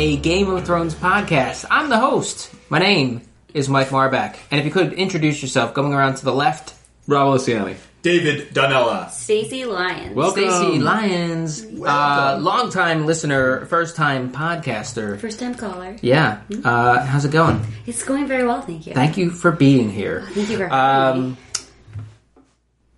Stark 0.00 0.08
Raven 0.08 0.16
Mad, 0.16 0.16
a 0.16 0.16
Game 0.16 0.50
of 0.50 0.64
Thrones 0.64 0.94
podcast. 0.94 1.66
I'm 1.70 1.90
the 1.90 1.98
host. 1.98 2.54
My 2.70 2.78
name 2.78 3.20
is 3.52 3.68
Mike 3.68 3.88
Marback. 3.88 4.38
And 4.50 4.58
if 4.58 4.64
you 4.64 4.72
could 4.72 4.94
introduce 4.94 5.42
yourself, 5.42 5.74
going 5.74 5.92
around 5.92 6.14
to 6.16 6.24
the 6.24 6.32
left, 6.32 6.74
Rob 7.06 7.38
Luciani. 7.38 7.76
David 8.02 8.54
Donella. 8.54 9.10
Stacy 9.10 9.66
Lyons. 9.66 10.14
Welcome. 10.14 10.50
Stacy 10.50 10.78
Lyons, 10.78 11.66
uh, 11.84 12.38
longtime 12.40 13.04
listener, 13.04 13.66
first 13.66 13.94
time 13.94 14.32
podcaster. 14.32 15.18
First 15.20 15.38
time 15.38 15.54
caller. 15.54 15.96
Yeah. 16.00 16.40
Uh, 16.64 17.04
how's 17.04 17.26
it 17.26 17.32
going? 17.32 17.60
It's 17.86 18.02
going 18.02 18.26
very 18.26 18.46
well, 18.46 18.62
thank 18.62 18.86
you. 18.86 18.94
Thank 18.94 19.18
you 19.18 19.30
for 19.30 19.52
being 19.52 19.90
here. 19.90 20.22
Thank 20.30 20.48
you 20.48 20.56
for 20.56 20.68
having 20.68 21.22
me. 21.22 21.28
Um, 21.28 21.36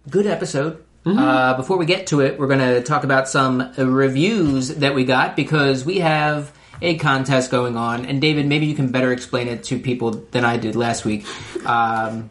good 0.09 0.27
episode. 0.27 0.85
Uh, 1.05 1.57
before 1.57 1.79
we 1.79 1.87
get 1.87 2.07
to 2.07 2.21
it, 2.21 2.39
we're 2.39 2.47
going 2.47 2.61
to 2.61 2.81
talk 2.81 3.03
about 3.03 3.29
some 3.29 3.61
uh, 3.61 3.85
reviews 3.85 4.69
that 4.77 4.95
we 4.95 5.05
got 5.05 5.35
because 5.35 5.85
we 5.85 5.99
have 5.99 6.53
a 6.83 6.99
contest 6.99 7.51
going 7.51 7.77
on. 7.77 8.05
And 8.05 8.21
David, 8.21 8.47
maybe 8.47 8.67
you 8.67 8.75
can 8.75 8.91
better 8.91 9.13
explain 9.13 9.49
it 9.49 9.65
to 9.65 9.79
people 9.79 10.11
than 10.33 10.45
I 10.45 10.57
did 10.57 10.77
last 10.77 11.05
week. 11.05 11.25
Um, 11.67 12.29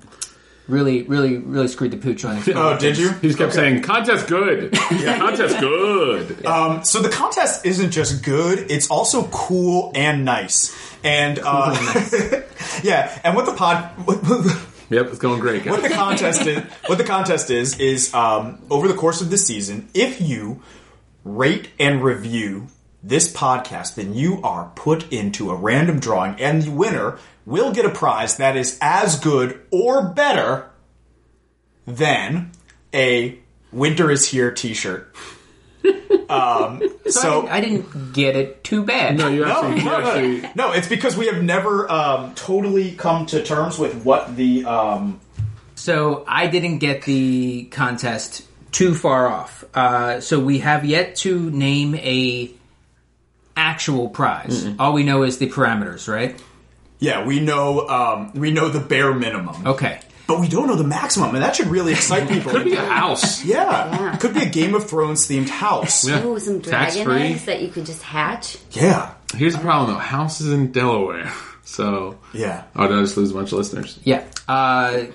really, 0.68 1.04
really, 1.04 1.38
really 1.38 1.68
screwed 1.68 1.92
the 1.92 1.98
pooch 1.98 2.24
on 2.26 2.38
it. 2.38 2.48
Oh, 2.50 2.78
did 2.78 2.98
you? 2.98 3.12
He 3.14 3.28
just 3.28 3.38
kept 3.40 3.54
saying, 3.54 3.82
contest 3.82 4.28
good. 4.28 4.74
contest 4.74 5.60
good. 5.60 6.46
Um, 6.52 6.84
so 6.84 7.02
the 7.02 7.10
contest 7.10 7.66
isn't 7.66 7.92
just 7.92 8.24
good; 8.24 8.72
it's 8.72 8.90
also 8.90 9.28
cool 9.28 9.92
and 9.96 10.26
nice. 10.26 10.76
And 11.04 11.40
uh, 11.44 11.76
yeah, 12.84 13.20
and 13.24 13.36
what 13.36 13.46
the 13.46 13.54
pod, 13.54 13.92
Yep, 14.90 15.08
it's 15.08 15.20
going 15.20 15.40
great. 15.40 15.66
what 15.66 15.82
the 15.82 15.90
contest 15.90 16.46
is, 16.46 16.62
what 16.88 16.98
the 16.98 17.04
contest 17.06 17.50
is, 17.50 17.80
is 17.80 18.14
um, 18.14 18.62
over 18.70 18.88
the 18.88 18.94
course 18.94 19.22
of 19.22 19.30
the 19.30 19.38
season, 19.38 19.88
if 19.94 20.20
you 20.20 20.62
rate 21.24 21.70
and 21.80 22.04
review 22.04 22.68
this 23.04 23.32
podcast, 23.34 23.96
then 23.96 24.14
you 24.14 24.42
are 24.44 24.72
put 24.76 25.12
into 25.12 25.50
a 25.50 25.56
random 25.56 26.00
drawing, 26.00 26.40
and 26.40 26.62
the 26.62 26.72
winner 26.72 27.18
will 27.46 27.72
get 27.72 27.86
a 27.86 27.90
prize 27.90 28.38
that 28.38 28.56
is 28.56 28.78
as 28.82 29.20
good 29.20 29.60
or 29.72 30.10
better 30.10 30.70
than 31.86 32.52
a 32.94 33.40
"Winter 33.72 34.12
is 34.12 34.28
Here" 34.30 34.52
T-shirt. 34.52 35.16
Um, 36.30 36.82
So 37.06 37.10
so 37.10 37.48
I, 37.48 37.60
didn't, 37.60 37.88
I 37.88 37.90
didn't 37.90 38.14
get 38.14 38.36
it 38.38 38.64
too 38.64 38.86
bad. 38.86 39.18
No, 39.18 39.28
you 39.28 39.44
no, 39.46 39.68
you 39.68 39.84
no, 39.84 40.00
no, 40.00 40.50
no, 40.56 40.72
it's 40.72 40.88
because 40.88 41.18
we 41.18 41.26
have 41.26 41.44
never 41.44 41.92
um, 41.92 42.34
totally 42.36 42.94
come 42.94 43.26
to 43.28 43.44
terms 43.44 43.78
with 43.78 44.06
what 44.06 44.38
the 44.38 44.64
um, 44.64 45.20
So 45.76 46.24
I 46.26 46.48
didn't 46.48 46.78
get 46.78 47.02
the 47.04 47.66
contest 47.66 48.46
too 48.72 48.96
far 48.96 49.28
off. 49.28 49.66
Uh, 49.74 50.22
so 50.22 50.40
we 50.40 50.60
have 50.60 50.86
yet 50.86 51.18
to 51.18 51.52
name 51.52 51.96
a 51.96 52.52
actual 53.56 54.10
prize. 54.10 54.68
All 54.80 54.94
we 54.94 55.04
know 55.04 55.24
is 55.24 55.38
the 55.38 55.50
parameters, 55.50 56.08
right? 56.08 56.42
yeah 57.00 57.26
we 57.26 57.39
know 57.39 57.88
um, 57.89 58.32
we 58.36 58.52
know 58.52 58.70
the 58.70 58.80
bare 58.80 59.12
minimum, 59.14 59.66
Okay. 59.66 60.00
but 60.28 60.39
we 60.39 60.48
don't 60.48 60.67
know 60.67 60.76
the 60.76 60.84
maximum, 60.84 61.34
and 61.34 61.44
that 61.44 61.56
should 61.56 61.67
really 61.67 61.94
excite 61.94 62.30
people. 62.36 62.52
could 62.52 62.66
be 62.66 62.73
a 62.76 62.86
house. 62.86 63.44
yeah. 63.54 63.66
Yeah. 64.11 64.17
could 64.17 64.34
be 64.36 64.42
a 64.42 64.50
Game 64.50 64.76
of 64.76 64.88
Thrones 64.90 65.28
themed 65.28 65.50
house. 65.50 66.08
Yeah. 66.08 66.22
Oh, 66.23 66.38
some 66.38 66.60
dragon 66.60 66.94
Tax-free. 66.95 67.22
eggs 67.23 67.45
that 67.45 67.61
you 67.61 67.70
could 67.70 67.86
just 67.88 68.04
hatch. 68.04 68.58
Yeah, 68.72 69.14
Here's 69.36 69.54
the 69.56 69.60
problem 69.61 69.92
though. 69.94 70.00
House 70.00 70.42
is 70.42 70.52
in 70.54 70.72
Delaware, 70.72 71.32
so 71.64 72.20
yeah. 72.34 72.66
oh, 72.76 72.88
did 72.88 72.98
I 72.98 73.02
just 73.02 73.17
lose 73.17 73.32
a 73.32 73.34
bunch 73.34 73.52
of 73.52 73.58
listeners? 73.58 73.98
Yeah. 74.04 74.23
Uh, 74.48 75.06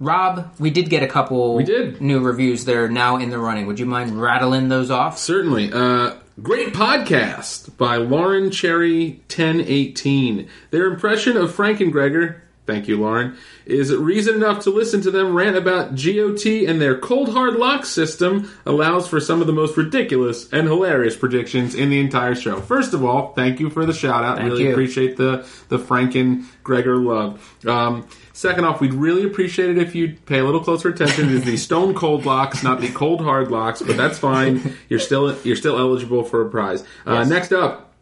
Rob, 0.00 0.50
we 0.58 0.70
did 0.70 0.88
get 0.90 1.02
a 1.02 1.06
couple 1.06 1.54
We 1.56 1.64
did. 1.64 2.00
new 2.00 2.20
reviews 2.20 2.64
that 2.64 2.74
are 2.76 2.88
now 2.88 3.16
in 3.18 3.30
the 3.30 3.38
running. 3.38 3.66
Would 3.66 3.78
you 3.78 3.86
mind 3.86 4.20
rattling 4.20 4.68
those 4.68 4.90
off? 4.90 5.18
Certainly. 5.18 5.72
Uh, 5.72 6.14
great 6.42 6.74
podcast 6.74 7.76
by 7.76 7.96
Lauren 7.96 8.50
Cherry 8.50 9.20
1018. 9.28 10.48
Their 10.70 10.86
impression 10.86 11.36
of 11.36 11.54
Frank 11.54 11.80
and 11.80 11.92
Gregor, 11.92 12.42
thank 12.66 12.88
you, 12.88 13.00
Lauren, 13.00 13.36
is 13.66 13.94
reason 13.94 14.34
enough 14.34 14.64
to 14.64 14.70
listen 14.70 15.00
to 15.02 15.10
them 15.10 15.34
rant 15.34 15.56
about 15.56 15.94
GOT 15.94 16.44
and 16.46 16.80
their 16.80 16.98
cold 16.98 17.32
hard 17.32 17.54
lock 17.54 17.84
system 17.84 18.50
allows 18.66 19.06
for 19.06 19.20
some 19.20 19.40
of 19.40 19.46
the 19.46 19.52
most 19.52 19.76
ridiculous 19.76 20.52
and 20.52 20.66
hilarious 20.66 21.16
predictions 21.16 21.74
in 21.74 21.90
the 21.90 22.00
entire 22.00 22.34
show. 22.34 22.60
First 22.60 22.94
of 22.94 23.04
all, 23.04 23.32
thank 23.34 23.60
you 23.60 23.70
for 23.70 23.86
the 23.86 23.92
shout 23.92 24.24
out. 24.24 24.38
Thank 24.38 24.50
really 24.50 24.64
you. 24.64 24.72
appreciate 24.72 25.16
the, 25.16 25.46
the 25.68 25.78
Frank 25.78 26.16
and 26.16 26.44
Gregor 26.64 26.96
love. 26.96 27.64
Um, 27.64 28.08
Second 28.36 28.64
off, 28.64 28.80
we'd 28.80 28.92
really 28.94 29.22
appreciate 29.24 29.70
it 29.70 29.78
if 29.78 29.94
you'd 29.94 30.26
pay 30.26 30.40
a 30.40 30.44
little 30.44 30.60
closer 30.62 30.88
attention 30.88 31.28
to 31.28 31.38
the 31.38 31.56
stone 31.56 31.94
cold 31.94 32.26
locks, 32.26 32.64
not 32.64 32.80
the 32.80 32.90
cold 32.90 33.20
hard 33.22 33.50
locks, 33.52 33.80
but 33.80 33.96
that's 33.96 34.18
fine. 34.18 34.76
You're 34.88 34.98
still 34.98 35.38
you're 35.44 35.54
still 35.56 35.78
eligible 35.78 36.24
for 36.24 36.42
a 36.44 36.50
prize. 36.50 36.82
Uh, 37.06 37.22
next 37.24 37.52
up, 37.52 37.92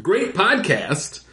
great 0.00 0.32
podcast 0.34 1.24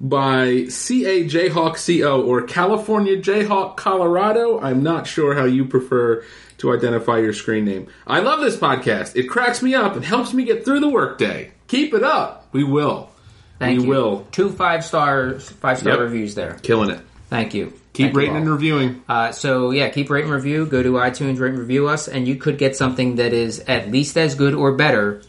by 0.00 0.64
CA 0.68 1.24
Jayhawk 1.24 1.76
CO 1.76 2.22
or 2.22 2.42
California 2.42 3.16
Jayhawk 3.18 3.76
Colorado. 3.76 4.58
I'm 4.60 4.82
not 4.82 5.06
sure 5.06 5.34
how 5.34 5.44
you 5.44 5.66
prefer 5.66 6.24
to 6.58 6.72
identify 6.74 7.18
your 7.18 7.34
screen 7.34 7.66
name. 7.66 7.86
I 8.06 8.20
love 8.20 8.40
this 8.40 8.56
podcast. 8.56 9.14
It 9.14 9.24
cracks 9.24 9.62
me 9.62 9.74
up 9.74 9.94
and 9.94 10.02
helps 10.02 10.32
me 10.32 10.44
get 10.44 10.64
through 10.64 10.80
the 10.80 10.88
workday. 10.88 11.52
Keep 11.68 11.92
it 11.92 12.02
up. 12.02 12.48
We 12.52 12.64
will. 12.64 13.10
Thank 13.58 13.80
we 13.80 13.84
you. 13.84 13.90
will. 13.90 14.26
Two 14.32 14.50
five 14.50 14.84
stars, 14.86 15.48
five 15.50 15.78
star 15.78 15.92
Yep. 15.92 16.00
reviews 16.00 16.34
there. 16.34 16.54
Killing 16.62 16.88
it. 16.90 17.00
Thank 17.28 17.52
you. 17.52 17.74
Keep 17.96 18.08
Thank 18.08 18.16
rating 18.18 18.36
and 18.36 18.50
reviewing. 18.50 19.02
Uh, 19.08 19.32
so 19.32 19.70
yeah, 19.70 19.88
keep 19.88 20.10
rating 20.10 20.30
and 20.30 20.34
review. 20.34 20.66
Go 20.66 20.82
to 20.82 20.92
iTunes, 20.92 21.40
rate 21.40 21.50
and 21.50 21.58
review 21.58 21.88
us, 21.88 22.08
and 22.08 22.28
you 22.28 22.36
could 22.36 22.58
get 22.58 22.76
something 22.76 23.16
that 23.16 23.32
is 23.32 23.60
at 23.60 23.90
least 23.90 24.18
as 24.18 24.34
good 24.34 24.52
or 24.52 24.72
better 24.76 25.22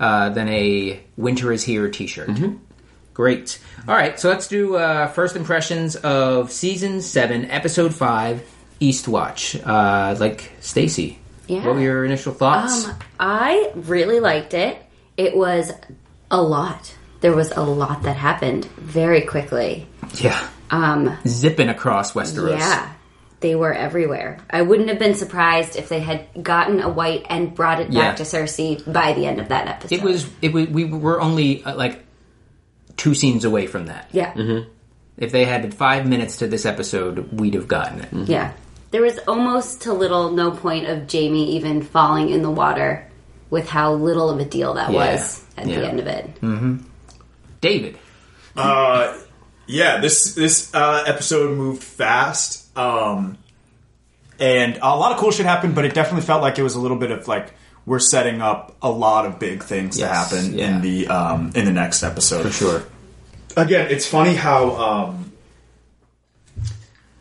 uh, 0.00 0.30
than 0.30 0.48
a 0.48 1.00
"Winter 1.18 1.52
is 1.52 1.62
Here" 1.62 1.90
T-shirt. 1.90 2.30
Great. 3.12 3.60
All 3.86 3.94
right, 3.94 4.18
so 4.18 4.30
let's 4.30 4.48
do 4.48 4.76
uh, 4.76 5.08
first 5.08 5.36
impressions 5.36 5.96
of 5.96 6.50
season 6.50 7.02
seven, 7.02 7.50
episode 7.50 7.94
five, 7.94 8.42
Eastwatch. 8.80 9.60
Uh, 9.62 10.16
like 10.18 10.50
Stacy, 10.60 11.18
Yeah. 11.46 11.66
what 11.66 11.74
were 11.74 11.80
your 11.82 12.04
initial 12.06 12.32
thoughts? 12.32 12.86
Um, 12.88 12.94
I 13.20 13.70
really 13.74 14.18
liked 14.20 14.54
it. 14.54 14.78
It 15.18 15.36
was 15.36 15.72
a 16.30 16.40
lot. 16.40 16.94
There 17.20 17.34
was 17.34 17.50
a 17.52 17.60
lot 17.62 18.04
that 18.04 18.16
happened 18.16 18.64
very 18.78 19.20
quickly. 19.20 19.86
yeah, 20.14 20.48
Um, 20.72 21.16
zipping 21.26 21.68
across 21.68 22.12
Westeros. 22.14 22.58
yeah, 22.58 22.92
they 23.40 23.54
were 23.54 23.72
everywhere. 23.72 24.38
I 24.50 24.62
wouldn't 24.62 24.88
have 24.88 24.98
been 24.98 25.14
surprised 25.14 25.76
if 25.76 25.88
they 25.88 26.00
had 26.00 26.26
gotten 26.42 26.80
a 26.80 26.88
white 26.88 27.26
and 27.28 27.54
brought 27.54 27.78
it 27.80 27.92
Yeah. 27.92 28.00
back 28.08 28.16
to 28.16 28.22
Cersei 28.24 28.90
by 28.92 29.12
the 29.12 29.26
end 29.26 29.38
of 29.38 29.48
that 29.50 29.68
episode. 29.68 29.94
It 29.94 30.02
was. 30.02 30.26
It 30.40 30.52
was. 30.52 30.66
We 30.68 30.84
were 30.84 31.20
only 31.20 31.62
uh, 31.62 31.76
like 31.76 32.02
two 32.96 33.14
scenes 33.14 33.44
away 33.44 33.66
from 33.66 33.86
that. 33.86 34.08
yeah. 34.12 34.32
If 35.18 35.30
they 35.30 35.44
had 35.44 35.72
five 35.74 36.06
minutes 36.08 36.38
to 36.38 36.46
this 36.46 36.64
episode, 36.64 37.38
we'd 37.38 37.54
have 37.54 37.68
gotten 37.68 38.00
it. 38.00 38.28
Yeah. 38.28 38.52
There 38.92 39.02
was 39.02 39.18
almost 39.28 39.82
to 39.82 39.92
little 39.92 40.30
no 40.32 40.50
point 40.52 40.86
of 40.86 41.10
Jaime 41.10 41.56
even 41.56 41.82
falling 41.82 42.30
in 42.30 42.42
the 42.42 42.50
water 42.50 43.06
with 43.50 43.68
how 43.68 43.92
little 43.94 44.30
of 44.30 44.38
a 44.40 44.44
deal 44.46 44.74
that 44.74 44.90
Yeah. 44.90 45.12
was 45.14 45.44
at 45.58 45.66
Yeah. 45.66 45.80
the 45.80 45.86
end 45.88 46.00
of 46.00 46.06
it. 46.06 46.30
David. 47.60 47.98
Uh, 48.56 49.14
yeah, 49.72 50.00
this 50.00 50.34
this 50.34 50.72
uh, 50.74 51.04
episode 51.06 51.56
moved 51.56 51.82
fast, 51.82 52.76
um, 52.76 53.38
and 54.38 54.76
a 54.76 54.96
lot 54.96 55.12
of 55.12 55.18
cool 55.18 55.30
shit 55.30 55.46
happened. 55.46 55.74
But 55.74 55.84
it 55.84 55.94
definitely 55.94 56.26
felt 56.26 56.42
like 56.42 56.58
it 56.58 56.62
was 56.62 56.74
a 56.74 56.80
little 56.80 56.98
bit 56.98 57.10
of 57.10 57.26
like 57.26 57.52
we're 57.86 57.98
setting 57.98 58.40
up 58.40 58.76
a 58.82 58.90
lot 58.90 59.26
of 59.26 59.38
big 59.38 59.62
things 59.62 59.98
Yes, 59.98 60.30
to 60.30 60.36
happen 60.36 60.58
yeah. 60.58 60.76
in 60.76 60.82
the 60.82 61.08
um, 61.08 61.52
in 61.54 61.64
the 61.64 61.72
next 61.72 62.02
episode. 62.02 62.42
For 62.42 62.52
sure. 62.52 62.82
Again, 63.56 63.90
it's 63.90 64.06
funny 64.06 64.34
how 64.34 64.76
um, 64.76 65.32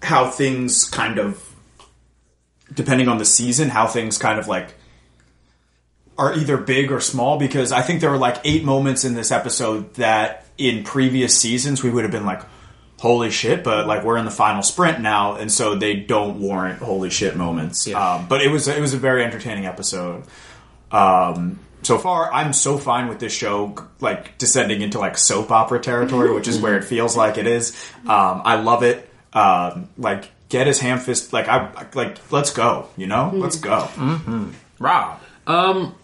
how 0.01 0.29
things 0.29 0.85
kind 0.85 1.17
of 1.19 1.47
depending 2.73 3.07
on 3.07 3.17
the 3.17 3.25
season, 3.25 3.69
how 3.69 3.87
things 3.87 4.17
kind 4.17 4.39
of 4.39 4.47
like 4.47 4.73
are 6.21 6.35
either 6.35 6.55
big 6.55 6.91
or 6.91 6.99
small 6.99 7.39
because 7.39 7.71
I 7.71 7.81
think 7.81 7.99
there 7.99 8.11
were 8.11 8.17
like 8.17 8.37
eight 8.43 8.63
moments 8.63 9.03
in 9.03 9.15
this 9.15 9.31
episode 9.31 9.95
that 9.95 10.45
in 10.55 10.83
previous 10.83 11.35
seasons 11.35 11.81
we 11.81 11.89
would 11.89 12.03
have 12.03 12.11
been 12.11 12.27
like, 12.27 12.43
holy 12.99 13.31
shit, 13.31 13.63
but 13.63 13.87
like 13.87 14.03
we're 14.03 14.17
in 14.17 14.25
the 14.25 14.31
final 14.31 14.61
sprint 14.61 14.99
now, 15.01 15.33
and 15.33 15.51
so 15.51 15.73
they 15.73 15.95
don't 15.95 16.39
warrant 16.39 16.77
holy 16.79 17.09
shit 17.09 17.35
moments. 17.35 17.87
Yeah. 17.87 17.97
Um, 17.97 18.27
but 18.27 18.41
it 18.41 18.49
was 18.49 18.67
it 18.67 18.79
was 18.79 18.93
a 18.93 18.97
very 18.97 19.23
entertaining 19.23 19.65
episode. 19.65 20.23
Um, 20.91 21.59
so 21.81 21.97
far, 21.97 22.31
I'm 22.31 22.53
so 22.53 22.77
fine 22.77 23.07
with 23.07 23.17
this 23.17 23.33
show, 23.33 23.75
like 23.99 24.37
descending 24.37 24.81
into 24.81 24.99
like 24.99 25.17
soap 25.17 25.49
opera 25.49 25.79
territory, 25.79 26.31
which 26.31 26.47
is 26.47 26.59
where 26.59 26.77
it 26.77 26.83
feels 26.93 27.17
like 27.17 27.39
it 27.39 27.47
is. 27.47 27.71
Um, 28.03 28.43
I 28.45 28.61
love 28.61 28.83
it. 28.83 29.09
Um, 29.33 29.89
like 29.97 30.29
get 30.49 30.67
his 30.67 30.79
ham 30.79 30.99
fist, 30.99 31.33
like 31.33 31.47
I 31.47 31.87
like 31.95 32.31
let's 32.31 32.53
go, 32.53 32.89
you 32.95 33.07
know, 33.07 33.31
let's 33.33 33.55
go. 33.55 33.89
Rob. 34.77 35.19
Um, 35.47 35.95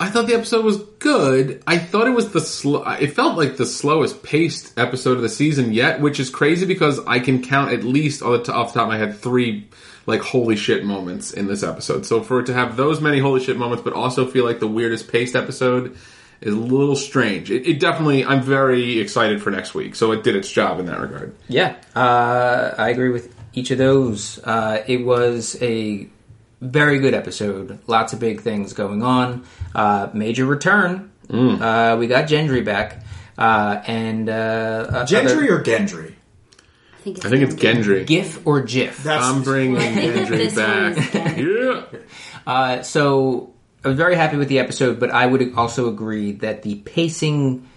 I 0.00 0.10
thought 0.10 0.26
the 0.26 0.34
episode 0.34 0.64
was 0.64 0.78
good. 0.98 1.62
I 1.66 1.78
thought 1.78 2.08
it 2.08 2.14
was 2.14 2.32
the 2.32 2.40
slow. 2.40 2.82
It 2.82 3.14
felt 3.14 3.36
like 3.36 3.56
the 3.56 3.66
slowest 3.66 4.22
paced 4.22 4.76
episode 4.78 5.16
of 5.16 5.22
the 5.22 5.28
season 5.28 5.72
yet, 5.72 6.00
which 6.00 6.18
is 6.18 6.30
crazy 6.30 6.66
because 6.66 6.98
I 7.06 7.20
can 7.20 7.42
count 7.42 7.72
at 7.72 7.84
least 7.84 8.22
off 8.22 8.44
the, 8.44 8.52
top 8.52 8.76
of 8.76 8.88
my 8.88 8.98
head 8.98 9.16
three 9.16 9.68
like 10.06 10.20
holy 10.20 10.56
shit 10.56 10.84
moments 10.84 11.32
in 11.32 11.46
this 11.46 11.62
episode. 11.62 12.04
So 12.04 12.22
for 12.22 12.40
it 12.40 12.46
to 12.46 12.54
have 12.54 12.76
those 12.76 13.00
many 13.00 13.20
holy 13.20 13.42
shit 13.42 13.56
moments, 13.56 13.82
but 13.82 13.92
also 13.92 14.26
feel 14.26 14.44
like 14.44 14.60
the 14.60 14.66
weirdest 14.66 15.10
paced 15.10 15.36
episode 15.36 15.96
is 16.40 16.52
a 16.52 16.58
little 16.58 16.96
strange. 16.96 17.50
It, 17.50 17.66
it 17.66 17.80
definitely, 17.80 18.24
I'm 18.24 18.42
very 18.42 18.98
excited 19.00 19.42
for 19.42 19.50
next 19.50 19.74
week, 19.74 19.94
so 19.94 20.12
it 20.12 20.22
did 20.24 20.36
its 20.36 20.50
job 20.50 20.80
in 20.80 20.86
that 20.86 21.00
regard. 21.00 21.34
Yeah, 21.48 21.76
uh, 21.94 22.74
I 22.76 22.90
agree 22.90 23.10
with 23.10 23.34
each 23.54 23.70
of 23.70 23.78
those. 23.78 24.38
Uh, 24.44 24.82
it 24.86 25.04
was 25.04 25.56
a 25.62 26.08
very 26.64 26.98
good 26.98 27.14
episode. 27.14 27.78
Lots 27.86 28.12
of 28.12 28.20
big 28.20 28.40
things 28.40 28.72
going 28.72 29.02
on. 29.02 29.44
Uh, 29.74 30.08
major 30.12 30.46
return. 30.46 31.10
Uh, 31.30 31.96
we 31.98 32.06
got 32.06 32.26
Gendry 32.28 32.64
back. 32.64 33.02
Uh, 33.36 33.82
and 33.86 34.28
uh, 34.28 35.04
Gendry 35.06 35.48
or 35.50 35.62
Gendry? 35.62 36.14
I 36.92 36.96
think 37.04 37.16
it's, 37.18 37.26
I 37.26 37.30
think 37.30 37.42
it's 37.42 37.54
Gendry. 37.54 38.06
GIF 38.06 38.46
or 38.46 38.62
GIF. 38.62 39.02
That's 39.02 39.24
I'm 39.24 39.42
bringing 39.42 39.76
think 39.80 40.28
Gendry 40.28 40.54
back. 40.56 41.36
yeah. 41.36 41.98
Uh, 42.46 42.82
so 42.82 43.54
I 43.84 43.88
was 43.88 43.96
very 43.96 44.14
happy 44.16 44.36
with 44.36 44.48
the 44.48 44.58
episode, 44.60 45.00
but 45.00 45.10
I 45.10 45.26
would 45.26 45.54
also 45.54 45.88
agree 45.88 46.32
that 46.32 46.62
the 46.62 46.76
pacing 46.76 47.68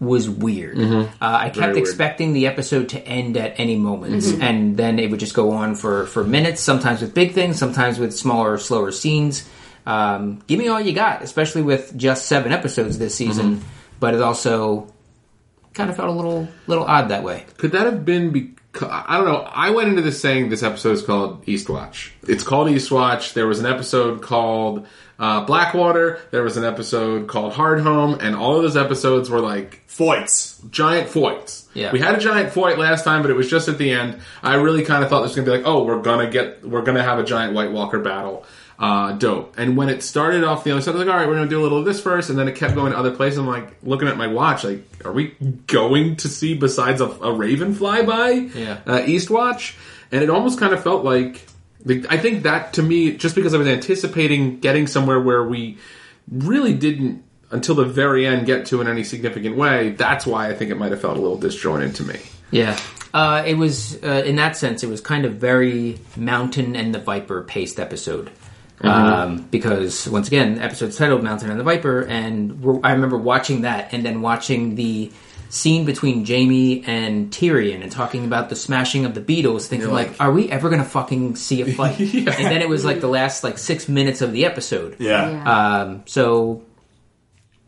was 0.00 0.28
weird. 0.28 0.78
Uh, 0.78 1.06
I 1.20 1.50
kept 1.50 1.74
weird. 1.74 1.76
expecting 1.76 2.32
the 2.32 2.46
episode 2.46 2.88
to 2.90 3.06
end 3.06 3.36
at 3.36 3.60
any 3.60 3.76
moment, 3.76 4.24
and 4.40 4.76
then 4.76 4.98
it 4.98 5.10
would 5.10 5.20
just 5.20 5.34
go 5.34 5.50
on 5.52 5.74
for, 5.74 6.06
for 6.06 6.24
minutes, 6.24 6.62
sometimes 6.62 7.02
with 7.02 7.14
big 7.14 7.32
things, 7.32 7.58
sometimes 7.58 7.98
with 7.98 8.16
smaller, 8.16 8.56
slower 8.58 8.92
scenes. 8.92 9.48
Um, 9.86 10.42
give 10.46 10.58
me 10.58 10.68
all 10.68 10.80
you 10.80 10.92
got, 10.92 11.22
especially 11.22 11.62
with 11.62 11.96
just 11.96 12.26
seven 12.26 12.52
episodes 12.52 12.98
this 12.98 13.14
season, 13.14 13.62
but 13.98 14.14
it 14.14 14.22
also 14.22 14.92
kind 15.74 15.90
of 15.90 15.96
felt 15.96 16.08
a 16.08 16.12
little 16.12 16.48
little 16.66 16.84
odd 16.84 17.10
that 17.10 17.22
way. 17.22 17.44
Could 17.58 17.72
that 17.72 17.86
have 17.86 18.04
been 18.04 18.30
because 18.32 18.88
I 18.90 19.16
don't 19.16 19.26
know? 19.26 19.36
I 19.36 19.70
went 19.70 19.88
into 19.88 20.02
this 20.02 20.20
saying 20.20 20.48
this 20.48 20.62
episode 20.62 20.92
is 20.92 21.02
called 21.02 21.44
Eastwatch. 21.46 22.10
It's 22.26 22.44
called 22.44 22.68
Eastwatch. 22.68 23.34
There 23.34 23.46
was 23.46 23.58
an 23.60 23.66
episode 23.66 24.22
called 24.22 24.86
uh, 25.20 25.44
Blackwater. 25.44 26.18
There 26.32 26.42
was 26.42 26.56
an 26.56 26.64
episode 26.64 27.28
called 27.28 27.52
Hard 27.52 27.80
Home, 27.82 28.18
and 28.20 28.34
all 28.34 28.56
of 28.56 28.62
those 28.62 28.76
episodes 28.76 29.30
were 29.30 29.40
like 29.40 29.86
Foyts. 29.86 30.68
giant 30.70 31.10
fights. 31.10 31.68
Yeah. 31.74 31.92
We 31.92 32.00
had 32.00 32.14
a 32.14 32.18
giant 32.18 32.52
foit 32.52 32.78
last 32.78 33.04
time, 33.04 33.22
but 33.22 33.30
it 33.30 33.34
was 33.34 33.48
just 33.48 33.68
at 33.68 33.76
the 33.78 33.92
end. 33.92 34.20
I 34.42 34.54
really 34.54 34.82
kind 34.82 35.04
of 35.04 35.10
thought 35.10 35.20
this 35.20 35.36
was 35.36 35.44
gonna 35.44 35.46
be 35.46 35.58
like, 35.58 35.66
oh, 35.66 35.84
we're 35.84 36.00
gonna 36.00 36.30
get, 36.30 36.66
we're 36.66 36.82
gonna 36.82 37.02
have 37.02 37.18
a 37.18 37.24
giant 37.24 37.54
White 37.54 37.70
Walker 37.70 38.00
battle. 38.00 38.44
Uh, 38.78 39.12
dope. 39.12 39.58
And 39.58 39.76
when 39.76 39.90
it 39.90 40.02
started 40.02 40.42
off 40.42 40.64
the 40.64 40.72
other 40.72 40.80
side, 40.80 40.92
I 40.92 40.94
was 40.96 41.04
like, 41.06 41.14
all 41.14 41.20
right, 41.20 41.28
we're 41.28 41.34
gonna 41.34 41.50
do 41.50 41.60
a 41.60 41.64
little 41.64 41.78
of 41.80 41.84
this 41.84 42.00
first, 42.00 42.30
and 42.30 42.38
then 42.38 42.48
it 42.48 42.56
kept 42.56 42.74
going 42.74 42.92
to 42.92 42.98
other 42.98 43.10
places. 43.10 43.38
I'm 43.38 43.46
like 43.46 43.76
looking 43.82 44.08
at 44.08 44.16
my 44.16 44.26
watch, 44.26 44.64
like, 44.64 44.82
are 45.04 45.12
we 45.12 45.34
going 45.66 46.16
to 46.16 46.28
see 46.28 46.54
besides 46.54 47.02
a, 47.02 47.04
a 47.04 47.30
raven 47.30 47.74
fly 47.74 48.02
by? 48.02 48.30
Yeah. 48.30 48.78
Uh, 48.86 49.00
Eastwatch, 49.00 49.76
and 50.10 50.22
it 50.22 50.30
almost 50.30 50.58
kind 50.58 50.72
of 50.72 50.82
felt 50.82 51.04
like, 51.04 51.34
like, 51.34 51.46
I 51.88 52.18
think 52.18 52.42
that 52.42 52.74
to 52.74 52.82
me, 52.82 53.16
just 53.16 53.34
because 53.34 53.54
I 53.54 53.58
was 53.58 53.68
anticipating 53.68 54.60
getting 54.60 54.86
somewhere 54.86 55.20
where 55.20 55.42
we 55.42 55.78
really 56.30 56.74
didn't 56.74 57.24
until 57.50 57.74
the 57.74 57.84
very 57.84 58.26
end 58.26 58.46
get 58.46 58.66
to 58.66 58.80
in 58.80 58.88
any 58.88 59.04
significant 59.04 59.56
way. 59.56 59.90
That's 59.90 60.26
why 60.26 60.48
I 60.48 60.54
think 60.54 60.70
it 60.70 60.76
might 60.76 60.92
have 60.92 61.00
felt 61.00 61.16
a 61.16 61.20
little 61.20 61.38
disjointed 61.38 61.96
to 61.96 62.04
me. 62.04 62.20
Yeah. 62.50 62.78
Uh, 63.12 63.42
it 63.44 63.54
was, 63.54 64.00
uh, 64.04 64.22
in 64.24 64.36
that 64.36 64.56
sense, 64.56 64.84
it 64.84 64.88
was 64.88 65.00
kind 65.00 65.24
of 65.24 65.34
very 65.34 65.98
Mountain 66.16 66.76
and 66.76 66.94
the 66.94 67.00
Viper 67.00 67.42
paced 67.42 67.80
episode. 67.80 68.30
Um, 68.82 69.42
because, 69.50 70.08
once 70.08 70.28
again, 70.28 70.54
the 70.54 70.62
episode's 70.62 70.96
titled 70.96 71.22
Mountain 71.22 71.50
and 71.50 71.60
the 71.60 71.64
Viper, 71.64 72.02
and 72.02 72.80
I 72.82 72.92
remember 72.92 73.18
watching 73.18 73.62
that 73.62 73.92
and 73.92 74.02
then 74.06 74.22
watching 74.22 74.74
the 74.74 75.12
scene 75.50 75.84
between 75.84 76.24
Jaime 76.24 76.82
and 76.86 77.30
Tyrion 77.30 77.82
and 77.82 77.92
talking 77.92 78.24
about 78.24 78.48
the 78.48 78.56
smashing 78.56 79.04
of 79.04 79.14
the 79.14 79.20
Beatles, 79.20 79.66
thinking, 79.66 79.90
like, 79.90 80.18
are 80.18 80.32
we 80.32 80.50
ever 80.50 80.70
going 80.70 80.82
to 80.82 80.88
fucking 80.88 81.36
see 81.36 81.60
a 81.60 81.66
fight? 81.66 81.98
And 82.00 82.26
then 82.26 82.62
it 82.62 82.68
was 82.68 82.84
like 82.84 83.00
the 83.00 83.08
last, 83.08 83.44
like, 83.44 83.58
six 83.58 83.88
minutes 83.88 84.22
of 84.22 84.32
the 84.32 84.46
episode. 84.46 84.96
Yeah. 84.98 85.30
Yeah. 85.30 85.80
Um, 85.82 86.02
so 86.06 86.62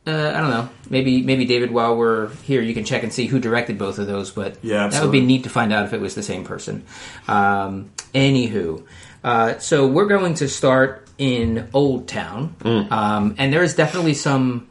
uh, 0.06 0.32
I 0.34 0.40
don't 0.40 0.50
know. 0.50 0.68
Maybe 0.90 1.22
maybe 1.22 1.44
David, 1.44 1.70
while 1.70 1.96
we're 1.96 2.30
here, 2.42 2.60
you 2.60 2.74
can 2.74 2.84
check 2.84 3.02
and 3.04 3.12
see 3.12 3.26
who 3.26 3.38
directed 3.38 3.78
both 3.78 3.98
of 3.98 4.06
those. 4.08 4.30
But 4.32 4.58
Yeah, 4.62 4.88
that 4.88 5.02
would 5.02 5.12
be 5.12 5.20
neat 5.20 5.44
to 5.44 5.50
find 5.50 5.72
out 5.72 5.84
if 5.84 5.92
it 5.92 6.00
was 6.00 6.14
the 6.14 6.22
same 6.24 6.44
person. 6.44 6.84
Um, 7.28 7.92
anywho, 8.12 8.84
uh, 9.22 9.58
so 9.58 9.86
we're 9.86 10.06
going 10.06 10.34
to 10.34 10.48
start 10.48 11.08
in 11.18 11.68
Old 11.72 12.08
Town, 12.08 12.56
um, 12.64 13.36
and 13.38 13.52
there 13.52 13.62
is 13.62 13.74
definitely 13.74 14.14
some 14.14 14.66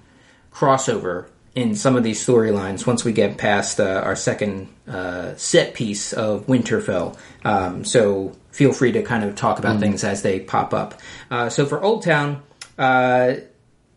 crossover 0.52 1.28
in 1.54 1.76
some 1.76 1.96
of 1.96 2.04
these 2.04 2.26
storylines 2.26 2.88
once 2.88 3.04
we 3.04 3.12
get 3.12 3.38
past 3.38 3.80
uh, 3.80 4.02
our 4.04 4.16
second 4.16 4.70
uh, 4.88 5.36
set 5.36 5.74
piece 5.74 6.14
of 6.14 6.46
Winterfell. 6.48 7.18
Um, 7.44 7.84
so 7.84 8.36
feel 8.52 8.72
free 8.72 8.92
to 8.94 9.04
kind 9.04 9.24
of 9.24 9.36
talk 9.36 9.60
about 9.60 9.80
things 9.80 10.04
as 10.04 10.22
they 10.22 10.40
pop 10.40 10.74
up. 10.74 11.00
Uh, 11.30 11.50
so 11.50 11.66
for 11.66 11.82
Old 11.82 12.04
Town, 12.04 12.42
uh, 12.78 13.36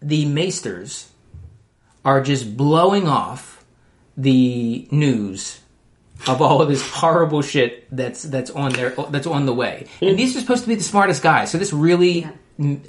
the 0.03 0.27
Maesters 0.27 1.09
are 2.05 2.21
just 2.21 2.57
blowing 2.57 3.09
off 3.09 3.65
the 4.17 4.87
news 4.91 5.61
of 6.27 6.41
all 6.41 6.63
of 6.63 6.69
this 6.69 6.87
horrible 6.89 7.43
shit 7.43 7.87
that's 7.95 8.23
that's 8.23 8.51
on 8.51 8.73
their 8.73 8.91
that's 9.11 9.27
on 9.27 9.47
the 9.47 9.55
way. 9.55 9.87
And 10.01 10.19
these 10.19 10.37
are 10.37 10.41
supposed 10.41 10.63
to 10.63 10.69
be 10.69 10.75
the 10.75 10.85
smartest 10.85 11.23
guys. 11.23 11.51
So 11.51 11.59
this 11.59 11.73
really, 11.73 12.29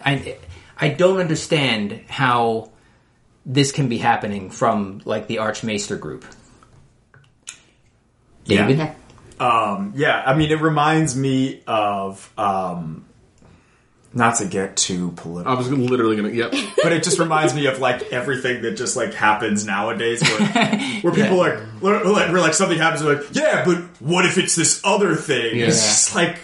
I 0.03 0.37
I 0.77 0.89
don't 0.89 1.19
understand 1.19 2.01
how 2.07 2.71
this 3.45 3.71
can 3.71 3.87
be 3.89 3.97
happening 3.97 4.49
from 4.49 5.01
like 5.05 5.27
the 5.27 5.39
Archmaester 5.39 5.95
group. 5.97 6.25
Yeah. 8.45 8.67
David, 8.67 8.77
Yeah. 8.77 8.93
Um, 9.37 9.91
yeah, 9.95 10.23
I 10.25 10.33
mean, 10.33 10.49
it 10.49 10.61
reminds 10.61 11.15
me 11.15 11.61
of, 11.67 12.31
um, 12.37 13.05
not 14.13 14.37
to 14.37 14.45
get 14.45 14.77
too 14.77 15.11
political. 15.17 15.51
I 15.51 15.57
was 15.57 15.69
literally 15.69 16.15
gonna. 16.15 16.29
Yep. 16.29 16.53
but 16.83 16.93
it 16.93 17.03
just 17.03 17.19
reminds 17.19 17.53
me 17.53 17.65
of 17.65 17.79
like 17.79 18.01
everything 18.13 18.61
that 18.61 18.77
just 18.77 18.95
like 18.95 19.13
happens 19.13 19.65
nowadays 19.65 20.21
where, 20.21 20.79
where 21.01 21.13
people 21.13 21.35
like, 21.35 21.59
where, 21.81 22.01
like 22.05 22.31
where 22.31 22.39
like 22.39 22.53
something 22.53 22.77
happens 22.77 23.03
they're 23.03 23.15
like 23.17 23.25
yeah 23.35 23.65
but 23.65 23.77
what 23.99 24.25
if 24.25 24.37
it's 24.37 24.55
this 24.55 24.79
other 24.85 25.15
thing 25.17 25.57
Yeah. 25.57 25.65
it's 25.65 25.81
just 25.85 26.15
like 26.15 26.37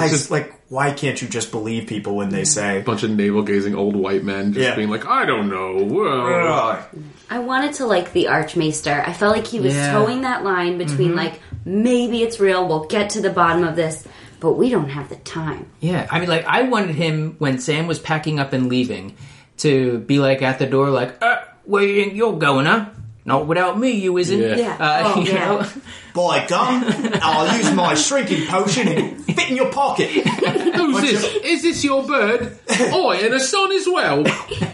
guys 0.00 0.10
just- 0.10 0.30
like 0.30 0.52
why 0.68 0.90
can't 0.90 1.20
you 1.20 1.28
just 1.28 1.50
believe 1.50 1.86
people 1.86 2.16
when 2.16 2.30
they 2.30 2.44
say 2.44 2.78
A 2.80 2.82
bunch 2.82 3.02
of 3.02 3.10
navel 3.10 3.42
gazing 3.42 3.74
old 3.74 3.94
white 3.94 4.24
men 4.24 4.54
just 4.54 4.66
Yeah. 4.66 4.74
being 4.74 4.88
like, 4.88 5.06
I 5.06 5.26
don't 5.26 5.50
know. 5.50 5.84
Well, 5.84 6.82
I 7.28 7.38
wanted 7.40 7.74
to 7.74 7.86
like 7.86 8.12
the 8.14 8.28
Archmaester. 8.28 9.04
I 9.06 9.12
felt 9.12 9.36
like 9.36 9.46
he 9.46 9.60
was 9.60 9.74
Yeah. 9.74 9.92
towing 9.92 10.22
that 10.22 10.44
line 10.44 10.78
between 10.78 11.14
like 11.14 11.40
maybe 11.66 12.22
it's 12.22 12.40
real, 12.40 12.66
we'll 12.66 12.84
get 12.84 13.10
to 13.10 13.20
the 13.20 13.28
bottom 13.30 13.64
of 13.64 13.76
this, 13.76 14.06
but 14.40 14.52
we 14.52 14.70
don't 14.70 14.88
have 14.88 15.08
the 15.10 15.16
time. 15.16 15.66
Yeah, 15.80 16.06
I 16.10 16.20
mean, 16.20 16.28
like 16.30 16.46
I 16.46 16.62
wanted 16.62 16.94
him 16.94 17.36
when 17.38 17.58
Sam 17.58 17.86
was 17.86 17.98
packing 17.98 18.40
up 18.40 18.52
and 18.54 18.68
leaving 18.70 19.14
to 19.58 19.98
be 19.98 20.18
like 20.20 20.40
at 20.42 20.58
the 20.58 20.66
door, 20.66 20.88
like, 20.90 21.22
uh, 21.22 21.36
"Where 21.64 21.84
you 21.84 22.10
you're 22.14 22.32
going, 22.38 22.64
huh? 22.66 22.86
Not 23.24 23.46
without 23.46 23.78
me, 23.78 23.92
you 23.92 24.18
isn't." 24.18 24.40
Yeah. 24.40 24.56
Yeah. 24.56 24.76
Uh, 24.78 25.12
Oh, 25.14 25.20
you 25.20 25.32
yeah. 25.32 25.38
know? 25.46 25.66
by 26.14 26.46
gum 26.46 26.84
I'll 27.22 27.56
use 27.56 27.72
my 27.72 27.94
shrinking 27.94 28.46
potion 28.46 28.86
and 28.86 29.24
fit 29.24 29.48
in 29.48 29.56
your 29.56 29.72
pocket 29.72 30.10
who's 30.10 31.00
this? 31.00 31.24
Is 31.42 31.62
this 31.62 31.82
your 31.84 32.06
bird? 32.06 32.58
oh, 32.68 33.12
and 33.12 33.32
a 33.32 33.40
son 33.40 33.72
as 33.72 33.86
well. 33.86 34.22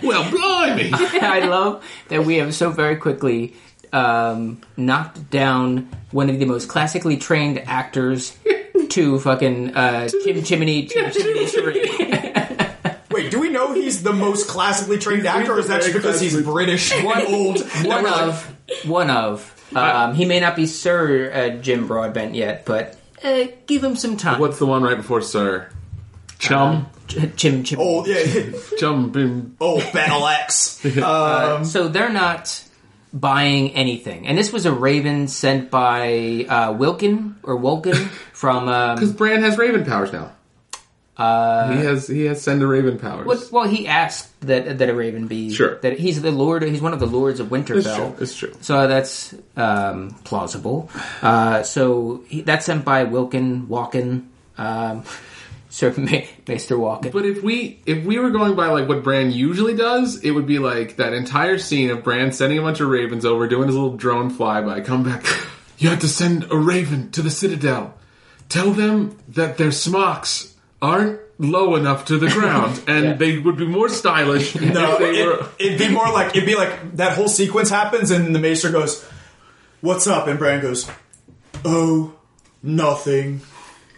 Well, 0.03 0.29
blimey. 0.31 0.91
I 1.23 1.47
love 1.47 1.85
that 2.09 2.25
we 2.25 2.39
have 2.39 2.55
so 2.55 2.71
very 2.71 2.97
quickly 2.97 3.55
um, 3.93 4.61
knocked 4.77 5.31
down 5.31 5.89
one 6.11 6.29
of 6.29 6.39
the 6.41 6.45
most 6.45 6.69
classically 6.69 7.17
trained 7.19 7.59
actors 7.67 8.37
to 8.89 9.19
fucking 9.21 9.77
uh, 9.77 10.09
Chim 10.25 10.43
Chimney 10.43 10.87
Chim 10.87 11.11
Chimney 11.13 11.47
Cherie. 11.47 11.89
Wait 13.61 13.69
know 13.69 13.75
he's 13.75 14.03
the 14.03 14.13
most 14.13 14.49
classically 14.49 14.99
trained 14.99 15.27
actor 15.27 15.55
or 15.55 15.59
is 15.59 15.69
that 15.69 15.83
just 15.83 15.95
because 15.95 16.21
he's 16.21 16.41
British 16.43 16.93
and 16.93 17.07
old 17.29 17.61
one 17.85 18.05
That 18.05 18.05
like, 18.05 18.23
of 18.23 18.87
one 18.89 19.11
of. 19.11 19.55
Um, 19.75 20.15
he 20.15 20.25
may 20.25 20.41
not 20.41 20.57
be 20.57 20.67
Sir 20.67 21.31
uh, 21.33 21.49
Jim 21.61 21.87
Broadbent 21.87 22.35
yet, 22.35 22.65
but 22.65 22.99
uh, 23.23 23.45
give 23.67 23.85
him 23.85 23.97
some 23.97 24.17
time. 24.17 24.41
What's 24.41 24.59
the 24.59 24.67
one 24.67 24.83
right 24.83 24.97
before 24.97 25.21
Sir? 25.21 25.69
Chum, 26.39 26.89
Ch- 27.09 27.35
Chim 27.37 27.65
Chim. 27.65 27.79
oh 27.81 28.07
yeah 28.07 28.53
chum, 28.79 29.11
bim. 29.11 29.57
oh 29.61 29.79
Battle 29.93 30.27
X 30.27 30.85
um, 30.99 31.65
So 31.65 31.89
they're 31.89 32.09
not 32.09 32.63
buying 33.13 33.73
anything, 33.75 34.27
and 34.27 34.39
this 34.39 34.53
was 34.53 34.65
a 34.65 34.73
raven 34.73 35.27
sent 35.29 35.71
by 35.71 36.47
uh, 36.49 36.73
Wilkin 36.73 37.37
or 37.43 37.57
Wilkin 37.57 37.95
from. 38.33 38.69
Um, 38.69 38.95
Because 38.95 39.13
Bran 39.13 39.43
has 39.43 39.59
Raven 39.59 39.85
powers 39.85 40.13
now. 40.13 40.33
Uh, 41.19 41.73
he 41.73 41.85
has 41.85 42.07
he 42.07 42.25
has 42.27 42.41
send 42.41 42.63
a 42.63 42.67
Raven 42.67 42.99
powers. 42.99 43.27
What, 43.27 43.49
well, 43.51 43.69
he 43.69 43.89
asked 43.89 44.41
that 44.43 44.79
that 44.79 44.89
a 44.89 44.95
raven 44.95 45.27
be 45.27 45.53
Sure. 45.53 45.79
that 45.81 45.99
he's 45.99 46.23
the 46.23 46.31
lord. 46.31 46.63
He's 46.63 46.81
one 46.81 46.93
of 46.93 47.01
the 47.01 47.07
lords 47.07 47.41
of 47.41 47.53
It's 47.53 47.69
Winterfell. 47.69 47.97
true. 47.97 48.15
It's 48.23 48.37
true. 48.37 48.53
So 48.61 48.87
that's 48.87 49.35
um, 49.57 50.11
plausible. 50.25 50.91
Uh, 51.21 51.63
so 51.65 52.23
he, 52.29 52.43
that's 52.43 52.67
sent 52.67 52.85
by 52.85 53.05
Wilkin 53.05 53.67
Walken, 53.67 54.27
um, 54.57 55.03
Sir 55.71 55.93
Ma- 55.99 56.21
Maester 56.47 56.77
Walken. 56.77 57.11
But 57.13 57.27
if 57.27 57.43
we 57.43 57.81
if 57.85 58.05
we 58.05 58.19
were 58.19 58.31
going 58.31 58.55
by 58.55 58.69
like 58.69 58.89
what 58.89 59.03
Bran 59.03 59.33
usually 59.33 59.75
does, 59.75 60.23
it 60.25 60.31
would 60.31 60.47
be 60.47 60.59
like 60.61 60.97
that 60.97 61.13
entire 61.13 61.59
scene 61.59 61.91
of 61.91 62.05
Bran 62.05 62.31
sending 62.33 62.59
a 62.59 62.63
bunch 62.63 62.81
of 62.81 62.89
ravens 62.89 63.25
over, 63.25 63.49
doing 63.49 63.67
his 63.67 63.75
little 63.77 63.97
drone 63.97 64.31
flyby, 64.31 64.85
come 64.85 65.03
back. 65.05 65.25
You 65.81 65.91
have 65.91 66.01
to 66.01 66.09
send 66.09 66.51
a 66.51 66.57
raven 66.57 67.13
to 67.13 67.23
the 67.23 67.31
Citadel. 67.31 67.95
Tell 68.49 68.73
them 68.73 69.17
that 69.29 69.59
their 69.59 69.71
smocks 69.71 70.53
aren't 70.81 71.21
low 71.39 71.77
enough 71.77 72.05
to 72.07 72.19
the 72.19 72.29
ground, 72.39 72.81
and 72.87 73.05
Yeah. 73.05 73.13
they 73.15 73.39
would 73.39 73.57
be 73.57 73.67
more 73.67 73.89
stylish 73.89 74.55
No, 74.61 74.93
if 74.95 74.99
they 74.99 75.21
it, 75.23 75.27
were. 75.27 75.49
it'd 75.59 75.79
be 75.79 75.89
more 75.89 76.11
like 76.13 76.35
it'd 76.37 76.47
be 76.47 76.55
like 76.57 76.97
that 76.97 77.13
whole 77.17 77.29
sequence 77.29 77.71
happens, 77.71 78.11
and 78.11 78.35
the 78.35 78.39
maester 78.39 78.71
goes, 78.71 79.05
"What's 79.81 80.07
up?" 80.07 80.27
and 80.29 80.39
Bran 80.39 80.61
goes, 80.61 80.89
"Oh, 81.65 82.15
nothing. 82.63 83.41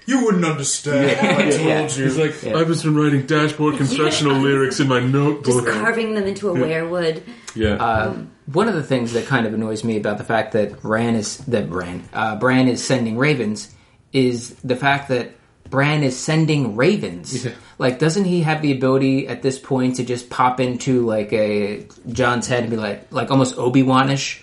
You 0.07 0.25
wouldn't 0.25 0.45
understand. 0.45 1.11
I 1.21 1.51
told 1.51 1.65
Yeah. 1.67 1.83
you." 1.89 2.05
He's 2.05 2.17
like, 2.19 2.45
I've 2.45 2.67
just 2.67 2.83
been 2.85 2.97
writing 2.97 3.27
dashboard 3.27 3.77
confessional 3.77 4.37
lyrics 4.39 4.81
in 4.81 4.89
my 4.89 5.01
Just 5.01 5.13
notebook. 5.13 5.69
carving 5.69 6.15
them 6.15 6.25
into 6.25 6.49
a 6.49 6.55
weirwood. 6.55 7.23
yeah, 7.55 8.15
One 8.47 8.67
of 8.69 8.75
the 8.75 8.83
things 8.83 9.13
that 9.13 9.27
kind 9.27 9.47
of 9.47 9.55
annoys 9.55 9.85
me 9.85 9.97
about 9.97 10.19
the 10.19 10.25
fact 10.25 10.53
that 10.53 10.83
Bran 10.83 11.15
is 11.15 11.37
that 11.49 11.71
Bran 11.71 12.03
uh, 12.13 12.37
Bran 12.37 12.67
is 12.67 12.83
sending 12.83 13.17
ravens 13.19 13.73
is 14.13 14.55
the 14.65 14.75
fact 14.75 15.09
that 15.11 15.31
Bran 15.71 16.03
is 16.03 16.19
sending 16.19 16.77
ravens. 16.77 17.45
Yeah. 17.45 17.53
Like, 17.79 17.99
doesn't 17.99 18.25
he 18.25 18.43
have 18.43 18.61
the 18.61 18.73
ability 18.73 19.29
at 19.29 19.41
this 19.41 19.59
point 19.59 19.97
to 19.97 20.05
just 20.05 20.29
pop 20.29 20.61
into 20.61 21.07
like 21.07 21.33
a 21.33 21.87
Jon's 22.09 22.47
head 22.49 22.65
and 22.65 22.71
be 22.71 22.77
like, 22.77 23.11
like 23.13 23.31
almost 23.31 23.57
Obi 23.57 23.83
Wan-ish, 23.83 24.43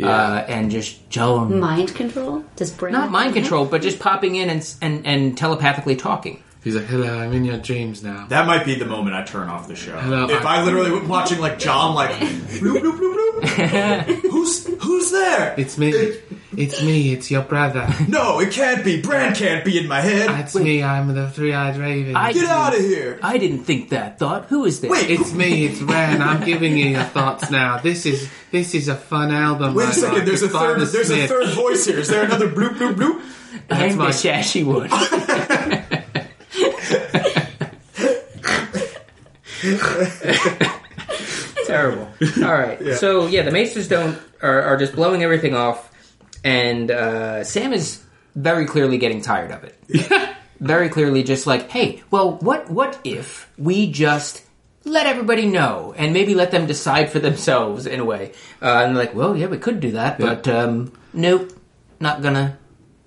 uh, 0.00 0.44
and 0.46 0.70
just 0.70 1.10
Jon, 1.10 1.58
Mind 1.58 1.94
control? 1.94 2.44
Does 2.54 2.70
Bran 2.70 2.92
not 2.92 3.10
mind 3.10 3.34
control, 3.34 3.64
but 3.64 3.82
just 3.82 3.98
popping 3.98 4.36
in 4.36 4.48
and 4.48 4.74
and, 4.80 5.06
and 5.06 5.36
telepathically 5.36 5.96
talking. 5.96 6.40
he's 6.62 6.76
like, 6.76 6.84
hello, 6.84 7.18
I'm 7.18 7.32
in 7.32 7.44
your 7.44 7.58
dreams 7.58 8.04
now. 8.04 8.26
That 8.28 8.46
might 8.46 8.64
be 8.64 8.76
the 8.76 8.84
moment 8.84 9.16
I 9.16 9.24
turn 9.24 9.48
off 9.48 9.66
the 9.66 9.74
show. 9.74 9.98
Hello, 9.98 10.28
if 10.28 10.46
I 10.46 10.62
literally 10.62 10.92
was 10.92 11.08
watching 11.08 11.40
like 11.40 11.58
Jon, 11.58 11.94
like 11.96 12.10
bloop, 12.10 12.80
bloop, 12.80 12.98
bloop, 12.98 13.40
bloop. 13.40 14.04
who's 14.30 14.66
who's 14.82 15.10
there? 15.10 15.54
It's 15.58 15.78
me. 15.78 16.12
It's 16.56 16.82
me. 16.82 17.12
It's 17.12 17.30
your 17.30 17.42
brother. 17.42 17.86
No, 18.08 18.40
it 18.40 18.52
can't 18.52 18.82
be. 18.84 19.02
Bran 19.02 19.34
can't 19.34 19.64
be 19.64 19.78
in 19.78 19.86
my 19.86 20.00
head. 20.00 20.30
It's 20.40 20.54
me. 20.54 20.82
I'm 20.82 21.12
the 21.14 21.30
three-eyed 21.30 21.76
raven. 21.76 22.16
I 22.16 22.32
Get 22.32 22.48
out 22.48 22.74
of 22.74 22.80
here. 22.80 23.20
I 23.22 23.36
didn't 23.36 23.64
think 23.64 23.90
that 23.90 24.18
thought. 24.18 24.46
Who 24.46 24.64
is 24.64 24.80
this? 24.80 24.90
Wait, 24.90 25.10
It's 25.10 25.32
me, 25.34 25.66
it's 25.66 25.82
Ren. 25.82 26.22
I'm 26.22 26.42
giving 26.44 26.76
you 26.78 26.86
your 26.86 27.02
thoughts 27.04 27.50
now. 27.50 27.78
This 27.78 28.06
is 28.06 28.30
this 28.50 28.74
is 28.74 28.88
a 28.88 28.96
fun 28.96 29.30
album. 29.30 29.74
Wait 29.74 29.84
a 29.84 29.88
I 29.88 29.92
second. 29.92 30.14
like. 30.18 30.24
There's 30.24 30.42
a 30.42 30.46
It's 30.46 30.54
by 30.54 30.60
third. 30.60 30.80
the 30.80 30.84
There's 30.86 31.10
a 31.10 31.14
Smiths. 31.14 31.32
third 31.32 31.48
voice 31.54 31.84
here. 31.84 31.98
Is 31.98 32.08
there 32.08 32.24
another 32.24 32.48
bloop 32.48 32.76
bloop 32.78 32.94
bloop? 32.94 33.22
I'm 33.70 33.96
my- 33.96 34.06
the 34.06 34.12
Shashy 34.12 34.64
Wood. 34.64 34.90
Terrible. 41.66 42.08
All 42.42 42.52
right. 42.52 42.94
So 42.94 43.26
yeah, 43.26 43.42
the 43.42 43.50
Maesters 43.50 43.88
don't 43.88 44.18
are, 44.42 44.62
are 44.62 44.76
just 44.76 44.94
blowing 44.94 45.22
everything 45.22 45.54
off, 45.54 45.90
and 46.48 46.90
uh, 46.90 47.44
Sam 47.44 47.72
is 47.74 48.02
very 48.34 48.64
clearly 48.66 48.96
getting 48.96 49.20
tired 49.20 49.50
of 49.50 49.64
it. 49.64 50.36
very 50.60 50.88
clearly, 50.88 51.22
just 51.22 51.46
like, 51.46 51.68
hey, 51.70 52.02
well, 52.10 52.32
what 52.38 52.70
what 52.70 52.98
if 53.04 53.52
we 53.58 53.90
just 53.90 54.42
let 54.84 55.06
everybody 55.06 55.46
know 55.46 55.94
and 55.96 56.14
maybe 56.14 56.34
let 56.34 56.50
them 56.50 56.66
decide 56.66 57.10
for 57.10 57.18
themselves 57.18 57.86
in 57.86 58.00
a 58.00 58.04
way? 58.04 58.32
Uh, 58.62 58.82
and 58.84 58.96
they're 58.96 59.04
like, 59.04 59.14
well, 59.14 59.36
yeah, 59.36 59.46
we 59.46 59.58
could 59.58 59.80
do 59.80 59.92
that, 59.92 60.18
but 60.18 60.48
um, 60.48 60.92
nope, 61.12 61.52
not 62.00 62.22
gonna. 62.22 62.58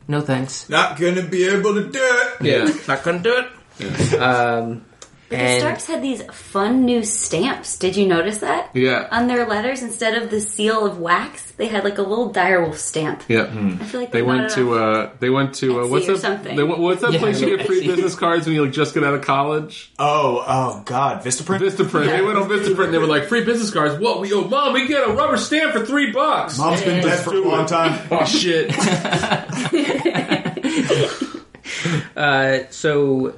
No 0.07 0.21
thanks. 0.21 0.69
Not 0.69 1.00
gonna 1.00 1.24
be 1.24 1.48
able 1.48 1.74
to 1.75 1.89
do 1.89 2.00
it. 2.01 2.41
Yeah. 2.41 2.71
Not 2.88 3.03
gonna 3.03 3.19
do 3.19 3.38
it. 3.38 3.48
Um, 4.21 4.86
But 5.31 5.38
the 5.38 5.43
and 5.43 5.61
Starks 5.61 5.85
had 5.88 6.01
these 6.03 6.21
fun 6.23 6.83
new 6.83 7.03
stamps. 7.03 7.77
Did 7.77 7.95
you 7.95 8.05
notice 8.05 8.39
that? 8.39 8.69
Yeah. 8.73 9.07
On 9.11 9.27
their 9.27 9.47
letters, 9.47 9.81
instead 9.81 10.21
of 10.21 10.29
the 10.29 10.41
seal 10.41 10.85
of 10.85 11.00
wax, 11.00 11.51
they 11.51 11.67
had 11.67 11.85
like 11.85 11.97
a 11.97 12.01
little 12.01 12.33
direwolf 12.33 12.75
stamp. 12.75 13.23
Yeah. 13.29 13.43
I 13.43 13.83
feel 13.85 14.01
like 14.01 14.11
They 14.11 14.21
went 14.21 14.51
to 14.51 14.73
uh 14.75 15.11
they 15.19 15.29
went 15.29 15.55
to 15.55 15.81
uh, 15.81 15.88
what's 15.88 16.07
that 16.07 16.17
something. 16.19 16.55
they 16.57 16.63
what's 16.63 17.01
that 17.01 17.13
Yeah, 17.13 17.19
place 17.19 17.39
you 17.39 17.55
get 17.55 17.65
free 17.65 17.88
business 17.88 18.15
cards 18.15 18.45
when 18.45 18.55
you 18.55 18.65
like 18.65 18.73
just 18.73 18.93
get 18.93 19.05
out 19.05 19.13
of 19.13 19.21
college? 19.21 19.93
Oh, 19.97 20.43
oh 20.45 20.83
God, 20.85 21.23
Vistaprint. 21.23 21.59
Vistaprint. 21.59 22.07
They 22.07 22.21
went 22.21 22.38
on 22.38 22.50
Vistaprint 22.50 22.85
and 22.85 22.93
they 22.93 22.97
were 22.97 23.07
like 23.07 23.23
free 23.25 23.45
business 23.45 23.71
cards. 23.71 23.97
What 24.00 24.19
we 24.19 24.33
oh 24.33 24.43
mom 24.50 24.73
we 24.73 24.85
get 24.88 25.07
a 25.07 25.13
rubber 25.13 25.38
stamp 25.38 25.71
for 25.71 25.85
three 25.85 26.11
bucks. 26.11 26.57
Mom's 26.57 26.81
been 26.83 27.01
dead 27.01 27.23
for 27.23 27.33
a 27.35 27.39
long 27.41 27.65
time. 27.65 28.00
Oh 28.11 28.25
shit. 28.25 28.69
uh, 32.17 32.69
so 32.69 33.33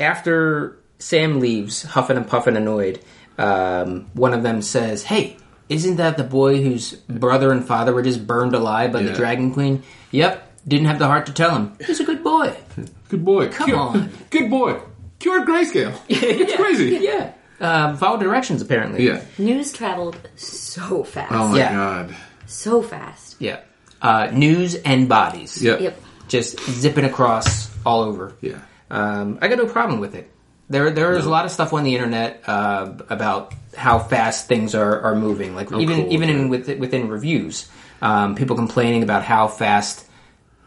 after 0.00 0.78
Sam 0.98 1.40
leaves, 1.40 1.82
huffing 1.82 2.16
and 2.16 2.26
puffing, 2.26 2.56
annoyed, 2.56 3.00
um, 3.38 4.06
one 4.14 4.32
of 4.34 4.42
them 4.42 4.62
says, 4.62 5.02
"Hey, 5.04 5.36
isn't 5.68 5.96
that 5.96 6.16
the 6.16 6.24
boy 6.24 6.62
whose 6.62 6.92
brother 6.94 7.50
and 7.52 7.66
father 7.66 7.92
were 7.92 8.02
just 8.02 8.26
burned 8.26 8.54
alive 8.54 8.92
by 8.92 9.02
the 9.02 9.12
Dragon 9.12 9.52
Queen?" 9.52 9.82
Yep. 10.10 10.42
Didn't 10.68 10.86
have 10.86 10.98
the 10.98 11.06
heart 11.06 11.26
to 11.26 11.32
tell 11.32 11.54
him. 11.54 11.72
He's 11.86 12.00
a 12.00 12.04
good 12.04 12.24
boy. 12.24 12.56
Good 13.08 13.24
boy. 13.24 13.48
Come 13.50 13.66
Cure- 13.66 13.78
on. 13.78 14.10
Good 14.30 14.50
boy. 14.50 14.80
Cured 15.20 15.46
grayscale. 15.46 15.94
It's 16.08 16.56
crazy. 16.56 16.98
Yeah. 17.00 17.32
Um, 17.60 17.96
follow 17.96 18.18
directions, 18.18 18.60
apparently. 18.62 19.06
Yeah. 19.06 19.22
News 19.38 19.72
traveled 19.72 20.18
so 20.34 21.04
fast. 21.04 21.30
Oh 21.32 21.48
my 21.48 21.58
Yeah. 21.58 21.72
god. 21.72 22.16
So 22.46 22.82
fast. 22.82 23.36
Yeah. 23.38 23.60
Uh, 24.02 24.28
news 24.32 24.74
and 24.74 25.08
bodies. 25.08 25.62
Yeah. 25.62 25.78
Yep. 25.78 26.02
Just 26.26 26.58
zipping 26.68 27.04
across 27.04 27.70
all 27.86 28.02
over. 28.02 28.34
Yeah. 28.40 28.58
Um, 28.90 29.38
I 29.40 29.48
got 29.48 29.58
no 29.58 29.66
problem 29.66 30.00
with 30.00 30.14
it. 30.14 30.30
There, 30.68 30.90
there 30.90 31.12
is 31.12 31.26
a 31.26 31.30
lot 31.30 31.44
of 31.44 31.52
stuff 31.52 31.72
on 31.72 31.84
the 31.84 31.94
internet 31.94 32.42
uh, 32.46 32.92
about 33.08 33.54
how 33.76 34.00
fast 34.00 34.48
things 34.48 34.74
are, 34.74 35.00
are 35.00 35.14
moving. 35.14 35.54
Like 35.54 35.70
even 35.72 36.02
cool, 36.02 36.12
even 36.12 36.28
in 36.28 36.48
with, 36.48 36.68
within 36.78 37.08
reviews, 37.08 37.68
um, 38.02 38.34
people 38.34 38.56
complaining 38.56 39.04
about 39.04 39.22
how 39.22 39.46
fast 39.46 40.06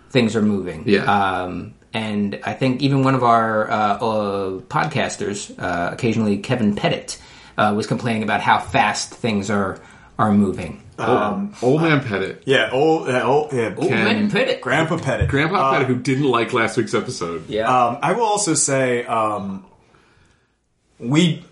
things 0.09 0.35
are 0.35 0.41
moving. 0.41 0.87
Yeah. 0.87 1.03
Um, 1.03 1.73
and 1.93 2.39
I 2.45 2.53
think 2.53 2.81
even 2.81 3.03
one 3.03 3.15
of 3.15 3.23
our 3.23 3.69
uh, 3.69 3.75
uh, 3.75 4.49
podcasters, 4.61 5.57
uh, 5.57 5.91
occasionally 5.91 6.37
Kevin 6.37 6.75
Pettit, 6.75 7.21
uh, 7.57 7.73
was 7.75 7.87
complaining 7.87 8.23
about 8.23 8.41
how 8.41 8.59
fast 8.59 9.13
things 9.13 9.49
are 9.49 9.79
are 10.19 10.31
moving. 10.31 10.83
Um, 10.99 11.55
Old 11.61 11.81
man 11.81 12.01
Pettit. 12.03 12.43
yeah, 12.45 12.69
old, 12.73 13.07
uh, 13.09 13.23
old, 13.23 13.53
yeah, 13.53 13.73
Ken- 13.73 14.29
Pettit. 14.29 14.59
Grandpa 14.59 14.97
Pettit. 14.97 15.29
Grandpa 15.29 15.55
Uh, 15.55 15.71
Pettit 15.71 15.87
who 15.87 15.95
didn't 15.95 16.25
like 16.25 16.51
last 16.51 16.75
week's 16.75 16.93
episode. 16.93 17.49
Yeah. 17.49 17.69
Um, 17.73 17.99
I 18.01 18.11
will 18.11 18.25
also 18.25 18.53
say 18.53 19.05
um, 19.05 19.65
we 20.99 21.45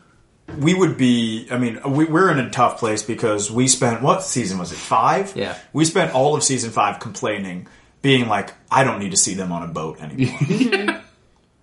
we 0.59 0.73
would 0.73 0.97
be. 0.97 1.47
I 1.49 1.57
mean, 1.57 1.79
we, 1.87 2.05
we're 2.05 2.29
in 2.29 2.39
a 2.39 2.49
tough 2.49 2.77
place 2.79 3.03
because 3.03 3.49
we 3.49 3.67
spent 3.69 4.01
what 4.01 4.21
season 4.23 4.57
was 4.59 4.71
it? 4.73 4.75
Five. 4.77 5.33
Yeah. 5.35 5.57
We 5.71 5.85
spent 5.85 6.13
all 6.13 6.35
of 6.35 6.43
season 6.43 6.71
five 6.71 6.99
complaining, 6.99 7.67
being 8.01 8.27
like, 8.27 8.53
I 8.69 8.83
don't 8.83 8.99
need 8.99 9.11
to 9.11 9.17
see 9.17 9.33
them 9.33 9.51
on 9.53 9.63
a 9.63 9.67
boat 9.71 10.01
anymore. 10.01 11.01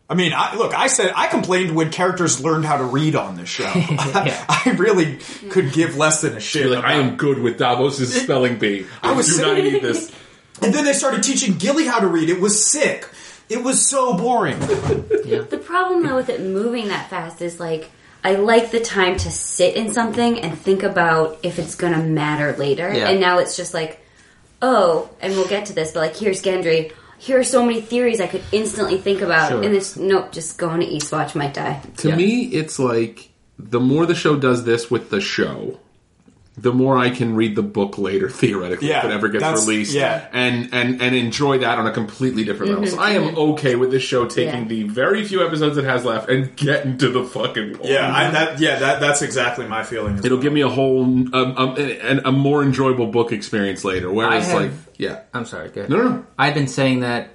I 0.09 0.15
mean, 0.15 0.33
I, 0.35 0.57
look, 0.57 0.75
I 0.75 0.89
said 0.89 1.13
I 1.17 1.29
complained 1.29 1.75
when 1.75 1.91
characters 1.91 2.43
learned 2.43 2.67
how 2.67 2.77
to 2.77 2.85
read 2.85 3.17
on 3.17 3.37
this 3.37 3.49
show. 3.49 3.65
I 3.75 4.75
really 4.77 5.19
could 5.51 5.73
give 5.73 5.97
less 5.97 6.21
than 6.21 6.37
a 6.37 6.41
shit. 6.41 6.67
You're 6.67 6.77
like, 6.77 6.85
I 6.85 6.95
am 6.95 7.17
good 7.17 7.39
with 7.39 7.59
Davos's 7.59 8.15
spelling 8.23 8.59
bee. 8.59 8.87
I, 9.03 9.13
was 9.13 9.35
do 9.35 9.43
not 9.43 9.57
saying- 9.57 9.73
need 9.73 9.83
this. 9.83 10.15
And 10.63 10.73
then 10.73 10.85
they 10.85 10.93
started 10.93 11.23
teaching 11.23 11.57
Gilly 11.57 11.85
how 11.87 11.99
to 12.01 12.07
read. 12.07 12.29
It 12.29 12.41
was 12.41 12.65
sick. 12.65 13.09
It 13.49 13.63
was 13.63 13.87
so 13.87 14.17
boring. 14.17 14.59
The 14.61 15.61
problem 15.63 16.03
though 16.03 16.17
with 16.17 16.29
it 16.29 16.41
moving 16.41 16.89
that 16.89 17.11
fast 17.11 17.43
is 17.43 17.59
like 17.59 17.91
I 18.23 18.37
like 18.37 18.71
the 18.71 18.81
time 18.81 19.17
to 19.19 19.31
sit 19.31 19.75
in 19.75 19.93
something 19.93 20.41
and 20.41 20.57
think 20.59 20.83
about 20.83 21.41
if 21.43 21.59
it's 21.59 21.75
gonna 21.75 22.03
matter 22.03 22.57
later. 22.57 22.93
Yeah. 22.93 23.09
And 23.09 23.21
now 23.21 23.39
it's 23.39 23.57
just 23.57 23.75
like, 23.75 24.01
oh, 24.63 25.11
and 25.21 25.35
we'll 25.35 25.49
get 25.49 25.67
to 25.67 25.73
this, 25.75 25.93
but 25.93 26.01
like 26.01 26.17
here's 26.17 26.43
Gendry. 26.43 26.93
Here 27.19 27.39
are 27.39 27.45
so 27.45 27.65
many 27.65 27.81
theories 27.81 28.21
I 28.21 28.27
could 28.27 28.43
instantly 28.53 28.99
think 28.99 29.21
about, 29.23 29.51
Sure. 29.51 29.63
and 29.63 29.75
it's 29.75 29.97
nope, 29.97 30.33
just 30.33 30.59
going 30.59 30.81
to 30.81 30.87
Eastwatch 30.87 31.35
might 31.35 31.55
die. 31.55 31.81
To 31.99 32.09
Yeah. 32.09 32.17
me, 32.17 32.43
it's 32.47 32.79
like 32.79 33.31
the 33.59 33.81
more 33.81 34.05
the 34.07 34.15
show 34.15 34.37
does 34.37 34.65
this 34.65 34.91
with 34.91 35.11
the 35.11 35.21
show, 35.21 35.79
the 36.57 36.73
more 36.73 36.97
I 36.97 37.11
can 37.11 37.35
read 37.35 37.57
the 37.57 37.63
book 37.65 37.99
later, 37.99 38.31
theoretically, 38.31 38.89
Yeah, 38.89 38.99
if 39.01 39.05
it 39.07 39.11
ever 39.11 39.29
gets 39.29 39.45
released, 39.67 39.93
yeah. 39.93 40.29
and 40.33 40.69
and 40.73 41.03
and 41.03 41.17
enjoy 41.17 41.59
that 41.59 41.79
on 41.79 41.87
a 41.87 41.93
completely 41.93 42.45
different 42.45 42.73
level. 42.73 42.87
So 42.87 42.99
I 43.01 43.11
am 43.11 43.37
okay 43.37 43.75
with 43.75 43.91
this 43.91 44.03
show 44.05 44.27
taking 44.27 44.63
Yeah. 44.63 44.69
the 44.69 44.83
very 44.85 45.25
few 45.25 45.45
episodes 45.45 45.77
it 45.79 45.85
has 45.85 46.05
left 46.05 46.29
and 46.29 46.55
getting 46.57 46.97
to 46.99 47.09
the 47.09 47.25
fucking 47.25 47.75
point. 47.75 47.91
Yeah, 47.91 48.09
I, 48.15 48.31
that 48.31 48.61
yeah, 48.61 48.79
that 48.79 49.01
that's 49.01 49.21
exactly 49.23 49.67
my 49.67 49.83
feeling. 49.83 50.19
It'll 50.19 50.37
well. 50.37 50.43
give 50.43 50.53
me 50.53 50.61
a 50.61 50.69
whole 50.69 51.03
um, 51.03 51.35
um, 51.35 51.75
a, 51.77 52.21
a 52.27 52.33
more 52.33 52.63
enjoyable 52.63 53.09
book 53.09 53.33
experience 53.33 53.85
later. 53.85 54.11
Whereas, 54.13 54.45
I 54.49 54.49
have- 54.49 54.63
like, 54.63 54.71
yeah, 54.97 55.23
I'm 55.35 55.45
sorry. 55.47 55.71
Go 55.71 55.81
ahead. 55.81 55.91
no, 55.91 55.97
no, 55.97 56.09
no. 56.09 56.27
I've 56.39 56.55
been 56.55 56.69
saying 56.69 57.01
that 57.01 57.31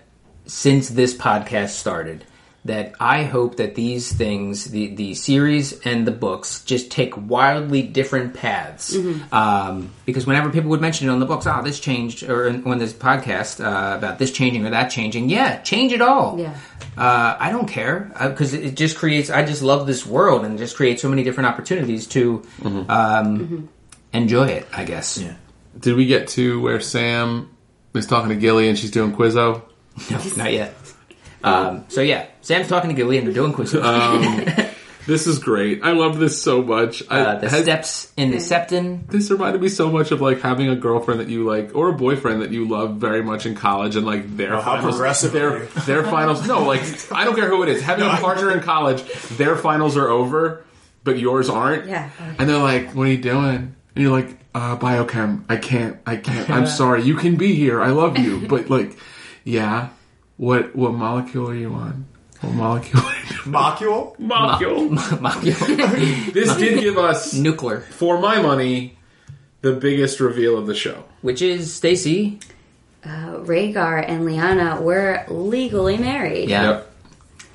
since 0.46 0.88
this 0.90 1.14
podcast 1.14 1.70
started. 1.72 2.24
That 2.66 2.94
I 3.00 3.24
hope 3.24 3.56
that 3.56 3.75
these 3.75 4.12
things, 4.12 4.66
the 4.66 4.94
the 4.94 5.13
series 5.13 5.80
and 5.86 6.06
the 6.06 6.12
books, 6.12 6.62
just 6.66 6.92
take 6.92 7.13
wildly 7.16 7.82
different 7.84 8.34
paths. 8.34 8.94
Um, 9.32 9.92
because 10.06 10.28
whenever 10.28 10.50
people 10.50 10.70
would 10.72 10.82
mention 10.82 11.08
it 11.08 11.12
on 11.12 11.20
the 11.22 11.25
books, 11.25 11.48
oh, 11.48 11.62
this 11.63 11.80
changed, 11.80 12.24
or 12.30 12.48
in- 12.48 12.66
on 12.70 12.78
this 12.78 12.92
podcast 12.92 13.63
uh, 13.63 13.98
about 13.98 14.20
this 14.20 14.32
changing 14.34 14.66
or 14.66 14.72
that 14.72 14.89
changing, 14.89 15.30
yeah, 15.30 15.62
change 15.62 15.94
it 15.94 16.01
all. 16.01 16.38
Yeah. 16.38 16.54
Uh, 16.98 17.38
I 17.39 17.50
don't 17.51 17.68
care 17.68 18.12
because 18.22 18.54
it 18.54 18.75
just 18.75 18.98
creates. 18.98 19.30
I 19.30 19.46
just 19.46 19.62
love 19.63 19.88
this 19.88 20.06
world 20.06 20.44
and 20.44 20.58
just 20.58 20.75
creates 20.75 21.01
so 21.01 21.08
many 21.08 21.24
different 21.24 21.48
opportunities 21.48 22.08
to 22.08 22.46
um, 22.89 23.70
enjoy 24.12 24.48
it. 24.48 24.68
I 24.74 24.84
guess. 24.84 25.18
Yeah. 25.18 25.36
Did 25.80 25.96
we 25.96 26.06
get 26.08 26.28
to 26.30 26.60
where 26.62 26.82
Sam 26.82 27.56
is 27.94 28.06
talking 28.06 28.30
to 28.30 28.36
Gilly 28.36 28.68
and 28.68 28.78
she's 28.78 28.92
doing 28.92 29.16
Quizzo? 29.16 29.62
No, 30.12 30.18
not 30.38 30.54
yet. 30.54 30.74
Um, 31.43 31.86
so 31.89 32.01
yeah, 32.01 32.27
Sam's 32.41 32.67
talking 32.67 32.89
to 32.89 32.96
Gilly 32.96 33.17
and 33.17 33.25
they're 33.27 33.34
doing 33.34 33.53
quizzes. 33.53 33.81
This 35.08 35.25
is 35.25 35.39
great. 35.39 35.81
I 35.84 35.93
love 35.93 36.19
this 36.19 36.39
so 36.39 36.62
much. 36.62 37.01
I, 37.10 37.22
uh, 37.22 37.39
the 37.39 37.50
has- 37.50 37.63
steps 37.63 38.13
in 38.15 38.29
the 38.29 38.38
septon. 38.38 39.08
This 39.08 39.31
reminded 39.31 39.60
me 39.60 39.67
so 39.69 39.89
much 39.89 40.12
of 40.12 40.22
like 40.22 40.41
having 40.41 40.69
a 40.69 40.75
girlfriend 40.75 41.19
that 41.19 41.29
you 41.29 41.46
like, 41.46 41.75
or 41.75 41.89
a 41.89 41.93
boyfriend 41.93 42.43
that 42.43 42.51
you 42.51 42.67
love 42.67 42.98
very 42.98 43.24
much 43.24 43.48
in 43.48 43.55
college, 43.55 43.96
and 43.96 44.05
like 44.05 44.38
their 44.38 44.53
Oh, 44.53 44.62
how 44.62 44.75
finals, 44.75 44.96
progressive 44.98 45.31
their 45.31 45.60
their 45.88 46.03
finals. 46.03 46.48
No, 46.48 46.63
like 46.63 46.81
I 47.12 47.24
don't 47.24 47.36
care 47.36 47.50
who 47.50 47.63
it 47.63 47.69
is. 47.69 47.81
Having 47.81 48.05
a 48.05 48.17
partner 48.17 48.51
in 48.51 48.60
college, 48.60 49.01
their 49.29 49.55
finals 49.55 49.98
are 49.98 50.10
over, 50.10 50.63
but 51.03 51.17
yours 51.17 51.50
aren't. 51.50 51.88
Yeah. 51.88 52.12
and 52.38 52.48
they're 52.48 52.58
like, 52.60 52.93
"What 52.93 53.08
are 53.08 53.12
you 53.12 53.17
doing?" 53.17 53.75
And 53.96 54.03
you're 54.03 54.12
like, 54.12 54.38
uh, 54.53 54.77
"Biochem. 54.77 55.43
I 55.50 55.58
can't. 55.58 55.98
I 56.05 56.17
can't. 56.17 56.48
I'm 56.51 56.67
sorry. 56.81 57.01
You 57.01 57.15
can 57.15 57.36
be 57.36 57.55
here. 57.55 57.81
I 57.81 57.88
love 57.89 58.19
you, 58.19 58.46
but 58.48 58.69
like, 58.69 58.96
yeah. 59.43 59.89
What 60.39 60.74
what 60.74 60.93
molecule 60.93 61.50
are 61.50 61.53
you 61.55 61.74
on? 61.74 62.05
What 62.39 62.53
molecule? 62.53 63.03
Are 63.03 63.13
you 63.13 63.51
Mocule? 63.51 64.15
molecule. 64.17 64.89
this 66.31 66.55
did 66.55 66.79
give 66.79 66.98
us 66.98 67.34
Nuclear, 67.34 67.81
for 67.81 68.19
my 68.22 68.41
money, 68.41 68.98
the 69.60 69.74
biggest 69.74 70.22
reveal 70.22 70.58
of 70.58 70.65
the 70.65 70.74
show. 70.74 71.03
which 71.22 71.41
is 71.41 71.74
Stacy. 71.74 72.39
Uh, 73.03 73.36
Rhaegar 73.43 74.01
and 74.08 74.24
Lyanna 74.24 74.81
were 74.81 75.25
legally 75.27 75.98
married. 75.98 76.48
Yeah. 76.50 76.63
Yep. 76.69 76.86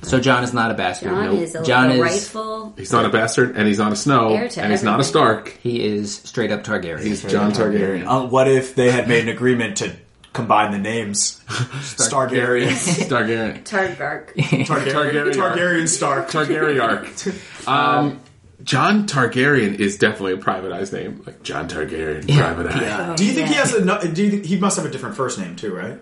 So 0.03 0.21
Jon 0.21 0.45
is 0.45 0.53
not 0.53 0.71
a 0.71 0.75
bastard. 0.75 1.09
Jon 1.09 1.25
Nope. 1.25 1.41
is 1.41 1.55
a, 1.55 1.63
Jon 1.65 1.91
is 1.91 2.01
rightful. 2.01 2.75
He's 2.77 2.93
not 2.93 3.07
a 3.07 3.09
bastard, 3.09 3.57
and 3.57 3.67
he's 3.67 3.79
not 3.79 3.93
a 3.93 3.97
Snow, 3.97 4.29
Heir 4.35 4.49
to 4.51 4.61
and 4.63 4.71
he's 4.71 4.83
not 4.83 5.01
a. 5.01 5.05
Stark. 5.05 5.57
he 5.63 5.83
is 5.83 6.17
straight 6.17 6.51
up 6.53 6.63
Targaryen. 6.65 7.01
He's 7.03 7.23
Jon 7.23 7.53
Targaryen. 7.53 8.07
Uh, 8.07 8.27
what 8.27 8.47
if 8.47 8.75
they 8.75 8.91
had 8.91 9.09
made 9.09 9.23
an 9.23 9.31
agreement 9.31 9.79
to 9.79 9.97
combine 10.35 10.73
the 10.73 10.79
names? 10.79 11.41
Stargaryen. 11.47 12.69
Targaryen. 13.09 13.65
Targark. 13.65 14.35
Targaryen. 14.37 14.67
Targaryen. 14.67 15.33
Targaryen 15.33 15.89
Stark. 15.89 16.29
Targaryen. 16.29 17.67
um, 17.69 18.21
Jon 18.63 19.07
Targaryen 19.07 19.79
is 19.79 19.97
definitely 19.97 20.35
a 20.35 20.37
privatized 20.37 20.93
name, 20.93 21.23
like 21.25 21.43
Jon 21.43 21.69
Targaryen, 21.69 22.29
private 22.37 22.67
eye. 22.67 23.15
Do 23.15 23.25
you 23.25 23.33
think 23.33 23.49
he 23.49 23.55
has 23.55 23.73
a? 23.73 24.13
Do 24.13 24.23
you 24.23 24.31
think 24.31 24.45
he 24.45 24.59
must 24.59 24.77
have 24.77 24.85
a 24.85 24.91
different 24.91 25.17
first 25.17 25.39
name 25.39 25.57
too, 25.57 25.75
right? 25.75 25.99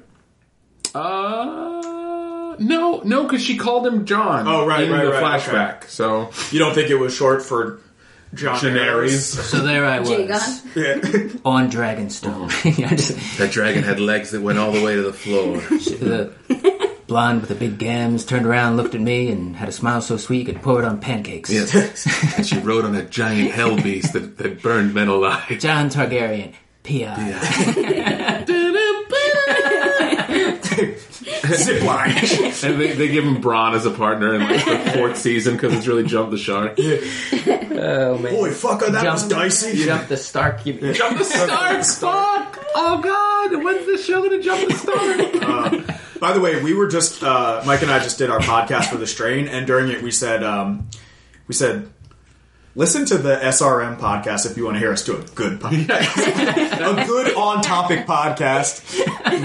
Uh, 0.94 2.56
no, 2.58 3.00
no, 3.04 3.22
because 3.22 3.42
she 3.42 3.56
called 3.56 3.86
him 3.86 4.04
Jon. 4.04 4.46
Oh, 4.46 4.66
right, 4.66 4.84
in 4.84 4.92
right, 4.92 5.04
the 5.04 5.10
right, 5.10 5.40
flashback. 5.40 5.88
So 5.88 6.30
You 6.50 6.58
don't 6.58 6.74
think 6.74 6.90
it 6.90 6.96
was 6.96 7.14
short 7.14 7.42
for 7.42 7.80
Jon 8.34 8.56
Daenerys. 8.58 9.20
so 9.42 9.58
there 9.60 9.84
I 9.84 10.00
was 10.00 10.08
Jaegon. 10.10 10.74
Yeah. 10.74 11.40
on 11.44 11.70
Dragonstone. 11.70 12.50
Yeah, 12.78 12.88
just- 12.94 13.38
That 13.38 13.50
dragon 13.52 13.82
had 13.82 14.00
legs 14.00 14.30
that 14.30 14.40
went 14.40 14.58
all 14.58 14.72
the 14.72 14.82
way 14.82 14.94
to 14.96 15.02
the 15.02 15.12
floor. 15.12 15.58
the 15.58 16.32
blonde 17.06 17.40
with 17.42 17.48
the 17.50 17.54
big 17.54 17.76
gams 17.78 18.24
turned 18.24 18.46
around, 18.46 18.76
looked 18.78 18.94
at 18.94 19.00
me, 19.00 19.28
and 19.28 19.54
had 19.56 19.68
a 19.68 19.72
smile 19.72 20.00
so 20.00 20.16
sweet 20.16 20.38
you 20.38 20.44
could 20.54 20.62
pour 20.62 20.78
it 20.78 20.84
on 20.86 20.98
pancakes. 21.00 21.50
Yes. 21.50 22.36
and 22.38 22.46
she 22.46 22.58
rode 22.58 22.84
on 22.86 22.94
a 22.94 23.04
giant 23.04 23.50
hell 23.50 23.76
beast 23.76 24.14
that, 24.14 24.38
that 24.38 24.62
burned 24.62 24.94
men 24.94 25.08
alive. 25.08 25.46
Jon 25.58 25.90
Targaryen, 25.90 26.54
P.I. 26.85 28.12
Zip 31.56 31.82
line. 31.82 32.14
And 32.64 32.80
they, 32.80 32.92
they 32.92 33.08
give 33.08 33.24
him 33.24 33.42
Bronn 33.42 33.74
as 33.74 33.86
a 33.86 33.90
partner 33.90 34.34
in 34.34 34.42
like 34.42 34.64
the 34.64 34.92
fourth 34.92 35.16
season 35.18 35.54
because 35.54 35.74
it's 35.74 35.86
really 35.86 36.04
jumped 36.04 36.30
the 36.30 36.38
shark. 36.38 36.78
Oh 36.78 38.18
man. 38.18 38.32
Boy, 38.34 38.50
fucker, 38.50 38.90
that 38.92 39.04
was 39.04 39.22
Jump- 39.22 39.32
dicey. 39.32 39.84
Jump 39.84 40.08
the 40.08 40.16
Stark. 40.16 40.64
You, 40.66 40.92
Jump 40.92 41.18
the 41.18 41.24
Stark! 41.24 41.84
Fuck! 41.84 42.64
Oh 42.74 43.00
god! 43.02 43.62
When's 43.64 43.86
the 43.86 43.98
show 43.98 44.22
gonna 44.22 44.42
jump 44.42 44.68
the 44.68 44.74
Stark? 44.74 46.20
By 46.20 46.32
the 46.32 46.40
way, 46.40 46.62
we 46.62 46.72
were 46.74 46.86
just 46.86 47.22
uh, 47.24 47.62
Mike 47.66 47.82
and 47.82 47.90
I 47.90 47.98
just 47.98 48.18
did 48.18 48.30
our 48.30 48.38
podcast 48.38 48.84
for 48.90 48.96
the 48.96 49.06
strain, 49.06 49.48
and 49.48 49.66
during 49.66 49.88
it 49.90 50.02
we 50.02 50.10
said 50.12 50.44
um, 50.44 50.88
we 51.48 51.54
said 51.54 51.90
listen 52.74 53.04
to 53.06 53.18
the 53.18 53.37
SRM 53.37 53.98
podcast 53.98 54.50
if 54.50 54.56
you 54.56 54.64
want 54.64 54.76
to 54.76 54.78
hear 54.80 54.92
us 54.92 55.04
do 55.04 55.16
a 55.16 55.22
good 55.35 55.61
podcast, 55.61 57.02
a 57.02 57.06
good 57.06 57.35
on 57.37 57.62
topic 57.62 58.06
podcast. 58.06 58.82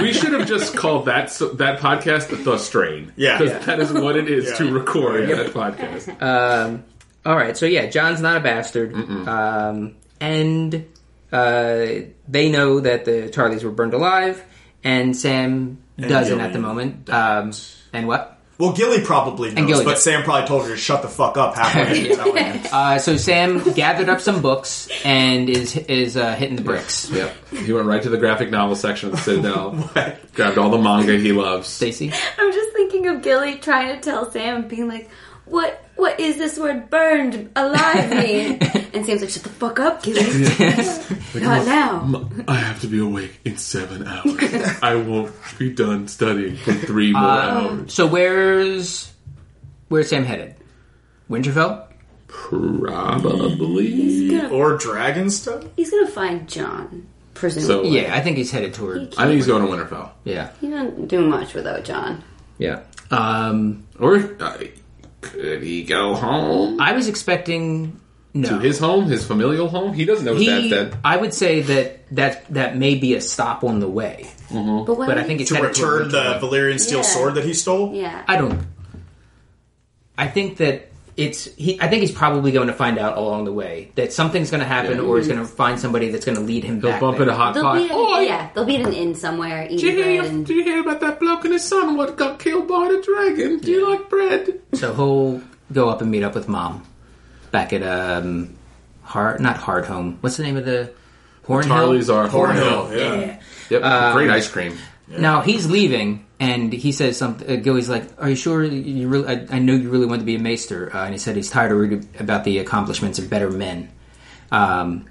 we 0.02 0.14
should 0.14 0.34
have 0.34 0.48
just 0.48 0.76
called 0.76 1.06
that 1.06 1.30
so- 1.32 1.50
that 1.54 1.80
podcast 1.80 2.44
the 2.44 2.58
Strain. 2.58 3.12
Yeah. 3.16 3.38
because 3.38 3.54
Yeah. 3.54 3.60
that 3.66 3.80
is 3.80 3.92
what 3.92 4.16
it 4.16 4.30
is 4.30 4.46
Yeah. 4.46 4.56
to 4.58 4.74
record 4.74 5.30
Yeah. 5.30 5.36
that 5.36 5.54
podcast. 5.54 6.22
um, 6.22 6.84
all 7.26 7.36
right, 7.36 7.58
so 7.58 7.66
yeah, 7.66 7.88
Jon's 7.88 8.22
not 8.22 8.38
a 8.38 8.40
bastard, 8.40 8.94
um, 9.28 9.96
and 10.22 10.86
uh, 11.32 11.86
they 12.30 12.50
know 12.50 12.80
that 12.80 13.04
the 13.04 13.30
Tarlys 13.30 13.64
were 13.66 13.72
burned 13.72 13.94
alive, 13.94 14.42
and 14.84 15.16
Sam 15.16 15.80
doesn't 16.00 16.40
at 16.40 16.54
the 16.54 16.60
moment. 16.60 17.10
Um, 17.10 17.52
and 17.92 18.08
what? 18.08 18.37
Well, 18.58 18.74
Gilly 18.74 19.02
probably 19.02 19.52
knows, 19.52 19.68
Gilly 19.68 19.86
but 19.86 19.92
does. 19.92 20.04
Sam 20.04 20.24
probably 20.24 20.48
told 20.48 20.64
her 20.64 20.70
to 20.70 20.78
shut 20.78 21.04
the 21.04 21.08
fuck 21.08 21.38
up 21.38 21.56
halfway 21.56 22.10
into. 22.12 22.58
Uh, 22.74 22.98
so 23.00 23.16
Sam 23.18 23.64
gathered 23.74 24.10
up 24.10 24.20
some 24.20 24.42
books 24.42 24.90
and 25.06 25.50
is 25.50 25.78
is 25.78 26.18
uh, 26.18 26.36
hitting 26.36 26.56
the 26.56 26.62
bricks. 26.64 27.10
Yep, 27.10 27.34
he 27.52 27.72
went 27.72 27.88
right 27.88 28.02
to 28.02 28.10
the 28.10 28.18
graphic 28.18 28.50
novel 28.50 28.76
section 28.76 29.10
of 29.10 29.16
the 29.16 29.22
Citadel, 29.22 29.72
grabbed 30.34 30.58
all 30.58 30.70
the 30.70 30.78
manga 30.78 31.18
he 31.18 31.32
loves. 31.32 31.68
Stacy, 31.68 32.12
I'm 32.38 32.52
just 32.52 32.74
thinking 32.74 33.08
of 33.08 33.22
Gilly 33.22 33.56
trying 33.56 33.96
to 33.96 34.02
tell 34.02 34.30
Sam, 34.32 34.68
being 34.68 34.88
like, 34.88 35.10
"What? 35.46 35.82
What 35.98 36.20
is 36.20 36.38
this 36.38 36.58
word 36.58 36.90
burned 36.90 37.50
alive 37.56 38.10
mean?" 38.12 38.58
and 38.94 39.06
Sam's 39.06 39.22
like, 39.22 39.30
"Shut 39.30 39.44
the 39.44 39.50
fuck 39.50 39.80
up, 39.80 40.04
Gilly. 40.04 40.22
Not 41.44 41.66
now." 41.66 42.30
I 42.48 42.56
have 42.56 42.80
to 42.82 42.88
be 42.88 43.00
awake 43.00 43.40
in 43.46 43.58
seven 43.58 44.08
hours. 44.08 44.80
I 44.82 44.96
won't 44.96 45.34
be 45.60 45.72
done 45.74 46.08
studying 46.08 46.56
for 46.58 46.74
three 46.74 47.12
more 47.12 47.22
Uh, 47.24 47.52
hours. 47.52 47.94
so 47.94 48.08
where's 48.08 49.12
where's 49.90 50.10
Sam 50.10 50.24
headed? 50.24 50.56
Winterfell. 51.30 51.84
Probably. 52.28 54.30
Gonna, 54.30 54.50
Or 54.50 54.78
dragon 54.78 55.30
stuff. 55.30 55.64
he's 55.76 55.92
gonna 55.92 56.08
find 56.08 56.48
Jon, 56.48 57.08
presumably. 57.34 57.90
So- 57.90 57.96
Yeah, 57.96 58.16
I 58.16 58.22
think 58.22 58.38
he's 58.38 58.52
headed 58.52 58.74
toward. 58.74 59.14
I 59.18 59.24
think 59.26 59.36
he's 59.36 59.48
going 59.48 59.66
to 59.66 59.72
Winterfell. 59.72 60.12
Yeah, 60.24 60.50
He 60.62 60.70
doesn't 60.70 61.08
do 61.08 61.26
much 61.28 61.54
without 61.54 61.84
Jon. 61.84 62.24
yeah. 62.58 62.82
Um, 63.12 63.86
Or 64.00 64.16
uh, 64.40 64.58
could 65.22 65.64
he 65.64 65.84
go 65.84 66.14
home? 66.16 66.80
I 66.80 66.94
was 66.94 67.08
expecting 67.08 68.00
no. 68.34 68.50
To 68.50 68.60
his 68.60 68.78
home, 68.78 69.06
his 69.06 69.26
familial 69.26 69.68
home? 69.68 69.94
He 69.94 70.06
doesn't 70.06 70.24
know 70.26 70.36
his 70.36 70.46
dad's 70.46 70.70
dead. 70.70 70.98
I 71.04 71.18
would 71.18 71.34
say 71.34 71.62
that 71.62 72.08
that 72.16 72.46
that 72.54 72.78
may 72.78 72.94
be 72.96 73.16
a 73.16 73.22
stop 73.22 73.64
on 73.64 73.80
the 73.80 73.88
way, 73.90 74.28
mm-hmm. 74.50 74.86
But, 74.86 74.98
why 74.98 75.08
but 75.08 75.16
would 75.16 75.24
I 75.24 75.28
think 75.28 75.40
he- 75.40 75.44
it's 75.44 75.52
To 75.52 75.56
headed 75.58 75.76
toward 75.76 76.06
return 76.08 76.12
the 76.12 76.18
Winterfell. 76.18 76.40
Valyrian 76.52 76.80
steel 76.80 76.98
Yeah. 77.00 77.04
sword 77.04 77.34
that 77.36 77.46
he 77.46 77.54
stole. 77.54 77.94
yeah. 77.96 78.24
I 78.28 78.38
don't. 78.38 78.62
I 80.18 80.28
think 80.28 80.58
that 80.58 80.92
it's 81.18 81.46
he. 81.56 81.82
I 81.82 81.88
think 81.88 82.02
he's 82.02 82.12
probably 82.12 82.52
going 82.52 82.68
to 82.68 82.74
find 82.74 82.98
out 83.00 83.18
along 83.18 83.46
the 83.46 83.52
way 83.52 83.92
that 83.96 84.14
something's 84.14 84.52
going 84.52 84.62
to 84.62 84.68
happen, 84.68 84.98
Yeah. 85.00 85.04
or 85.04 85.18
he's 85.18 85.28
going 85.28 85.40
to 85.40 85.46
find 85.46 85.80
somebody 85.80 86.10
that's 86.12 86.24
going 86.26 86.38
to 86.38 86.44
lead 86.44 86.64
him 86.64 86.80
He'll 86.80 86.92
back. 86.92 87.02
bump 87.02 87.18
there. 87.18 87.24
into 87.24 87.36
Hot 87.36 87.54
They'll 87.56 87.64
Pot. 87.64 87.76
be 87.80 87.90
Oh, 87.92 88.20
yeah, 88.20 88.50
they'll 88.54 88.66
be 88.66 88.78
at 88.78 88.86
an 88.88 88.94
inn 88.94 89.16
somewhere 89.16 89.68
Did 89.68 89.80
eating 89.80 89.90
you, 89.98 90.04
bread. 90.04 90.12
hear, 90.12 90.24
And, 90.24 90.46
did 90.46 90.56
you 90.56 90.64
hear 90.64 90.80
about 90.82 91.00
that 91.02 91.20
bloke 91.20 91.44
and 91.44 91.54
his 91.54 91.64
son? 91.64 91.98
What 91.98 92.16
got 92.18 92.38
killed 92.40 92.68
by 92.68 92.88
the 92.90 93.02
dragon? 93.02 93.58
Do 93.60 93.72
you 93.72 93.90
like 93.90 94.10
bread? 94.10 94.60
So 94.74 94.94
he'll 94.94 95.42
go 95.74 95.90
up 95.90 96.02
and 96.02 96.12
meet 96.12 96.22
up 96.24 96.36
with 96.36 96.48
mom 96.48 96.86
back 97.52 97.74
at 97.74 97.82
um, 97.82 98.56
hard 99.02 99.40
not 99.42 99.58
hard 99.58 99.86
home. 99.86 100.20
What's 100.22 100.38
the 100.38 100.44
name 100.44 100.58
of 100.58 100.66
the 100.66 100.92
Hornhill? 101.48 101.68
Tarly's 101.68 102.10
are 102.12 102.28
Hornhill, 102.28 102.92
Hornhill. 102.92 103.22
yeah. 103.26 103.42
Yep, 103.72 104.14
great 104.14 104.30
ice 104.30 104.48
cream. 104.48 104.78
Now 105.08 105.42
he's 105.42 105.66
leaving, 105.70 106.26
and 106.40 106.72
he 106.72 106.92
says 106.92 107.18
something. 107.18 107.50
Uh, 107.50 107.62
Gilly's 107.62 107.90
like, 107.90 108.10
"Are 108.22 108.30
you 108.30 108.36
sure 108.36 108.64
you 108.64 109.08
really? 109.08 109.28
I, 109.28 109.56
I 109.58 109.60
know 109.60 109.74
you 109.74 109.90
really 109.90 110.06
want 110.06 110.22
to 110.22 110.26
be 110.26 110.36
a 110.36 110.40
maester." 110.40 110.96
Uh, 110.96 111.06
and 111.06 111.14
he 111.14 111.18
said 111.18 111.36
he's 111.36 111.50
tired 111.50 111.72
of 111.72 111.78
reading 111.80 112.08
about 112.20 112.44
the 112.44 112.60
accomplishments 112.60 113.20
of 113.20 113.30
better 113.30 113.50
men. 113.50 113.90
Um, 114.52 115.06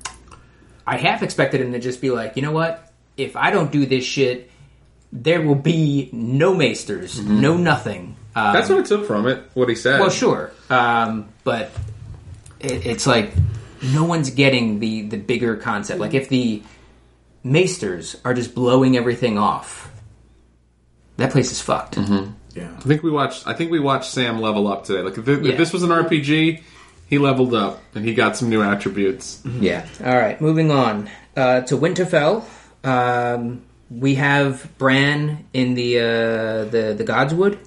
I 0.86 0.98
half 0.98 1.22
expected 1.22 1.60
him 1.60 1.72
to 1.72 1.78
just 1.80 2.00
be 2.00 2.10
like, 2.10 2.36
"You 2.36 2.42
know 2.42 2.52
what? 2.52 2.92
If 3.16 3.36
I 3.36 3.50
don't 3.50 3.72
do 3.72 3.86
this 3.86 4.04
shit, 4.04 4.50
there 5.12 5.42
will 5.42 5.54
be 5.56 6.10
no 6.12 6.54
maesters, 6.54 7.20
no 7.20 7.56
nothing." 7.56 8.16
Um, 8.36 8.52
That's 8.52 8.68
what 8.68 8.80
I 8.80 8.82
took 8.82 9.06
from 9.06 9.26
it, 9.26 9.42
what 9.54 9.68
he 9.68 9.74
said. 9.74 9.98
well, 9.98 10.10
sure, 10.10 10.52
um, 10.68 11.28
but 11.42 11.70
it, 12.60 12.86
it's 12.86 13.06
like 13.06 13.32
no 13.82 14.04
one's 14.04 14.30
getting 14.30 14.78
the 14.78 15.02
the 15.08 15.16
bigger 15.16 15.56
concept. 15.56 15.98
Like 15.98 16.14
if 16.14 16.28
the 16.28 16.62
maesters 17.42 18.16
are 18.24 18.34
just 18.34 18.54
blowing 18.54 18.96
everything 18.96 19.38
off, 19.38 19.90
that 21.16 21.30
place 21.32 21.50
is 21.52 21.60
fucked. 21.60 21.96
Yeah. 22.54 22.70
I 22.76 22.80
think 22.80 23.02
we 23.02 23.10
watched. 23.10 23.46
I 23.46 23.52
think 23.52 23.70
we 23.70 23.80
watched 23.80 24.10
Sam 24.10 24.40
level 24.40 24.66
up 24.68 24.84
today. 24.84 25.02
Like 25.02 25.18
if, 25.18 25.24
th- 25.24 25.40
Yeah. 25.40 25.52
if 25.52 25.58
this 25.58 25.72
was 25.72 25.82
an 25.82 25.90
RPG, 25.90 26.62
he 27.08 27.18
leveled 27.18 27.54
up 27.54 27.82
and 27.94 28.04
he 28.04 28.14
got 28.14 28.36
some 28.36 28.48
new 28.48 28.62
attributes. 28.62 29.40
Yeah. 29.44 29.86
All 30.04 30.16
right. 30.16 30.40
Moving 30.40 30.70
on 30.70 31.08
uh, 31.36 31.60
to 31.62 31.76
Winterfell. 31.76 32.44
Um, 32.84 33.62
we 33.90 34.14
have 34.16 34.68
Bran 34.78 35.44
in 35.52 35.74
the 35.74 35.98
uh, 35.98 36.02
the 36.64 36.94
the 36.96 37.04
Godswood, 37.04 37.58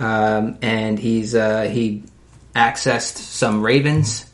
um, 0.00 0.58
and 0.60 0.98
he's 0.98 1.34
uh, 1.34 1.62
he 1.62 2.02
accessed 2.54 3.16
some 3.16 3.62
ravens, 3.62 4.26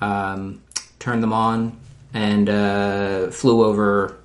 um, 0.00 0.60
turned 0.98 1.22
them 1.22 1.32
on, 1.32 1.78
and 2.12 2.48
uh, 2.48 3.30
flew 3.30 3.62
over 3.64 4.16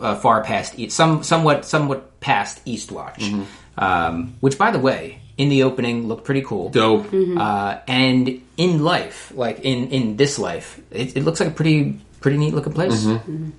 uh, 0.00 0.14
far 0.16 0.42
past 0.42 0.78
east, 0.78 0.96
some 0.96 1.22
somewhat 1.22 1.64
somewhat 1.66 2.10
past 2.20 2.64
Eastwatch. 2.64 3.46
Um, 3.78 4.34
which, 4.40 4.56
by 4.58 4.70
the 4.70 4.78
way, 4.78 5.20
in 5.36 5.48
the 5.50 5.62
opening 5.64 6.08
looked 6.08 6.24
pretty 6.24 6.42
cool. 6.42 6.70
Dope. 6.70 7.12
Uh, 7.12 7.78
and 7.86 8.40
in 8.56 8.82
life, 8.82 9.32
like 9.34 9.60
in 9.60 9.90
in 9.90 10.16
this 10.16 10.38
life, 10.38 10.80
it, 10.90 11.16
it 11.16 11.24
looks 11.24 11.40
like 11.40 11.50
a 11.50 11.52
pretty 11.52 11.98
pretty 12.20 12.38
neat 12.38 12.54
looking 12.54 12.72
place. 12.72 13.04
Mm-hmm. 13.04 13.50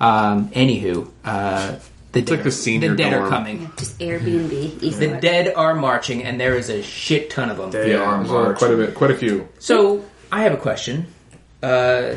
Um, 0.00 0.48
anywho, 0.50 1.08
uh, 1.24 1.78
the 2.12 2.22
dead, 2.22 2.30
like 2.30 2.40
are- 2.40 2.44
the 2.44 2.50
senior 2.50 2.90
the 2.90 2.96
dead 2.96 3.12
are 3.12 3.18
dorm. 3.20 3.30
coming. 3.30 3.72
Just 3.76 3.98
Airbnb. 3.98 4.82
East 4.82 4.98
The 4.98 5.08
West. 5.08 5.22
dead 5.22 5.52
are 5.54 5.74
marching, 5.74 6.24
and 6.24 6.40
there 6.40 6.56
is 6.56 6.70
a 6.70 6.82
shit 6.82 7.30
ton 7.30 7.50
of 7.50 7.56
them. 7.58 7.70
They 7.70 7.92
Yeah, 7.92 7.98
are 7.98 8.16
there's, 8.18 8.30
uh, 8.30 8.32
marching. 8.32 8.56
quite 8.56 8.70
a 8.72 8.76
bit, 8.76 8.94
quite 8.94 9.10
a 9.10 9.16
few. 9.16 9.48
So 9.58 10.04
I 10.32 10.42
have 10.44 10.52
a 10.54 10.56
question. 10.56 11.06
Uh, 11.62 12.14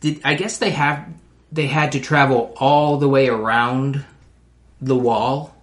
did 0.00 0.20
I 0.24 0.34
guess 0.34 0.58
they 0.58 0.70
have 0.70 1.08
they 1.50 1.66
had 1.66 1.92
to 1.92 2.00
travel 2.00 2.54
all 2.58 2.98
the 2.98 3.08
way 3.08 3.28
around 3.28 4.04
the 4.80 4.96
wall, 4.96 5.54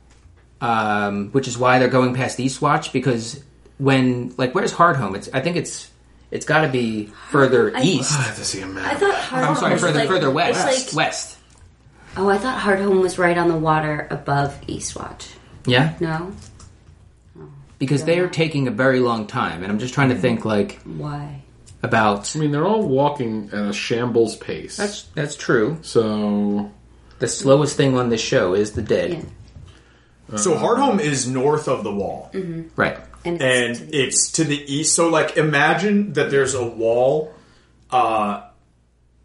um, 0.61 1.29
which 1.31 1.47
is 1.47 1.57
why 1.57 1.79
they're 1.79 1.87
going 1.87 2.13
past 2.13 2.37
Eastwatch 2.39 2.91
because 2.91 3.43
when 3.77 4.33
like 4.37 4.53
where's 4.55 4.73
Hardhome? 4.73 5.15
It's 5.15 5.29
I 5.33 5.39
think 5.41 5.55
it's 5.57 5.89
it's 6.31 6.45
got 6.45 6.61
to 6.61 6.67
be 6.69 7.07
further 7.29 7.75
I- 7.75 7.81
east. 7.81 8.11
I 8.13 8.21
have 8.23 8.37
to 8.37 8.45
see 8.45 8.61
a 8.61 8.65
map. 8.67 8.91
I 8.91 8.95
thought 8.95 9.15
Hard 9.15 9.43
I'm 9.43 9.55
sorry, 9.55 9.73
was 9.73 9.81
further 9.81 9.99
like, 9.99 10.07
further 10.07 10.31
west. 10.31 10.93
Like, 10.93 10.95
west. 11.07 11.37
oh, 12.17 12.29
I 12.29 12.37
thought 12.37 12.59
Hardhome 12.59 13.01
was 13.01 13.17
right 13.19 13.37
on 13.37 13.47
the 13.49 13.57
water 13.57 14.07
above 14.09 14.59
Eastwatch. 14.67 15.27
Yeah, 15.65 15.93
No, 16.01 16.33
because 17.79 18.03
they 18.03 18.19
are 18.19 18.27
taking 18.27 18.67
a 18.67 18.71
very 18.71 18.99
long 18.99 19.27
time, 19.27 19.63
and 19.63 19.71
I'm 19.71 19.79
just 19.79 19.93
trying 19.93 20.09
to 20.09 20.15
think 20.15 20.43
like 20.45 20.79
why? 20.83 21.41
about. 21.81 22.35
I 22.35 22.39
mean, 22.39 22.51
they're 22.51 22.65
all 22.65 22.87
walking 22.87 23.49
at 23.53 23.69
a 23.69 23.73
shambles 23.73 24.35
pace. 24.35 24.77
That's 24.77 25.03
that's 25.15 25.35
true. 25.35 25.77
so 25.81 26.71
The 27.23 27.29
slowest 27.29 27.77
thing 27.77 27.97
on 27.97 28.09
this 28.09 28.19
show 28.19 28.53
is 28.53 28.73
the 28.73 28.81
dead. 28.81 29.25
Yeah. 30.29 30.35
So 30.35 30.55
Hardhome 30.55 30.99
is 30.99 31.25
north 31.25 31.69
of 31.69 31.85
the 31.85 31.93
wall. 31.95 32.29
Right. 32.75 32.97
And, 33.23 33.41
and 33.41 33.71
it's 33.71 33.79
to 33.79 33.85
the- 33.85 33.97
it's 33.97 34.31
to 34.33 34.43
the 34.43 34.73
east. 34.75 34.93
So, 34.93 35.07
like, 35.07 35.37
imagine 35.37 36.11
that 36.13 36.29
there's 36.31 36.53
a 36.53 36.65
wall. 36.67 37.33
Uh, 37.89 38.41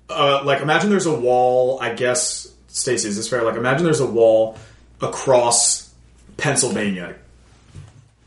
uh, 0.08 0.42
like, 0.44 0.60
imagine 0.62 0.90
there's 0.90 1.06
a 1.06 1.18
wall. 1.18 1.80
I 1.82 1.92
guess, 1.92 2.46
Stacey, 2.68 3.08
is 3.08 3.16
this 3.16 3.28
fair? 3.28 3.42
Like, 3.42 3.56
imagine 3.56 3.82
there's 3.82 3.98
a 3.98 4.06
wall 4.06 4.56
across 5.00 5.92
Pennsylvania. 6.36 7.16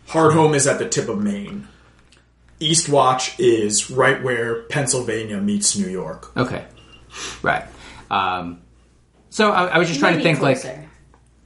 Hardhome 0.09 0.53
is 0.53 0.67
at 0.67 0.79
the 0.79 0.89
tip 0.89 1.07
of 1.07 1.17
Maine. 1.21 1.65
Eastwatch 2.59 3.35
is 3.39 3.89
right 3.89 4.21
where 4.21 4.63
Pennsylvania 4.63 5.39
meets 5.39 5.77
New 5.77 5.87
York. 5.87 6.35
Okay. 6.35 6.65
Right. 7.41 7.63
Um, 8.09 8.59
so 9.31 9.51
I, 9.51 9.65
I 9.65 9.77
was 9.79 9.87
just 9.87 9.99
trying 9.99 10.13
to 10.13 10.17
Maybe 10.23 10.35
think 10.35 10.41
like 10.41 10.87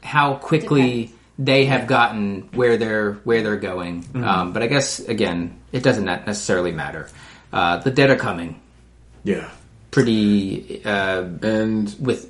how 0.04 0.36
quickly 0.36 1.14
they 1.40 1.66
have 1.66 1.88
gotten 1.88 2.50
where 2.54 2.76
they're 2.78 3.14
where 3.24 3.42
they're 3.42 3.56
going. 3.58 4.04
Mm-hmm. 4.04 4.24
Um, 4.24 4.54
but 4.54 4.62
I 4.64 4.68
guess 4.68 5.00
again, 5.00 5.58
it 5.72 5.84
doesn't 5.84 6.06
necessarily 6.06 6.72
matter. 6.74 7.08
Uh, 7.54 7.78
the 7.78 7.92
dead 7.92 8.10
are 8.10 8.16
coming 8.18 8.60
Yeah. 9.24 9.50
pretty 9.92 10.84
uh, 10.86 11.24
and 11.42 11.96
with 12.00 12.30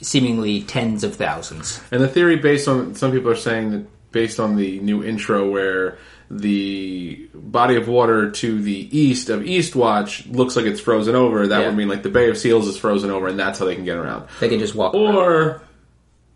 seemingly 0.00 0.62
tens 0.62 1.04
of 1.04 1.14
thousands. 1.16 1.80
and 1.92 2.02
the 2.02 2.08
theory 2.08 2.36
based 2.36 2.66
on 2.68 2.94
some 2.96 3.12
people 3.12 3.30
are 3.30 3.36
saying 3.36 3.70
that 3.70 3.86
based 4.12 4.38
on 4.40 4.56
the 4.56 4.78
new 4.80 5.02
intro 5.04 5.48
where 5.50 5.98
the 6.30 7.28
body 7.34 7.76
of 7.76 7.86
water 7.88 8.30
to 8.30 8.60
the 8.62 8.98
east 8.98 9.28
of 9.28 9.42
Eastwatch 9.42 10.30
looks 10.34 10.56
like 10.56 10.64
it's 10.66 10.80
frozen 10.80 11.14
over. 11.14 11.46
That 11.46 11.60
Yeah. 11.60 11.66
would 11.68 11.76
mean 11.76 11.88
like 11.88 12.02
the 12.02 12.08
Bay 12.08 12.28
of 12.30 12.38
Seals 12.38 12.66
is 12.66 12.76
frozen 12.76 13.10
over, 13.10 13.28
and 13.28 13.38
that's 13.38 13.58
how 13.58 13.64
they 13.66 13.74
can 13.74 13.84
get 13.84 13.96
around. 13.96 14.26
They 14.40 14.48
can 14.48 14.58
just 14.58 14.74
walk. 14.74 14.94
Or 14.94 15.62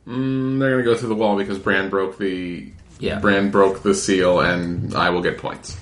mm, 0.07 0.59
they're 0.59 0.70
going 0.70 0.85
to 0.85 0.90
go 0.90 0.96
through 0.96 1.09
the 1.11 1.14
wall 1.14 1.37
because 1.37 1.59
Bran 1.59 1.88
broke 1.90 2.18
the 2.18 2.70
Yeah. 3.01 3.18
Bran 3.18 3.51
broke 3.51 3.83
the 3.83 3.94
seal, 3.94 4.40
and 4.40 4.94
I 4.94 5.11
will 5.11 5.22
get 5.22 5.38
points. 5.38 5.77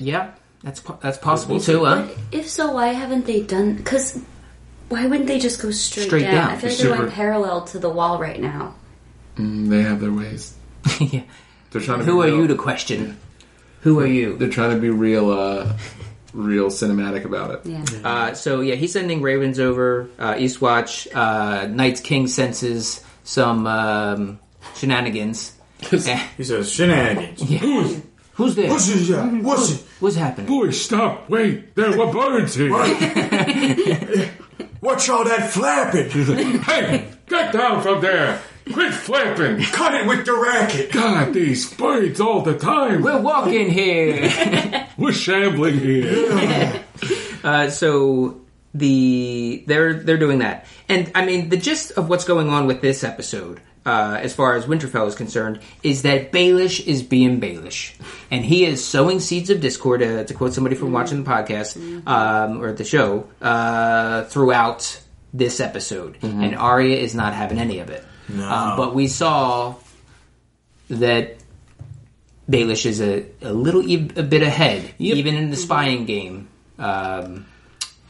yeah, 0.00 0.30
that's 0.62 0.80
po- 0.80 0.98
that's 1.02 1.18
possible 1.18 1.60
too. 1.60 1.84
Huh? 1.84 2.06
If 2.32 2.48
so, 2.48 2.72
why 2.72 2.88
haven't 2.88 3.26
they 3.26 3.40
done? 3.42 3.74
Because 3.74 4.18
why 4.88 5.06
wouldn't 5.06 5.26
they 5.28 5.38
just 5.38 5.60
go 5.62 5.70
straight, 5.70 6.06
Straight 6.06 6.22
down? 6.22 6.34
down. 6.34 6.50
I 6.50 6.56
feel 6.56 6.68
like 6.70 6.78
Super- 6.78 6.88
they're 6.90 6.98
going 6.98 7.10
parallel 7.12 7.64
to 7.66 7.78
the 7.78 7.90
wall 7.90 8.18
right 8.18 8.40
now. 8.40 8.74
Mm, 9.36 9.68
They 9.68 9.82
have 9.82 10.00
their 10.00 10.12
ways. 10.12 10.54
yeah. 11.00 11.22
They're 11.70 11.82
trying 11.82 11.98
to. 12.00 12.04
Who 12.04 12.22
are 12.22 12.26
real- 12.26 12.36
you 12.38 12.46
to 12.48 12.54
question? 12.54 13.18
Who 13.82 14.00
are 14.00 14.06
you? 14.06 14.36
They're 14.36 14.48
trying 14.50 14.74
to 14.74 14.80
be 14.80 14.90
real, 14.90 15.30
uh, 15.30 15.72
real 16.32 16.68
cinematic 16.68 17.24
about 17.24 17.50
it. 17.52 17.60
Yeah. 17.66 17.84
Uh, 18.04 18.34
so 18.34 18.60
yeah, 18.60 18.74
he's 18.74 18.92
sending 18.92 19.22
Ravens 19.22 19.58
over. 19.60 20.08
Uh, 20.18 20.34
Eastwatch, 20.34 21.06
uh, 21.14 21.66
Night's 21.68 22.00
King 22.00 22.26
senses 22.26 23.02
some 23.24 23.66
um, 23.66 24.38
shenanigans. 24.76 25.52
Eh, 25.92 26.26
He 26.36 26.44
says, 26.44 26.72
shenanigans. 26.72 27.42
yeah. 27.42 27.58
Who's 28.34 28.54
there? 28.54 28.70
What's 28.70 28.88
it? 28.88 29.08
Yeah. 29.08 29.26
What's 29.40 29.70
it? 29.72 29.80
What's 30.00 30.16
happening? 30.16 30.46
Boy, 30.46 30.70
stop! 30.70 31.30
Wait, 31.30 31.74
there 31.74 31.96
were 31.96 32.12
birds 32.12 32.54
here. 32.54 32.70
What's 34.80 35.08
all 35.08 35.24
that 35.24 35.50
flapping? 35.50 36.10
hey, 36.60 37.08
get 37.28 37.52
down 37.52 37.82
from 37.82 38.00
there! 38.02 38.40
Quit 38.72 38.92
flapping! 38.92 39.62
Cut 39.62 39.94
it 39.94 40.06
with 40.06 40.26
the 40.26 40.34
racket. 40.34 40.90
God, 40.90 41.32
these 41.32 41.72
birds 41.72 42.20
all 42.20 42.42
the 42.42 42.58
time. 42.58 43.00
We're 43.00 43.20
walking 43.20 43.70
here. 43.70 44.88
We're 44.98 45.12
shambling 45.12 45.78
here. 45.78 46.84
uh, 47.44 47.70
so 47.70 48.40
the 48.74 49.62
they're 49.66 49.94
they're 49.94 50.18
doing 50.18 50.40
that, 50.40 50.66
and 50.88 51.12
I 51.14 51.24
mean 51.24 51.48
the 51.48 51.56
gist 51.56 51.92
of 51.92 52.08
what's 52.08 52.24
going 52.24 52.48
on 52.48 52.66
with 52.66 52.80
this 52.80 53.04
episode. 53.04 53.60
Uh, 53.84 54.18
as 54.20 54.34
far 54.34 54.56
as 54.56 54.64
Winterfell 54.64 55.06
is 55.06 55.14
concerned, 55.14 55.60
is 55.84 56.02
that 56.02 56.32
Baelish 56.32 56.84
is 56.84 57.04
being 57.04 57.40
Baelish, 57.40 57.94
and 58.32 58.44
he 58.44 58.64
is 58.66 58.84
sowing 58.84 59.20
seeds 59.20 59.48
of 59.48 59.60
discord. 59.60 60.02
Uh, 60.02 60.24
to 60.24 60.34
quote 60.34 60.54
somebody 60.54 60.74
from 60.74 60.90
watching 60.90 61.22
the 61.22 61.30
podcast 61.30 61.76
um, 62.08 62.60
or 62.60 62.72
the 62.72 62.82
show, 62.82 63.28
uh, 63.40 64.24
throughout 64.24 65.00
this 65.32 65.60
episode, 65.60 66.18
and 66.22 66.56
Arya 66.56 66.96
is 66.96 67.14
not 67.14 67.32
having 67.32 67.60
any 67.60 67.78
of 67.78 67.90
it. 67.90 68.04
Um, 68.28 68.76
but 68.76 68.94
we 68.94 69.08
saw 69.08 69.74
that 70.88 71.36
Baelish 72.50 72.86
is 72.86 73.00
a, 73.00 73.26
a 73.42 73.52
little 73.52 73.86
e- 73.86 74.10
a 74.16 74.22
bit 74.22 74.42
ahead, 74.42 74.94
even 74.98 75.34
in 75.34 75.50
the 75.50 75.56
spying 75.56 76.06
game 76.06 76.48
um, 76.78 77.46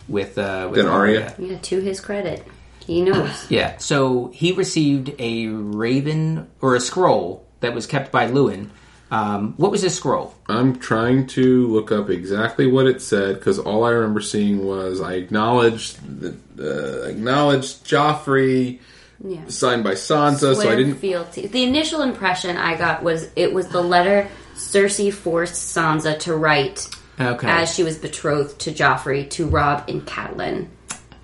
with 0.08 0.38
uh, 0.38 0.68
with 0.70 0.78
Than 0.80 0.86
Arya? 0.92 1.34
Yeah, 1.38 1.58
to 1.58 1.80
his 1.80 2.00
credit, 2.00 2.46
he 2.84 3.02
knows. 3.02 3.46
Yeah, 3.50 3.78
so 3.78 4.30
he 4.34 4.52
received 4.52 5.14
a 5.18 5.46
raven 5.48 6.48
or 6.60 6.74
a 6.74 6.80
scroll 6.80 7.46
that 7.60 7.74
was 7.74 7.86
kept 7.86 8.12
by 8.12 8.28
Luwin. 8.30 8.70
Um, 9.08 9.54
what 9.56 9.70
was 9.70 9.82
this 9.82 9.94
scroll? 9.94 10.34
I'm 10.48 10.78
trying 10.80 11.28
to 11.28 11.68
look 11.68 11.92
up 11.92 12.10
exactly 12.10 12.66
what 12.66 12.86
it 12.86 13.00
said 13.00 13.36
because 13.36 13.58
all 13.58 13.84
I 13.84 13.90
remember 13.90 14.20
seeing 14.20 14.66
was 14.66 15.00
I 15.00 15.14
acknowledged 15.14 15.98
the, 16.20 16.36
uh, 16.58 17.06
acknowledged 17.06 17.86
Joffrey 17.86 18.80
Yeah. 19.24 19.40
signed 19.48 19.84
by 19.84 19.92
Sansa, 19.92 20.54
so 20.54 20.68
I 20.68 20.76
didn't. 20.76 20.96
fealty. 20.96 21.46
The 21.46 21.64
initial 21.64 22.02
impression 22.02 22.56
I 22.56 22.76
got 22.76 23.02
was 23.02 23.28
it 23.36 23.52
was 23.52 23.68
the 23.68 23.80
letter 23.80 24.28
Cersei 24.54 25.12
forced 25.12 25.76
Sansa 25.76 26.18
to 26.20 26.36
write 26.36 26.88
Okay, 27.18 27.48
as 27.48 27.74
she 27.74 27.82
was 27.82 27.96
betrothed 27.96 28.58
to 28.60 28.72
Joffrey 28.72 29.28
to 29.30 29.46
Robb 29.46 29.88
and 29.88 30.04
Catelyn 30.06 30.68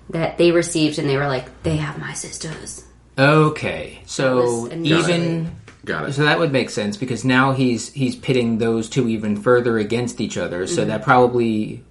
that 0.09 0.37
they 0.37 0.51
received, 0.51 0.97
and 0.99 1.07
they 1.07 1.17
were 1.17 1.27
like, 1.27 1.63
"They 1.63 1.77
have 1.77 1.99
my 1.99 2.13
sisters." 2.13 2.85
okay. 3.17 4.01
So 4.05 4.71
even 4.71 5.55
Got 5.85 6.09
it. 6.09 6.13
so 6.13 6.23
that 6.23 6.39
would 6.39 6.51
make 6.51 6.69
sense 6.69 6.95
because 6.95 7.25
now 7.25 7.51
he's 7.51 7.91
he's 7.91 8.15
pitting 8.15 8.57
those 8.57 8.89
two 8.89 9.09
even 9.09 9.35
further 9.35 9.77
against 9.77 10.21
each 10.21 10.37
other. 10.37 10.63
Mm-hmm. 10.65 10.75
So 10.75 10.85
that 10.85 11.03
probably. 11.03 11.83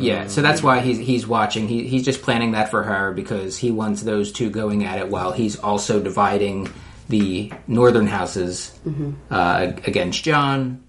Yeah, 0.00 0.26
so 0.28 0.42
that's 0.42 0.62
why 0.62 0.80
he's 0.80 0.98
he's 0.98 1.26
watching. 1.26 1.68
He 1.68 1.86
he's 1.88 2.04
just 2.04 2.22
planning 2.22 2.52
that 2.52 2.70
for 2.70 2.82
her 2.82 3.12
because 3.12 3.56
he 3.58 3.70
wants 3.70 4.02
those 4.02 4.32
two 4.32 4.50
going 4.50 4.84
at 4.84 4.98
it 4.98 5.08
while 5.08 5.32
he's 5.32 5.58
also 5.58 6.00
dividing 6.02 6.68
the 7.08 7.52
northern 7.66 8.06
houses 8.06 8.76
Mm-hmm. 8.86 9.12
uh, 9.30 9.72
against 9.86 10.24
Jon. 10.24 10.82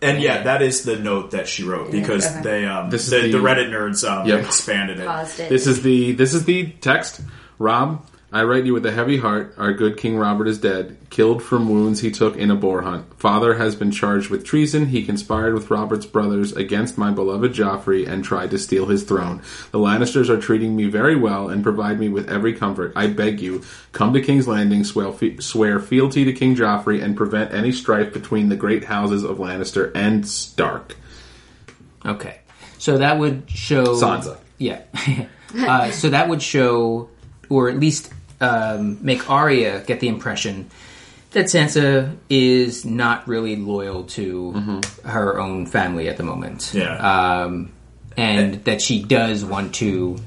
And 0.00 0.22
yeah, 0.22 0.42
that 0.44 0.62
is 0.62 0.84
the 0.84 0.96
note 0.96 1.32
that 1.32 1.48
she 1.48 1.64
wrote 1.64 1.90
because 1.90 2.24
okay. 2.26 2.42
they 2.42 2.66
um 2.66 2.88
This 2.90 3.04
is 3.04 3.10
the, 3.10 3.20
the- 3.22 3.32
the 3.32 3.38
Reddit 3.38 3.68
nerds 3.70 4.08
um 4.08 4.26
Yep. 4.28 4.44
expanded 4.44 5.00
it. 5.00 5.08
It. 5.08 5.48
This 5.48 5.66
is 5.66 5.82
the 5.82 6.12
this 6.12 6.34
is 6.34 6.44
the 6.44 6.66
text. 6.80 7.20
Rob, 7.58 8.06
I 8.30 8.42
write 8.42 8.66
you 8.66 8.74
with 8.74 8.84
a 8.84 8.92
heavy 8.92 9.16
heart. 9.16 9.54
Our 9.56 9.72
good 9.72 9.96
King 9.96 10.18
Robert 10.18 10.48
is 10.48 10.58
dead, 10.58 10.98
killed 11.08 11.42
from 11.42 11.70
wounds 11.70 12.00
he 12.00 12.10
took 12.10 12.36
in 12.36 12.50
a 12.50 12.54
boar 12.54 12.82
hunt. 12.82 13.18
Father 13.18 13.54
has 13.54 13.74
been 13.74 13.90
charged 13.90 14.28
with 14.28 14.44
treason. 14.44 14.86
He 14.86 15.02
conspired 15.02 15.54
with 15.54 15.70
Robert's 15.70 16.04
brothers 16.04 16.52
against 16.52 16.98
my 16.98 17.10
beloved 17.10 17.54
Joffrey 17.54 18.06
and 18.06 18.22
tried 18.22 18.50
to 18.50 18.58
steal 18.58 18.84
his 18.84 19.04
throne. 19.04 19.40
The 19.70 19.78
Lannisters 19.78 20.28
are 20.28 20.38
treating 20.38 20.76
me 20.76 20.88
very 20.90 21.16
well 21.16 21.48
and 21.48 21.62
provide 21.62 21.98
me 21.98 22.10
with 22.10 22.28
every 22.28 22.52
comfort. 22.52 22.92
I 22.94 23.06
beg 23.06 23.40
you, 23.40 23.62
come 23.92 24.12
to 24.12 24.20
King's 24.20 24.46
Landing, 24.46 24.84
swear, 24.84 25.10
fe- 25.10 25.38
swear 25.38 25.80
fealty 25.80 26.26
to 26.26 26.32
King 26.34 26.54
Joffrey, 26.54 27.02
and 27.02 27.16
prevent 27.16 27.54
any 27.54 27.72
strife 27.72 28.12
between 28.12 28.50
the 28.50 28.56
great 28.56 28.84
houses 28.84 29.24
of 29.24 29.38
Lannister 29.38 29.90
and 29.94 30.28
Stark. 30.28 30.96
Okay, 32.04 32.40
so 32.76 32.98
that 32.98 33.18
would 33.18 33.50
show 33.50 33.94
Sansa. 33.96 34.36
Yeah, 34.58 34.82
uh, 35.56 35.90
so 35.92 36.10
that 36.10 36.28
would 36.28 36.42
show, 36.42 37.08
or 37.48 37.70
at 37.70 37.80
least 37.80 38.12
um, 38.40 38.98
make 39.02 39.28
Arya 39.30 39.82
get 39.86 40.00
the 40.00 40.08
impression 40.08 40.70
that 41.32 41.46
Sansa 41.46 42.16
is 42.30 42.84
not 42.84 43.28
really 43.28 43.56
loyal 43.56 44.04
to 44.04 44.80
her 45.04 45.38
own 45.38 45.66
family 45.66 46.08
at 46.08 46.16
the 46.16 46.22
moment. 46.22 46.72
Yeah. 46.74 47.42
Um, 47.42 47.72
and 48.16 48.64
that 48.64 48.80
she 48.82 49.02
does 49.02 49.44
want 49.44 49.74
to. 49.76 50.18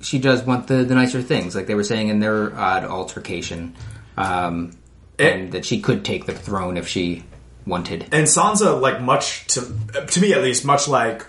She 0.00 0.18
does 0.18 0.42
want 0.42 0.66
the, 0.66 0.84
the 0.84 0.94
nicer 0.94 1.22
things, 1.22 1.54
like 1.54 1.66
they 1.66 1.76
were 1.76 1.84
saying 1.84 2.08
in 2.08 2.18
their 2.18 2.54
odd 2.58 2.84
altercation, 2.84 3.74
um, 4.16 4.76
and 5.18 5.52
that 5.52 5.64
she 5.64 5.80
could 5.80 6.04
take 6.04 6.26
the 6.26 6.32
throne 6.32 6.76
if 6.76 6.88
she 6.88 7.24
wanted. 7.66 8.02
and 8.12 8.26
Sansa, 8.26 8.80
like 8.80 9.00
much 9.00 9.46
to 9.54 9.60
to 10.08 10.20
me 10.20 10.32
at 10.32 10.42
least, 10.42 10.64
much 10.64 10.88
like 10.88 11.24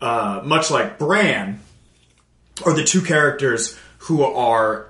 uh, 0.00 0.42
much 0.44 0.70
like 0.70 0.98
Bran, 0.98 1.60
are 2.66 2.72
the 2.72 2.84
two 2.84 3.02
characters 3.02 3.78
who 3.98 4.22
are 4.24 4.89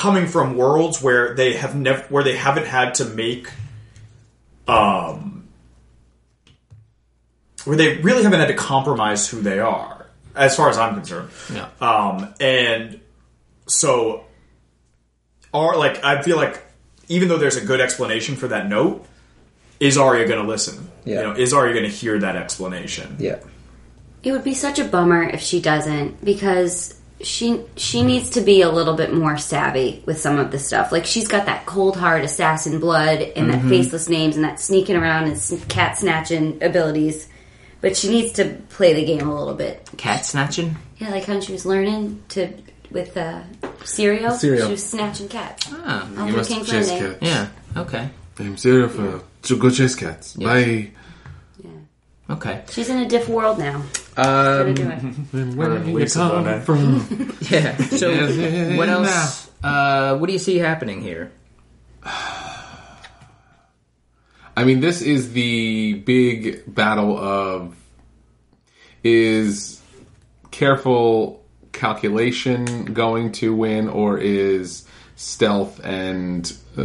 coming 0.00 0.26
from 0.26 0.56
worlds 0.56 1.02
where 1.02 1.34
they 1.34 1.52
have 1.52 1.76
never 1.76 2.00
where 2.04 2.24
they 2.24 2.34
haven't 2.34 2.66
had 2.66 2.94
to 2.94 3.04
make 3.04 3.50
um 4.66 5.46
where 7.66 7.76
they 7.76 7.98
really 7.98 8.22
haven't 8.22 8.40
had 8.40 8.48
to 8.48 8.54
compromise 8.54 9.28
who 9.28 9.42
they 9.42 9.58
are 9.58 10.06
as 10.34 10.56
far 10.56 10.70
as 10.70 10.78
I'm 10.78 10.94
concerned. 10.94 11.28
Yeah. 11.52 11.68
Um, 11.82 12.32
and 12.40 13.00
so, 13.66 14.24
are 15.52 15.76
like 15.76 16.02
I 16.02 16.22
feel 16.22 16.36
like 16.36 16.62
even 17.08 17.28
though 17.28 17.36
there's 17.36 17.56
a 17.56 17.64
good 17.64 17.80
explanation 17.80 18.36
for 18.36 18.48
that 18.48 18.68
note, 18.68 19.04
is 19.80 19.98
Arya 19.98 20.26
going 20.26 20.40
to 20.40 20.48
listen? 20.48 20.90
Yeah. 21.04 21.16
You 21.16 21.22
know, 21.24 21.32
is 21.34 21.52
Arya 21.52 21.74
going 21.74 21.84
to 21.84 21.94
hear 21.94 22.18
that 22.20 22.36
explanation? 22.36 23.16
Yeah. 23.18 23.40
It 24.22 24.32
would 24.32 24.44
be 24.44 24.54
such 24.54 24.78
a 24.78 24.84
bummer 24.84 25.22
if 25.22 25.40
she 25.42 25.60
doesn't 25.60 26.24
because 26.24 26.99
she 27.22 27.60
she 27.76 28.02
needs 28.02 28.30
to 28.30 28.40
be 28.40 28.62
a 28.62 28.70
little 28.70 28.94
bit 28.94 29.12
more 29.12 29.36
savvy 29.36 30.02
with 30.06 30.18
some 30.18 30.38
of 30.38 30.50
the 30.50 30.58
stuff. 30.58 30.90
Like 30.92 31.04
she's 31.06 31.28
got 31.28 31.46
that 31.46 31.66
cold 31.66 31.96
hard 31.96 32.24
assassin 32.24 32.80
blood 32.80 33.20
and 33.20 33.50
that 33.50 33.62
faceless 33.68 34.08
names 34.08 34.36
and 34.36 34.44
that 34.44 34.58
sneaking 34.60 34.96
around 34.96 35.28
and 35.28 35.68
cat 35.68 35.98
snatching 35.98 36.62
abilities. 36.62 37.28
But 37.80 37.96
she 37.96 38.10
needs 38.10 38.32
to 38.32 38.56
play 38.68 38.92
the 38.94 39.04
game 39.04 39.26
a 39.28 39.38
little 39.38 39.54
bit. 39.54 39.88
Cat 39.96 40.26
snatching? 40.26 40.76
Yeah, 40.98 41.10
like 41.10 41.24
how 41.24 41.40
she 41.40 41.52
was 41.52 41.64
learning 41.64 42.22
to 42.30 42.52
with 42.90 43.16
uh, 43.16 43.42
Syrio. 43.80 44.28
Syrio. 44.30 44.64
She 44.66 44.72
was 44.72 44.86
snatching 44.86 45.28
cats. 45.28 45.66
Ah, 45.72 46.08
All 46.18 46.26
You 46.26 46.36
must 46.36 46.50
King 46.50 46.64
chase 46.64 46.90
cats. 46.90 47.18
yeah. 47.22 47.48
Okay. 47.76 48.10
I'm 48.38 48.56
serious 48.56 48.94
for 48.94 49.22
to 49.42 49.56
go 49.58 49.70
chase 49.70 49.94
cats. 49.94 50.34
Bye. 50.34 50.90
Yeah. 51.62 51.70
Okay. 52.30 52.64
She's 52.70 52.88
in 52.88 52.98
a 52.98 53.08
diff 53.08 53.28
world 53.28 53.58
now. 53.58 53.82
Um, 54.16 54.24
Gonna 54.24 54.74
do 54.74 54.90
it. 54.90 55.14
And 55.32 55.56
where 55.56 55.78
do 55.78 55.88
you 55.90 55.96
Lisa 55.96 56.18
come 56.18 56.44
Bonet. 56.44 56.62
from? 56.64 57.36
yeah. 57.50 57.76
So, 57.76 58.10
what 58.76 58.88
else? 58.88 59.50
Uh, 59.62 60.16
what 60.18 60.26
do 60.26 60.32
you 60.32 60.38
see 60.38 60.58
happening 60.58 61.00
here? 61.00 61.30
I 64.56 64.64
mean, 64.64 64.80
this 64.80 65.00
is 65.00 65.32
the 65.32 65.94
big 65.94 66.62
battle 66.72 67.16
of 67.16 67.76
is 69.04 69.80
careful 70.50 71.42
calculation 71.72 72.86
going 72.92 73.32
to 73.32 73.54
win, 73.54 73.88
or 73.88 74.18
is 74.18 74.84
stealth 75.20 75.84
and 75.84 76.50
uh, 76.78 76.82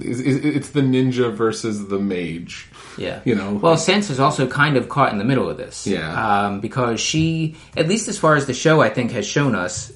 is, 0.00 0.20
is, 0.20 0.44
it's 0.44 0.70
the 0.70 0.82
ninja 0.82 1.34
versus 1.34 1.88
the 1.88 1.98
mage? 1.98 2.68
Yeah. 2.96 3.20
You 3.24 3.34
know. 3.34 3.54
Well, 3.54 3.76
Sansa's 3.76 4.20
also 4.20 4.46
kind 4.46 4.76
of 4.76 4.88
caught 4.88 5.12
in 5.12 5.18
the 5.18 5.24
middle 5.24 5.50
of 5.50 5.56
this. 5.56 5.86
Yeah. 5.86 6.46
Um, 6.46 6.60
because 6.60 7.00
she, 7.00 7.56
at 7.76 7.88
least 7.88 8.06
as 8.08 8.18
far 8.18 8.36
as 8.36 8.46
the 8.46 8.54
show, 8.54 8.80
I 8.80 8.88
think, 8.88 9.10
has 9.12 9.26
shown 9.26 9.54
us, 9.54 9.92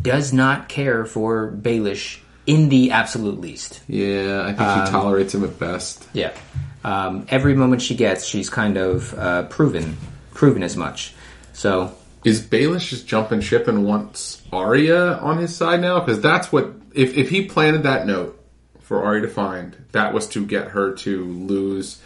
does 0.00 0.32
not 0.32 0.68
care 0.68 1.06
for 1.06 1.50
Baelish 1.50 2.20
in 2.46 2.68
the 2.68 2.90
absolute 2.90 3.40
least. 3.40 3.80
Yeah, 3.88 4.42
I 4.42 4.52
think 4.52 4.86
she 4.86 4.92
tolerates 4.92 5.34
him 5.34 5.44
at 5.44 5.58
best. 5.58 6.06
Yeah. 6.12 6.36
Um, 6.84 7.26
every 7.28 7.54
moment 7.54 7.80
she 7.80 7.94
gets, 7.94 8.26
she's 8.26 8.50
kind 8.50 8.76
of 8.76 9.14
uh, 9.14 9.44
proven 9.44 9.96
proven 10.34 10.62
as 10.62 10.76
much. 10.76 11.14
So 11.52 11.94
Is 12.24 12.40
Baelish 12.40 12.88
just 12.90 13.06
jumping 13.06 13.40
ship 13.40 13.66
and 13.68 13.84
wants 13.84 14.42
Arya 14.52 15.14
on 15.18 15.38
his 15.38 15.54
side 15.56 15.80
now? 15.80 16.00
Because 16.00 16.20
that's 16.20 16.52
what 16.52 16.72
if 16.94 17.16
if 17.16 17.30
he 17.30 17.46
planted 17.46 17.82
that 17.84 18.06
note 18.06 18.38
for 18.80 19.02
Arya 19.02 19.22
to 19.22 19.28
find, 19.28 19.76
that 19.92 20.12
was 20.14 20.28
to 20.28 20.44
get 20.46 20.68
her 20.68 20.92
to 20.92 21.24
lose 21.24 22.00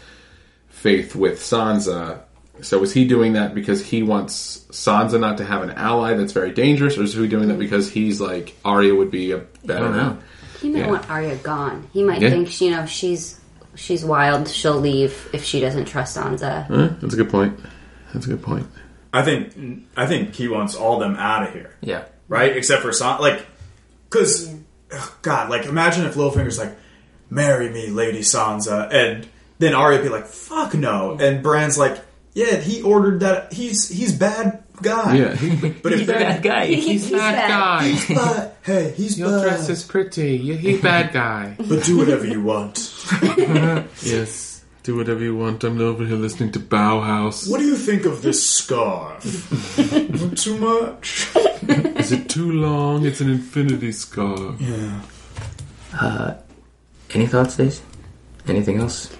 faith 0.69 1.15
with 1.15 1.39
Sansa. 1.39 2.21
So 2.61 2.81
is 2.81 2.91
he 2.91 3.05
doing 3.07 3.33
that 3.33 3.53
because 3.53 3.85
he 3.85 4.01
wants 4.01 4.65
Sansa 4.71 5.19
not 5.19 5.37
to 5.37 5.45
have 5.45 5.61
an 5.61 5.71
ally 5.71 6.15
that's 6.15 6.31
very 6.33 6.51
dangerous, 6.51 6.97
or 6.97 7.03
is 7.03 7.13
he 7.13 7.27
doing 7.27 7.49
that 7.49 7.59
because 7.59 7.91
he's 7.91 8.19
like 8.19 8.55
Arya 8.65 8.95
would 8.95 9.11
be 9.11 9.31
a 9.31 9.39
better? 9.65 9.85
I 9.85 9.87
don't 9.89 9.97
know. 9.97 10.17
He 10.61 10.69
might 10.71 10.79
Yeah. 10.79 10.87
want 10.87 11.09
Arya 11.09 11.35
gone. 11.37 11.87
He 11.93 12.01
might 12.03 12.19
Yeah. 12.21 12.31
think, 12.31 12.47
she- 12.49 12.65
you 12.65 12.71
know, 12.71 12.85
she's 12.87 13.35
she's 13.75 14.03
wild. 14.03 14.47
She'll 14.47 14.79
leave 14.79 15.29
if 15.33 15.43
she 15.43 15.59
doesn't 15.59 15.85
trust 15.85 16.17
Sansa. 16.17 16.65
Huh? 16.65 16.89
That's 16.99 17.13
a 17.13 17.17
good 17.17 17.29
point. 17.29 17.59
That's 18.11 18.25
a 18.25 18.29
good 18.29 18.41
point. 18.41 18.65
I 19.17 19.23
think 19.23 19.87
I 19.97 20.05
think 20.05 20.35
he 20.35 20.47
wants 20.47 20.75
all 20.75 20.99
them 20.99 21.15
out 21.15 21.47
of 21.47 21.53
here, 21.53 21.75
yeah. 21.81 22.05
right? 22.27 22.55
Except 22.55 22.81
for 22.81 22.89
Sansa, 22.89 23.19
like, 23.19 23.45
because 24.09 24.53
God, 25.21 25.49
like, 25.49 25.65
imagine 25.65 26.05
if 26.05 26.15
Littlefinger's 26.15 26.57
like, 26.57 26.75
"Marry 27.29 27.69
me, 27.69 27.87
Lady 27.89 28.19
Sansa," 28.21 28.91
and 28.93 29.27
then 29.59 29.73
Arya 29.73 30.01
be 30.03 30.09
like, 30.09 30.27
"Fuck 30.27 30.73
no," 30.75 31.17
and 31.19 31.41
Bran's 31.43 31.77
like, 31.77 31.97
"Yeah, 32.33 32.55
he 32.57 32.81
ordered 32.81 33.21
that. 33.21 33.51
He's 33.53 33.89
he's 33.89 34.13
bad 34.13 34.63
guy." 34.81 35.15
Yeah, 35.17 35.29
but 35.83 35.91
if 35.93 35.99
He's 35.99 36.09
a 36.09 36.13
bad 36.13 36.43
guy. 36.43 36.65
He's 36.67 37.11
bad 37.11 37.35
bad. 37.35 37.49
guy. 37.49 37.87
He's 37.87 38.07
bad. 38.17 38.51
Hey, 38.63 38.91
he's 38.91 39.17
Your 39.19 39.29
bad. 39.29 39.41
dress 39.43 39.69
is 39.69 39.83
pretty. 39.83 40.37
Yeah, 40.37 40.55
He's 40.55 40.81
bad 40.81 41.11
guy. 41.13 41.55
but 41.67 41.83
do 41.83 41.97
whatever 41.97 42.25
you 42.27 42.41
want. 42.43 42.93
Yes. 44.03 44.46
Do 44.87 44.95
whatever 44.95 45.21
you 45.21 45.35
want. 45.35 45.65
I'm 45.65 45.81
over 45.81 46.05
here 46.05 46.15
listening 46.15 46.53
to 46.53 46.59
Bauhaus. 46.59 47.51
What 47.51 47.59
do 47.59 47.65
you 47.65 47.75
think 47.75 48.05
of 48.05 48.21
this 48.21 48.41
scarf? 48.49 49.21
Too 50.37 50.57
much. 50.59 51.27
Is 51.99 52.13
it 52.13 52.29
too 52.29 52.53
long? 52.53 53.05
It's 53.05 53.19
an 53.19 53.29
infinity 53.29 53.91
scarf. 53.91 54.55
Yeah. 54.61 55.01
Uh, 55.93 56.35
Any 57.13 57.27
thoughts, 57.27 57.57
Daisy? 57.57 57.83
Anything 58.47 58.79
else? 58.79 59.13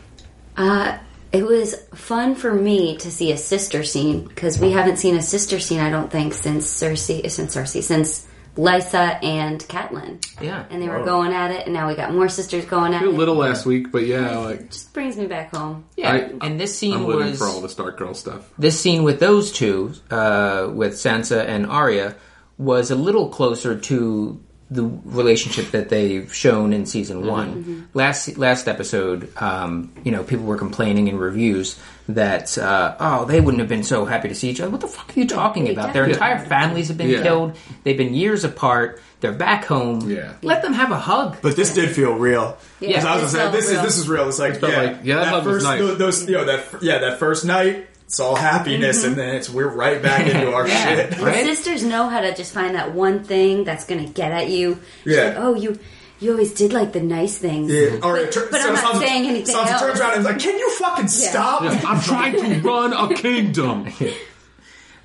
Uh, 0.56 1.00
it 1.34 1.46
was 1.46 1.76
fun 1.94 2.36
for 2.36 2.54
me 2.54 2.96
to 3.00 3.12
see 3.12 3.34
a 3.34 3.38
sister 3.38 3.84
scene 3.84 4.24
because 4.26 4.60
we 4.60 4.72
haven't 4.72 4.96
seen 4.96 5.18
a 5.18 5.22
sister 5.22 5.60
scene, 5.60 5.82
I 5.82 5.90
don't 5.90 6.10
think, 6.10 6.34
since 6.34 6.66
Cersei, 6.66 7.30
since 7.30 7.54
Cersei, 7.54 7.84
since 7.84 8.26
Lysa 8.58 9.24
and 9.24 9.60
Catelyn. 9.62 10.24
Yeah. 10.42 10.66
And 10.70 10.82
they 10.82 10.90
were 10.90 11.04
going 11.06 11.32
at 11.32 11.52
it, 11.52 11.66
and 11.66 11.74
now 11.74 11.88
we 11.88 11.96
got 11.96 12.12
more 12.12 12.28
sisters 12.28 12.66
going 12.66 12.94
at 12.94 13.02
it. 13.04 13.08
A 13.08 13.10
it. 13.10 13.14
little 13.16 13.36
last 13.36 13.66
week, 13.66 13.92
but 13.92 14.06
yeah, 14.06 14.38
like 14.38 14.72
Just 14.72 14.94
brings 14.94 15.16
me 15.16 15.28
back 15.28 15.56
home. 15.56 15.86
Yeah. 15.96 16.12
I- 16.12 16.46
and 16.46 16.60
this 16.60 16.78
scene 16.78 16.94
I'm 16.96 17.06
living 17.06 17.30
was 17.30 17.38
for 17.38 17.46
all 17.46 17.62
the 17.62 17.70
Stark 17.70 17.98
Girl 17.98 18.14
stuff. 18.14 18.52
this 18.58 18.80
scene 18.80 19.04
with 19.04 19.20
those 19.20 19.52
two, 19.52 19.94
uh, 20.12 20.70
with 20.74 20.94
Sansa 20.94 21.46
and 21.46 21.66
Arya, 21.68 22.16
was 22.58 22.90
a 22.90 22.96
little 22.96 23.30
closer 23.30 23.78
to 23.78 24.40
the 24.70 24.84
relationship 25.06 25.72
that 25.72 25.88
they've 25.90 26.34
shown 26.34 26.74
in 26.74 26.86
season 26.86 27.26
one. 27.26 27.88
Last 27.94 28.38
last 28.38 28.68
episode, 28.68 29.32
um, 29.38 29.92
you 30.04 30.12
know, 30.12 30.24
people 30.24 30.46
were 30.46 30.58
complaining 30.58 31.08
in 31.08 31.18
reviews 31.18 31.80
that 32.10 32.58
uh, 32.58 32.96
oh, 33.00 33.26
they 33.26 33.40
wouldn't 33.40 33.60
have 33.60 33.70
been 33.70 33.84
so 33.84 34.04
happy 34.06 34.28
to 34.28 34.36
see 34.36 34.50
each 34.50 34.60
other. 34.60 34.70
What 34.70 34.82
the 34.82 34.88
fuck 34.88 35.16
are 35.16 35.20
you 35.20 35.28
talking 35.28 35.70
about? 35.70 35.94
Their 35.94 36.06
entire 36.06 36.40
families 36.40 36.90
have 36.90 36.98
been 36.98 37.10
Yeah. 37.10 37.24
killed. 37.24 37.56
They've 37.84 37.98
been 37.98 38.14
years 38.14 38.44
apart. 38.44 39.02
They're 39.20 39.32
back 39.34 39.66
home. 39.66 40.10
Yeah. 40.10 40.34
Let 40.44 40.62
them 40.62 40.74
have 40.74 40.92
a 40.92 40.98
hug. 41.00 41.38
But 41.42 41.56
this 41.56 41.74
did 41.74 41.90
feel 41.96 42.14
real. 42.14 42.58
Yeah, 42.80 42.98
'Cause 42.98 43.06
I 43.06 43.22
was 43.24 43.34
gonna 43.34 43.52
say 43.52 43.58
this 43.58 43.70
real. 43.70 43.78
is 43.80 43.84
this 43.86 43.98
is 43.98 44.10
real. 44.10 44.28
It's 44.28 44.38
like 44.40 44.62
yeah, 44.62 44.68
like- 44.82 44.98
yeah, 45.04 45.16
that 45.16 45.28
hug 45.28 45.44
first 45.44 45.66
nice. 45.66 45.80
those 45.98 46.26
you 46.30 46.34
know 46.36 46.46
that 46.46 46.66
yeah 46.84 47.00
that 47.00 47.20
first 47.20 47.46
night 47.46 47.88
it's 48.08 48.20
all 48.20 48.36
happiness 48.36 49.04
and 49.04 49.16
then 49.16 49.36
it's 49.36 49.50
we're 49.50 49.68
right 49.68 50.02
back 50.02 50.26
into 50.28 50.52
our 50.54 50.68
Yeah. 50.68 50.84
shit. 50.96 51.12
The 51.18 51.26
Right? 51.26 51.46
sisters 51.46 51.84
know 51.84 52.08
how 52.10 52.22
to 52.22 52.34
just 52.34 52.54
find 52.54 52.76
that 52.76 52.94
one 52.94 53.24
thing 53.24 53.64
that's 53.66 53.86
going 53.86 54.04
to 54.06 54.12
get 54.12 54.32
at 54.32 54.48
you. 54.50 54.80
She's 55.04 55.16
Yeah. 55.18 55.24
like, 55.26 55.36
oh, 55.38 55.54
you 55.56 55.78
you 56.20 56.32
always 56.32 56.52
did 56.54 56.74
like 56.74 56.94
the 56.94 57.00
nice 57.02 57.38
things. 57.38 57.70
Yeah. 57.72 57.98
Or 58.02 58.14
But- 58.16 58.22
it 58.24 58.32
tur- 58.32 58.48
but 58.50 58.62
I'm 58.62 58.74
not 58.74 58.84
Sansa- 58.84 59.00
saying 59.06 59.28
anything 59.28 59.56
Sansa 59.56 59.72
else. 59.74 59.82
turns 59.82 60.00
around 60.00 60.12
and 60.14 60.20
is 60.22 60.26
like, 60.26 60.40
"Can 60.40 60.58
you 60.58 60.70
fucking 60.72 61.08
stop 61.10 61.62
I'm 61.62 62.02
trying 62.02 62.34
to 62.42 62.60
run 62.68 62.92
a 62.94 63.14
kingdom. 63.14 63.86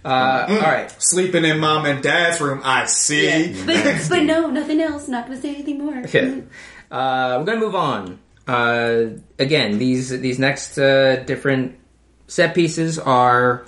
Uh, 0.05 0.47
All 0.49 0.57
right. 0.59 0.93
sleeping 1.01 1.45
in 1.45 1.61
mom 1.61 1.87
and 1.87 2.03
dad's 2.03 2.41
room?" 2.41 2.61
I 2.65 2.87
see. 2.87 3.55
But, 3.67 4.07
but 4.09 4.23
no, 4.25 4.49
nothing 4.51 4.81
else. 4.81 5.07
Not 5.09 5.27
going 5.27 5.37
to 5.39 5.43
say 5.43 5.55
anything 5.55 5.79
more. 5.85 6.03
Yeah. 6.13 6.41
Uh, 6.91 7.37
we're 7.39 7.45
gonna 7.45 7.61
move 7.61 7.75
on. 7.77 8.19
Uh, 8.49 9.19
again, 9.39 9.79
these 9.79 10.09
these 10.11 10.39
next 10.39 10.77
uh, 10.79 11.17
different 11.25 11.77
set 12.33 12.55
pieces 12.55 12.99
are 12.99 13.63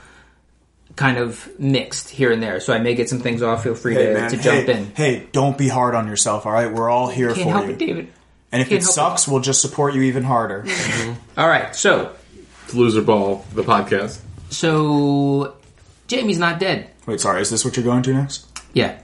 kind 0.97 1.19
of 1.19 1.49
mixed 1.59 2.09
here 2.09 2.33
and 2.33 2.43
there, 2.43 2.61
so 2.61 2.73
I 2.73 2.79
may 2.79 2.95
get 2.95 3.09
some 3.11 3.21
things 3.21 3.43
off. 3.43 3.63
Feel 3.65 3.75
free 3.75 3.95
Hey, 3.95 4.07
to, 4.07 4.15
man, 4.15 4.31
to 4.31 4.37
jump 4.39 4.67
hey, 4.67 4.73
in. 4.79 4.87
Hey, 4.95 5.27
don't 5.33 5.59
be 5.59 5.69
hard 5.69 5.95
on 5.95 6.07
yourself. 6.09 6.47
All 6.47 6.53
right, 6.53 6.73
we're 6.73 6.89
all 6.89 7.09
here 7.09 7.35
Can't 7.35 7.43
for 7.49 7.51
help 7.53 7.67
you. 7.67 7.73
it, 7.73 7.79
David. 7.79 8.09
And 8.53 8.63
if 8.63 8.69
Can't 8.69 8.81
it 8.81 8.85
help 8.85 8.95
sucks, 8.95 9.29
we'll 9.29 9.41
just 9.41 9.61
support 9.61 9.95
you 9.95 10.03
even 10.03 10.23
harder. 10.23 10.65
All 11.37 11.49
right, 11.49 11.75
so 11.75 12.15
It's 12.65 12.73
Loser 12.75 13.03
Ball, 13.03 13.45
the 13.53 13.65
podcast. 13.65 14.21
so 14.51 15.57
Jaime's 16.09 16.39
not 16.39 16.61
dead. 16.61 16.89
Wait, 17.07 17.21
sorry, 17.21 17.43
is 17.43 17.51
this 17.51 17.65
what 17.65 17.77
you're 17.77 17.85
going 17.85 18.05
to 18.05 18.15
next? 18.15 18.47
Yeah. 18.73 18.97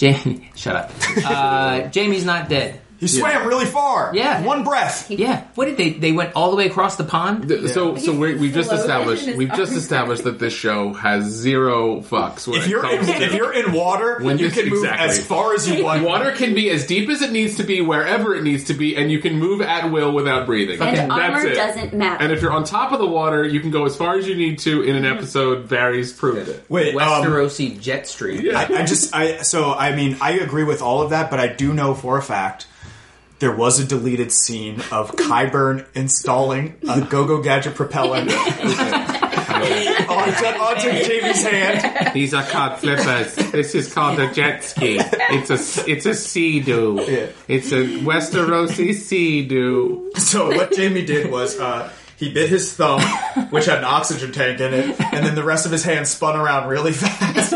Jaime, 0.00 0.50
shut 0.56 0.74
up. 0.76 0.90
Uh, 1.24 1.88
Jaime's 1.94 2.24
not 2.24 2.48
dead. 2.48 2.80
He 2.98 3.08
swam 3.08 3.46
really 3.46 3.66
far. 3.66 4.12
Yeah. 4.14 4.42
One 4.42 4.64
breath. 4.64 5.10
Yeah. 5.10 5.44
What 5.54 5.66
did 5.66 5.76
they? 5.76 5.90
They 5.90 6.12
went 6.12 6.32
all 6.34 6.50
the 6.50 6.56
way 6.56 6.66
across 6.66 6.96
the 6.96 7.04
pond. 7.04 7.48
Th- 7.48 7.68
So, 7.70 7.96
so 7.96 8.12
we 8.16 8.34
we've 8.36 8.54
just 8.54 8.72
established 8.72 9.26
we've 9.36 9.52
just 9.52 9.72
established 9.82 10.24
that 10.24 10.38
this 10.38 10.52
show 10.54 10.92
has 10.94 11.24
zero 11.24 12.00
fucks. 12.00 12.46
When 12.46 12.60
If 12.60 12.68
you're 12.68 12.84
in, 12.88 12.96
comes 12.98 13.08
to 13.08 13.22
if 13.22 13.34
you're 13.34 13.52
in 13.52 13.72
water, 13.72 14.18
When 14.22 14.38
you 14.38 14.48
this- 14.48 14.58
can 14.60 14.70
move 14.70 14.84
exactly. 14.84 15.08
as 15.08 15.26
far 15.26 15.54
as 15.54 15.68
you 15.68 15.84
want. 15.84 16.02
Water 16.04 16.32
can 16.32 16.54
be 16.54 16.70
as 16.70 16.86
deep 16.86 17.08
as 17.10 17.20
it 17.22 17.32
needs 17.32 17.56
to 17.56 17.64
be, 17.64 17.80
wherever 17.80 18.34
it 18.34 18.42
needs 18.42 18.64
to 18.64 18.74
be, 18.74 18.96
and 18.96 19.10
you 19.10 19.18
can 19.18 19.38
move 19.38 19.60
at 19.60 19.90
will 19.90 20.12
without 20.12 20.46
breathing. 20.46 20.80
And 20.80 20.96
That's 20.96 21.10
armor 21.10 21.46
it. 21.46 21.54
doesn't 21.54 21.94
matter. 21.94 22.22
And 22.22 22.32
if 22.32 22.40
you're 22.42 22.52
on 22.52 22.64
top 22.64 22.92
of 22.92 22.98
the 23.00 23.06
water, 23.06 23.44
you 23.44 23.60
can 23.60 23.70
go 23.70 23.84
as 23.86 23.96
far 23.96 24.16
as 24.16 24.26
you 24.28 24.34
need 24.36 24.58
to 24.60 24.82
in 24.82 24.96
an 24.96 25.04
episode. 25.04 25.68
Varys 25.68 26.16
proved 26.16 26.48
it. 26.48 26.64
Wait, 26.68 26.94
um, 26.94 27.00
Westerosi 27.24 27.80
jet 27.80 28.06
stream. 28.06 28.40
Yeah. 28.42 28.58
I, 28.58 28.80
I 28.80 28.84
just 28.84 29.14
I 29.14 29.42
so 29.42 29.72
I 29.72 29.94
mean 29.96 30.16
I 30.20 30.32
agree 30.38 30.64
with 30.64 30.80
all 30.82 31.02
of 31.02 31.10
that, 31.10 31.30
but 31.30 31.40
I 31.40 31.48
do 31.48 31.72
know 31.72 31.94
for 31.94 32.18
a 32.18 32.22
fact 32.22 32.66
there 33.38 33.54
was 33.54 33.80
a 33.80 33.84
deleted 33.84 34.32
scene 34.32 34.76
of 34.92 35.12
Qyburn 35.12 35.86
installing 35.94 36.74
a 36.88 37.00
go-go 37.00 37.42
gadget 37.42 37.74
propellant 37.74 38.30
onto, 39.54 40.46
onto 40.46 40.90
Jaime's 40.90 41.42
hand. 41.42 42.14
These 42.14 42.34
are 42.34 42.44
called 42.44 42.78
flippers. 42.78 43.34
This 43.52 43.74
is 43.74 43.92
called 43.92 44.18
a 44.18 44.32
jet 44.32 44.64
ski. 44.64 44.98
It's 45.00 45.50
a 45.50 45.90
it's 45.90 46.06
a 46.06 46.14
sea 46.14 46.60
doo. 46.60 47.04
Yeah. 47.06 47.26
It's 47.48 47.72
a 47.72 47.84
Westerosi 47.84 48.94
sea 48.94 49.46
doo. 49.46 50.10
So 50.16 50.48
what 50.48 50.74
Jaime 50.76 51.04
did 51.04 51.30
was 51.30 51.58
uh, 51.58 51.90
he 52.16 52.32
bit 52.32 52.48
his 52.48 52.72
thumb, 52.74 53.00
which 53.50 53.66
had 53.66 53.78
an 53.78 53.84
oxygen 53.84 54.32
tank 54.32 54.60
in 54.60 54.72
it, 54.72 55.00
and 55.00 55.26
then 55.26 55.34
the 55.34 55.44
rest 55.44 55.66
of 55.66 55.72
his 55.72 55.84
hand 55.84 56.06
spun 56.06 56.36
around 56.36 56.68
really 56.68 56.92
fast, 56.92 57.52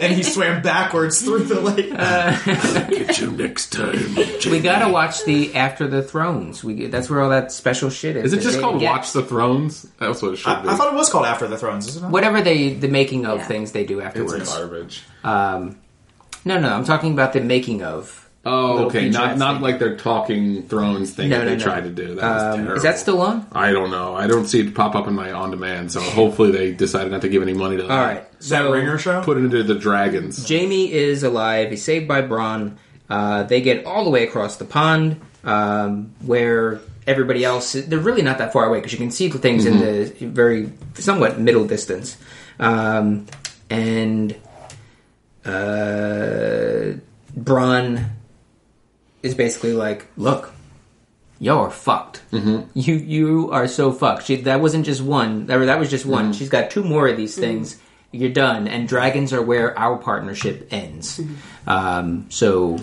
and 0.04 0.12
he 0.14 0.22
swam 0.22 0.62
backwards 0.62 1.20
through 1.22 1.44
the 1.44 1.60
lake. 1.60 1.90
Get 2.90 3.20
you 3.20 3.30
next 3.32 3.72
time. 3.72 4.14
We 4.50 4.60
gotta 4.60 4.90
watch 4.92 5.24
the 5.24 5.54
After 5.54 5.86
the 5.86 6.02
Thrones. 6.02 6.64
We 6.64 6.86
that's 6.86 7.10
where 7.10 7.20
all 7.20 7.30
that 7.30 7.52
special 7.52 7.90
shit 7.90 8.16
is. 8.16 8.32
Is 8.32 8.32
it 8.32 8.42
just 8.42 8.60
called 8.60 8.80
get. 8.80 8.90
Watch 8.90 9.12
the 9.12 9.22
Thrones? 9.22 9.86
That's 9.98 10.22
what 10.22 10.32
it 10.34 10.36
should 10.36 10.48
I, 10.52 10.62
be. 10.62 10.68
I 10.68 10.76
thought 10.76 10.92
it 10.92 10.96
was 10.96 11.10
called 11.10 11.26
After 11.26 11.46
the 11.46 11.58
Thrones, 11.58 11.86
isn't 11.88 12.04
it? 12.04 12.10
Whatever 12.10 12.40
they 12.40 12.72
the 12.74 12.88
making 12.88 13.26
of 13.26 13.38
Yeah. 13.38 13.46
things 13.46 13.72
they 13.72 13.84
do 13.84 13.98
it's 13.98 14.06
afterwards. 14.06 14.48
garbage. 14.56 15.02
Um, 15.22 15.78
no, 16.44 16.58
no, 16.58 16.72
I'm 16.72 16.84
talking 16.84 17.12
about 17.12 17.32
the 17.32 17.40
making 17.40 17.82
of. 17.82 18.28
Oh, 18.42 18.86
okay. 18.86 19.10
Not 19.10 19.32
featurettes 19.32 19.36
not 19.38 19.52
thing. 19.54 19.62
like 19.62 19.78
their 19.78 19.96
talking 19.96 20.62
Thrones 20.62 21.10
thing 21.12 21.28
No, 21.28 21.38
that 21.38 21.44
no, 21.44 21.50
they 21.50 21.56
no. 21.58 21.62
tried 21.62 21.84
to 21.84 21.90
do. 21.90 22.14
That 22.14 22.34
was 22.34 22.42
Um, 22.42 22.56
terrible. 22.60 22.76
is 22.76 22.82
that 22.84 22.98
still 22.98 23.20
on? 23.20 23.46
I 23.52 23.70
don't 23.72 23.90
know. 23.90 24.14
I 24.16 24.26
don't 24.26 24.46
see 24.46 24.60
it 24.60 24.74
pop 24.74 24.94
up 24.94 25.06
in 25.06 25.14
my 25.14 25.30
on 25.30 25.50
demand. 25.50 25.92
So 25.92 26.00
hopefully 26.00 26.50
they 26.50 26.72
decided 26.72 27.12
not 27.12 27.20
to 27.20 27.28
give 27.28 27.42
any 27.42 27.52
money 27.52 27.76
to 27.76 27.82
that. 27.82 27.90
All 27.90 27.98
right. 28.02 28.24
Is 28.40 28.48
that 28.48 28.62
So 28.62 28.72
Ringer 28.72 28.96
show? 28.96 29.20
Put 29.22 29.36
it 29.36 29.44
into 29.44 29.62
the 29.62 29.74
dragons. 29.74 30.48
Jaime 30.48 30.90
is 30.90 31.22
alive. 31.22 31.68
He's 31.70 31.84
saved 31.84 32.08
by 32.08 32.22
Bronn. 32.22 32.76
Uh, 33.10 33.42
they 33.42 33.60
get 33.60 33.84
all 33.84 34.04
the 34.04 34.10
way 34.10 34.24
across 34.26 34.56
the 34.56 34.64
pond, 34.64 35.20
um, 35.44 36.12
where 36.24 36.80
everybody 37.06 37.44
else. 37.44 37.72
They're 37.72 37.98
really 37.98 38.22
not 38.22 38.38
that 38.38 38.52
far 38.54 38.64
away 38.66 38.78
because 38.78 38.92
you 38.92 38.98
can 38.98 39.10
see 39.10 39.28
the 39.28 39.38
things 39.38 39.66
in 39.66 39.78
the 39.80 40.04
very 40.28 40.72
somewhat 40.94 41.38
middle 41.38 41.66
distance. 41.66 42.16
Um, 42.58 43.26
and 43.68 44.34
uh, 45.44 46.92
Bronn 47.38 48.04
is 49.22 49.34
basically 49.34 49.72
like, 49.72 50.06
"Look, 50.16 50.52
you're 51.40 51.70
fucked. 51.70 52.20
Mm-hmm. 52.32 52.78
You 52.78 52.94
you 52.94 53.50
are 53.50 53.66
so 53.66 53.92
fucked. 53.92 54.26
She, 54.26 54.36
that 54.36 54.60
wasn't 54.60 54.84
just 54.84 55.00
one. 55.00 55.46
That, 55.46 55.58
that 55.58 55.78
was 55.80 55.90
just 55.90 56.04
one. 56.04 56.26
Mm-hmm. 56.26 56.32
She's 56.32 56.50
got 56.50 56.70
two 56.70 56.84
more 56.84 57.08
of 57.08 57.16
these 57.16 57.32
mm-hmm. 57.32 57.40
things. 57.40 57.80
You're 58.12 58.30
done. 58.30 58.68
And 58.68 58.86
dragons 58.86 59.32
are 59.32 59.40
where 59.40 59.76
our 59.78 59.96
partnership 59.96 60.68
ends. 60.70 61.20
Um, 61.66 62.26
so, 62.28 62.78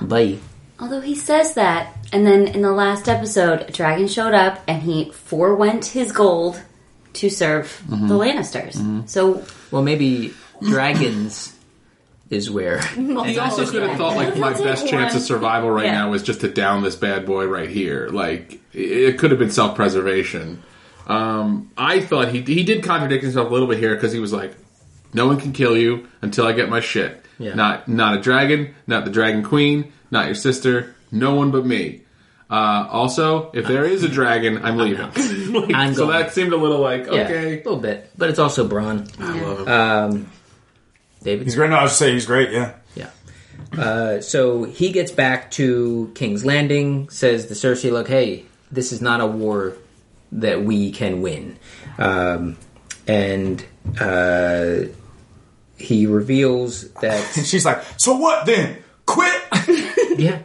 bye. 0.00 0.38
Although 0.80 1.00
he 1.00 1.14
says 1.14 1.54
that, 1.54 1.96
and 2.12 2.26
then 2.26 2.48
in 2.48 2.62
the 2.62 2.72
last 2.72 3.08
episode, 3.08 3.62
a 3.68 3.72
dragon 3.72 4.08
showed 4.08 4.34
up 4.34 4.62
and 4.66 4.82
he 4.82 5.10
forewent 5.12 5.86
his 5.86 6.10
gold 6.10 6.60
to 7.14 7.30
serve 7.30 7.82
the 7.88 8.14
Lannisters. 8.14 9.08
So 9.08 9.44
Well, 9.70 9.82
maybe 9.82 10.34
dragons 10.62 11.55
is 12.30 12.50
where. 12.50 12.80
He 12.82 13.38
also 13.38 13.66
could 13.66 13.82
have 13.82 13.96
thought 13.98 14.16
like 14.16 14.36
my 14.36 14.52
He'll 14.52 14.64
best 14.64 14.88
chance 14.88 15.14
of 15.14 15.22
survival 15.22 15.70
right 15.70 15.86
Yeah. 15.86 15.92
now 16.02 16.12
is 16.12 16.22
just 16.22 16.40
to 16.40 16.48
down 16.48 16.82
this 16.82 16.96
bad 16.96 17.24
boy 17.26 17.46
right 17.46 17.68
here. 17.68 18.08
Like 18.10 18.60
it 18.72 19.18
could 19.18 19.30
have 19.30 19.38
been 19.38 19.50
self 19.50 19.76
preservation. 19.76 20.62
Um, 21.06 21.70
I 21.76 22.00
thought 22.00 22.28
he 22.28 22.42
he 22.42 22.64
did 22.64 22.82
contradict 22.82 23.22
himself 23.22 23.48
a 23.48 23.52
little 23.52 23.68
bit 23.68 23.78
here 23.78 23.94
because 23.94 24.12
he 24.12 24.18
was 24.18 24.32
like, 24.32 24.54
"No 25.14 25.26
one 25.26 25.38
can 25.38 25.52
kill 25.52 25.76
you 25.76 26.08
until 26.20 26.46
I 26.46 26.52
get 26.52 26.68
my 26.68 26.80
shit." 26.80 27.24
Yeah. 27.38 27.54
Not 27.54 27.86
not 27.86 28.16
a 28.16 28.20
dragon, 28.20 28.74
not 28.86 29.04
the 29.04 29.10
dragon 29.12 29.42
queen, 29.44 29.92
not 30.10 30.26
your 30.26 30.34
sister, 30.34 30.94
no 31.12 31.34
one 31.36 31.50
but 31.52 31.64
me. 31.64 32.02
Uh, 32.50 32.86
also, 32.90 33.50
if 33.54 33.66
there 33.66 33.84
is 33.84 34.02
a 34.04 34.08
dragon, 34.08 34.64
I'm 34.64 34.76
leaving. 34.78 35.10
Like, 35.56 35.74
I'm 35.74 35.94
so 35.94 36.06
going. 36.06 36.18
that 36.18 36.32
seemed 36.32 36.52
a 36.52 36.56
little 36.56 36.80
like 36.80 37.06
Yeah, 37.06 37.12
okay. 37.22 37.52
a 37.54 37.56
little 37.58 37.76
bit. 37.78 38.10
But 38.18 38.30
it's 38.30 38.38
also 38.38 38.68
Bronn. 38.68 39.08
I 39.20 39.40
love 39.40 39.60
him. 39.60 39.68
Um, 39.68 40.30
David? 41.26 41.46
He's 41.46 41.56
great. 41.56 41.70
No, 41.70 41.76
I 41.76 41.82
was 41.82 41.90
just 41.90 41.98
saying 41.98 42.14
he's 42.14 42.24
great. 42.24 42.50
Yeah. 42.50 42.74
Yeah. 42.94 43.10
Uh, 43.76 44.20
so 44.20 44.64
he 44.64 44.92
gets 44.92 45.10
back 45.10 45.50
to 45.52 46.12
King's 46.14 46.44
Landing, 46.44 47.08
says 47.10 47.46
to 47.46 47.54
Cersei, 47.54 47.90
"Look, 47.90 48.08
hey, 48.08 48.44
this 48.70 48.92
is 48.92 49.02
not 49.02 49.20
a 49.20 49.26
war 49.26 49.76
that 50.32 50.62
we 50.62 50.92
can 50.92 51.20
win," 51.20 51.58
um, 51.98 52.56
and 53.06 53.64
uh, 54.00 54.82
he 55.76 56.06
reveals 56.06 56.84
And 56.84 57.02
that 57.02 57.22
she's 57.44 57.64
like, 57.64 57.82
"So 57.96 58.16
what 58.16 58.46
then? 58.46 58.82
Quit." 59.04 59.42
yeah, 60.18 60.42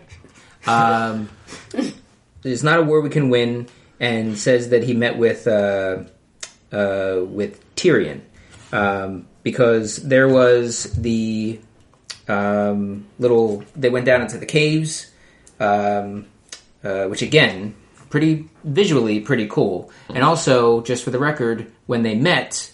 um, 0.65 1.29
it's 2.43 2.63
not 2.63 2.79
a 2.79 2.81
war 2.81 3.01
we 3.01 3.09
can 3.09 3.29
win, 3.29 3.67
and 3.99 4.37
says 4.37 4.69
that 4.69 4.83
he 4.83 4.93
met 4.93 5.17
with 5.17 5.47
uh, 5.47 6.03
uh, 6.71 7.19
with 7.23 7.75
Tyrion 7.75 8.21
um, 8.73 9.27
because 9.43 9.97
there 9.97 10.27
was 10.27 10.84
the 10.93 11.60
um, 12.27 13.06
little. 13.19 13.63
They 13.75 13.89
went 13.89 14.06
down 14.06 14.21
into 14.21 14.38
the 14.38 14.45
caves, 14.45 15.12
um, 15.60 16.27
uh, 16.84 17.06
which 17.06 17.21
again, 17.21 17.75
pretty 18.10 18.47
visually 18.63 19.19
pretty 19.19 19.47
cool. 19.47 19.91
And 20.10 20.23
also, 20.23 20.82
just 20.82 21.04
for 21.04 21.12
the 21.12 21.19
record, 21.19 21.71
when 21.88 22.04
they 22.04 22.15
met, 22.15 22.71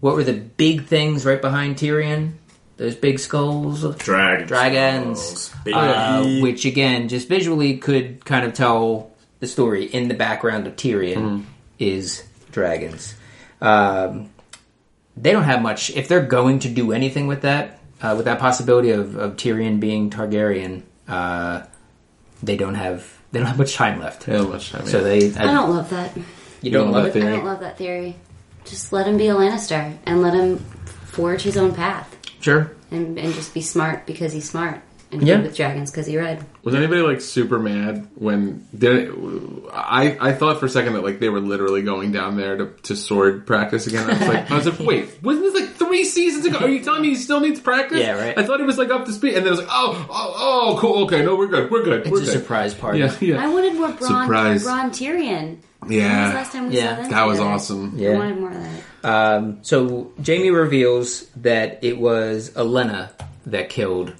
what 0.00 0.14
were 0.14 0.24
the 0.24 0.34
big 0.34 0.86
things 0.86 1.24
right 1.24 1.40
behind 1.40 1.76
Tyrion? 1.76 2.32
Those 2.76 2.94
big 2.94 3.18
skulls. 3.18 3.82
Dragons. 3.96 4.48
Dragons, 4.48 5.54
uh, 5.70 6.38
which 6.40 6.64
again, 6.64 7.08
just 7.08 7.28
visually 7.28 7.76
could 7.76 8.24
kind 8.24 8.46
of 8.46 8.54
tell 8.54 9.10
the 9.40 9.46
story 9.46 9.84
in 9.84 10.08
the 10.08 10.14
background 10.14 10.66
of 10.66 10.76
Tyrion 10.76 11.44
is 11.78 12.24
dragons. 12.52 13.14
Um, 13.60 14.30
they 15.16 15.32
don't 15.32 15.44
have 15.44 15.62
much. 15.62 15.90
If 15.90 16.08
they're 16.08 16.24
going 16.24 16.60
to 16.60 16.68
do 16.68 16.92
anything 16.92 17.26
with 17.26 17.42
that, 17.42 17.80
uh, 18.02 18.14
with 18.16 18.24
that 18.26 18.38
possibility 18.38 18.90
of, 18.90 19.16
of 19.16 19.36
Tyrion 19.36 19.80
being 19.80 20.10
Targaryen, 20.10 20.82
uh, 21.08 21.62
they 22.42 22.56
don't 22.56 22.74
have 22.74 23.18
they 23.32 23.38
don't 23.38 23.48
have 23.48 23.58
much 23.58 23.74
time 23.74 24.00
left. 24.00 24.26
Yeah, 24.26 24.42
much 24.42 24.70
time, 24.70 24.86
So 24.86 25.02
they, 25.04 25.26
I 25.34 25.52
don't 25.52 25.70
love 25.70 25.90
that. 25.90 26.16
you 26.62 26.70
don't 26.70 26.84
don't 26.86 26.92
love 26.92 27.04
love 27.04 27.16
it. 27.16 27.22
it? 27.22 27.26
I 27.26 27.30
don't 27.36 27.44
love 27.44 27.60
that 27.60 27.76
theory. 27.78 28.16
Just 28.64 28.92
let 28.92 29.06
him 29.06 29.16
be 29.16 29.28
a 29.28 29.34
Lannister 29.34 29.96
and 30.04 30.20
let 30.22 30.34
him 30.34 30.58
forge 30.58 31.42
his 31.42 31.56
own 31.56 31.74
path 31.74 32.16
Sure. 32.40 32.72
and, 32.90 33.18
and 33.18 33.32
just 33.34 33.52
be 33.54 33.60
smart 33.60 34.06
because 34.06 34.32
he's 34.32 34.48
smart 34.48 34.80
and 35.12 35.22
Yeah. 35.22 35.40
with 35.40 35.56
dragons 35.56 35.90
because 35.90 36.06
he 36.06 36.16
read. 36.16 36.44
Was 36.62 36.74
anybody 36.74 37.00
like 37.02 37.20
super 37.20 37.58
mad 37.58 38.06
when 38.14 38.66
did 38.76 39.08
it, 39.08 39.14
I 39.72 40.16
I 40.20 40.32
thought 40.32 40.60
for 40.60 40.66
a 40.66 40.68
second 40.68 40.92
that 40.94 41.02
like 41.04 41.18
they 41.20 41.28
were 41.28 41.40
literally 41.40 41.82
going 41.82 42.12
down 42.12 42.36
there 42.36 42.56
to, 42.56 42.66
to 42.84 42.96
sword 42.96 43.46
practice 43.46 43.86
again. 43.86 44.08
I 44.10 44.12
was 44.18 44.28
like 44.28 44.50
I 44.50 44.56
was 44.56 44.66
like 44.66 44.78
wait 44.86 45.22
wasn't 45.22 45.44
this 45.52 45.62
like 45.62 45.70
three 45.74 46.04
seasons 46.04 46.44
ago? 46.46 46.58
Are 46.58 46.68
you 46.68 46.82
telling 46.84 47.02
me 47.02 47.08
he 47.10 47.16
still 47.16 47.40
needs 47.40 47.60
practice? 47.60 47.98
Yeah, 48.00 48.12
right. 48.12 48.38
I 48.38 48.44
thought 48.44 48.60
he 48.60 48.66
was 48.66 48.78
like 48.78 48.90
up 48.90 49.06
to 49.06 49.12
speed, 49.12 49.34
and 49.34 49.46
then 49.46 49.48
it 49.48 49.56
was 49.56 49.58
like 49.60 49.68
oh 49.70 50.06
oh 50.10 50.34
oh 50.36 50.78
cool 50.78 51.04
okay 51.04 51.22
no 51.24 51.34
we're 51.36 51.48
good 51.48 51.70
we're 51.70 51.82
good 51.82 52.00
It's 52.02 52.10
we're 52.10 52.18
a 52.22 52.24
good. 52.24 52.32
surprise 52.32 52.74
party. 52.74 52.98
Yeah 53.00 53.14
yeah 53.20 53.42
I 53.44 53.48
wanted 53.48 53.74
more 53.74 53.88
Bronn, 53.88 54.22
Surprise. 54.24 54.64
Bronn 54.66 54.90
Tyrion. 54.90 55.56
When 55.80 55.88
was 55.88 55.88
the 55.88 55.94
yeah 55.96 56.32
last 56.34 56.52
time 56.52 56.68
we 56.68 56.76
Yeah, 56.76 56.96
saw 56.96 57.02
them 57.02 57.10
that 57.10 57.24
was 57.24 57.38
together? 57.38 57.50
awesome. 57.54 57.94
Yeah. 57.96 58.10
I 58.10 58.16
wanted 58.18 58.38
more 58.38 58.50
of 58.50 58.62
that. 58.62 58.80
Um, 59.02 59.58
so 59.62 60.12
Jaime 60.26 60.50
reveals 60.50 61.24
that 61.36 61.82
it 61.82 61.98
was 61.98 62.50
Olenna 62.50 63.08
that 63.46 63.70
killed 63.70 64.12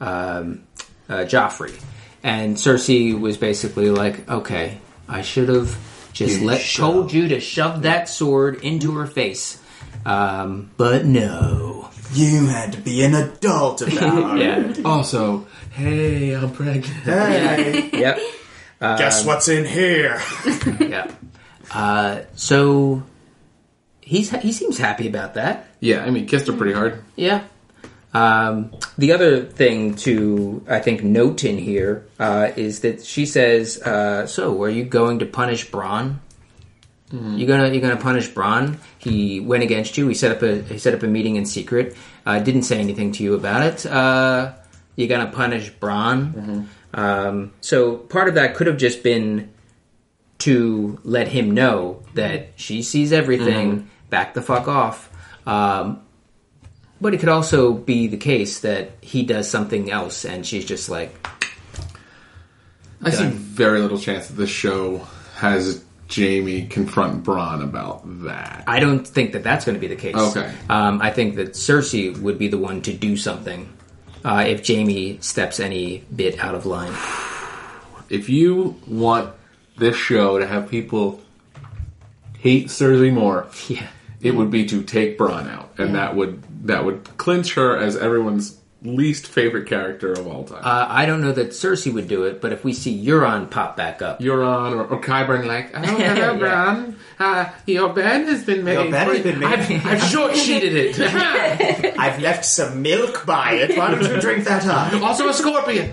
um, 0.00 0.62
uh, 1.08 1.24
Joffrey, 1.24 1.78
and 2.22 2.56
Cersei 2.56 3.18
was 3.18 3.36
basically 3.36 3.90
like, 3.90 4.28
"Okay, 4.28 4.78
I 5.08 5.22
should 5.22 5.48
have 5.48 5.76
just 6.12 6.40
You 6.40 6.46
let 6.46 6.60
shove. 6.60 6.92
told 6.92 7.12
you 7.12 7.28
to 7.28 7.40
shove 7.40 7.82
that 7.82 8.08
sword 8.08 8.62
into 8.62 8.92
her 8.96 9.06
face." 9.06 9.60
Um, 10.06 10.70
but 10.76 11.04
no. 11.04 11.90
You 12.14 12.46
had 12.46 12.72
to 12.72 12.78
be 12.78 13.02
an 13.04 13.14
adult 13.14 13.82
about 13.82 14.38
it. 14.40 14.78
Yeah. 14.78 14.82
Also, 14.88 15.46
hey, 15.72 16.32
I'm 16.34 16.50
pregnant. 16.52 16.86
Hey, 16.86 17.90
yep. 17.92 18.18
guess 18.80 19.26
what's 19.26 19.48
in 19.48 19.64
here? 19.66 20.20
Yeah. 20.80 21.10
Uh, 21.70 22.22
so 22.34 23.02
he's 24.00 24.30
he 24.30 24.52
seems 24.52 24.78
happy 24.78 25.06
about 25.06 25.34
that. 25.34 25.66
Yeah, 25.80 26.02
I 26.02 26.08
mean, 26.10 26.26
kissed 26.26 26.46
her 26.46 26.54
pretty 26.54 26.72
hard. 26.72 27.04
Yeah. 27.14 27.44
Um, 28.14 28.72
the 28.96 29.12
other 29.12 29.44
thing 29.44 29.94
to 29.96 30.64
I 30.68 30.80
think 30.80 31.02
note 31.04 31.44
in 31.44 31.58
here 31.58 32.06
uh, 32.18 32.50
is 32.56 32.80
that 32.80 33.04
she 33.04 33.26
says, 33.26 33.80
uh, 33.82 34.26
"So, 34.26 34.62
are 34.62 34.70
you 34.70 34.84
going 34.84 35.18
to 35.20 35.26
punish 35.26 35.70
Bronn? 35.70 36.18
You're 37.10 37.48
gonna 37.48 37.68
you're 37.70 37.80
gonna 37.80 37.96
punish 37.96 38.28
Bronn? 38.30 38.76
He 38.98 39.40
went 39.40 39.62
against 39.62 39.96
you. 39.96 40.08
He 40.08 40.14
set 40.14 40.30
up 40.30 40.42
a 40.42 40.62
he 40.62 40.78
set 40.78 40.94
up 40.94 41.02
a 41.02 41.06
meeting 41.06 41.36
in 41.36 41.46
secret. 41.46 41.96
Uh, 42.26 42.38
didn't 42.38 42.62
say 42.62 42.78
anything 42.78 43.12
to 43.12 43.22
you 43.22 43.34
about 43.34 43.62
it. 43.62 43.86
Uh, 43.86 44.52
you 44.96 45.06
gonna 45.06 45.30
punish 45.30 45.70
Bronn? 45.72 46.66
Um, 46.94 47.52
so 47.60 47.96
part 47.96 48.28
of 48.28 48.34
that 48.34 48.54
could 48.54 48.66
have 48.66 48.76
just 48.78 49.02
been 49.02 49.50
to 50.38 50.98
let 51.02 51.28
him 51.28 51.50
know 51.52 52.02
that 52.14 52.50
she 52.56 52.82
sees 52.82 53.12
everything. 53.12 53.88
Back 54.10 54.34
the 54.34 54.42
fuck 54.42 54.68
off. 54.68 55.10
Um, 55.46 56.00
but 57.00 57.14
it 57.14 57.18
could 57.20 57.28
also 57.28 57.72
be 57.72 58.06
the 58.06 58.16
case 58.16 58.60
that 58.60 58.90
he 59.00 59.22
does 59.22 59.50
something 59.50 59.90
else, 59.90 60.24
and 60.24 60.44
she's 60.46 60.64
just 60.64 60.88
like, 60.88 61.14
I 63.02 63.10
see 63.10 63.26
very 63.28 63.80
little 63.80 63.98
chance 63.98 64.26
that 64.28 64.34
this 64.34 64.50
show 64.50 64.98
has 65.36 65.84
Jaime 66.12 66.66
confront 66.66 67.22
Bronn 67.22 67.62
about 67.62 68.02
that. 68.24 68.64
I 68.66 68.80
don't 68.80 69.06
think 69.06 69.32
that 69.32 69.44
that's 69.44 69.64
going 69.64 69.74
to 69.74 69.80
be 69.80 69.86
the 69.86 69.94
case. 70.00 70.16
Okay. 70.16 70.52
Um, 70.68 71.00
I 71.00 71.10
think 71.12 71.36
that 71.36 71.50
Cersei 71.52 72.16
would 72.18 72.38
be 72.38 72.48
the 72.48 72.58
one 72.58 72.82
to 72.82 72.92
do 72.92 73.16
something 73.16 73.68
uh, 74.24 74.44
if 74.48 74.66
Jaime 74.66 75.18
steps 75.20 75.60
any 75.60 76.04
bit 76.14 76.38
out 76.40 76.54
of 76.54 76.66
line. 76.66 76.92
If 78.10 78.28
you 78.30 78.76
want 78.86 79.32
this 79.76 79.94
show 79.96 80.38
to 80.38 80.46
have 80.46 80.68
people 80.70 81.20
hate 82.38 82.66
Cersei 82.66 83.12
more, 83.12 83.46
Yeah. 83.68 83.86
it 84.20 84.34
would 84.34 84.50
be 84.50 84.66
to 84.66 84.82
take 84.82 85.18
Bronn 85.18 85.48
out, 85.48 85.74
and 85.78 85.94
that 85.94 86.16
would 86.16 86.42
that 86.62 86.84
would 86.84 87.16
clinch 87.16 87.54
her 87.54 87.76
as 87.76 87.96
everyone's 87.96 88.56
least 88.80 89.26
favorite 89.26 89.66
character 89.68 90.12
of 90.12 90.28
all 90.28 90.44
time. 90.44 90.62
Uh, 90.62 90.86
I 90.88 91.04
don't 91.04 91.20
know 91.20 91.32
that 91.32 91.48
Cersei 91.48 91.92
would 91.92 92.06
do 92.06 92.24
it, 92.24 92.40
but 92.40 92.52
if 92.52 92.62
we 92.62 92.72
see 92.72 93.04
Euron 93.04 93.50
pop 93.50 93.76
back 93.76 94.02
up, 94.02 94.20
Euron 94.20 94.72
or, 94.72 94.84
or 94.86 95.00
Qyburn 95.00 95.46
like, 95.46 95.70
oh, 95.74 95.80
hello, 95.80 96.34
Yeah. 96.34 96.38
Bronn. 96.38 96.94
Uh, 97.18 97.50
your 97.66 97.92
bed 97.92 98.28
has 98.28 98.44
been 98.44 98.62
made. 98.62 98.74
Your 98.74 98.90
bed 98.92 99.08
has 99.08 99.22
been 99.24 99.40
made. 99.40 99.48
I've, 99.48 99.86
I've 99.86 100.02
short 100.04 100.36
sheeted 100.36 100.74
it. 100.76 101.00
I've 101.98 102.20
left 102.22 102.44
some 102.44 102.80
milk 102.82 103.26
by 103.26 103.54
it. 103.54 103.76
Why 103.76 103.90
don't 103.90 104.02
you 104.02 104.20
drink 104.20 104.44
that 104.44 104.64
up? 104.66 104.92
also 105.02 105.28
a 105.28 105.34
scorpion. 105.34 105.92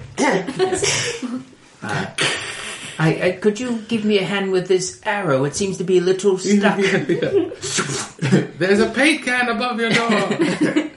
I, 2.98 3.28
I, 3.28 3.32
could 3.34 3.60
you 3.60 3.82
give 3.88 4.06
me 4.06 4.20
a 4.20 4.24
hand 4.24 4.52
with 4.52 4.68
this 4.68 5.02
arrow? 5.04 5.44
It 5.44 5.56
seems 5.56 5.78
to 5.78 5.84
be 5.84 5.98
a 5.98 6.02
little 6.02 6.38
stuck. 6.40 6.78
There's 8.58 8.80
a 8.80 8.90
paint 8.90 9.24
can 9.24 9.50
above 9.50 9.80
your 9.80 9.90
door. 9.90 10.10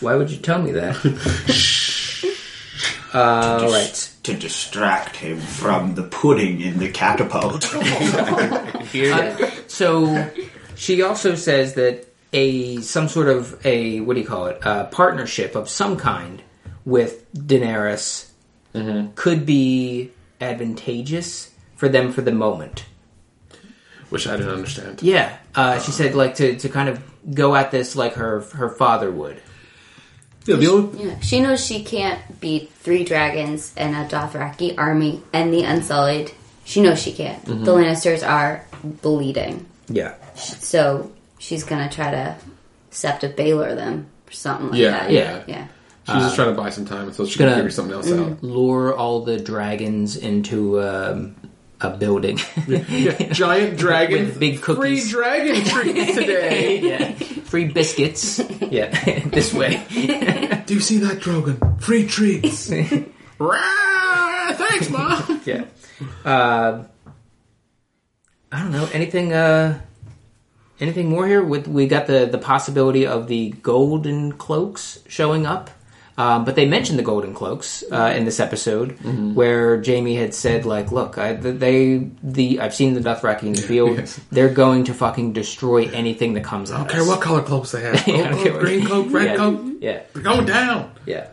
Why 0.00 0.14
would 0.14 0.30
you 0.30 0.38
tell 0.38 0.60
me 0.60 0.72
that? 0.72 0.96
uh, 3.14 3.60
all 3.62 3.70
right. 3.70 4.12
To 4.24 4.34
distract 4.34 5.16
him 5.16 5.38
from 5.38 5.94
the 5.94 6.02
pudding 6.02 6.60
in 6.60 6.78
the 6.78 6.90
catapult. 6.90 7.64
Uh, 7.74 9.50
so 9.68 10.30
she 10.74 11.02
also 11.02 11.34
says 11.36 11.74
that 11.74 12.06
a 12.32 12.80
some 12.80 13.08
sort 13.08 13.28
of 13.28 13.64
a 13.64 14.00
what 14.00 14.14
do 14.14 14.20
you 14.20 14.26
call 14.26 14.46
it 14.46 14.58
a 14.62 14.86
partnership 14.86 15.54
of 15.54 15.68
some 15.68 15.96
kind 15.96 16.42
with 16.84 17.32
Daenerys 17.32 18.30
could 19.14 19.46
be 19.46 20.10
advantageous 20.40 21.50
for 21.76 21.88
them 21.88 22.12
for 22.12 22.22
the 22.22 22.32
moment. 22.32 22.84
Which 24.08 24.26
I 24.28 24.36
didn't 24.36 24.52
understand. 24.52 25.02
Yeah, 25.02 25.36
uh, 25.54 25.80
she 25.80 25.90
said 25.90 26.14
like 26.14 26.36
to, 26.36 26.56
to 26.58 26.68
kind 26.68 26.88
of 26.88 27.02
go 27.34 27.54
at 27.56 27.70
this 27.72 27.96
like 27.96 28.14
her 28.14 28.40
her 28.54 28.68
father 28.68 29.10
would. 29.10 29.40
Yeah, 30.44 30.56
the 30.56 30.66
only, 30.68 31.04
Yeah, 31.06 31.18
she 31.20 31.40
knows 31.40 31.64
she 31.66 31.82
can't 31.82 32.40
beat 32.40 32.70
three 32.70 33.02
dragons 33.02 33.74
and 33.76 33.96
a 33.96 34.08
Dothraki 34.08 34.74
army 34.78 35.22
and 35.32 35.52
the 35.52 35.64
Unsullied. 35.64 36.30
She 36.64 36.80
knows 36.82 37.02
she 37.02 37.12
can't. 37.12 37.44
Mm-hmm. 37.44 37.64
The 37.64 37.72
Lannisters 37.72 38.26
are 38.28 38.64
bleeding, 38.84 39.66
Yeah, 39.88 40.14
so 40.36 41.10
she's 41.38 41.64
gonna 41.64 41.90
try 41.90 42.12
to 42.12 42.36
Sept 42.92 43.24
of 43.24 43.34
Baelor 43.34 43.74
them 43.74 44.06
or 44.28 44.32
something 44.32 44.70
like 44.70 44.78
Yeah, 44.80 44.90
that. 44.90 45.10
yeah. 45.10 45.42
yeah. 45.48 45.66
She's 46.06 46.22
just 46.22 46.36
trying 46.36 46.54
to 46.54 46.60
buy 46.60 46.70
some 46.70 46.84
time 46.84 47.08
until 47.08 47.26
she 47.26 47.38
can 47.38 47.54
figure 47.54 47.70
something 47.70 47.94
else 47.94 48.10
out. 48.10 48.42
lure 48.42 48.94
all 48.94 49.20
the 49.22 49.38
dragons 49.38 50.16
into 50.16 50.80
um, 50.80 51.34
a 51.80 51.90
building. 51.90 52.38
Giant 52.66 53.78
dragon, 53.78 54.26
With 54.26 54.38
big 54.40 54.58
free 54.60 55.06
dragon 55.08 55.64
treats 55.64 56.14
today. 56.14 56.80
yeah, 56.82 57.12
free 57.44 57.66
biscuits. 57.66 58.40
Yeah, 58.60 58.88
this 59.26 59.52
way. 59.52 59.82
Do 60.66 60.74
you 60.74 60.80
see 60.80 60.98
that, 60.98 61.18
Drogon? 61.20 61.80
Free 61.82 62.06
treats. 62.06 62.70
Rah, 63.38 64.52
Thanks, 64.54 64.88
mom. 64.88 65.40
Yeah. 65.44 65.64
Uh, 66.24 66.84
I 68.52 68.60
don't 68.62 68.72
know 68.72 68.88
anything. 68.92 69.32
Uh, 69.32 69.78
anything 70.80 71.08
more 71.08 71.26
here? 71.26 71.42
With 71.42 71.68
we 71.68 71.86
got 71.86 72.06
the 72.06 72.26
the 72.26 72.38
possibility 72.38 73.06
of 73.06 73.28
the 73.28 73.50
golden 73.50 74.32
cloaks 74.32 75.00
showing 75.08 75.44
up. 75.46 75.70
Um, 76.18 76.46
but 76.46 76.54
they 76.56 76.66
mentioned 76.66 76.98
the 76.98 77.02
golden 77.02 77.34
cloaks 77.34 77.84
uh, 77.92 78.14
in 78.16 78.24
this 78.24 78.40
episode, 78.40 78.92
where 79.34 79.82
Jaime 79.84 80.14
had 80.14 80.32
said, 80.34 80.64
"Like, 80.64 80.90
look, 80.90 81.18
I, 81.18 81.34
they 81.34 82.08
the 82.22 82.60
I've 82.60 82.74
seen 82.74 82.94
the 82.94 83.00
Dothraki 83.00 83.42
in 83.44 83.52
the 83.52 83.60
field. 83.62 83.98
Yes. 83.98 84.18
They're 84.30 84.48
going 84.52 84.84
to 84.84 84.94
fucking 84.94 85.34
destroy 85.34 85.88
anything 85.90 86.32
that 86.34 86.44
comes 86.44 86.70
at 86.70 86.74
I 86.74 86.78
don't 86.78 86.86
us. 86.86 86.92
care 86.94 87.04
what 87.04 87.20
color 87.20 87.42
cloaks 87.42 87.72
they 87.72 87.82
have. 87.82 88.04
Gold 88.06 88.20
I 88.20 88.30
don't 88.30 88.42
care 88.42 88.44
cloak, 88.44 88.52
what- 88.54 88.60
green 88.62 88.86
cloak, 88.86 89.12
red 89.12 89.24
yeah. 89.26 89.36
cloak. 89.36 89.60
Yeah, 89.80 90.02
They're 90.14 90.22
going 90.22 90.46
down. 90.46 90.92
yeah. 91.04 91.28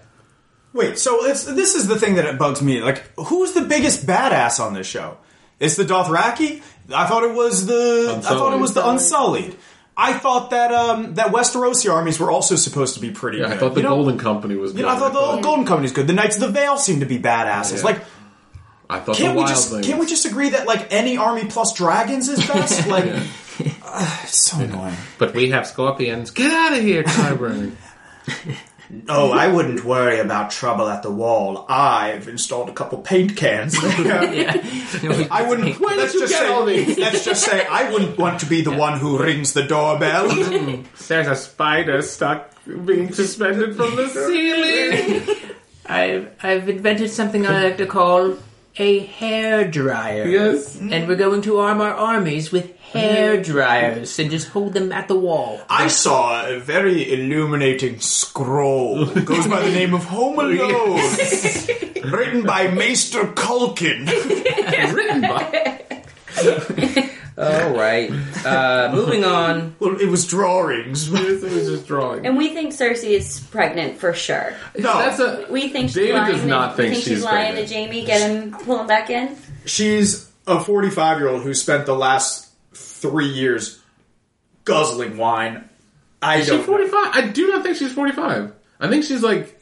Wait, 0.73 0.97
so 0.97 1.23
it's 1.25 1.45
this 1.45 1.75
is 1.75 1.87
the 1.87 1.97
thing 1.99 2.15
that 2.15 2.37
bugs 2.37 2.61
me. 2.61 2.81
Like, 2.81 3.03
who's 3.17 3.53
the 3.53 3.61
biggest 3.61 4.05
badass 4.07 4.59
on 4.59 4.73
this 4.73 4.87
show? 4.87 5.17
It's 5.59 5.75
the 5.77 5.83
Dothraki. 5.85 6.61
I 6.93 7.05
thought 7.07 7.23
it 7.23 7.33
was 7.33 7.67
the. 7.67 8.15
I 8.17 8.21
thought 8.21 8.53
it 8.53 8.59
was 8.59 8.73
the 8.73 8.85
Unsullied. 8.85 9.55
I 9.95 10.13
thought 10.13 10.49
that 10.49 10.71
um, 10.73 11.15
that 11.15 11.27
Westerosi 11.27 11.91
armies 11.93 12.19
were 12.19 12.31
also 12.31 12.55
supposed 12.55 12.95
to 12.95 12.99
be 12.99 13.11
pretty. 13.11 13.37
Yeah, 13.37 13.45
good. 13.49 13.53
I 13.53 13.57
thought 13.57 13.73
the 13.75 13.81
You 13.81 13.87
know- 13.87 13.95
Golden 13.95 14.17
Company 14.17 14.55
was 14.55 14.71
good. 14.71 14.79
You 14.79 14.85
know, 14.85 14.91
I 14.91 14.97
thought 14.97 15.13
the 15.13 15.41
Golden 15.41 15.65
Company's 15.65 15.91
good. 15.91 16.07
The 16.07 16.13
Knights 16.13 16.35
of 16.35 16.41
the 16.41 16.49
Vale 16.49 16.77
seem 16.77 16.99
to 17.01 17.05
be 17.05 17.19
badasses. 17.19 17.77
Yeah. 17.77 17.83
Like, 17.83 18.01
I 18.89 18.99
thought 18.99 19.15
can't 19.17 19.35
the 19.35 19.41
we 19.41 19.47
just 19.47 19.71
Wildlings. 19.71 19.83
can't 19.83 19.99
we 19.99 20.05
just 20.05 20.25
agree 20.25 20.49
that 20.49 20.67
like 20.67 20.91
any 20.91 21.17
army 21.17 21.45
plus 21.45 21.73
dragons 21.73 22.27
is 22.29 22.39
best? 22.45 22.87
Like, 22.87 23.05
uh, 23.05 24.19
it's 24.23 24.49
so 24.49 24.59
annoying. 24.59 24.95
But 25.19 25.35
we 25.35 25.51
have 25.51 25.67
scorpions. 25.67 26.31
Get 26.31 26.51
out 26.51 26.73
of 26.77 26.83
here, 26.83 27.03
Qyburn. 27.03 27.75
Oh, 29.07 29.31
I 29.31 29.47
wouldn't 29.47 29.83
worry 29.83 30.19
about 30.19 30.51
trouble 30.51 30.87
at 30.87 31.03
the 31.03 31.11
wall. 31.11 31.65
I've 31.69 32.27
installed 32.27 32.69
a 32.69 32.73
couple 32.73 32.99
paint 32.99 33.35
cans. 33.35 33.75
I 33.81 35.45
wouldn't. 35.47 35.79
Where 35.79 35.95
let's 35.97 36.13
just 36.13 36.31
get 36.31 36.41
say. 36.41 36.95
Let's 36.95 37.25
just 37.25 37.43
say 37.43 37.65
I 37.65 37.91
wouldn't 37.91 38.17
want 38.17 38.41
to 38.41 38.45
be 38.45 38.61
the 38.61 38.71
one 38.71 38.99
who 38.99 39.17
rings 39.17 39.53
the 39.53 39.63
doorbell. 39.63 40.27
There's 41.07 41.27
a 41.27 41.35
spider 41.35 42.01
stuck 42.01 42.51
being 42.65 43.13
suspended 43.13 43.75
from 43.75 43.95
the 43.95 44.07
ceiling. 44.09 45.53
I've 45.85 46.35
I've 46.43 46.69
invented 46.69 47.09
something 47.09 47.47
I 47.47 47.63
like 47.63 47.77
to 47.77 47.85
call 47.85 48.37
a 48.77 48.99
hair 48.99 49.69
dryer. 49.69 50.25
yes. 50.27 50.75
and 50.79 51.07
we're 51.07 51.15
going 51.15 51.41
to 51.43 51.59
arm 51.59 51.79
our 51.81 51.93
armies 51.93 52.51
with 52.51 52.75
hair 52.79 53.41
dryers 53.41 54.17
and 54.19 54.29
just 54.31 54.49
hold 54.49 54.73
them 54.73 54.91
at 54.91 55.07
the 55.07 55.15
wall. 55.15 55.59
I 55.69 55.87
saw 55.87 56.47
a 56.47 56.59
very 56.59 57.11
illuminating 57.11 57.99
scroll. 57.99 59.09
It 59.17 59.25
goes 59.25 59.47
by 59.47 59.61
the 59.61 59.71
name 59.71 59.93
of 59.93 60.03
Home 60.05 60.39
Alone. 60.39 60.99
Written 62.11 62.43
by 62.43 62.67
Maester 62.67 63.23
Culkin. 63.25 64.07
Written 64.93 65.21
by. 65.21 65.81
All 67.37 67.71
right. 67.71 68.11
Uh, 68.45 68.91
moving 68.93 69.23
on. 69.23 69.75
Well, 69.79 69.99
it 69.99 70.07
was 70.07 70.27
drawings. 70.27 71.09
This 71.11 71.41
was 71.43 71.67
just 71.67 71.87
drawing. 71.87 72.25
And 72.27 72.37
we 72.37 72.49
think 72.49 72.73
Cersei 72.73 73.11
is 73.11 73.39
pregnant 73.51 73.97
for 73.97 74.13
sure. 74.13 74.53
No, 74.77 74.97
That's 74.99 75.19
a. 75.19 75.47
We 75.49 75.69
think 75.69 75.87
she's 75.89 75.95
David 75.95 76.13
lying 76.15 76.31
does 76.33 76.45
not 76.45 76.77
we 76.77 76.83
think 76.83 76.95
she's, 76.95 77.03
she's 77.05 77.23
lying 77.23 77.53
pregnant. 77.53 77.69
to 77.69 77.75
Jaime. 77.75 78.05
Get 78.05 78.21
him, 78.29 78.51
pull 78.51 78.79
him 78.79 78.87
back 78.87 79.09
in. 79.09 79.35
she's 79.65 80.29
a 80.45 80.59
45 80.59 81.19
year 81.19 81.29
old 81.29 81.41
who 81.43 81.53
spent 81.53 81.85
the 81.85 81.95
last 81.95 82.49
three 82.73 83.29
years 83.29 83.81
guzzling 84.65 85.17
wine. 85.17 85.67
I 86.21 86.37
Is 86.37 86.47
don't. 86.47 86.59
know. 86.59 86.63
45? 86.65 87.15
I 87.15 87.27
do 87.27 87.47
not 87.47 87.63
think 87.63 87.77
she's 87.77 87.93
45. 87.93 88.53
I 88.79 88.87
think 88.89 89.03
she's 89.05 89.23
like. 89.23 89.52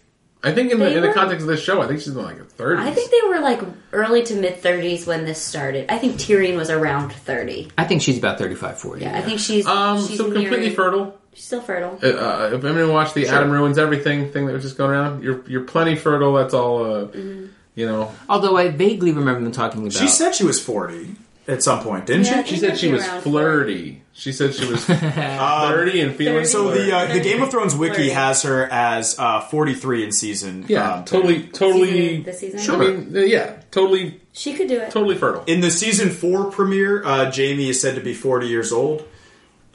I 0.44 0.52
think 0.54 0.72
in 0.72 0.80
the, 0.80 0.88
in 0.96 1.02
the 1.02 1.10
were- 1.10 1.14
context 1.14 1.44
of 1.44 1.48
this 1.48 1.62
show, 1.62 1.82
I 1.82 1.88
think 1.88 2.00
she's 2.00 2.10
in 2.10 2.16
like 2.16 2.38
her 2.38 2.46
30s. 2.46 2.80
I 2.80 2.92
think 2.92 3.12
they 3.12 3.28
were 3.28 3.40
like 3.40 3.62
early 3.92 4.24
to 4.24 4.36
mid 4.36 4.58
thirties 4.58 5.06
when 5.06 5.24
this 5.26 5.40
started. 5.42 5.92
I 5.92 5.98
think 6.00 6.16
Tyrion 6.16 6.56
was 6.58 6.70
around 6.70 7.12
thirty. 7.14 7.70
I 7.78 7.84
think 7.86 8.02
she's 8.02 8.18
about 8.18 8.38
35, 8.40 8.80
40. 8.80 9.02
Yeah, 9.04 9.18
I 9.18 9.22
think 9.22 9.40
she's 9.40 9.66
Um, 9.68 10.00
she's 10.06 10.18
so 10.18 10.26
completely 10.26 10.58
nearing- 10.60 10.76
fertile. 10.76 11.18
She's 11.34 11.46
still 11.46 11.62
fertile. 11.62 11.98
Uh, 12.04 12.08
Uh, 12.08 12.50
if 12.54 12.64
anyone 12.66 12.92
watched 12.92 13.14
the 13.14 13.28
Adam 13.28 13.52
ruins 13.52 13.78
everything 13.78 14.32
thing 14.32 14.48
that 14.48 14.54
was 14.54 14.64
just 14.64 14.78
going 14.78 14.92
around, 14.92 15.24
you're 15.24 15.42
you're 15.48 15.64
plenty 15.64 15.96
fertile. 15.96 16.34
That's 16.34 16.54
all. 16.54 16.84
Uh, 16.84 17.06
Mm-hmm. 17.06 17.46
You 17.74 17.86
know, 17.88 18.12
Although 18.28 18.58
I 18.58 18.68
vaguely 18.68 19.14
remember 19.14 19.40
them 19.42 19.54
talking 19.54 19.80
about. 19.82 19.94
She 19.94 20.10
said 20.10 20.36
she 20.36 20.44
was 20.44 20.60
40. 20.60 21.16
At 21.52 21.62
some 21.62 21.84
point, 21.84 22.06
didn't 22.06 22.26
Yeah, 22.28 22.40
I 22.40 22.44
she? 22.44 22.56
She 22.56 22.62
think 22.62 22.62
said 22.62 22.72
I'd 22.72 22.78
she 22.80 22.88
be 22.88 22.94
was 22.94 23.08
around 23.08 23.22
flirty. 23.24 24.02
She 24.14 24.32
said 24.32 24.54
she 24.56 24.66
was 24.66 24.86
flirty 24.86 26.00
and 26.02 26.16
feeling. 26.16 26.46
So 26.46 26.64
flirty. 26.72 26.86
the 26.86 26.96
uh, 26.96 27.14
the 27.14 27.20
Game 27.20 27.42
of 27.44 27.52
Thrones 27.52 27.76
wiki 27.76 27.94
Flirty. 27.96 28.10
has 28.12 28.44
her 28.44 28.66
as 28.72 29.18
uh, 29.20 29.42
43 29.42 30.04
in 30.06 30.12
season. 30.12 30.66
yeah, 30.68 30.94
um, 30.96 31.06
totally, 31.06 31.44
totally. 31.48 31.90
Season- 31.92 32.24
this 32.24 32.40
season? 32.40 32.60
I 32.60 32.64
Sure. 32.64 32.78
mean, 32.80 33.16
uh, 33.18 33.20
yeah, 33.20 33.58
totally, 33.72 34.22
She 34.34 34.54
could 34.54 34.68
do 34.70 34.80
it. 34.80 34.92
totally 34.92 35.18
fertile. 35.18 35.44
In 35.46 35.60
the 35.62 35.72
season 35.72 36.10
four 36.10 36.50
premiere, 36.52 37.04
uh, 37.04 37.32
Jaime 37.32 37.70
is 37.70 37.82
said 37.82 37.96
to 37.96 38.02
be 38.02 38.14
40 38.14 38.48
years 38.48 38.72
old. 38.72 39.06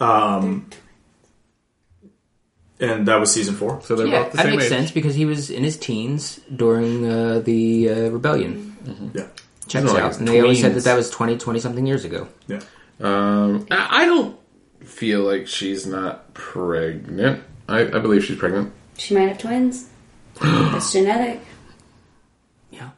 Um, 0.00 0.68
and 2.78 3.08
that 3.08 3.18
was 3.20 3.32
season 3.32 3.54
four. 3.54 3.80
So 3.82 3.96
they're 3.96 4.06
Yeah, 4.06 4.22
both 4.24 4.32
the 4.32 4.36
that 4.38 4.42
same 4.44 4.52
makes 4.52 4.64
age. 4.64 4.68
sense 4.70 4.90
because 4.90 5.14
he 5.14 5.24
was 5.24 5.50
in 5.50 5.64
his 5.64 5.76
teens 5.78 6.40
during 6.54 7.10
uh, 7.10 7.40
the 7.40 7.90
uh, 7.90 7.94
rebellion. 8.10 9.10
Yeah. 9.14 9.26
Checks 9.68 9.84
They're 9.86 9.94
like 9.94 10.02
out, 10.02 10.18
and 10.18 10.28
they 10.28 10.40
always 10.40 10.60
said 10.60 10.74
that 10.74 10.84
that 10.84 10.96
was 10.96 11.10
20, 11.10 11.38
20 11.38 11.60
something 11.60 11.86
years 11.86 12.04
ago. 12.04 12.28
Yeah. 12.46 12.60
Um, 13.00 13.66
I, 13.70 14.02
I 14.02 14.06
don't 14.06 14.38
feel 14.84 15.22
like 15.22 15.46
she's 15.48 15.86
not 15.86 16.32
pregnant. 16.34 17.42
I, 17.68 17.80
I 17.80 17.98
believe 17.98 18.24
she's 18.24 18.38
pregnant. 18.38 18.72
She 18.96 19.14
might 19.14 19.28
have 19.28 19.38
twins. 19.38 19.88
It's 20.40 20.92
genetic. 20.92 21.40
Yeah, 22.70 22.90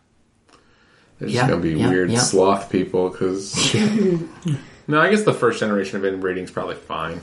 There's 1.19 1.33
Yeah, 1.33 1.49
gonna 1.49 1.61
be 1.63 1.71
yeah, 1.75 1.89
weird 1.89 2.11
yeah. 2.11 2.19
sloth 2.19 2.71
people 2.71 3.09
because. 3.11 3.55
no, 4.87 5.01
I 5.01 5.09
guess 5.11 5.23
the 5.25 5.33
first 5.35 5.61
generation 5.61 5.97
of 5.97 6.05
inbreeding 6.05 6.45
is 6.45 6.51
probably 6.51 6.75
fine. 6.77 7.21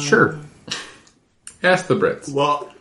sure. 0.00 0.38
Ask 1.62 1.86
the 1.86 1.96
Brits. 1.96 2.28
Well, 2.32 2.72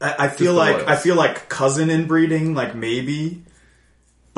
I, 0.00 0.14
I 0.26 0.28
feel 0.28 0.52
the 0.54 0.58
like 0.58 0.76
royals. 0.76 0.88
I 0.88 0.96
feel 0.96 1.14
like 1.16 1.48
cousin 1.48 1.88
inbreeding, 1.90 2.54
like 2.54 2.74
maybe, 2.74 3.42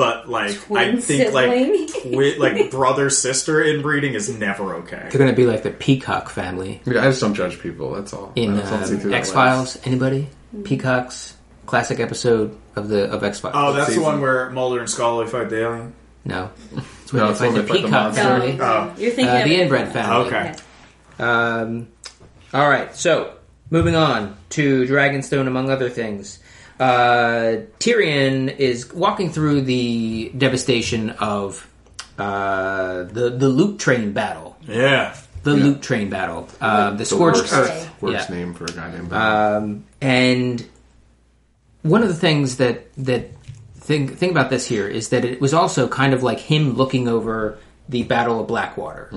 but 0.01 0.27
like 0.27 0.51
I 0.51 0.55
Twin 0.55 1.01
think 1.01 1.31
like 1.31 1.51
sibling. 1.51 2.17
with 2.17 2.37
like 2.39 2.71
brother 2.71 3.11
sister 3.11 3.61
inbreeding 3.63 4.15
is 4.15 4.29
never 4.29 4.75
okay. 4.77 4.97
They're 5.09 5.19
going 5.19 5.29
to 5.29 5.35
be 5.35 5.45
like 5.45 5.61
the 5.61 5.69
Peacock 5.69 6.29
family 6.29 6.81
I 6.87 6.91
just 6.93 7.21
don't 7.21 7.35
judge 7.35 7.59
people. 7.59 7.93
That's 7.93 8.11
all. 8.13 8.31
in 8.35 8.55
I 8.55 8.61
just 8.61 8.71
don't 8.71 8.85
see 8.85 8.95
through 8.95 9.03
um, 9.05 9.09
that 9.11 9.17
X 9.17 9.31
Files. 9.31 9.77
Anybody? 9.85 10.27
Peacocks 10.63 11.35
classic 11.67 11.99
episode 11.99 12.57
of 12.75 12.89
the 12.89 13.11
of 13.11 13.23
X 13.23 13.39
Files. 13.39 13.55
Oh, 13.55 13.73
that's 13.73 13.93
the 13.95 14.01
one 14.01 14.21
where 14.21 14.49
Mulder 14.49 14.79
and 14.79 14.89
Scully 14.89 15.27
fight 15.27 15.49
the 15.49 15.61
alien. 15.61 15.93
no, 16.25 16.49
it's 16.75 17.13
No, 17.13 17.21
when 17.23 17.31
it's 17.31 17.39
they 17.39 17.47
when 17.49 17.55
find 17.55 17.55
they 17.55 17.61
the 17.61 17.67
fight 17.67 17.73
the 17.73 17.87
Peacock 17.87 17.91
monster. 17.91 18.21
family. 18.23 18.57
Oh. 18.59 18.93
You're 18.97 19.11
thinking 19.11 19.35
Uh, 19.35 19.39
of 19.39 19.45
the 19.45 19.55
inbred 19.61 19.93
family. 19.93 20.27
Okay. 20.27 20.55
Um, 21.19 21.87
all 22.53 22.67
right, 22.69 22.95
so 22.95 23.33
moving 23.69 23.95
on 23.95 24.35
to 24.49 24.85
Dragonstone, 24.85 25.47
among 25.47 25.69
other 25.69 25.89
things. 25.89 26.39
Uh, 26.81 27.61
Tyrion 27.79 28.57
is 28.57 28.91
walking 28.91 29.31
through 29.31 29.61
the 29.61 30.31
devastation 30.35 31.11
of 31.11 31.69
uh, 32.17 33.03
the 33.03 33.29
the 33.29 33.49
loot 33.49 33.77
train 33.79 34.13
battle. 34.13 34.57
Yeah. 34.67 35.15
The 35.43 35.53
loot 35.53 35.81
train 35.83 36.09
battle. 36.09 36.47
Uh, 36.59 36.91
the 36.91 37.05
scorched 37.05 37.41
worst, 37.41 37.53
earth. 37.53 38.01
worst 38.01 38.29
Yeah. 38.29 38.35
name 38.35 38.53
for 38.55 38.65
a 38.65 38.71
goddamn 38.71 39.07
battle. 39.09 39.57
Um, 39.57 39.83
and 40.01 40.65
one 41.83 42.01
of 42.01 42.07
the 42.09 42.15
things 42.15 42.57
that 42.57 42.91
that 42.95 43.29
thing 43.75 44.07
thing 44.07 44.31
about 44.31 44.49
this 44.49 44.65
here 44.67 44.87
is 44.87 45.09
that 45.09 45.23
it 45.23 45.39
was 45.39 45.53
also 45.53 45.87
kind 45.87 46.13
of 46.15 46.23
like 46.23 46.39
him 46.39 46.73
looking 46.73 47.07
over 47.07 47.59
the 47.89 48.03
Battle 48.03 48.39
of 48.39 48.47
Blackwater, 48.47 49.09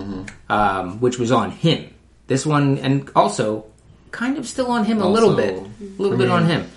um, 0.50 1.00
which 1.00 1.18
was 1.18 1.30
on 1.32 1.50
him. 1.50 1.88
This 2.26 2.44
one, 2.44 2.78
and 2.78 3.08
also 3.14 3.66
kind 4.10 4.36
of 4.38 4.46
still 4.48 4.66
on 4.70 4.84
him 4.84 5.00
a 5.00 5.08
little 5.08 5.34
bit, 5.36 5.54
a 5.56 6.02
little 6.02 6.16
bit 6.18 6.28
on 6.30 6.46
him. 6.46 6.70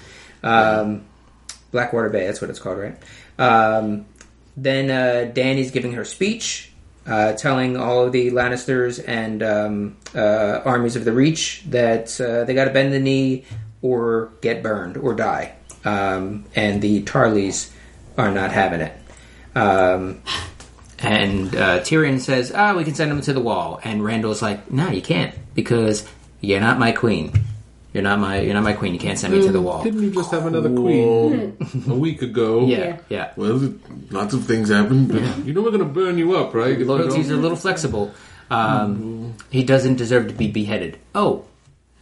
Um, 0.44 1.06
Blackwater 1.72 2.10
Bay, 2.10 2.26
that's 2.26 2.42
what 2.42 2.50
it's 2.50 2.60
called, 2.60 2.80
right? 2.80 2.98
Um, 3.38 4.06
then 4.56 4.90
uh, 4.90 5.32
Danny's 5.32 5.72
giving 5.72 5.94
her 5.94 6.06
speech, 6.06 6.72
uh, 7.06 7.34
telling 7.34 7.78
all 7.78 8.06
of 8.06 8.12
the 8.12 8.32
Lannisters 8.32 9.04
and 9.08 9.44
um, 9.44 9.98
uh, 10.16 10.62
armies 10.66 10.96
of 10.96 11.06
the 11.06 11.12
Reach 11.12 11.64
that 11.68 12.20
uh, 12.20 12.44
they 12.44 12.54
got 12.54 12.66
to 12.66 12.72
bend 12.72 12.94
the 12.94 13.00
knee 13.00 13.46
or 13.82 14.32
get 14.42 14.64
burned 14.64 14.98
or 14.98 15.14
die. 15.14 15.56
Um, 15.86 16.46
and 16.56 16.82
the 16.82 17.04
Tarlys 17.04 17.72
are 18.18 18.32
not 18.32 18.52
having 18.52 18.82
it. 18.82 18.94
Um, 19.56 20.22
and 21.00 21.56
uh, 21.56 21.80
Tyrion 21.82 22.20
says, 22.20 22.52
"Ah, 22.54 22.76
we 22.76 22.84
can 22.84 22.96
send 22.96 23.12
them 23.12 23.22
to 23.22 23.34
the 23.34 23.40
wall." 23.40 23.80
And 23.84 24.02
Randyll's 24.02 24.42
like, 24.42 24.72
"No, 24.72 24.90
you 24.90 25.02
can't 25.02 25.36
because 25.54 26.08
you're 26.42 26.60
not 26.60 26.80
my 26.80 26.92
queen. 26.92 27.32
You're 27.98 28.04
not 28.04 28.20
my 28.20 28.42
you're 28.42 28.54
not 28.54 28.62
my 28.62 28.74
queen. 28.74 28.94
You 28.94 29.00
can't 29.00 29.18
send 29.18 29.34
me 29.34 29.42
to 29.42 29.52
the 29.52 29.60
wall." 29.60 29.82
Didn't 29.82 30.04
you 30.04 30.12
just 30.12 30.30
have 30.30 30.46
another 30.46 30.70
queen 30.70 31.58
a 31.90 31.96
week 31.96 32.22
ago? 32.22 32.68
Yeah, 32.68 33.00
yeah. 33.10 33.32
Well, 33.36 33.74
lots 34.12 34.36
of 34.36 34.46
things 34.46 34.70
happened, 34.70 35.08
but 35.12 35.24
you 35.44 35.52
know 35.52 35.64
we're 35.64 35.72
gonna 35.72 35.86
burn 35.86 36.20
you 36.20 36.36
up, 36.38 36.54
right? 36.54 36.78
Loyalties 36.78 37.32
are 37.32 37.34
a 37.34 37.38
little 37.38 37.58
flexible. 37.58 38.14
Um, 38.52 39.34
He 39.50 39.64
doesn't 39.64 39.96
deserve 39.96 40.28
to 40.28 40.36
be 40.36 40.48
beheaded. 40.52 41.00
Oh, 41.16 41.46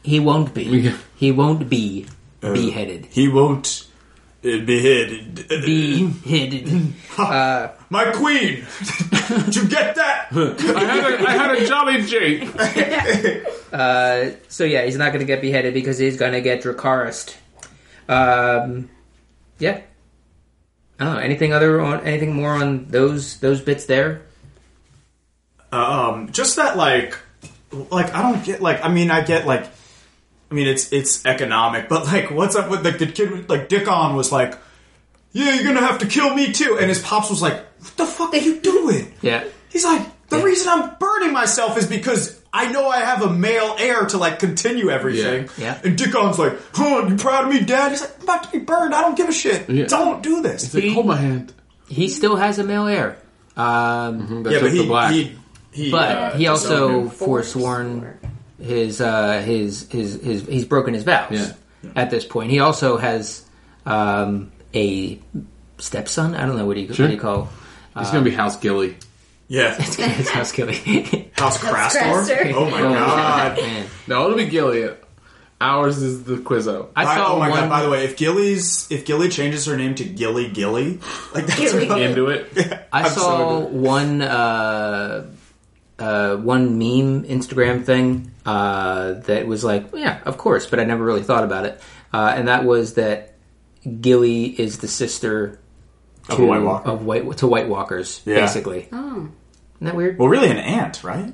he 0.03 0.19
won't 0.19 0.53
be. 0.53 0.65
Yeah. 0.65 0.97
He 1.15 1.31
won't 1.31 1.69
be 1.69 2.07
beheaded. 2.41 3.05
He 3.05 3.29
won't 3.29 3.87
uh, 4.43 4.59
be 4.59 4.79
hid. 4.79 5.47
Beheaded. 5.47 6.93
My 7.89 8.11
queen! 8.11 8.65
Did 9.45 9.55
you 9.55 9.67
get 9.67 9.95
that? 9.95 10.27
I 10.31 10.83
had 10.83 11.13
a, 11.13 11.27
I 11.27 11.31
had 11.31 11.55
a 11.55 11.65
jolly 11.65 12.01
Jake. 12.03 12.47
so 14.49 14.63
yeah, 14.63 14.85
he's 14.85 14.97
not 14.97 15.09
going 15.09 15.19
to 15.19 15.25
get 15.25 15.41
beheaded 15.41 15.73
because 15.73 15.97
he's 15.97 16.17
going 16.17 16.33
to 16.33 16.41
get 16.41 16.63
Dracarist. 16.63 17.35
Um, 18.09 18.89
yeah. 19.59 19.81
I 20.99 21.03
don't 21.03 21.13
know. 21.15 21.19
Anything 21.19 21.53
other 21.53 21.81
on 21.81 22.01
anything 22.05 22.33
more 22.33 22.51
on 22.51 22.85
those 22.85 23.39
those 23.39 23.61
bits 23.61 23.85
there? 23.85 24.21
um, 25.71 26.31
just 26.31 26.55
that 26.55 26.77
like 26.77 27.17
like 27.91 28.13
I 28.13 28.21
don't 28.21 28.43
get 28.45 28.61
like 28.61 28.83
I 28.83 28.89
mean 28.89 29.11
I 29.11 29.21
get 29.21 29.45
like 29.45 29.65
I 30.49 30.53
mean 30.53 30.67
it's 30.67 30.91
it's 30.93 31.25
economic, 31.25 31.89
but 31.89 32.05
like 32.05 32.31
what's 32.31 32.55
up 32.55 32.69
with 32.69 32.85
like 32.85 32.97
the 32.97 33.07
kid 33.07 33.49
like 33.49 33.69
Dickon 33.69 34.15
was 34.15 34.31
like, 34.31 34.57
Yeah, 35.33 35.53
you're 35.53 35.63
gonna 35.63 35.85
have 35.85 35.99
to 35.99 36.05
kill 36.05 36.33
me 36.33 36.53
too 36.53 36.77
and 36.79 36.89
his 36.89 37.01
pops 37.01 37.29
was 37.29 37.41
like, 37.41 37.64
What 37.85 37.97
the 37.97 38.05
fuck 38.05 38.33
are 38.33 38.37
you 38.37 38.59
doing? 38.59 39.13
Yeah. 39.21 39.43
He's 39.69 39.83
like, 39.85 40.05
the 40.29 40.39
reason 40.39 40.67
I'm 40.69 40.95
burning 40.99 41.33
myself 41.33 41.77
is 41.77 41.85
because 41.87 42.41
I 42.53 42.71
know 42.71 42.87
I 42.89 42.99
have 42.99 43.21
a 43.21 43.29
male 43.31 43.75
heir 43.77 44.05
to 44.07 44.17
like 44.17 44.39
continue 44.39 44.89
everything. 44.89 45.49
Yeah. 45.57 45.75
Yeah. 45.75 45.81
And 45.83 45.97
Dickon's 45.97 46.39
like, 46.39 46.53
huh, 46.73 47.05
you 47.09 47.15
proud 47.17 47.45
of 47.45 47.49
me, 47.53 47.59
Dad? 47.65 47.91
He's 47.91 48.01
like, 48.01 48.15
I'm 48.17 48.23
about 48.23 48.43
to 48.45 48.51
be 48.51 48.59
burned. 48.59 48.95
I 48.95 49.01
don't 49.01 49.15
give 49.17 49.29
a 49.29 49.33
shit. 49.33 49.69
Yeah. 49.69 49.85
Don't 49.85 50.23
do 50.23 50.41
this. 50.41 50.63
It's 50.63 50.73
like, 50.73 50.93
hold 50.93 51.05
my 51.07 51.17
hand. 51.17 51.53
He 51.87 52.07
still 52.09 52.35
has 52.37 52.57
a 52.59 52.63
male 52.63 52.87
heir. 52.87 53.17
Um, 53.55 54.43
That's 54.43 54.55
yeah, 54.55 54.61
but 54.61 54.71
he, 54.73 54.85
black. 54.87 55.11
he, 55.13 55.35
he, 55.71 55.91
but 55.91 56.11
uh, 56.17 56.31
he 56.37 56.47
also 56.47 57.09
forsworn 57.09 58.17
his 58.59 58.99
uh, 59.01 59.41
his 59.41 59.87
his 59.91 60.15
his 60.21 60.45
he's 60.47 60.65
broken 60.65 60.93
his 60.93 61.03
vows 61.03 61.31
Yeah. 61.31 61.53
at 61.95 62.09
this 62.09 62.25
point. 62.25 62.49
He 62.51 62.59
also 62.59 62.97
has 62.97 63.45
um, 63.85 64.51
a 64.73 65.19
stepson. 65.77 66.35
I 66.35 66.45
don't 66.45 66.57
know 66.57 66.65
what 66.65 66.75
do 66.75 66.81
you 66.81 66.93
Sure. 66.93 67.05
what 67.05 67.09
do 67.09 67.15
you 67.15 67.21
call 67.21 67.49
He's 67.97 68.09
gonna 68.11 68.23
be 68.23 68.31
House 68.31 68.57
Gilly. 68.57 68.97
Yeah. 69.47 69.75
his 69.75 70.29
house 70.29 70.51
Gilly. 70.51 71.29
House 71.33 71.57
Crastor. 71.59 71.99
Craster. 71.99 72.53
Oh 72.53 72.69
my 72.69 72.81
god. 72.81 73.57
Man. 73.61 73.87
No, 74.07 74.25
it'll 74.25 74.37
be 74.37 74.47
Gilly. 74.47 74.89
Ours 75.61 76.01
is 76.01 76.23
the 76.25 76.35
Quizzo. 76.37 76.89
I 76.95 77.05
I- 77.05 77.15
saw 77.15 77.33
oh 77.35 77.39
my 77.39 77.49
one. 77.49 77.59
god! 77.61 77.69
By 77.69 77.81
the 77.83 77.89
way, 77.89 78.03
if 78.03 78.17
Gilly's 78.17 78.91
if 78.91 79.05
Gilly 79.05 79.29
changes 79.29 79.65
her 79.67 79.77
name 79.77 79.95
to 79.95 80.03
Gilly 80.03 80.49
Gilly, 80.49 80.99
like 81.33 81.45
that's 81.47 81.59
Gilly. 81.59 81.85
another- 81.85 82.01
Into 82.03 82.27
it. 82.27 82.87
I 82.91 83.03
I'm 83.03 83.11
saw 83.11 83.37
so 83.37 83.59
one 83.67 84.21
uh, 84.21 85.27
uh, 85.97 86.35
one 86.37 86.77
meme 86.77 87.23
Instagram 87.23 87.85
thing 87.85 88.31
uh, 88.45 89.13
that 89.13 89.47
was 89.47 89.63
like, 89.63 89.85
yeah, 89.93 90.19
of 90.25 90.37
course, 90.37 90.65
but 90.67 90.79
I 90.79 90.83
never 90.83 91.03
really 91.05 91.23
thought 91.23 91.43
about 91.45 91.65
it, 91.65 91.79
uh, 92.13 92.33
and 92.35 92.47
that 92.49 92.65
was 92.65 92.95
that 92.95 93.35
Gilly 94.01 94.45
is 94.59 94.79
the 94.79 94.87
sister 94.89 95.59
Of 96.29 96.37
to 96.37 96.43
a 96.43 96.45
White 96.47 96.61
Walker. 96.63 96.89
of 96.89 97.05
white 97.05 97.37
to 97.37 97.47
White 97.47 97.67
Walkers, 97.69 98.21
Yeah. 98.25 98.35
basically. 98.41 98.87
Oh. 98.91 99.29
Isn't 99.75 99.85
that 99.87 99.95
weird? 99.95 100.17
well, 100.17 100.27
really 100.29 100.49
an 100.49 100.57
aunt, 100.57 101.03
right? 101.03 101.33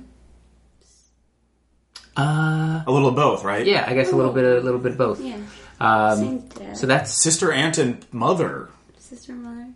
Uh, 2.17 2.83
A 2.85 2.91
little 2.91 3.07
of 3.07 3.15
both, 3.15 3.43
right? 3.43 3.65
yeah, 3.65 3.85
I 3.87 3.93
guess 3.93 4.11
a 4.11 4.15
little 4.15 4.33
bit, 4.33 4.43
a 4.43 4.59
little 4.59 4.79
bit 4.79 4.93
of 4.93 4.97
both. 4.97 5.21
Yeah. 5.21 5.37
Um, 5.79 6.49
Same 6.51 6.75
so 6.75 6.87
that's 6.87 7.11
Sister, 7.23 7.51
aunt, 7.51 7.77
and 7.77 8.05
mother. 8.11 8.69
Sister, 8.99 9.33
mother, 9.33 9.67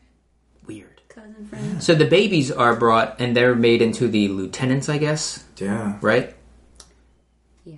weird. 0.68 1.02
cousin, 1.08 1.46
friend. 1.48 1.82
So 1.82 1.96
the 1.96 2.06
babies 2.06 2.52
are 2.52 2.76
brought 2.76 3.20
and 3.22 3.36
they're 3.36 3.56
made 3.56 3.82
into 3.82 4.08
the 4.10 4.28
lieutenants, 4.28 4.90
I 4.90 4.98
guess, 4.98 5.44
Yeah. 5.58 5.98
right? 6.02 6.36
Yeah. 7.64 7.76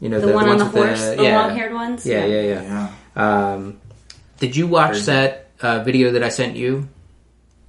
You 0.00 0.10
know, 0.10 0.20
The, 0.20 0.32
one 0.34 0.48
on 0.50 0.58
the 0.58 0.64
with 0.66 0.74
horse, 0.74 1.00
the, 1.00 1.22
yeah. 1.22 1.40
long-haired 1.40 1.72
ones. 1.72 2.04
Yeah, 2.06 2.26
yeah, 2.26 2.40
yeah. 2.42 2.90
Yeah. 3.16 3.52
Um, 3.54 3.80
did 4.38 4.54
you 4.54 4.66
watch 4.66 5.02
that 5.06 5.43
uh, 5.64 5.82
video 5.82 6.12
that 6.12 6.22
I 6.22 6.28
sent 6.28 6.56
you? 6.56 6.88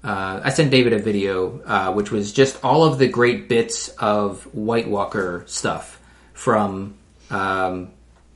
Uh, 0.04 0.42
I 0.44 0.50
sent 0.52 0.70
David 0.70 0.94
a 0.94 1.00
video, 1.00 1.62
uh, 1.66 1.94
which 1.94 2.12
was 2.12 2.32
just 2.32 2.64
all 2.64 2.84
of 2.84 3.00
the 3.00 3.08
great 3.08 3.50
bits 3.50 3.88
of 3.88 4.44
White 4.54 4.88
Walker 4.88 5.44
stuff 5.48 6.00
from 6.34 6.96
um, 7.32 7.92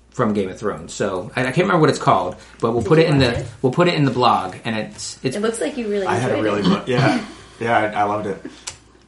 from 0.10 0.34
Game 0.34 0.50
of 0.50 0.58
Thrones. 0.58 0.94
So 0.94 1.32
I, 1.36 1.42
I 1.42 1.44
can't 1.46 1.58
remember 1.58 1.82
what 1.82 1.90
it's 1.92 2.00
called, 2.00 2.38
but 2.60 2.72
we'll 2.72 2.84
put 2.84 2.98
it 2.98 3.08
in 3.08 3.20
the 3.20 3.40
it? 3.40 3.48
we'll 3.62 3.72
put 3.72 3.88
it 3.88 3.94
in 3.94 4.06
the 4.06 4.12
blog, 4.12 4.56
and 4.66 4.76
it's 4.76 5.24
it's 5.24 5.36
It 5.36 5.42
looks 5.42 5.62
like 5.62 5.78
you 5.78 5.88
really. 5.88 6.08
I 6.08 6.16
had 6.16 6.32
a 6.32 6.42
really 6.42 6.62
it. 6.62 6.88
yeah. 6.88 7.26
Yeah, 7.60 7.78
I, 7.78 8.02
I 8.02 8.04
loved 8.06 8.28
it. 8.28 8.42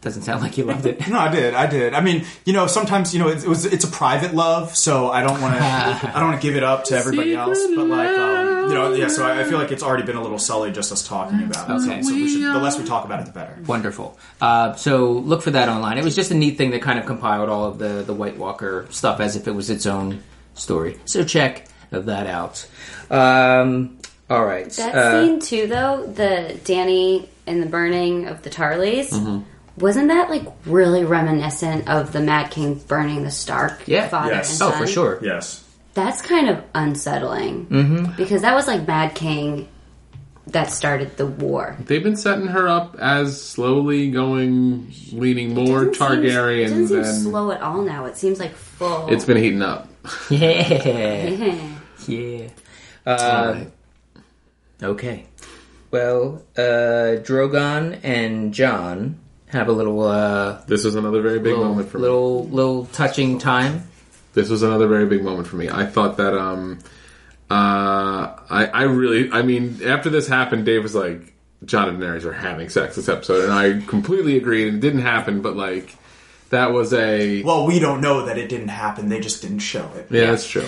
Doesn't 0.01 0.23
sound 0.23 0.41
like 0.41 0.57
you 0.57 0.63
loved 0.65 0.87
it. 0.87 1.07
No, 1.11 1.19
I 1.19 1.29
did. 1.29 1.53
I 1.53 1.67
did. 1.67 1.93
I 1.93 2.01
mean, 2.01 2.25
you 2.43 2.53
know, 2.53 2.65
sometimes 2.65 3.13
you 3.13 3.19
know 3.19 3.27
it, 3.27 3.43
it 3.43 3.47
was 3.47 3.65
it's 3.65 3.83
a 3.83 3.87
private 3.87 4.33
love, 4.33 4.75
so 4.75 5.11
I 5.11 5.21
don't 5.21 5.39
want 5.39 5.53
to 5.55 5.61
I 5.63 6.19
don't 6.19 6.29
want 6.29 6.41
to 6.41 6.47
give 6.47 6.55
it 6.55 6.63
up 6.63 6.85
to 6.85 6.95
everybody 6.97 7.35
else. 7.35 7.59
But 7.75 7.85
like, 7.87 8.09
um, 8.17 8.69
you 8.69 8.73
know, 8.73 8.93
yeah. 8.93 9.09
So 9.09 9.23
I, 9.25 9.41
I 9.41 9.43
feel 9.43 9.59
like 9.59 9.71
it's 9.71 9.83
already 9.83 10.01
been 10.03 10.15
a 10.15 10.21
little 10.21 10.39
sullied 10.39 10.73
just 10.73 10.91
us 10.91 11.07
talking 11.07 11.43
about 11.43 11.69
it. 11.69 11.73
Okay. 11.83 12.01
So 12.01 12.13
we 12.15 12.27
should, 12.27 12.41
the 12.41 12.57
less 12.59 12.79
we 12.79 12.85
talk 12.85 13.05
about 13.05 13.19
it, 13.19 13.27
the 13.27 13.31
better. 13.31 13.55
Wonderful. 13.67 14.17
Uh, 14.41 14.73
so 14.73 15.11
look 15.11 15.43
for 15.43 15.51
that 15.51 15.69
online. 15.69 15.99
It 15.99 16.03
was 16.03 16.15
just 16.15 16.31
a 16.31 16.35
neat 16.35 16.57
thing 16.57 16.71
that 16.71 16.81
kind 16.81 16.97
of 16.97 17.05
compiled 17.05 17.49
all 17.49 17.65
of 17.65 17.77
the 17.77 18.01
the 18.01 18.13
White 18.13 18.37
Walker 18.37 18.87
stuff 18.89 19.19
as 19.19 19.35
if 19.35 19.47
it 19.47 19.51
was 19.51 19.69
its 19.69 19.85
own 19.85 20.23
story. 20.55 20.99
So 21.05 21.23
check 21.23 21.67
that 21.91 22.25
out. 22.25 22.65
Um, 23.11 23.97
all 24.31 24.45
right. 24.45 24.69
That 24.71 24.95
Uh, 24.95 25.25
scene 25.25 25.39
too, 25.39 25.67
though, 25.67 26.07
the 26.07 26.59
Danny 26.63 27.29
and 27.45 27.61
the 27.61 27.67
burning 27.67 28.27
of 28.27 28.41
the 28.41 28.49
Tarlys, 28.49 29.09
Mm-hmm. 29.09 29.41
Wasn't 29.77 30.09
that 30.09 30.29
like 30.29 30.45
really 30.65 31.03
reminiscent 31.03 31.89
of 31.89 32.11
the 32.11 32.19
Mad 32.19 32.51
King 32.51 32.75
burning 32.75 33.23
the 33.23 33.31
Stark 33.31 33.83
Yeah. 33.87 34.07
father 34.09 34.31
Yes. 34.33 34.59
and 34.59 34.71
oh, 34.73 34.77
for 34.77 34.87
sure. 34.87 35.19
Yes. 35.21 35.63
That's 35.93 36.21
kind 36.21 36.49
of 36.49 36.63
unsettling 36.75 37.65
mm-hmm. 37.67 38.11
because 38.15 38.43
that 38.43 38.53
was 38.55 38.67
like 38.67 38.87
Mad 38.87 39.15
King 39.15 39.67
that 40.47 40.71
started 40.71 41.15
the 41.17 41.25
war. 41.25 41.77
They've 41.85 42.03
been 42.03 42.15
setting 42.15 42.47
her 42.47 42.67
up 42.67 42.95
as 42.99 43.41
slowly 43.41 44.09
going, 44.11 44.91
leaning 45.11 45.53
more 45.53 45.85
Doesn't 45.85 45.93
seem- 45.95 46.07
Targaryen 46.07 46.65
it 46.65 46.69
doesn't 46.69 46.87
seem 46.87 47.01
than 47.03 47.13
slow 47.31 47.51
at 47.51 47.61
all 47.61 47.81
now. 47.81 48.05
It 48.05 48.17
seems 48.17 48.39
like 48.39 48.53
full. 48.53 49.07
it's 49.09 49.25
been 49.25 49.37
heating 49.37 49.61
up. 49.61 49.87
Yeah. 50.29 51.55
Yeah. 52.07 52.47
Uh, 53.05 53.65
okay. 54.81 55.25
Well, 55.91 56.41
uh, 56.57 57.21
Drogon 57.21 57.99
and 58.03 58.53
Jon 58.53 59.19
have 59.51 59.67
a 59.67 59.71
little, 59.71 60.01
uh, 60.03 60.61
This 60.67 60.83
was 60.83 60.95
another 60.95 61.21
very 61.21 61.39
big 61.39 61.53
little, 61.53 61.65
moment 61.65 61.89
for 61.89 61.97
me. 61.97 62.01
little, 62.03 62.47
little 62.49 62.85
touching 62.87 63.37
time. 63.39 63.83
This 64.33 64.49
was 64.49 64.63
another 64.63 64.87
very 64.87 65.05
big 65.05 65.23
moment 65.23 65.47
for 65.47 65.57
me. 65.57 65.69
I 65.69 65.85
thought 65.85 66.17
that 66.17 66.33
um 66.37 66.79
uh 67.49 68.31
I 68.49 68.65
I 68.73 68.83
really 68.83 69.29
I 69.31 69.41
mean 69.41 69.81
after 69.85 70.09
this 70.09 70.27
happened 70.27 70.65
Dave 70.65 70.83
was 70.83 70.95
like 70.95 71.33
Jon 71.65 71.89
and 71.89 71.99
Daenerys 72.01 72.23
are 72.23 72.31
having 72.31 72.69
sex 72.69 72.95
this 72.95 73.09
episode 73.09 73.43
and 73.43 73.51
I 73.53 73.85
completely 73.85 74.37
agreed 74.37 74.67
and 74.69 74.77
it 74.77 74.79
didn't 74.79 75.01
happen 75.01 75.41
but 75.41 75.57
like 75.57 75.95
that 76.49 76.71
was 76.71 76.93
a 76.93 77.43
Well, 77.43 77.65
we 77.67 77.79
don't 77.79 77.99
know 78.01 78.25
that 78.25 78.37
it 78.37 78.47
didn't 78.49 78.67
happen. 78.69 79.07
They 79.09 79.19
just 79.21 79.41
didn't 79.41 79.59
show 79.59 79.89
it. 79.95 80.07
yeah, 80.09 80.27
that's 80.31 80.47
true. 80.47 80.67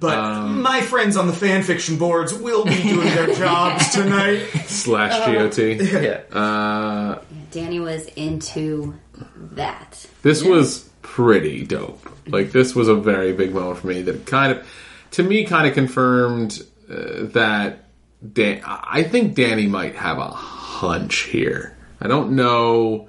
But 0.00 0.18
Um, 0.18 0.62
my 0.62 0.80
friends 0.80 1.16
on 1.16 1.26
the 1.26 1.32
fan 1.32 1.62
fiction 1.64 1.96
boards 1.96 2.32
will 2.32 2.64
be 2.64 2.82
doing 2.82 3.06
their 3.08 3.34
jobs 3.44 3.90
tonight. 3.92 4.46
Slash 4.66 5.12
GOT. 5.26 5.58
Yeah. 5.80 6.20
Uh 6.36 7.18
Danny 7.52 7.78
was 7.80 8.06
into 8.16 8.94
that. 9.36 10.06
this 10.22 10.42
was 10.42 10.88
pretty 11.02 11.64
dope. 11.64 12.08
Like 12.26 12.52
this 12.52 12.74
was 12.74 12.88
a 12.88 12.94
very 12.94 13.32
big 13.32 13.52
moment 13.54 13.78
for 13.78 13.86
me 13.88 14.02
that 14.02 14.26
kind 14.26 14.52
of 14.52 14.66
to 15.12 15.22
me 15.22 15.44
kind 15.44 15.66
of 15.66 15.74
confirmed 15.74 16.62
uh, 16.90 17.24
that 17.34 17.84
Dan- 18.32 18.62
I 18.64 19.02
think 19.02 19.34
Danny 19.34 19.66
might 19.66 19.96
have 19.96 20.18
a 20.18 20.28
hunch 20.28 21.20
here. 21.24 21.76
I 22.00 22.08
don't 22.08 22.32
know 22.32 23.08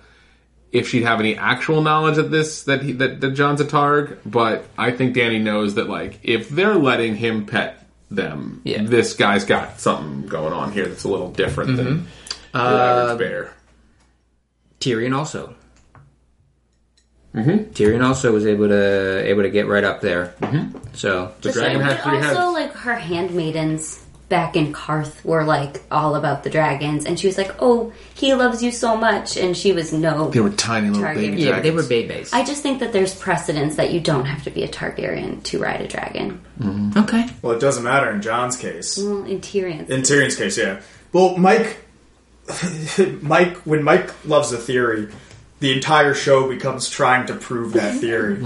if 0.71 0.89
she'd 0.89 1.03
have 1.03 1.19
any 1.19 1.35
actual 1.37 1.81
knowledge 1.81 2.17
of 2.17 2.31
this 2.31 2.63
that 2.63 2.81
he, 2.81 2.93
that, 2.93 3.21
that 3.21 3.31
Jon's 3.31 3.61
a 3.61 3.65
Targ, 3.65 4.17
but 4.25 4.65
I 4.77 4.89
think 4.91 5.13
Danny 5.13 5.37
knows 5.39 5.75
that 5.75 5.87
like 5.87 6.19
if 6.23 6.49
they're 6.49 6.75
letting 6.75 7.15
him 7.15 7.45
pet 7.45 7.85
them, 8.09 8.61
Yeah. 8.63 8.83
this 8.83 9.13
guy's 9.15 9.45
got 9.45 9.79
something 9.79 10.27
going 10.27 10.51
on 10.53 10.71
here 10.71 10.87
that's 10.87 11.03
a 11.03 11.09
little 11.09 11.31
different 11.31 11.77
than 11.77 11.85
Mm-hmm. 11.85 12.57
your 12.57 12.63
Uh, 12.63 13.03
average 13.13 13.19
bear. 13.19 13.53
Tyrion 14.83 15.15
also. 15.15 15.55
Mm-hmm. 17.33 17.71
Tyrion 17.71 18.03
also 18.05 18.31
was 18.31 18.45
able 18.45 18.67
to 18.67 19.23
able 19.25 19.41
to 19.43 19.49
get 19.49 19.67
right 19.67 19.83
up 19.83 20.01
there. 20.01 20.35
Mm-hmm. 20.41 20.77
So 20.93 21.31
The 21.41 21.51
dragon 21.51 21.81
had 21.81 22.01
three 22.01 22.17
also, 22.17 22.27
heads. 22.27 22.53
like 22.53 22.73
her 22.73 22.95
handmaidens 22.95 24.05
back 24.29 24.55
in 24.55 24.71
Qarth 24.73 25.23
were 25.25 25.43
like 25.43 25.81
all 25.89 26.15
about 26.15 26.43
the 26.43 26.49
dragons, 26.51 27.05
and 27.05 27.19
she 27.19 27.25
was 27.27 27.37
like, 27.37 27.51
"Oh, 27.59 27.91
he 28.13 28.35
loves 28.35 28.61
you 28.61 28.71
so 28.71 28.95
much," 28.95 29.35
and 29.37 29.57
she 29.57 29.71
was 29.73 29.91
no. 29.93 30.29
They 30.29 30.41
were 30.41 30.51
tiny 30.51 30.89
little 30.89 31.03
Targaryen. 31.07 31.15
baby 31.15 31.41
yeah, 31.43 31.51
but 31.53 31.63
they 31.63 31.71
were 31.71 31.83
babies. 31.83 32.31
I 32.33 32.43
just 32.43 32.61
think 32.61 32.79
that 32.81 32.93
there's 32.93 33.15
precedence 33.15 33.77
that 33.77 33.91
you 33.91 33.99
don't 33.99 34.25
have 34.25 34.43
to 34.43 34.51
be 34.51 34.63
a 34.63 34.67
Targaryen 34.67 35.41
to 35.43 35.59
ride 35.59 35.81
a 35.81 35.87
dragon. 35.87 36.39
okay. 36.97 37.25
Well, 37.41 37.53
it 37.53 37.59
doesn't 37.59 37.83
matter 37.83 38.11
in 38.11 38.21
Jon's 38.21 38.57
case. 38.57 38.97
Well, 38.99 39.23
in 39.23 39.39
Tyrion's, 39.41 39.89
In 39.89 40.01
Tyrion's 40.01 40.35
case, 40.35 40.57
yeah. 40.57 40.81
Well, 41.13 41.35
Mike, 41.37 41.77
Mike, 43.21 43.57
when 43.57 43.83
Mike 43.83 44.25
loves 44.25 44.51
a 44.51 44.57
theory, 44.57 45.09
the 45.59 45.73
entire 45.73 46.13
show 46.13 46.47
becomes 46.49 46.89
trying 46.89 47.27
to 47.27 47.35
prove 47.35 47.73
that 47.73 47.95
theory. 47.99 48.43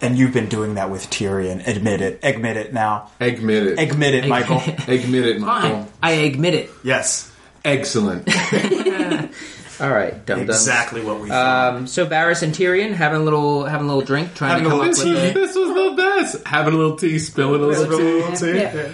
And 0.00 0.18
you've 0.18 0.34
been 0.34 0.48
doing 0.48 0.74
that 0.74 0.90
with 0.90 1.08
Tyrion. 1.08 1.66
Admit 1.66 2.00
it. 2.02 2.20
Admit 2.22 2.56
it 2.56 2.72
now. 2.74 3.10
Admit 3.20 3.66
it. 3.66 3.78
Admit 3.80 4.14
it, 4.14 4.28
Michael. 4.28 4.58
Admit 4.86 5.26
it, 5.26 5.40
Michael. 5.40 5.78
Fine. 5.84 5.88
I 6.02 6.10
admit 6.12 6.54
it. 6.54 6.70
yes, 6.82 7.32
Excellent. 7.64 8.28
All 9.80 9.90
right, 9.90 10.24
dum 10.24 10.40
exactly 10.40 11.02
what 11.02 11.18
we 11.20 11.28
thought. 11.30 11.74
Um, 11.76 11.86
so 11.88 12.06
Varys 12.06 12.42
and 12.42 12.54
Tyrion 12.54 12.92
having 12.92 13.20
a 13.22 13.24
little 13.24 13.64
having 13.64 13.86
a 13.86 13.88
little 13.88 14.06
drink, 14.06 14.34
trying 14.34 14.50
Having 14.50 14.64
to 14.64 14.68
a 14.68 14.72
come 14.72 14.80
up 14.88 14.96
little 14.96 15.12
with 15.14 15.30
a, 15.30 15.34
this 15.34 15.56
was 15.56 15.68
the 15.68 15.94
best. 15.96 16.46
Having 16.46 16.74
a 16.74 16.76
little 16.76 16.96
tea, 16.96 17.18
spilling 17.18 17.60
a 17.62 17.66
little 17.66 18.36
tea. 18.36 18.56
Yeah. 18.58 18.92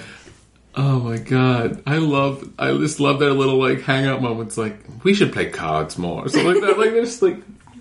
Oh 0.75 1.01
my 1.01 1.19
god, 1.19 1.83
I 1.87 1.97
love. 1.99 2.49
I 2.59 2.73
just 2.73 3.01
love 3.01 3.19
their 3.19 3.33
little 3.33 3.59
like 3.59 3.81
hangout 3.83 4.23
moments. 4.23 4.57
Like 4.57 4.79
we 5.03 5.15
should 5.15 5.33
play 5.33 5.51
cards 5.51 5.99
more, 5.99 6.29
so 6.29 6.43
like 6.43 6.61
that. 6.63 6.79
Like 6.79 6.93
they're 6.93 7.05
just 7.05 7.23
like 7.23 7.39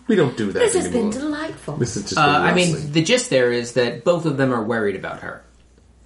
we 0.08 0.16
don't 0.16 0.36
do 0.36 0.48
that 0.52 0.58
this 0.60 0.74
has 0.74 0.88
anymore. 0.88 1.12
been 1.12 1.22
delightful. 1.22 1.76
this 1.78 1.96
is 1.96 2.04
just. 2.04 2.18
Uh, 2.18 2.22
I 2.22 2.54
mean, 2.56 2.92
the 2.92 3.04
gist 3.04 3.30
there 3.30 3.52
is 3.52 3.74
that 3.74 4.04
both 4.04 4.26
of 4.26 4.38
them 4.38 4.52
are 4.54 4.64
worried 4.64 4.96
about 4.96 5.20
her. 5.22 5.44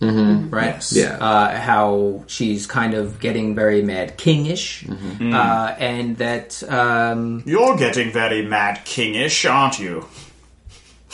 Mm-hmm. 0.02 0.50
Right? 0.50 0.66
Yes. 0.76 0.92
Yeah. 0.94 1.18
Uh, 1.18 1.58
how 1.58 2.26
she's 2.28 2.68
kind 2.68 2.94
of 2.94 3.22
getting 3.22 3.56
very 3.56 3.82
mad 3.82 4.18
kingish, 4.18 4.84
Mm-hmm. 4.86 5.34
uh, 5.34 5.76
and 5.80 6.18
that 6.18 6.62
um, 6.70 7.44
You're 7.46 7.78
getting 7.78 8.12
very 8.12 8.46
mad 8.46 8.80
kingish, 8.84 9.50
aren't 9.50 9.80
you? 9.80 10.06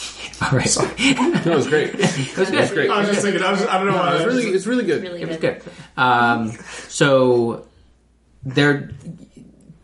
all 0.42 0.56
right, 0.58 0.76
no, 0.76 1.52
it 1.52 1.56
was 1.56 1.68
great. 1.68 1.94
It 1.94 2.00
it 2.00 2.36
was 2.36 2.70
great. 2.72 2.90
I 2.90 3.00
was 3.00 3.08
just 3.08 3.22
thinking. 3.22 3.42
I, 3.42 3.50
was, 3.52 3.64
I 3.66 3.76
don't 3.78 3.86
know 3.88 3.96
why. 3.96 4.16
It's 4.16 4.24
really, 4.24 4.44
it's 4.46 4.66
really 4.66 4.84
good. 4.84 5.02
really 5.02 5.22
It 5.22 5.28
was 5.28 5.36
good. 5.38 5.62
good. 5.62 5.72
Um, 5.96 6.52
so 6.88 7.66
there, 8.42 8.90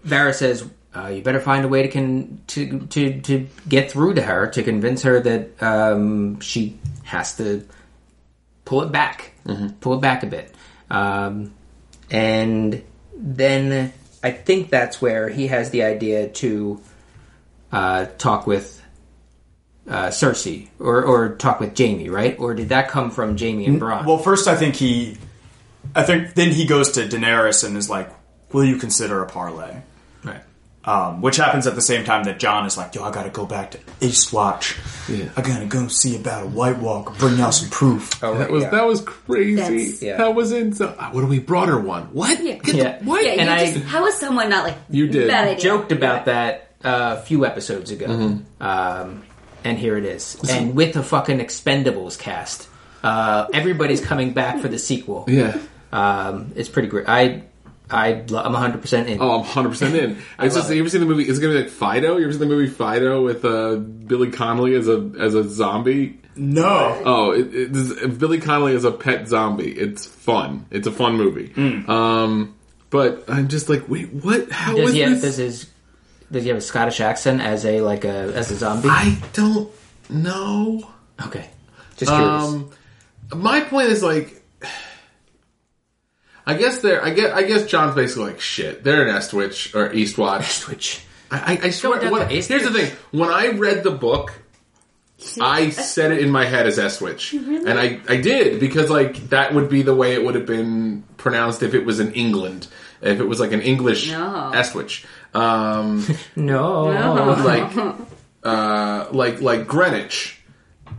Varys 0.06 0.34
says, 0.36 0.66
uh, 0.94 1.08
"You 1.08 1.22
better 1.22 1.40
find 1.40 1.64
a 1.64 1.68
way 1.68 1.82
to 1.82 1.88
can 1.88 2.40
to 2.48 2.80
to 2.86 3.20
to 3.22 3.46
get 3.68 3.90
through 3.90 4.14
to 4.14 4.22
her 4.22 4.46
to 4.48 4.62
convince 4.62 5.02
her 5.02 5.20
that 5.20 5.62
um, 5.62 6.40
she 6.40 6.78
has 7.04 7.36
to 7.36 7.66
pull 8.64 8.82
it 8.82 8.92
back, 8.92 9.32
pull 9.80 9.94
it 9.94 10.00
back 10.00 10.22
a 10.22 10.26
bit." 10.26 10.52
Um, 10.90 11.52
and 12.10 12.82
then 13.16 13.92
I 14.22 14.30
think 14.30 14.70
that's 14.70 15.02
where 15.02 15.28
he 15.28 15.48
has 15.48 15.70
the 15.70 15.82
idea 15.82 16.28
to 16.28 16.80
uh, 17.72 18.06
talk 18.18 18.46
with. 18.46 18.82
Uh, 19.88 20.08
Cersei, 20.08 20.66
or 20.80 21.04
or 21.04 21.36
talk 21.36 21.60
with 21.60 21.78
Jaime, 21.78 22.08
right? 22.08 22.36
Or 22.40 22.54
did 22.54 22.70
that 22.70 22.88
come 22.88 23.10
from 23.12 23.38
Jaime 23.38 23.66
and 23.66 23.80
Bronn? 23.80 24.04
Well, 24.04 24.18
first, 24.18 24.48
I 24.48 24.56
think 24.56 24.74
he, 24.74 25.16
I 25.94 26.02
think 26.02 26.34
then 26.34 26.50
he 26.50 26.66
goes 26.66 26.90
to 26.92 27.02
Daenerys 27.06 27.62
and 27.64 27.76
is 27.76 27.88
like, 27.88 28.10
"Will 28.52 28.64
you 28.64 28.78
consider 28.78 29.22
a 29.22 29.26
parlay?" 29.28 29.76
right. 30.24 30.40
Um, 30.84 31.20
which 31.20 31.36
happens 31.36 31.68
at 31.68 31.76
the 31.76 31.80
same 31.80 32.04
time 32.04 32.24
that 32.24 32.40
Jon 32.40 32.66
is 32.66 32.76
like, 32.76 32.96
"Yo, 32.96 33.04
I 33.04 33.12
gotta 33.12 33.30
go 33.30 33.46
back 33.46 33.70
to 33.72 33.78
Eastwatch. 34.00 34.76
Yeah. 35.08 35.28
I 35.36 35.40
gotta 35.42 35.66
go 35.66 35.86
see 35.86 36.16
about 36.16 36.42
a 36.42 36.46
White 36.48 36.78
Walker. 36.78 37.14
Bring 37.20 37.40
out 37.40 37.50
some 37.54 37.70
proof." 37.70 38.20
Oh, 38.24 38.36
That 38.38 38.50
was 38.50 38.64
yeah. 38.64 38.70
that 38.70 38.86
was 38.86 39.02
crazy. 39.02 40.04
Yeah. 40.04 40.16
That 40.16 40.34
was 40.34 40.50
insane. 40.50 40.88
What 41.12 41.20
do 41.20 41.26
we 41.28 41.38
brought 41.38 41.68
her 41.68 41.78
one? 41.78 42.06
What? 42.12 42.42
Yeah. 42.42 42.54
Get 42.54 42.74
Yeah. 42.74 42.98
the, 42.98 43.04
what? 43.04 43.24
Yeah, 43.24 43.30
And 43.32 43.42
you 43.42 43.50
I- 43.68 43.72
just, 43.72 43.84
how 43.86 44.04
is 44.06 44.16
someone 44.16 44.48
not 44.50 44.64
like 44.64 44.74
You 44.90 45.06
did. 45.06 45.28
Bad 45.28 45.46
idea. 45.46 45.60
joked 45.62 45.92
about 45.92 46.24
that 46.24 46.72
uh, 46.82 47.18
a 47.20 47.22
few 47.22 47.46
episodes 47.46 47.92
ago, 47.92 48.40
um, 48.60 49.22
and 49.66 49.78
here 49.78 49.96
it 49.96 50.04
is, 50.04 50.36
and 50.48 50.74
with 50.74 50.94
the 50.94 51.02
fucking 51.02 51.38
Expendables 51.38 52.18
cast, 52.18 52.68
uh, 53.02 53.46
everybody's 53.52 54.00
coming 54.00 54.32
back 54.32 54.60
for 54.60 54.68
the 54.68 54.78
sequel. 54.78 55.24
Yeah. 55.28 55.58
Um, 55.92 56.52
it's 56.56 56.68
pretty 56.68 56.88
great. 56.88 57.08
I, 57.08 57.42
I, 57.90 58.24
lo- 58.28 58.42
I'm 58.42 58.52
100 58.52 58.80
percent 58.80 59.08
in. 59.08 59.20
Oh, 59.20 59.30
I'm 59.30 59.40
100 59.40 59.68
percent 59.70 59.94
in. 59.94 60.10
It's 60.40 60.54
just 60.54 60.56
love 60.56 60.70
it. 60.70 60.74
you 60.74 60.80
ever 60.82 60.88
seen 60.90 61.00
the 61.00 61.06
movie? 61.06 61.24
It's 61.24 61.38
gonna 61.38 61.54
be 61.54 61.60
like 61.62 61.70
Fido. 61.70 62.16
You 62.16 62.24
ever 62.24 62.32
seen 62.32 62.40
the 62.40 62.46
movie 62.46 62.68
Fido 62.70 63.22
with 63.22 63.44
uh, 63.44 63.76
Billy 63.76 64.30
Connolly 64.30 64.74
as 64.74 64.88
a 64.88 65.10
as 65.20 65.34
a 65.34 65.48
zombie? 65.48 66.20
No, 66.38 67.00
Oh, 67.06 67.30
it, 67.30 67.54
it, 67.54 67.72
this- 67.72 68.16
Billy 68.18 68.40
Connolly 68.40 68.74
as 68.74 68.84
a 68.84 68.92
pet 68.92 69.26
zombie. 69.28 69.70
It's 69.72 70.04
fun. 70.04 70.66
It's 70.70 70.86
a 70.86 70.92
fun 70.92 71.16
movie. 71.16 71.52
Um, 71.88 72.54
but 72.90 73.24
I'm 73.28 73.48
just 73.48 73.68
like, 73.68 73.88
wait, 73.88 74.12
what? 74.12 74.50
How 74.50 74.74
does 74.76 74.88
is 74.90 74.94
he 74.94 75.00
have, 75.00 75.10
this? 75.12 75.22
does 75.22 75.36
his 75.36 75.66
does 76.30 76.42
he 76.42 76.48
have 76.48 76.58
a 76.58 76.62
Scottish 76.62 77.00
accent 77.00 77.40
as 77.40 77.64
a 77.64 77.80
like 77.80 78.04
a 78.04 78.32
as 78.34 78.50
a 78.50 78.56
zombie? 78.56 78.88
I 78.90 79.18
don't 79.32 79.70
know. 80.08 80.88
okay, 81.26 81.48
just 81.96 82.10
curious. 82.12 82.44
Um, 82.44 82.70
my 83.34 83.60
point 83.60 83.88
is 83.88 84.02
like, 84.02 84.42
I 86.46 86.54
guess 86.54 86.80
they're. 86.80 87.04
I 87.04 87.10
guess. 87.10 87.32
I 87.32 87.42
guess 87.42 87.66
Jon's 87.66 87.94
basically 87.94 88.32
like 88.32 88.40
shit. 88.40 88.84
They're 88.84 89.06
in 89.06 89.14
Estwich 89.14 89.74
or 89.74 89.90
Eastwatch. 89.90 90.62
Twitch. 90.62 91.02
I, 91.30 91.58
I 91.60 91.70
swear. 91.70 92.00
down 92.00 92.12
When, 92.12 92.28
here's 92.28 92.46
the 92.48 92.72
thing: 92.72 92.92
when 93.10 93.30
I 93.30 93.48
read 93.48 93.82
the 93.82 93.90
book, 93.90 94.32
I 95.40 95.70
said 95.70 96.12
it 96.12 96.20
in 96.20 96.30
my 96.30 96.44
head 96.44 96.66
as 96.66 96.78
Estwich, 96.78 97.32
and 97.32 97.78
I 97.78 98.00
I 98.08 98.18
did 98.18 98.60
because 98.60 98.90
like 98.90 99.30
that 99.30 99.54
would 99.54 99.68
be 99.68 99.82
the 99.82 99.94
way 99.94 100.14
it 100.14 100.24
would 100.24 100.36
have 100.36 100.46
been 100.46 101.02
pronounced 101.16 101.62
if 101.64 101.74
it 101.74 101.84
was 101.84 101.98
in 101.98 102.12
England, 102.12 102.68
if 103.02 103.18
it 103.18 103.24
was 103.24 103.40
like 103.40 103.50
an 103.52 103.62
English 103.62 104.12
No. 104.12 104.52
Estwich. 104.54 105.04
Um, 105.36 106.06
No. 106.36 106.84
like 107.44 107.96
uh, 108.42 109.08
like 109.12 109.40
like 109.40 109.66
Greenwich 109.66 110.40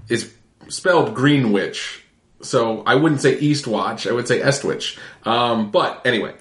is 0.09 0.33
spelled 0.67 1.15
Greenwich. 1.15 2.03
So 2.41 2.83
I 2.85 2.95
wouldn't 2.95 3.21
say 3.21 3.35
Eastwatch, 3.37 4.07
I 4.07 4.13
would 4.13 4.27
say 4.27 4.39
Estwich. 4.39 4.97
Um, 5.23 5.71
but 5.71 6.05
anyway, 6.05 6.35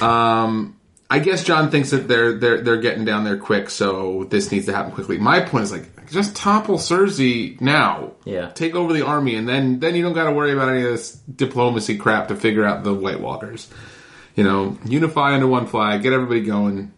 um, 0.00 0.76
I 1.08 1.18
guess 1.20 1.42
Jon 1.44 1.70
thinks 1.70 1.90
that 1.90 2.06
they're 2.06 2.34
they're 2.34 2.60
they're 2.60 2.80
getting 2.80 3.04
down 3.04 3.24
there 3.24 3.38
quick, 3.38 3.70
so 3.70 4.24
this 4.24 4.52
needs 4.52 4.66
to 4.66 4.74
happen 4.74 4.92
quickly. 4.92 5.18
My 5.18 5.40
point 5.40 5.64
is 5.64 5.72
like 5.72 6.10
just 6.10 6.36
topple 6.36 6.76
Cersei 6.76 7.58
now. 7.60 8.12
Yeah. 8.24 8.50
Take 8.50 8.74
over 8.74 8.92
the 8.92 9.06
army 9.06 9.34
and 9.36 9.48
then 9.48 9.80
then 9.80 9.94
you 9.94 10.02
don't 10.02 10.12
gotta 10.12 10.32
worry 10.32 10.52
about 10.52 10.68
any 10.68 10.82
of 10.82 10.90
this 10.90 11.12
diplomacy 11.14 11.96
crap 11.96 12.28
to 12.28 12.36
figure 12.36 12.64
out 12.64 12.84
the 12.84 12.92
White 12.94 13.20
Walkers. 13.20 13.68
You 14.34 14.44
know, 14.44 14.78
unify 14.84 15.34
under 15.34 15.46
one 15.46 15.66
flag, 15.66 16.02
get 16.02 16.12
everybody 16.12 16.42
going, 16.42 16.92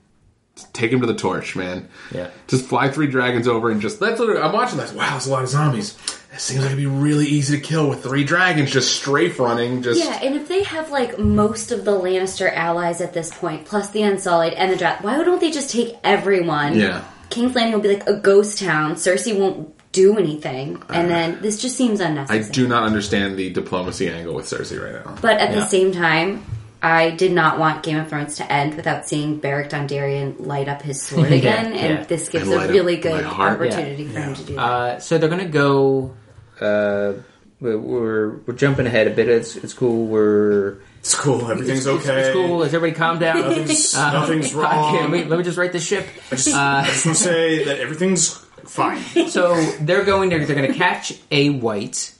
take 0.72 0.92
him 0.92 1.00
to 1.00 1.06
the 1.06 1.14
torch, 1.14 1.56
man. 1.56 1.88
Yeah. 2.12 2.30
Just 2.48 2.66
fly 2.66 2.90
three 2.90 3.06
dragons 3.06 3.48
over 3.48 3.70
and 3.70 3.80
just 3.80 4.00
that's 4.00 4.20
literally 4.20 4.40
I'm 4.40 4.52
watching 4.52 4.78
this. 4.78 4.92
Wow, 4.92 5.16
it's 5.16 5.26
a 5.26 5.30
lot 5.30 5.42
of 5.42 5.48
zombies. 5.48 5.96
It 6.32 6.40
seems 6.40 6.60
like 6.60 6.72
it'd 6.72 6.78
be 6.78 6.86
really 6.86 7.26
easy 7.26 7.56
to 7.56 7.62
kill 7.62 7.88
with 7.88 8.02
three 8.02 8.24
dragons 8.24 8.70
just 8.72 8.96
strafe 8.96 9.38
running. 9.38 9.82
Just 9.82 10.02
Yeah, 10.04 10.18
and 10.22 10.34
if 10.34 10.48
they 10.48 10.64
have 10.64 10.90
like 10.90 11.18
most 11.18 11.70
of 11.70 11.84
the 11.84 11.92
Lannister 11.92 12.52
allies 12.52 13.00
at 13.00 13.12
this 13.12 13.32
point, 13.32 13.66
plus 13.66 13.90
the 13.90 14.02
Unsullied 14.02 14.52
and 14.54 14.72
the 14.72 14.76
Draft, 14.76 15.04
why 15.04 15.22
don't 15.22 15.40
they 15.40 15.50
just 15.52 15.70
take 15.70 15.96
everyone? 16.02 16.76
Yeah. 16.78 17.04
King's 17.30 17.54
Landing 17.54 17.74
will 17.74 17.80
be 17.80 17.94
like 17.94 18.08
a 18.08 18.14
ghost 18.14 18.58
town. 18.58 18.94
Cersei 18.94 19.38
won't 19.38 19.74
do 19.92 20.18
anything, 20.18 20.82
and 20.88 21.06
uh. 21.06 21.08
then 21.08 21.40
this 21.40 21.62
just 21.62 21.76
seems 21.76 22.00
unnecessary. 22.00 22.44
I 22.44 22.48
do 22.50 22.66
not 22.68 22.82
understand 22.82 23.36
the 23.36 23.50
diplomacy 23.50 24.08
angle 24.08 24.34
with 24.34 24.46
Cersei 24.46 24.82
right 24.82 25.04
now. 25.04 25.16
But 25.22 25.38
at 25.38 25.50
Yeah. 25.50 25.60
the 25.60 25.66
same 25.66 25.92
time, 25.92 26.44
I 26.84 27.10
did 27.10 27.32
not 27.32 27.58
want 27.58 27.82
Game 27.82 27.96
of 27.98 28.08
Thrones 28.08 28.36
to 28.36 28.52
end 28.52 28.74
without 28.74 29.06
seeing 29.06 29.38
Beric 29.38 29.70
Dondarrion 29.70 30.46
light 30.46 30.68
up 30.68 30.82
his 30.82 31.00
sword 31.02 31.30
Yeah, 31.30 31.36
again, 31.36 31.66
and 31.72 31.98
yeah. 31.98 32.04
this 32.04 32.28
gives 32.28 32.44
And 32.44 32.52
a 32.54 32.56
light 32.56 32.66
up 32.68 32.74
really 32.74 32.96
good 32.98 33.24
heart. 33.24 33.54
opportunity 33.54 34.06
for 34.06 34.20
him 34.20 34.34
to 34.34 34.42
do 34.44 34.54
that. 34.56 34.60
Uh, 34.62 34.98
so 35.00 35.18
they're 35.18 35.28
gonna 35.30 35.46
go. 35.48 36.14
Uh, 36.60 37.14
we're, 37.60 37.78
we're 37.78 38.36
we're 38.46 38.54
jumping 38.54 38.86
ahead 38.86 39.06
a 39.06 39.10
bit. 39.10 39.28
It's 39.28 39.56
it's 39.56 39.72
cool. 39.72 40.06
We're 40.06 40.76
It's 41.00 41.14
cool. 41.14 41.50
Everything's 41.50 41.86
it's, 41.86 42.06
okay. 42.06 42.20
It's 42.20 42.32
cool. 42.34 42.62
Is 42.62 42.74
everybody 42.74 42.98
calm 42.98 43.18
down? 43.18 43.40
Nothing's, 43.40 43.94
Uh, 43.96 44.12
nothing's 44.12 44.46
okay, 44.54 44.60
wrong. 44.62 44.94
let, 44.94 45.10
me, 45.10 45.24
let 45.24 45.38
me 45.38 45.44
just 45.44 45.56
write 45.56 45.72
this 45.72 45.86
ship. 45.86 46.06
I 46.30 46.36
just, 46.36 46.48
I 46.54 46.84
just 46.86 47.06
want 47.06 47.16
to 47.18 47.24
say 47.24 47.64
that 47.64 47.78
everything's 47.80 48.28
fine. 48.66 49.00
So 49.28 49.54
they're 49.80 50.04
going. 50.04 50.28
They're, 50.30 50.44
they're 50.44 50.56
going 50.56 50.70
to 50.72 50.78
catch 50.78 51.14
a 51.30 51.50
white 51.50 52.13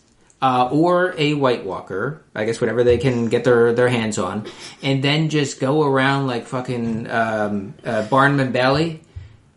uh, 0.45 0.69
or 0.71 1.15
a 1.17 1.33
White 1.35 1.65
Walker. 1.65 2.21
I 2.35 2.45
guess 2.45 2.61
whatever 2.61 2.85
they 2.85 2.99
can 2.99 3.27
get 3.35 3.45
their 3.45 3.73
their 3.73 3.89
hands 3.89 4.19
on, 4.19 4.45
and 4.83 5.03
then 5.03 5.29
just 5.31 5.59
go 5.61 5.83
around 5.83 6.27
like 6.27 6.45
fucking 6.47 7.09
um, 7.11 7.75
uh, 7.85 8.03
Barnum 8.09 8.41
and 8.41 8.53
Bailey, 8.53 9.01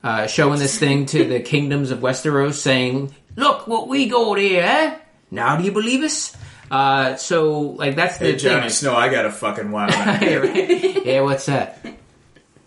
uh, 0.03 0.27
showing 0.27 0.59
this 0.59 0.77
thing 0.79 1.05
to 1.07 1.25
the 1.25 1.39
kingdoms 1.53 1.91
of 1.91 1.99
Westeros, 1.99 2.53
saying, 2.55 3.13
"Look 3.35 3.67
what 3.67 3.87
we 3.89 4.07
got 4.07 4.37
here, 4.37 4.63
eh? 4.63 4.97
Now 5.29 5.57
do 5.57 5.63
you 5.63 5.71
believe 5.73 6.03
us?" 6.03 6.35
Uh, 6.69 7.15
so 7.15 7.59
like 7.81 7.95
that's 7.95 8.17
the 8.17 8.25
Hey, 8.25 8.31
thing. 8.31 8.39
Johnny 8.39 8.69
Snow, 8.69 8.95
I 8.95 9.09
got 9.09 9.25
a 9.25 9.31
fucking 9.31 9.71
wild 9.71 9.91
idea. 10.07 10.45
yeah, 11.03 11.21
what's 11.21 11.45
that? 11.47 11.85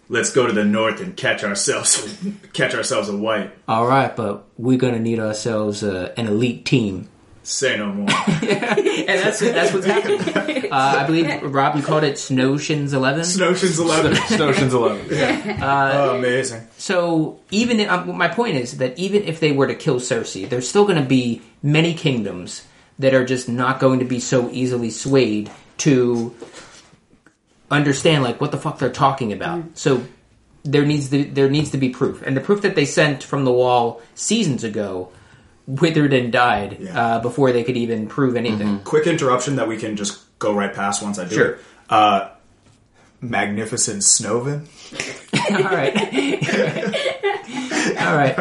Let's 0.08 0.30
go 0.32 0.46
to 0.46 0.52
the 0.52 0.64
north 0.64 1.00
and 1.00 1.16
catch 1.16 1.44
ourselves, 1.44 2.18
catch 2.52 2.74
ourselves 2.74 3.08
a 3.08 3.16
white. 3.16 3.52
All 3.68 3.86
right, 3.86 4.14
but 4.14 4.44
we're 4.58 4.78
gonna 4.78 4.98
need 4.98 5.20
ourselves 5.20 5.82
uh, 5.84 6.12
an 6.16 6.26
elite 6.26 6.64
team. 6.66 7.08
Say 7.50 7.76
no 7.76 7.92
more. 7.92 8.08
and 8.26 9.08
that's 9.08 9.40
that's 9.40 9.74
what's 9.74 9.86
happening. 9.86 10.20
Uh, 10.70 10.98
I 10.98 11.04
believe 11.04 11.42
Rob, 11.42 11.74
you 11.74 11.82
called 11.82 12.04
it 12.04 12.14
Snowshins 12.14 12.92
Eleven. 12.92 13.24
Snowshin's 13.24 13.80
eleven. 13.80 14.12
Ocean's 14.40 14.72
Eleven. 14.72 15.58
oh, 15.60 16.16
amazing. 16.16 16.64
So 16.78 17.40
even 17.50 17.80
if, 17.80 17.90
um, 17.90 18.16
my 18.16 18.28
point 18.28 18.56
is 18.56 18.78
that 18.78 18.96
even 18.96 19.24
if 19.24 19.40
they 19.40 19.50
were 19.50 19.66
to 19.66 19.74
kill 19.74 19.96
Cersei, 19.96 20.48
there's 20.48 20.68
still 20.68 20.84
going 20.84 21.02
to 21.02 21.08
be 21.08 21.42
many 21.60 21.92
kingdoms 21.92 22.64
that 23.00 23.14
are 23.14 23.24
just 23.24 23.48
not 23.48 23.80
going 23.80 23.98
to 23.98 24.04
be 24.04 24.20
so 24.20 24.48
easily 24.52 24.90
swayed 24.90 25.50
to 25.78 26.32
understand 27.68 28.22
like 28.22 28.40
what 28.40 28.52
the 28.52 28.58
fuck 28.58 28.78
they're 28.78 28.90
talking 28.90 29.32
about. 29.32 29.76
So 29.76 30.04
there 30.62 30.86
needs 30.86 31.10
to, 31.10 31.24
there 31.24 31.50
needs 31.50 31.72
to 31.72 31.78
be 31.78 31.88
proof, 31.88 32.22
and 32.22 32.36
the 32.36 32.40
proof 32.40 32.62
that 32.62 32.76
they 32.76 32.84
sent 32.84 33.24
from 33.24 33.44
the 33.44 33.52
wall 33.52 34.00
seasons 34.14 34.62
ago 34.62 35.10
withered 35.80 36.12
and 36.12 36.32
died 36.32 36.78
Yeah. 36.80 36.98
uh, 37.00 37.18
before 37.20 37.52
they 37.52 37.62
could 37.64 37.76
even 37.76 38.06
prove 38.08 38.36
anything. 38.36 38.80
Quick 38.80 39.06
interruption 39.06 39.56
that 39.56 39.68
we 39.68 39.76
can 39.76 39.96
just 39.96 40.18
go 40.38 40.52
right 40.54 40.72
past 40.74 41.02
once 41.02 41.18
I 41.18 41.24
do 41.24 41.34
Sure. 41.34 41.50
it. 41.52 41.58
Uh, 41.88 42.28
Magnificent 43.20 44.00
Snowvin. 44.02 44.66
All 45.50 45.62
right. 45.70 45.94
All 48.00 48.16
right. 48.16 48.34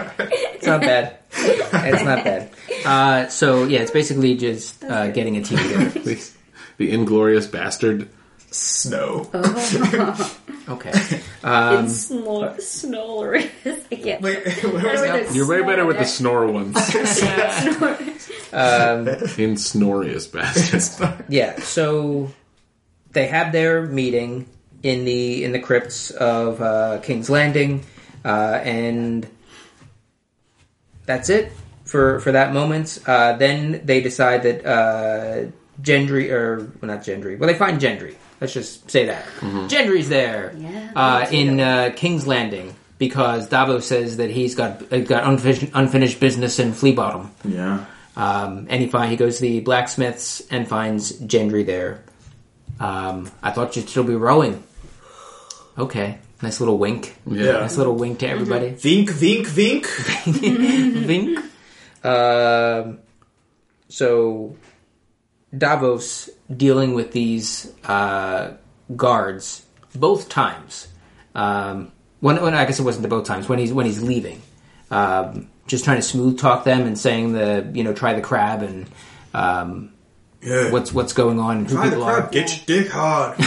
It's 0.55 0.65
not 0.65 0.81
bad. 0.81 1.17
It's 1.33 2.03
not 2.03 2.23
bad. 2.23 2.49
Uh, 2.85 3.27
so 3.27 3.65
yeah, 3.65 3.79
it's 3.81 3.91
basically 3.91 4.35
just 4.35 4.83
uh, 4.83 5.09
getting 5.09 5.35
a 5.37 5.43
team 5.43 5.57
together. 5.57 5.89
the, 5.99 6.31
the 6.77 6.91
inglorious 6.91 7.45
bastard. 7.47 8.07
Snow. 8.51 9.29
Okay. 10.69 10.91
it's 10.91 12.11
snor- 12.11 12.61
snollery. 12.61 13.49
I 13.91 13.95
can't. 13.95 14.21
Wait, 14.21 14.45
where 14.63 14.91
was 14.91 15.01
that? 15.01 15.33
You're 15.33 15.47
way 15.47 15.63
better 15.63 15.83
with 15.83 15.97
the 15.97 16.05
snore 16.05 16.45
ones. 16.45 16.77
Um, 18.53 19.07
Insnorious 19.07 20.27
bastard. 20.27 21.25
yeah. 21.27 21.59
So 21.61 22.31
they 23.13 23.25
have 23.27 23.51
their 23.51 23.87
meeting 23.87 24.45
in 24.83 25.05
the 25.05 25.43
in 25.43 25.53
the 25.53 25.59
crypts 25.59 26.11
of 26.11 26.61
uh, 26.61 26.99
King's 27.01 27.31
Landing, 27.31 27.83
uh, 28.23 28.59
and 28.63 29.27
that's 31.07 31.29
it 31.29 31.51
for 31.85 32.19
for 32.19 32.31
that 32.33 32.53
moment. 32.53 32.99
Uh, 33.07 33.33
then 33.37 33.81
they 33.85 34.01
decide 34.01 34.43
that 34.43 34.65
uh, 34.65 35.49
Gendry 35.81 36.29
or 36.29 36.71
well, 36.79 36.95
not 36.95 36.99
Gendry. 37.03 37.39
Well, 37.39 37.47
they 37.47 37.57
find 37.57 37.79
Gendry. 37.81 38.15
Let's 38.41 38.53
just 38.53 38.89
say 38.89 39.05
that 39.07 39.25
Gendry's 39.69 40.07
there 40.09 40.53
Yeah. 40.57 40.91
uh, 40.95 41.27
in 41.31 41.59
uh, 41.59 41.91
King's 41.95 42.25
Landing 42.25 42.73
because 42.97 43.47
Davos 43.49 43.85
says 43.85 44.17
that 44.17 44.29
he's 44.29 44.55
got 44.55 44.91
uh, 44.93 44.99
got 44.99 45.23
unfinished, 45.25 45.71
unfinished 45.73 46.19
business 46.19 46.59
in 46.59 46.73
Flea 46.73 46.93
Bottom. 46.93 47.31
Yeah. 47.43 47.85
Um, 48.15 48.67
and 48.69 48.81
he 48.81 48.87
find 48.87 49.09
he 49.11 49.17
goes 49.17 49.35
to 49.37 49.41
the 49.43 49.59
blacksmiths 49.61 50.41
and 50.51 50.67
finds 50.67 51.11
Gendry 51.21 51.65
there. 51.65 52.03
Um, 52.79 53.29
I 53.43 53.51
thought 53.51 53.75
you'd 53.75 53.89
still 53.89 54.03
be 54.03 54.15
rowing. 54.15 54.63
Okay, 55.77 56.17
nice 56.41 56.59
little 56.59 56.77
wink. 56.77 57.15
Yeah. 57.25 57.53
Nice 57.53 57.77
little 57.77 57.95
wink 57.95 58.19
to 58.19 58.27
everybody. 58.27 58.71
Vink, 58.71 59.09
vink, 59.09 59.45
vink. 59.47 59.85
Vink. 61.05 61.43
Um, 62.01 62.99
so 63.89 64.55
Davos 65.57 66.29
dealing 66.55 66.93
with 66.93 67.11
these 67.11 67.71
uh, 67.85 68.53
guards 68.95 69.65
both 69.95 70.29
times. 70.29 70.87
Um, 71.35 71.91
when, 72.19 72.41
when 72.41 72.53
I 72.53 72.65
guess 72.65 72.79
it 72.79 72.83
wasn't 72.83 73.03
the 73.03 73.07
both 73.09 73.25
times 73.25 73.47
when 73.47 73.59
he's 73.59 73.71
when 73.73 73.85
he's 73.85 74.01
leaving, 74.03 74.41
um, 74.91 75.49
just 75.67 75.85
trying 75.85 75.97
to 75.97 76.01
smooth 76.03 76.37
talk 76.39 76.63
them 76.65 76.85
and 76.85 76.97
saying 76.97 77.33
the 77.33 77.69
you 77.73 77.83
know 77.83 77.93
try 77.93 78.13
the 78.13 78.21
crab 78.21 78.61
and 78.63 78.87
um, 79.33 79.93
Yeah. 80.41 80.71
what's 80.71 80.91
what's 80.93 81.13
going 81.13 81.39
on. 81.39 81.65
Who 81.65 81.75
the 81.89 81.95
crab. 81.95 82.25
are. 82.25 82.29
Get 82.29 82.67
your 82.67 82.81
dick 82.83 82.91
hard. 82.91 83.37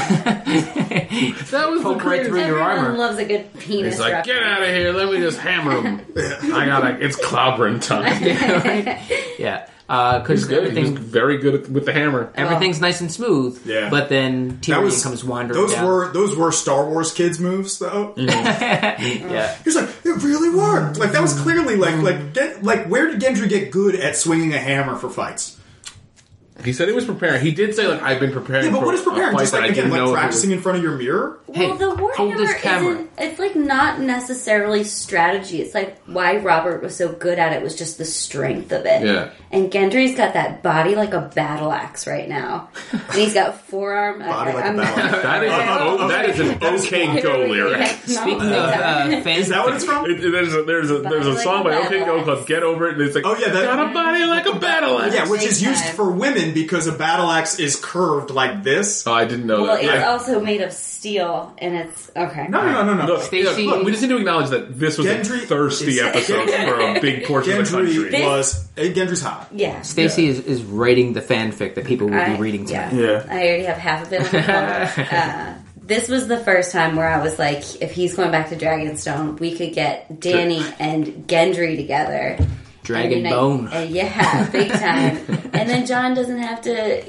That 1.53 1.69
was 1.71 1.83
the 1.83 1.93
Poke 1.93 2.05
right 2.05 2.25
through 2.25 2.39
your 2.39 2.59
Everyone 2.59 2.79
armor. 2.87 2.97
loves 2.99 3.19
a 3.19 3.25
good 3.27 3.53
penis. 3.59 3.95
He's 3.95 4.01
like, 4.01 4.13
reference. 4.13 4.27
get 4.39 4.43
out 4.43 4.63
of 4.63 4.69
here. 4.69 4.93
Let 4.93 5.11
me 5.13 5.19
just 5.19 5.39
hammer 5.39 5.81
him. 5.83 6.01
I 6.55 6.65
gotta. 6.67 7.05
It's 7.05 7.17
clobbering 7.17 7.83
time. 7.83 8.05
Yeah, 9.39 9.67
because 9.67 9.69
He's 9.79 9.82
Uh, 9.95 10.21
good. 10.21 10.39
He's 10.39 10.51
everything 10.51 10.97
very 10.97 11.37
good 11.37 11.71
with 11.73 11.85
the 11.85 11.93
hammer. 11.93 12.33
everything's 12.35 12.81
nice 12.81 13.03
and 13.03 13.13
smooth. 13.13 13.61
Yeah. 13.67 13.91
but 13.91 14.09
then 14.09 14.49
That 14.49 14.61
Tyrion 14.63 14.85
was 14.85 15.03
comes 15.03 15.23
wandering 15.23 15.61
Those 15.61 15.75
down. 15.75 15.85
were 15.87 16.11
those 16.13 16.35
were 16.35 16.51
Star 16.51 16.89
Wars 16.89 17.13
kids 17.13 17.39
moves 17.39 17.79
though. 17.79 18.15
Mm-hmm. 18.17 19.31
yeah. 19.31 19.55
He's 19.65 19.77
like, 19.77 19.89
it 20.05 20.23
really 20.23 20.49
worked. 20.57 20.97
Like 20.99 21.13
that 21.13 21.21
was 21.21 21.39
clearly 21.41 21.77
like 21.77 21.97
like 22.03 22.33
get, 22.33 22.63
like 22.63 22.87
where 22.87 23.09
did 23.11 23.21
Gendry 23.21 23.49
get 23.51 23.71
good 23.71 23.95
at 23.95 24.17
swinging 24.17 24.55
a 24.55 24.59
hammer 24.59 24.97
for 24.97 25.11
fights? 25.11 25.59
He 26.65 26.73
said 26.73 26.87
he 26.87 26.95
was 26.95 27.05
preparing. 27.05 27.43
He 27.43 27.51
did 27.51 27.75
say 27.75 27.87
like 27.89 28.03
I've 28.03 28.21
been 28.21 28.31
preparing. 28.33 28.67
Yeah, 28.67 28.71
but 28.73 28.81
for 28.81 28.87
what 28.87 28.95
is 28.95 29.01
preparing? 29.03 29.37
Just 29.37 29.53
like 29.53 29.63
I 29.65 29.67
again, 29.67 29.91
like 29.91 29.99
know 29.99 30.05
if 30.07 30.11
it 30.11 30.15
practicing 30.15 30.51
was- 30.51 30.57
in 30.59 30.63
front 30.63 30.79
of 30.79 30.85
your 30.85 30.97
mirror. 30.97 31.41
Hey, 31.53 31.67
well, 31.67 31.77
the 31.97 31.97
hold 32.17 32.37
this 32.37 32.55
camera. 32.55 32.93
isn't 32.95 33.12
it's 33.19 33.39
like 33.39 33.55
not 33.57 34.01
necessarily 34.01 34.85
strategy. 34.85 35.61
It's 35.61 35.75
like 35.75 35.99
why 36.07 36.37
Robert 36.39 36.83
was 36.83 36.97
so 36.97 37.13
good 37.13 37.39
at 37.39 37.53
it 37.53 37.63
was 37.63 37.77
just 37.77 37.99
the 37.99 38.05
strength 38.05 38.73
of 38.73 38.87
it. 38.87 39.05
Yeah. 39.07 39.31
And 39.51 39.71
Gendry's 39.71 40.17
got 40.17 40.33
that 40.35 40.63
body 40.63 40.95
like 40.95 41.13
a 41.13 41.21
battle 41.35 41.71
axe 41.73 42.07
right 42.07 42.27
now, 42.29 42.71
and 42.91 43.03
he's 43.13 43.35
got 43.35 43.61
forearm. 43.61 44.21
Body 44.21 44.53
like 44.55 44.65
a 44.65 44.67
I'm- 44.69 44.77
battle 44.77 45.05
axe. 45.05 45.23
That 45.23 45.45
is, 45.45 45.53
oh, 45.53 46.09
that 46.09 46.29
is 46.31 46.41
an 46.41 46.59
OK 46.63 47.21
Go 47.21 47.39
lyric. 47.47 47.81
Yeah, 47.81 47.97
Speaking 48.23 48.41
of 48.41 48.53
uh, 48.53 49.21
fan, 49.21 49.27
Is 49.39 49.49
that 49.51 49.65
what 49.65 49.75
it's 49.75 49.85
from? 49.85 50.07
It- 50.07 50.25
it- 50.25 50.31
there's 50.33 50.55
a 50.55 50.63
there's 50.63 50.91
a 50.91 50.99
there's 51.01 51.27
a 51.27 51.37
song 51.39 51.65
by 51.65 51.79
like 51.79 51.85
a 51.91 51.97
OK 51.97 52.05
Go 52.07 52.25
called 52.25 52.47
"Get 52.47 52.63
Over 52.63 52.89
It," 52.89 52.93
and 52.95 53.03
it's 53.03 53.15
like, 53.15 53.27
Oh, 53.27 53.37
yeah, 53.37 53.49
that- 53.53 53.65
got 53.65 53.91
a 53.91 53.93
body 53.93 54.25
like 54.25 54.47
a 54.47 54.59
battle 54.59 54.99
axe. 55.01 55.15
Yeah, 55.15 55.29
which 55.29 55.43
is 55.43 55.63
used 55.63 55.85
for 55.85 56.11
women 56.11 56.55
because 56.55 56.87
a 56.87 56.93
battle 56.93 57.31
axe 57.31 57.59
is 57.59 57.77
curved 57.77 58.31
like 58.31 58.63
this. 58.63 59.07
Oh, 59.07 59.13
I 59.13 59.27
didn't 59.27 59.47
know 59.47 59.63
Well, 59.65 59.75
that. 59.77 59.85
it's 59.85 59.93
Yeah. 59.93 60.09
also 60.11 60.41
made 60.41 60.63
of 60.63 60.73
steel, 60.73 61.55
and 61.59 61.75
it's 61.77 62.11
okay. 62.17 62.47
No, 62.49 62.63
no, 62.65 62.85
no, 62.85 62.95
no, 62.95 63.07
no. 63.07 63.12
Look, 63.15 63.23
Stacey- 63.23 63.67
look, 63.67 63.85
we 63.85 63.91
just 63.93 64.03
need 64.03 64.09
to 64.11 64.19
acknowledge 64.19 64.51
that 64.51 64.79
this 64.79 64.99
was 64.99 65.07
Gendry 65.07 65.43
a 65.43 65.47
thirsty 65.47 65.93
is- 65.93 66.01
episode 66.03 66.51
for 66.51 66.81
a 66.81 67.01
big 67.01 67.25
portion 67.25 67.61
of 67.61 67.71
the 67.71 67.77
Gendry 67.77 68.11
country. 68.11 68.23
was 68.27 68.69
eh, 68.77 68.93
Gendry's 68.93 69.23
hot. 69.23 69.49
Yeah. 69.53 69.83
Stacy 69.83 70.27
is, 70.29 70.41
is 70.41 70.63
writing 70.63 71.13
the 71.13 71.21
fanfic 71.21 71.75
that 71.77 71.85
people 71.87 72.09
will 72.09 72.19
I- 72.21 72.35
be 72.35 72.41
reading 72.41 72.69
yeah. 72.69 72.89
tonight. 72.91 73.03
Yeah. 73.03 73.27
I 73.29 73.47
already 73.49 73.65
have 73.65 73.77
half 73.79 74.07
of 74.07 74.13
it 74.13 74.21
on 74.21 74.25
the 74.33 74.43
phone. 74.93 75.05
uh, 75.19 75.59
this 75.85 76.09
was 76.09 76.29
the 76.29 76.39
first 76.39 76.71
time 76.73 76.95
where 76.97 77.09
I 77.09 77.23
was 77.23 77.39
like, 77.39 77.83
if 77.83 77.93
he's 77.93 78.15
going 78.15 78.31
back 78.31 78.51
to 78.51 78.57
Dragonstone, 78.57 79.39
we 79.41 79.57
could 79.57 79.73
get 79.75 80.21
Danny 80.21 80.63
and 80.79 81.07
Gendry 81.27 81.77
together. 81.77 82.39
Dragon 82.85 83.13
And 83.13 83.21
unite- 83.23 83.33
Bone. 83.33 83.69
uh, 83.69 83.81
yeah, 83.89 84.49
big 84.51 84.71
time. 84.71 85.17
and 85.53 85.69
then 85.69 85.87
Jon 85.87 86.15
doesn't 86.15 86.39
have 86.39 86.63
to 86.63 87.03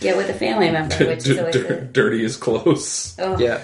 get 0.00 0.16
with 0.16 0.28
a 0.28 0.34
family 0.34 0.70
member, 0.70 0.96
which 1.06 1.26
is 1.26 1.38
always 1.38 1.54
D- 1.54 1.60
a, 1.66 1.80
dirty 1.82 2.24
is 2.24 2.36
close. 2.36 3.16
oh, 3.18 3.38
Yeah. 3.38 3.60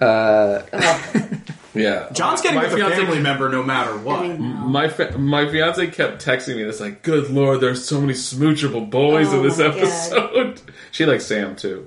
Uh, 0.00 0.62
oh, 0.72 1.30
Yeah, 1.74 2.08
Jon's 2.12 2.40
getting 2.40 2.56
my 2.56 2.64
with 2.64 2.72
a 2.72 2.76
fiance, 2.76 2.96
family 2.96 3.20
member 3.20 3.50
no 3.50 3.62
matter 3.62 3.98
what. 3.98 4.20
I 4.20 4.28
know. 4.28 4.38
My 4.38 4.88
fa- 4.88 5.18
my 5.18 5.46
fiance 5.50 5.86
kept 5.88 6.24
texting 6.24 6.56
me 6.56 6.62
this 6.64 6.80
like, 6.80 7.02
"Good 7.02 7.28
lord, 7.28 7.60
there's 7.60 7.84
so 7.84 8.00
many 8.00 8.14
smoochable 8.14 8.88
boys 8.88 9.28
Oh 9.30 9.38
in 9.40 9.42
this 9.46 9.58
my 9.58 9.64
God. 9.68 9.76
episode." 9.76 10.60
She 10.92 11.04
likes 11.04 11.26
Sam 11.26 11.54
too. 11.54 11.86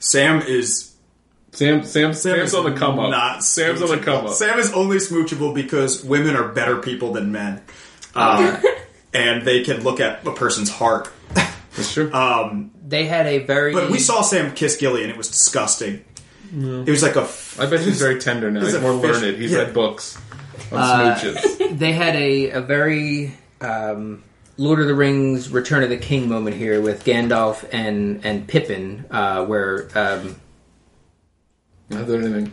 Sam 0.00 0.42
is 0.42 0.94
Sam, 1.52 1.84
Sam, 1.84 2.12
Sam 2.12 2.14
Sam's 2.14 2.48
is 2.48 2.54
on 2.54 2.64
the 2.64 2.72
come 2.76 2.98
up. 2.98 3.10
Not 3.10 3.44
Sam's 3.44 3.82
on 3.82 3.88
the 3.88 3.96
smoochable. 3.96 4.04
come 4.04 4.26
up. 4.26 4.32
Sam 4.32 4.58
is 4.58 4.72
only 4.72 4.96
smoochable 4.96 5.54
because 5.54 6.02
women 6.04 6.34
are 6.36 6.48
better 6.48 6.78
people 6.78 7.12
than 7.12 7.30
men, 7.32 7.62
uh, 8.14 8.60
and 9.14 9.42
they 9.46 9.62
can 9.62 9.82
look 9.84 10.00
at 10.00 10.26
a 10.26 10.32
person's 10.32 10.70
heart. 10.70 11.08
That's 11.76 11.92
true. 11.94 12.10
they 12.86 13.06
had 13.06 13.26
a 13.26 13.38
very. 13.38 13.72
But 13.72 13.90
we 13.90 13.98
saw 13.98 14.22
Sam 14.22 14.52
kiss 14.54 14.76
Gilly, 14.76 15.02
and 15.02 15.10
it 15.10 15.16
was 15.16 15.28
disgusting. 15.28 16.04
It 16.52 16.88
was 16.90 17.02
like 17.02 17.16
a. 17.16 17.22
f- 17.22 17.58
I 17.60 17.66
bet 17.66 17.80
he's 17.80 18.00
very 18.00 18.18
tender 18.20 18.50
now. 18.50 18.60
He's 18.64 18.72
He's 18.72 18.82
more 18.82 19.00
fish- 19.00 19.22
learned. 19.22 19.36
He's 19.36 19.52
yeah. 19.52 19.58
read 19.58 19.74
books 19.74 20.18
on 20.72 20.78
Uh, 20.78 21.14
smooches. 21.16 21.78
they 21.78 21.92
had 21.92 22.16
a, 22.16 22.50
a 22.50 22.60
very 22.60 23.32
um, 23.60 24.22
Lord 24.56 24.80
of 24.80 24.86
the 24.88 24.94
Rings 24.94 25.50
Return 25.50 25.82
of 25.84 25.90
the 25.90 25.96
King 25.96 26.28
moment 26.28 26.56
here 26.56 26.80
with 26.80 27.04
Gandalf 27.04 27.64
and 27.72 28.24
and 28.24 28.48
Pippin, 28.48 29.04
uh, 29.10 29.44
where 29.44 29.88
um, 29.96 30.36
Not 31.88 32.06
that 32.06 32.20
anything. 32.20 32.52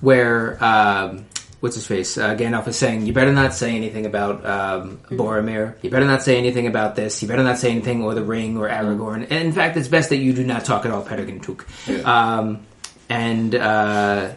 where 0.00 0.62
um, 0.62 1.26
what's 1.60 1.76
his 1.76 1.86
face 1.86 2.18
uh, 2.18 2.34
Gandalf 2.34 2.66
is 2.68 2.76
saying, 2.76 3.06
"You 3.06 3.12
better 3.12 3.32
not 3.32 3.54
say 3.54 3.76
anything 3.76 4.06
about 4.06 4.44
um, 4.44 4.98
Boromir. 5.10 5.76
You 5.82 5.90
better 5.90 6.06
not 6.06 6.22
say 6.22 6.36
anything 6.36 6.66
about 6.66 6.96
this. 6.96 7.22
You 7.22 7.28
better 7.28 7.44
not 7.44 7.58
say 7.58 7.70
anything 7.70 8.02
or 8.02 8.14
the 8.14 8.24
ring 8.24 8.56
or 8.56 8.68
Aragorn. 8.68 9.22
And 9.30 9.32
in 9.32 9.52
fact, 9.52 9.76
it's 9.76 9.88
best 9.88 10.08
that 10.10 10.18
you 10.18 10.32
do 10.32 10.44
not 10.44 10.64
talk 10.64 10.84
at 10.84 10.90
all, 10.90 11.02
Peregrine 11.02 11.42
Um, 12.04 12.66
and 13.08 13.54
uh, 13.54 14.32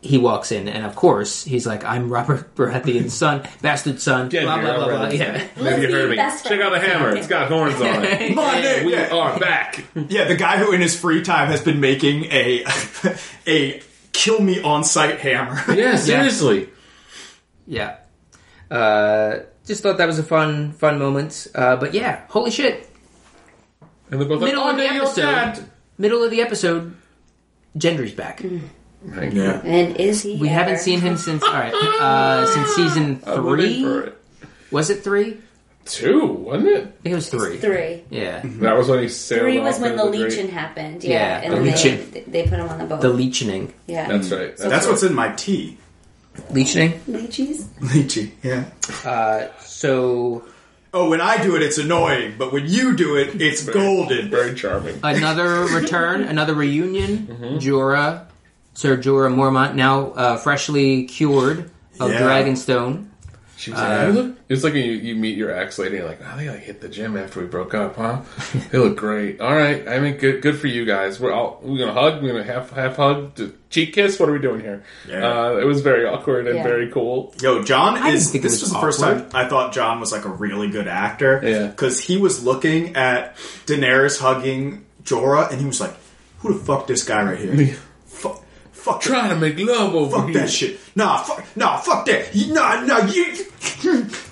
he 0.00 0.18
walks 0.18 0.52
in, 0.52 0.68
and 0.68 0.84
of 0.84 0.94
course, 0.94 1.44
he's 1.44 1.66
like, 1.66 1.84
"I'm 1.84 2.08
Robert 2.10 2.54
Baratheon's 2.54 3.14
son, 3.14 3.46
bastard 3.60 4.00
son." 4.00 4.30
Yeah, 4.30 4.42
blah 4.42 4.60
blah 4.60 4.68
you're 4.68 4.78
blah 4.78 4.96
blah. 4.98 5.08
Yeah. 5.08 5.46
Maybe 5.56 5.82
you 5.82 5.92
heard 5.92 6.10
me. 6.10 6.16
Check 6.16 6.60
out 6.60 6.72
the 6.72 6.80
hammer. 6.80 7.16
It's 7.16 7.26
got 7.26 7.48
horns 7.48 7.80
on 7.80 8.04
it. 8.04 8.34
My 8.34 8.60
name, 8.60 8.86
We 8.86 8.94
are 8.94 9.38
back. 9.38 9.84
Yeah, 9.94 10.24
the 10.24 10.36
guy 10.36 10.58
who 10.58 10.72
in 10.72 10.80
his 10.80 10.98
free 10.98 11.22
time 11.22 11.48
has 11.48 11.60
been 11.60 11.80
making 11.80 12.26
a 12.26 12.64
a 13.46 13.80
kill 14.16 14.40
me 14.40 14.60
on 14.62 14.82
sight 14.84 15.20
hammer. 15.20 15.60
Yeah, 15.74 15.96
seriously. 15.96 16.68
Yeah. 17.66 17.96
Uh, 18.70 19.40
just 19.66 19.82
thought 19.82 19.98
that 19.98 20.06
was 20.06 20.18
a 20.18 20.22
fun, 20.22 20.72
fun 20.72 20.98
moment. 20.98 21.46
Uh, 21.54 21.76
but 21.76 21.94
yeah, 21.94 22.22
holy 22.28 22.50
shit! 22.50 22.88
And 24.10 24.20
they're 24.20 24.28
both 24.28 24.40
like, 24.40 24.50
Middle 24.52 24.64
"Oh, 24.64 24.70
of 24.70 24.76
the 24.76 24.84
no, 24.86 24.92
you're 24.92 25.02
episode. 25.04 25.22
dad." 25.22 25.64
Middle 25.98 26.22
of 26.22 26.30
the 26.30 26.40
episode, 26.42 26.94
Gendry's 27.76 28.14
back. 28.14 28.40
Thank 28.40 29.34
you. 29.34 29.42
and 29.44 29.96
is 29.96 30.22
he? 30.22 30.36
We 30.36 30.48
haven't 30.48 30.78
seen 30.78 31.00
him 31.00 31.16
since 31.16 31.42
all 31.42 31.52
right, 31.52 31.72
uh, 31.74 32.46
since 32.46 32.70
season 32.70 33.22
I'm 33.26 33.44
living 33.46 33.82
for 33.84 34.02
three. 34.02 34.08
it. 34.10 34.18
Was 34.72 34.90
it 34.90 35.02
three? 35.04 35.38
I 35.86 35.88
Two, 35.88 36.26
wasn't 36.26 36.68
it? 36.68 36.98
it 37.04 37.14
was 37.14 37.28
three. 37.30 37.58
Three. 37.58 38.04
Yeah, 38.10 38.40
That 38.44 38.76
was 38.76 38.88
when 38.88 39.00
he 39.02 39.08
sailed 39.08 39.42
Three 39.42 39.58
off 39.58 39.64
was 39.64 39.78
when 39.80 39.92
into 39.92 40.04
the 40.04 40.10
great- 40.10 40.30
leeching 40.30 40.48
happened. 40.48 41.04
Yeah, 41.04 41.10
Yeah, 41.12 41.40
and 41.44 41.52
the 41.52 41.56
then 41.56 41.64
leeching. 41.66 42.10
they, 42.10 42.20
they 42.22 42.42
put 42.48 42.58
him 42.58 42.68
on 42.68 42.78
the 42.78 42.84
boat. 42.84 43.00
the 43.00 43.08
leeching. 43.08 43.72
yeah, 43.86 44.08
That's 44.08 44.30
right. 44.32 44.56
That's, 44.56 44.62
That's 44.70 44.86
what's 44.86 45.02
in 45.02 45.14
my 45.14 45.28
tea. 45.34 45.78
Leeching. 46.50 47.00
leeches. 47.06 47.64
Lychee. 47.80 48.30
Yeah. 48.42 48.64
Uh, 49.04 49.48
so 49.60 50.44
Oh, 50.92 51.08
when 51.10 51.20
I 51.20 51.42
do 51.42 51.56
it, 51.56 51.62
it's 51.62 51.78
annoying, 51.78 52.34
but 52.38 52.52
when 52.52 52.66
you 52.66 52.96
do 52.96 53.16
it, 53.16 53.40
it's 53.40 53.62
golden. 53.68 54.30
very 54.30 54.54
charming. 54.54 54.98
another 55.02 55.64
return, 55.74 56.22
another 56.22 56.54
reunion. 56.54 57.26
Jorah, 57.60 58.26
Sir 58.74 58.96
Jorah 58.96 59.34
Mormont, 59.34 59.74
now 59.74 60.10
uh, 60.12 60.36
freshly 60.38 61.04
cured 61.04 61.70
of 62.00 62.10
Yeah. 62.12 62.20
Dragonstone. 62.22 63.08
She 63.58 63.70
was 63.70 63.80
like, 63.80 64.08
"You 64.08 64.12
look-" 64.12 64.36
It's 64.50 64.62
like 64.64 64.74
when 64.74 64.84
you, 64.84 64.92
you 64.92 65.14
meet 65.16 65.36
your 65.38 65.50
ex 65.50 65.78
lady 65.78 65.96
and 65.96 66.00
you're 66.04 66.08
like, 66.08 66.20
oh, 66.22 66.36
they 66.36 66.50
like 66.50 66.60
hit 66.60 66.82
the 66.82 66.88
gym 66.90 67.16
after 67.16 67.40
we 67.40 67.46
broke 67.46 67.72
up, 67.74 67.96
huh? 67.96 68.20
they 68.70 68.76
look 68.78 68.96
great. 68.98 69.40
All 69.40 69.54
right, 69.56 69.88
I 69.88 69.98
mean, 69.98 70.16
good 70.18 70.42
good 70.42 70.58
for 70.58 70.66
you 70.66 70.84
guys. 70.84 71.18
We're 71.18 71.32
all 71.32 71.58
we're 71.62 71.78
gonna 71.78 71.94
hug. 71.94 72.22
We're 72.22 72.32
gonna 72.32 72.44
half 72.44 72.70
half 72.70 72.96
hug, 72.96 73.34
to 73.36 73.56
cheek 73.70 73.94
kiss. 73.94 74.20
What 74.20 74.28
are 74.28 74.32
we 74.32 74.40
doing 74.40 74.60
here? 74.60 74.84
Yeah. 75.08 75.26
Uh, 75.26 75.56
it 75.56 75.64
was 75.64 75.80
very 75.80 76.04
awkward 76.06 76.46
and 76.46 76.56
Yeah. 76.56 76.62
very 76.64 76.90
cool. 76.90 77.34
Yo, 77.40 77.62
Jon 77.62 77.96
I 77.96 78.10
is. 78.10 78.24
didn't 78.24 78.32
think 78.32 78.42
This 78.44 78.52
was 78.52 78.62
was 78.62 78.72
the 78.72 78.80
first 78.80 79.00
time 79.00 79.26
I 79.32 79.48
thought 79.48 79.72
Jon 79.72 80.00
was 80.00 80.12
like 80.12 80.26
a 80.26 80.30
really 80.30 80.68
good 80.68 80.86
actor. 80.88 81.40
Yeah. 81.42 81.66
Because 81.68 81.98
he 81.98 82.18
was 82.18 82.44
looking 82.44 82.94
at 82.94 83.36
Daenerys 83.66 84.20
hugging 84.20 84.84
Jorah, 85.04 85.50
and 85.50 85.58
he 85.60 85.66
was 85.66 85.80
like, 85.80 85.94
"Who 86.40 86.52
the 86.52 86.60
fuck 86.62 86.86
this 86.86 87.04
guy 87.04 87.22
right 87.24 87.38
here? 87.38 87.76
fuck, 88.86 88.94
fuck, 88.94 89.02
that- 89.02 89.08
Trying 89.08 89.28
to 89.30 89.36
make 89.36 89.58
love 89.58 89.94
over 89.94 90.16
fuck 90.16 90.28
here. 90.30 90.40
that 90.40 90.50
shit. 90.50 90.78
Nah, 90.94 91.18
fuck, 91.18 91.44
nah, 91.56 91.76
fuck 91.78 92.06
that. 92.06 92.34
You- 92.34 92.54
Nah, 92.54 92.80
nah, 92.84 93.04
you. 93.06 93.24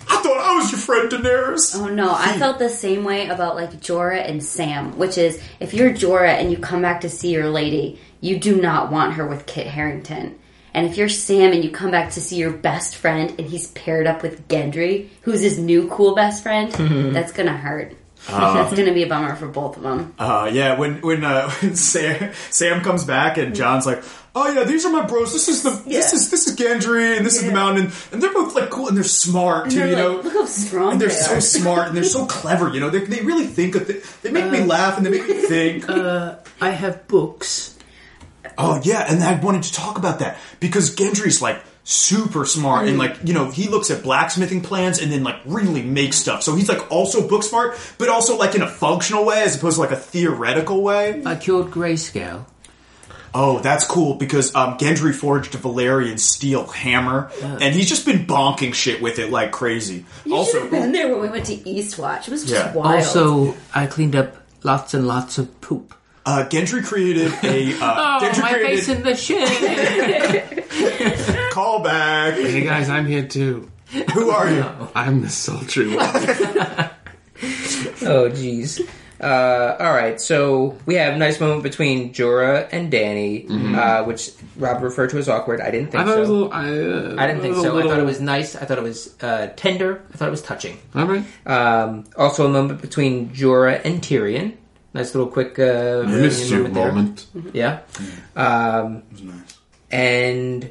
I 0.07 0.21
thought 0.23 0.39
I 0.39 0.57
was 0.57 0.71
your 0.71 0.81
friend, 0.81 1.11
Daenerys. 1.11 1.75
Oh 1.77 1.89
no, 1.89 2.13
I 2.15 2.39
felt 2.39 2.59
the 2.59 2.69
same 2.69 3.05
way 3.05 3.29
about 3.29 3.57
like 3.57 3.73
Jorah 3.81 4.29
and 4.29 4.43
Sam, 4.43 4.97
which 4.99 5.19
is 5.19 5.41
if 5.61 5.75
you're 5.75 5.91
Jorah 5.91 6.35
and 6.41 6.51
you 6.51 6.59
come 6.59 6.83
back 6.83 7.01
to 7.03 7.09
see 7.11 7.31
your 7.31 7.49
lady, 7.51 7.99
you 8.21 8.39
do 8.39 8.61
not 8.61 8.91
want 8.93 9.15
her 9.15 9.27
with 9.27 9.47
Kit 9.47 9.67
Harington. 9.67 10.39
And 10.73 10.87
if 10.87 10.97
you're 10.97 11.09
Sam 11.09 11.53
and 11.53 11.63
you 11.65 11.71
come 11.71 11.91
back 11.93 12.11
to 12.13 12.21
see 12.21 12.37
your 12.37 12.51
best 12.53 12.97
friend 12.97 13.33
and 13.39 13.47
he's 13.49 13.69
paired 13.69 14.07
up 14.09 14.23
with 14.23 14.49
Gendry, 14.49 15.09
who's 15.23 15.41
his 15.41 15.59
new 15.59 15.89
cool 15.89 16.15
best 16.15 16.43
friend, 16.43 16.71
that's 17.15 17.33
gonna 17.33 17.57
hurt. 17.57 17.95
That's 18.27 18.75
gonna 18.75 18.95
be 18.95 19.03
a 19.03 19.07
bummer 19.07 19.37
for 19.37 19.49
both 19.49 19.77
of 19.77 19.83
them. 19.83 20.15
Uh, 20.19 20.51
yeah, 20.53 20.79
when 20.79 21.01
when 21.03 21.25
uh, 21.25 21.51
when 21.61 21.77
Sam, 21.77 22.33
Sam 22.51 22.83
comes 22.83 23.05
back 23.05 23.37
and 23.37 23.55
Jon's 23.55 23.85
like, 23.87 24.03
"Oh 24.35 24.51
yeah, 24.53 24.65
these 24.65 24.85
are 24.87 24.91
my 24.91 25.05
bros. 25.05 25.33
This 25.33 25.49
is 25.49 25.63
the 25.63 25.71
this 25.87 26.13
is 26.15 26.31
this 26.31 26.47
is 26.49 26.57
Gendry 26.57 27.17
and 27.17 27.27
this 27.27 27.37
is 27.37 27.45
the 27.45 27.53
mountain, 27.53 27.93
and 28.13 28.23
they're 28.23 28.33
both 28.33 28.55
like 28.55 28.71
cool 28.71 28.89
and 28.89 28.97
they're 28.97 29.05
smart 29.05 29.71
too. 29.71 29.77
They're 29.79 29.89
you 29.89 29.95
like, 29.97 30.05
know, 30.05 30.21
look 30.23 30.33
how 30.33 30.47
strong 30.47 30.93
and 30.93 31.01
they're 31.01 31.09
they 31.09 31.15
so 31.15 31.39
smart 31.41 31.89
and 31.89 31.97
they're 31.97 32.05
so 32.05 32.25
clever. 32.41 32.71
You 32.73 32.81
know, 32.81 32.91
they, 32.91 33.01
they 33.01 33.21
really 33.23 33.47
think 33.47 33.75
of. 33.75 33.87
Th- 33.87 34.03
they 34.23 34.31
make 34.31 34.45
Uh, 34.45 34.51
me 34.51 34.61
laugh 34.65 34.97
and 34.97 35.05
they 35.05 35.11
make 35.11 35.29
me 35.29 35.35
think. 35.47 35.89
I 35.91 36.71
have 36.71 37.07
books. 37.09 37.77
oh 38.57 38.81
yeah, 38.85 39.05
and 39.13 39.23
I 39.23 39.39
wanted 39.39 39.65
to 39.65 39.73
talk 39.75 39.99
about 39.99 40.21
that 40.21 40.39
because 40.61 40.95
Gendry's 40.97 41.43
like 41.43 41.63
super 41.87 42.47
smart 42.47 42.89
and 42.89 42.97
like 42.97 43.15
you 43.25 43.35
know 43.35 43.51
he 43.51 43.69
looks 43.69 43.91
at 43.91 44.03
blacksmithing 44.03 44.63
plans 44.63 44.99
and 45.01 45.13
then 45.13 45.23
like 45.23 45.37
really 45.45 45.83
makes 45.83 46.17
stuff. 46.17 46.43
So 46.43 46.55
he's 46.57 46.69
like 46.69 46.91
also 46.91 47.29
book 47.29 47.43
smart, 47.43 47.79
but 47.99 48.09
also 48.09 48.37
like 48.39 48.55
in 48.55 48.63
a 48.63 48.69
functional 48.69 49.25
way 49.27 49.43
as 49.43 49.57
opposed 49.57 49.77
to 49.77 49.83
like 49.83 49.91
a 49.91 49.97
theoretical 49.97 50.83
way. 50.83 51.23
I 51.27 51.37
killed 51.37 51.71
Grayscale. 51.71 52.47
Oh, 53.37 53.59
that's 53.59 53.85
cool 53.85 54.15
because 54.15 54.55
um, 54.55 54.79
Gendry 54.79 55.13
forged 55.13 55.57
a 55.57 55.59
Valyrian 55.59 56.21
steel 56.21 56.69
hammer, 56.69 57.33
and 57.43 57.75
he's 57.75 57.89
just 57.89 58.07
been 58.07 58.27
bonking 58.27 58.73
shit 58.75 59.03
with 59.03 59.19
it 59.19 59.29
like 59.31 59.51
crazy. 59.51 59.97
You 60.25 60.31
should 60.31 60.33
also, 60.33 60.61
have 60.63 60.71
been 60.71 60.93
there 60.93 61.09
when 61.11 61.21
we 61.21 61.29
went 61.29 61.47
to 61.47 61.57
Eastwatch. 61.57 62.29
It 62.29 62.31
was 62.31 62.43
just 62.45 62.55
Yeah. 62.55 62.73
wild. 62.73 62.95
Also, 62.99 63.57
I 63.75 63.87
cleaned 63.89 64.15
up 64.15 64.37
lots 64.63 64.95
and 64.95 65.09
lots 65.09 65.39
of 65.39 65.61
poop. 65.61 65.95
uh, 66.25 66.45
Gendry 66.49 66.85
created 66.87 67.33
a 67.43 67.75
uh, 67.75 68.19
Oh, 68.23 68.25
Gendry 68.25 68.41
my 68.41 68.53
created 68.53 68.79
face 68.79 68.89
in 68.89 69.03
the 69.03 69.17
shit. 69.17 70.61
callback. 71.55 72.33
Hey 72.35 72.65
guys, 72.65 72.89
I'm 72.89 73.07
here 73.07 73.27
too. 73.27 73.71
Who 74.13 74.31
are 74.31 74.51
you? 74.51 74.65
I'm 74.95 75.21
the 75.21 75.29
sultry 75.29 75.95
one. 75.95 75.99
oh, 78.03 78.29
jeez. 78.29 78.81
Uh, 79.21 79.77
all 79.79 79.93
right, 79.93 80.21
so 80.21 80.77
we 80.85 80.97
have 80.97 81.15
a 81.15 81.17
nice 81.17 81.39
moment 81.39 81.63
between 81.63 82.13
Jorah 82.13 82.69
and 82.73 82.91
Danny, 82.91 83.47
uh, 83.49 84.03
which 84.03 84.33
Rob 84.57 84.83
referred 84.83 85.11
to 85.11 85.19
as 85.19 85.29
awkward. 85.29 85.61
I 85.61 85.71
didn't 85.71 85.93
think 85.93 86.03
I 86.03 86.07
thought 86.07 86.15
so. 86.15 86.17
it 86.17 86.21
was 86.21 86.29
a 86.29 86.33
little. 86.33 86.53
I, 86.53 86.65
uh, 86.65 87.23
I 87.23 87.27
didn't 87.29 87.43
think 87.43 87.57
a 87.57 87.61
so. 87.63 87.79
I 87.79 87.83
thought 87.83 88.01
it 88.01 88.05
was 88.05 88.21
nice. 88.21 88.57
I 88.57 88.65
thought 88.65 88.79
it 88.79 88.85
was 88.85 89.15
uh, 89.23 89.53
tender. 89.55 90.03
I 90.13 90.17
thought 90.17 90.27
it 90.29 90.33
was 90.33 90.43
touching. 90.43 90.77
All 90.97 91.07
right. 91.07 91.25
Um, 91.47 92.05
also, 92.17 92.47
a 92.47 92.49
moment 92.49 92.83
between 92.83 93.31
Jorah 93.31 93.81
and 93.85 94.03
Tyrion. 94.03 94.57
Nice 94.93 95.15
little 95.15 95.31
quick 95.31 95.59
uh, 95.61 96.03
I 96.05 96.07
missed 96.07 96.51
you 96.51 96.57
reunion 96.65 96.73
there. 96.75 96.93
moment. 96.93 97.27
Yeah. 97.53 97.81
Um, 98.35 99.05
It 99.11 99.13
was 99.13 99.23
nice. 99.23 99.59
and 99.93 100.71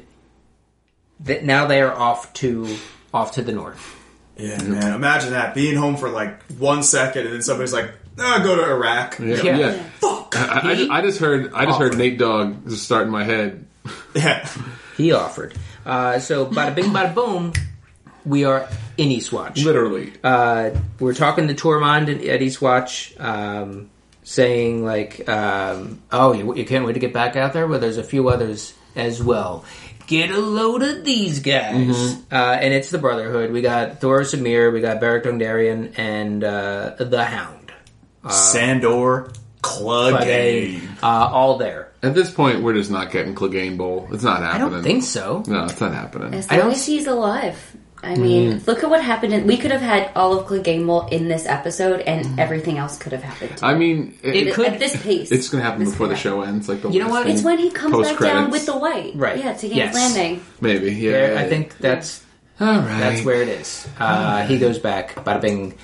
th- 1.26 1.42
now 1.42 1.66
they 1.66 1.80
are 1.82 1.92
off 1.92 2.32
to 2.34 2.76
off 3.12 3.32
to 3.32 3.42
the 3.42 3.52
north. 3.52 4.00
Yeah, 4.36 4.60
man. 4.62 4.94
Imagine 4.94 5.30
that 5.30 5.54
being 5.54 5.76
home 5.76 5.96
for 5.96 6.08
like 6.10 6.42
one 6.58 6.82
second, 6.82 7.26
and 7.26 7.34
then 7.34 7.42
somebody's 7.42 7.72
like, 7.72 7.92
"Ah, 8.18 8.40
go 8.42 8.56
to 8.56 8.64
Iraq." 8.64 9.18
Yeah. 9.20 9.36
Yeah. 9.42 9.56
yeah. 9.58 9.82
Fuck. 10.00 10.34
I, 10.36 10.70
I, 10.70 10.74
just, 10.74 10.90
I 10.90 11.02
just 11.02 11.18
heard. 11.20 11.52
I 11.54 11.64
just 11.66 11.78
heard 11.78 11.96
Nate 11.96 12.18
Dogg 12.18 12.68
just 12.68 12.84
start 12.84 13.04
in 13.06 13.10
my 13.10 13.24
head. 13.24 13.66
Yeah. 14.14 14.48
He 14.96 15.12
offered. 15.12 15.54
Uh, 15.84 16.18
so, 16.20 16.46
bada 16.46 16.74
bing, 16.74 16.86
bada 16.86 17.12
boom. 17.14 17.52
We 18.24 18.44
are 18.44 18.68
in 18.96 19.08
Eastwatch. 19.10 19.62
Literally. 19.64 20.12
uh, 20.22 20.70
we're 21.00 21.14
talking 21.14 21.48
to 21.48 21.54
Tormund 21.54 22.02
at 22.14 22.24
at 22.24 22.40
Eastwatch, 22.40 23.20
um, 23.20 23.90
saying 24.22 24.84
like, 24.84 25.28
um, 25.28 26.00
"Oh, 26.12 26.32
you, 26.32 26.54
you 26.56 26.64
can't 26.64 26.86
wait 26.86 26.94
to 26.94 27.00
get 27.00 27.12
back 27.12 27.36
out 27.36 27.52
there." 27.52 27.66
Well, 27.66 27.80
there's 27.80 27.98
a 27.98 28.04
few 28.04 28.28
others 28.28 28.72
as 28.96 29.22
well. 29.22 29.64
Get 30.06 30.30
a 30.30 30.38
load 30.38 30.82
of 30.82 31.04
these 31.04 31.40
guys, 31.40 32.16
uh, 32.30 32.34
and 32.34 32.74
it's 32.74 32.90
the 32.90 32.98
Brotherhood. 32.98 33.52
We 33.52 33.62
got 33.62 34.00
Thoros 34.00 34.34
of 34.34 34.40
Myr, 34.40 34.70
we 34.70 34.80
got 34.82 35.00
Beric 35.00 35.24
Dondarrion, 35.24 35.98
and 35.98 36.44
uh, 36.44 36.94
the 36.98 37.24
Hound. 37.24 37.72
Sandor 38.28 39.32
Clegane. 39.62 40.18
Clegane, 40.18 41.02
uh, 41.02 41.06
all 41.32 41.56
there. 41.58 41.90
At 42.02 42.14
this 42.14 42.30
point, 42.30 42.62
we're 42.62 42.74
just 42.74 42.90
not 42.90 43.10
getting 43.10 43.34
Clegane 43.34 43.78
Bowl. 43.78 44.08
It's 44.12 44.22
not 44.22 44.42
happening. 44.42 44.66
I 44.66 44.70
don't 44.70 44.82
think 44.82 45.04
so. 45.04 45.42
No, 45.46 45.64
it's 45.64 45.80
not 45.80 45.94
happening. 45.94 46.34
As 46.34 46.50
I 46.50 46.56
long 46.56 46.66
don't 46.66 46.72
as 46.74 46.86
he's 46.86 47.06
alive. 47.06 47.76
I 48.04 48.14
mean, 48.16 48.60
Mm. 48.60 48.66
look 48.66 48.84
at 48.84 48.90
what 48.90 49.02
happened. 49.02 49.32
In, 49.32 49.46
we 49.46 49.56
could 49.56 49.70
have 49.70 49.80
had 49.80 50.10
all 50.14 50.38
of 50.38 50.46
Clegane 50.46 50.84
in 51.10 51.28
this 51.28 51.46
episode, 51.46 52.00
and 52.00 52.38
everything 52.38 52.78
else 52.78 52.98
could 52.98 53.12
have 53.12 53.22
happened. 53.22 53.58
I 53.62 53.74
mean, 53.74 54.14
it, 54.22 54.34
It 54.36 54.46
it- 54.48 54.54
could- 54.54 54.66
At 54.66 54.78
this 54.78 54.94
pace, 55.02 55.32
it's 55.32 55.48
going 55.48 55.62
to 55.64 55.68
happen 55.70 55.84
before 55.84 56.06
could 56.08 56.16
the 56.16 56.20
show 56.20 56.42
ends. 56.42 56.68
Like 56.68 56.82
the 56.82 56.90
You 56.90 57.00
know 57.00 57.08
what? 57.08 57.24
thing, 57.24 57.34
It's 57.34 57.42
when 57.42 57.58
he 57.58 57.70
comes 57.70 58.06
back 58.06 58.18
down 58.18 58.50
with 58.50 58.66
the 58.66 58.76
white, 58.76 59.12
Right. 59.16 59.38
Yeah, 59.38 59.52
to 59.54 59.60
King's 59.60 59.76
Yes. 59.76 59.94
Landing. 59.94 60.42
Maybe. 60.60 60.92
Yeah. 60.92 61.32
Yeah, 61.34 61.40
I 61.40 61.48
think 61.48 61.78
that's 61.78 62.22
All 62.60 62.66
right. 62.78 63.00
that's 63.00 63.24
where 63.24 63.42
it 63.42 63.48
is. 63.48 63.86
Uh, 63.98 64.44
he 64.46 64.58
goes 64.58 64.78
back. 64.78 65.14
Bada 65.24 65.40
bing. 65.40 65.74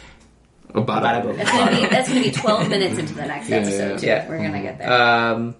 About 0.74 1.02
Bada 1.02 1.18
it. 1.18 1.22
boom. 1.24 1.36
That's 1.36 1.50
gonna 1.50 1.76
be 1.80 1.86
that's 1.86 2.08
gonna 2.08 2.22
be 2.22 2.30
twelve 2.30 2.68
minutes 2.68 2.96
into 2.96 3.14
the 3.14 3.26
next 3.26 3.48
Yeah, 3.48 3.56
episode. 3.56 3.98
Too. 3.98 4.06
yeah. 4.06 4.28
We're 4.28 4.38
gonna 4.38 4.62
get 4.62 4.78
there. 4.78 4.92
Um, 4.92 5.54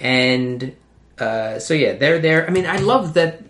and 0.00 0.76
uh, 1.18 1.58
so 1.60 1.72
yeah, 1.74 1.94
they're 1.94 2.18
there. 2.18 2.46
I 2.46 2.50
mean, 2.50 2.66
I 2.66 2.76
love 2.76 3.14
that. 3.14 3.40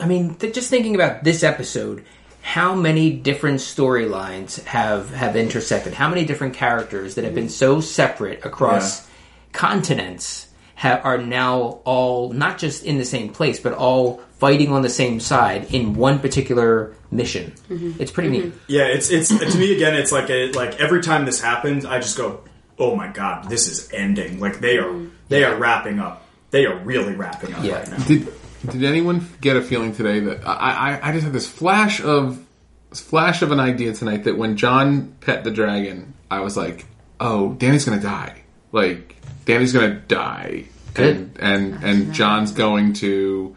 I 0.00 0.06
mean, 0.06 0.34
th- 0.34 0.54
just 0.54 0.70
thinking 0.70 0.94
about 0.94 1.24
this 1.24 1.42
episode, 1.42 2.04
how 2.42 2.74
many 2.74 3.10
different 3.10 3.60
storylines 3.60 4.62
have 4.64 5.10
have 5.14 5.36
intersected? 5.36 5.94
How 5.94 6.08
many 6.08 6.24
different 6.24 6.54
characters 6.54 7.14
that 7.14 7.24
have 7.24 7.34
been 7.34 7.48
so 7.48 7.80
separate 7.80 8.44
across 8.44 9.08
continents 9.52 10.48
ha- 10.74 11.00
are 11.02 11.18
now 11.18 11.80
all 11.84 12.32
not 12.32 12.58
just 12.58 12.84
in 12.84 12.98
the 12.98 13.04
same 13.04 13.30
place, 13.30 13.60
but 13.60 13.72
all 13.72 14.20
fighting 14.38 14.72
on 14.72 14.82
the 14.82 14.90
same 14.90 15.20
side 15.20 15.72
in 15.72 15.94
one 15.94 16.18
particular 16.18 16.94
mission. 17.10 17.52
Mm-hmm. 17.70 18.02
It's 18.02 18.10
pretty 18.10 18.30
neat. 18.30 18.44
Mm-hmm. 18.44 18.58
Yeah, 18.66 18.84
it's 18.84 19.10
it's 19.10 19.28
to 19.28 19.58
me 19.58 19.74
again. 19.74 19.94
It's 19.94 20.12
like 20.12 20.28
a, 20.28 20.52
like 20.52 20.80
every 20.80 21.02
time 21.02 21.24
this 21.24 21.40
happens, 21.40 21.84
I 21.84 21.98
just 22.00 22.16
go, 22.16 22.44
"Oh 22.78 22.94
my 22.94 23.08
god, 23.08 23.48
this 23.48 23.68
is 23.68 23.90
ending!" 23.92 24.40
Like 24.40 24.60
they 24.60 24.76
are 24.78 24.84
mm-hmm. 24.84 25.08
they 25.28 25.44
are 25.44 25.56
wrapping 25.56 25.98
up. 25.98 26.26
They 26.50 26.66
are 26.66 26.76
really 26.76 27.14
wrapping 27.14 27.54
up 27.54 27.64
Yeah. 27.64 27.78
right 27.78 27.90
now. 27.90 28.04
Did 28.04 28.28
Did 28.70 28.84
anyone 28.84 29.26
get 29.40 29.56
a 29.56 29.62
feeling 29.62 29.94
today 29.94 30.20
that 30.20 30.46
I, 30.46 30.98
I 31.02 31.08
I 31.08 31.12
just 31.12 31.24
had 31.24 31.32
this 31.32 31.48
flash 31.48 32.00
of 32.00 32.44
flash 32.92 33.42
of 33.42 33.52
an 33.52 33.60
idea 33.60 33.92
tonight 33.92 34.24
that 34.24 34.36
when 34.38 34.56
Jon 34.56 35.14
pet 35.20 35.44
the 35.44 35.50
dragon, 35.50 36.14
I 36.30 36.40
was 36.40 36.56
like, 36.56 36.86
oh, 37.20 37.56
Dany's 37.58 37.84
gonna 37.84 38.00
die. 38.00 38.42
Like 38.72 39.16
Dany's 39.44 39.72
gonna 39.72 39.94
die, 39.94 40.64
and 40.96 41.36
and 41.40 41.74
oh, 41.74 41.86
and 41.86 42.14
Jon's 42.14 42.52
going 42.52 42.94
to 42.94 43.54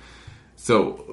so. 0.55 1.03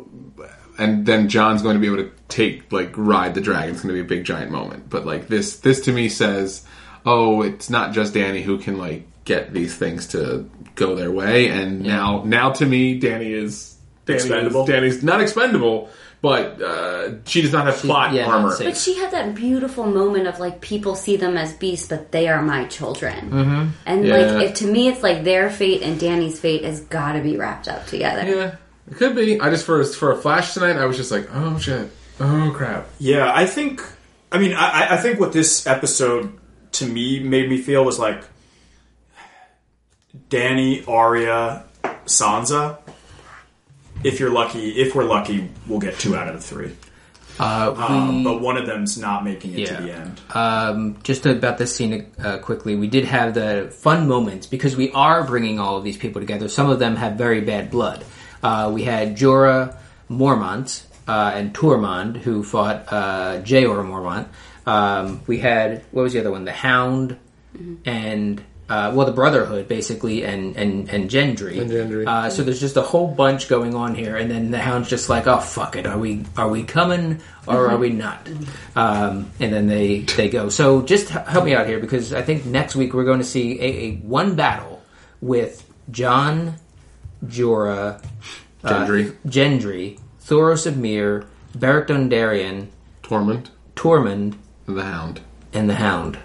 And 0.76 1.07
then 1.07 1.28
Jon's 1.28 1.62
going 1.62 1.74
to 1.74 1.80
be 1.80 1.86
able 1.86 1.99
to 1.99 2.11
take 2.26 2.72
like 2.72 2.92
ride 2.97 3.34
the 3.34 3.40
dragon. 3.40 3.70
It's 3.70 3.82
going 3.84 3.95
to 3.95 4.03
be 4.03 4.05
a 4.05 4.09
big 4.16 4.24
giant 4.24 4.51
moment. 4.51 4.90
But 4.90 5.07
like 5.07 5.28
this, 5.28 5.61
this 5.61 5.82
to 5.82 5.92
me 5.92 6.09
says, 6.09 6.66
oh, 7.07 7.42
it's 7.42 7.70
not 7.70 7.92
just 7.92 8.12
Dany 8.12 8.42
who 8.42 8.59
can 8.59 8.76
like 8.76 9.07
get 9.24 9.53
these 9.53 9.76
things 9.76 10.09
to 10.09 10.51
go 10.74 10.97
their 10.97 11.12
way. 11.12 11.49
And 11.49 11.82
now, 11.82 12.24
now 12.24 12.51
to 12.51 12.66
me, 12.66 13.01
Dany 13.01 13.30
is 13.30 13.74
Dany 14.07 14.14
is- 14.16 14.24
Expendable? 14.26 14.66
Dany's 14.66 15.02
not 15.02 15.20
expendable, 15.20 15.88
but 16.20 16.61
uh, 16.62 17.11
she 17.26 17.42
does 17.42 17.52
not 17.52 17.66
have 17.66 17.76
plot 17.76 18.12
yeah, 18.14 18.26
armor. 18.26 18.50
safe. 18.52 18.66
But 18.68 18.76
she 18.76 18.96
had 18.98 19.11
that 19.12 19.34
beautiful 19.34 19.86
moment 19.86 20.26
of 20.26 20.38
like 20.40 20.61
people 20.61 20.94
see 20.94 21.16
them 21.16 21.36
as 21.36 21.52
beasts, 21.55 21.88
but 21.88 22.12
they 22.12 22.28
are 22.28 22.40
my 22.42 22.64
children. 22.66 23.30
Mm-hmm. 23.30 23.68
And 23.86 24.07
Yeah. 24.07 24.16
like, 24.16 24.46
if 24.50 24.55
to 24.57 24.66
me, 24.66 24.88
it's 24.88 25.02
like 25.02 25.24
their 25.24 25.50
fate 25.50 25.82
and 25.82 26.00
Dany's 26.00 26.38
fate 26.40 26.64
has 26.64 26.80
got 26.80 27.12
to 27.12 27.20
be 27.20 27.36
wrapped 27.36 27.68
up 27.68 27.86
together. 27.86 28.22
Yeah, 28.28 28.57
it 28.90 28.96
could 28.96 29.14
be. 29.16 29.40
I 29.40 29.50
just 29.50 29.64
for 29.66 29.82
for 29.84 30.12
a 30.12 30.16
flash 30.16 30.55
tonight, 30.55 30.76
I 30.76 30.84
was 30.86 30.96
just 30.96 31.11
like, 31.11 31.28
oh 31.32 31.59
shit, 31.59 31.90
oh 32.20 32.52
crap. 32.55 32.86
Yeah, 32.98 33.30
I 33.34 33.46
think. 33.46 33.82
I 34.32 34.38
mean, 34.38 34.52
I, 34.55 34.94
I 34.94 34.96
think 34.96 35.20
what 35.20 35.32
this 35.32 35.66
episode 35.66 36.38
to 36.72 36.86
me 36.86 37.20
made 37.20 37.48
me 37.48 37.57
feel 37.59 37.84
was 37.84 37.98
like 38.00 38.24
Dany, 40.30 40.86
Arya, 40.88 41.64
Sansa. 42.07 42.78
If 44.05 44.20
you're 44.20 44.30
lucky, 44.30 44.70
if 44.70 44.94
we're 44.94 45.05
lucky, 45.05 45.48
we'll 45.66 45.80
get 45.80 45.98
two 45.98 46.14
out 46.14 46.28
of 46.28 46.34
the 46.34 46.40
three. 46.40 46.72
Uh, 47.40 47.74
Um, 47.76 48.22
but 48.22 48.40
one 48.40 48.57
of 48.57 48.66
them's 48.66 48.96
not 48.96 49.24
making 49.24 49.55
it 49.55 49.59
Yeah. 49.61 49.76
to 49.76 49.82
the 49.82 49.92
end. 49.92 50.20
um, 50.34 50.96
just 51.02 51.26
about 51.26 51.59
this 51.59 51.74
scene 51.74 52.07
uh, 52.22 52.38
quickly, 52.38 52.76
we 52.76 52.86
did 52.86 53.07
have 53.07 53.34
the 53.34 53.72
fun 53.76 54.07
moments 54.07 54.46
because 54.46 54.76
we 54.76 54.92
are 54.92 55.24
bringing 55.24 55.59
all 55.59 55.76
of 55.76 55.82
these 55.82 55.96
people 55.96 56.20
together. 56.20 56.48
Some 56.48 56.70
of 56.70 56.78
them 56.78 56.94
have 56.96 57.14
very 57.14 57.40
bad 57.40 57.70
blood. 57.72 58.05
Uh, 58.42 58.70
we 58.72 58.84
had 58.84 59.16
Jorah 59.16 59.74
Mormont 60.09 60.84
uh, 61.09 61.32
and 61.34 61.52
Tormund, 61.52 62.18
who 62.18 62.44
fought 62.44 62.84
uh, 62.92 63.40
Jeor 63.42 63.82
Mormont. 63.84 64.26
Um, 64.66 65.20
we 65.26 65.38
had 65.38 65.82
what 65.90 66.02
was 66.02 66.12
the 66.12 66.20
other 66.20 66.30
one? 66.30 66.44
The 66.44 66.52
Hound 66.52 67.16
and 67.84 68.42
uh, 68.68 68.92
well, 68.94 69.06
the 69.06 69.12
Brotherhood 69.12 69.68
basically, 69.68 70.24
and 70.24 70.56
and 70.56 70.88
and 70.88 71.10
Gendry. 71.10 71.60
And 71.60 71.70
Gendry. 71.70 72.06
Uh, 72.06 72.30
so 72.30 72.42
there's 72.42 72.60
just 72.60 72.76
a 72.76 72.82
whole 72.82 73.08
bunch 73.08 73.48
going 73.48 73.74
on 73.74 73.94
here, 73.94 74.16
and 74.16 74.30
then 74.30 74.50
the 74.50 74.58
Hound's 74.58 74.88
just 74.88 75.08
like, 75.08 75.26
"Oh 75.26 75.38
fuck 75.40 75.76
it, 75.76 75.86
are 75.86 75.98
we 75.98 76.24
are 76.36 76.48
we 76.48 76.62
coming 76.62 77.20
or 77.46 77.68
are 77.70 77.76
we 77.76 77.90
not?" 77.90 78.26
Um, 78.74 79.30
and 79.38 79.52
then 79.52 79.66
they 79.66 80.00
they 80.00 80.28
go. 80.30 80.48
So 80.48 80.80
just 80.82 81.10
help 81.10 81.44
me 81.44 81.54
out 81.54 81.66
here 81.66 81.78
because 81.78 82.12
I 82.14 82.22
think 82.22 82.46
next 82.46 82.74
week 82.74 82.94
we're 82.94 83.04
going 83.04 83.20
to 83.20 83.24
see 83.24 83.60
a, 83.60 83.64
a 83.64 83.96
one 83.96 84.34
battle 84.34 84.82
with 85.20 85.62
Jon, 85.90 86.54
Jorah, 87.26 88.02
Gendry, 88.62 89.14
Gendry, 89.26 89.98
Thoros 90.22 90.66
of 90.66 90.78
Myr, 90.78 91.26
Beric 91.54 91.88
Dondarrion, 91.88 92.68
Torment, 93.02 93.50
Tormund, 93.76 94.36
and 94.66 94.76
the 94.78 94.82
Hound. 94.84 95.20
and 95.52 95.68
the 95.68 95.74
Hound. 95.74 96.18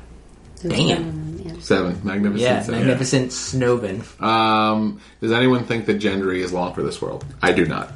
Damn. 0.62 1.19
Seven, 1.60 2.00
magnificent. 2.04 2.42
Yeah, 2.42 2.62
seven. 2.62 2.80
magnificent 2.80 3.32
Snoven. 3.32 4.22
Um, 4.22 5.00
does 5.22 5.32
anyone 5.32 5.66
think 5.66 5.86
that 5.88 6.00
Gendry 6.00 6.40
is 6.40 6.54
long 6.54 6.74
for 6.74 6.84
this 6.84 7.02
world? 7.02 7.26
I 7.42 7.52
do 7.52 7.66
not. 7.66 7.92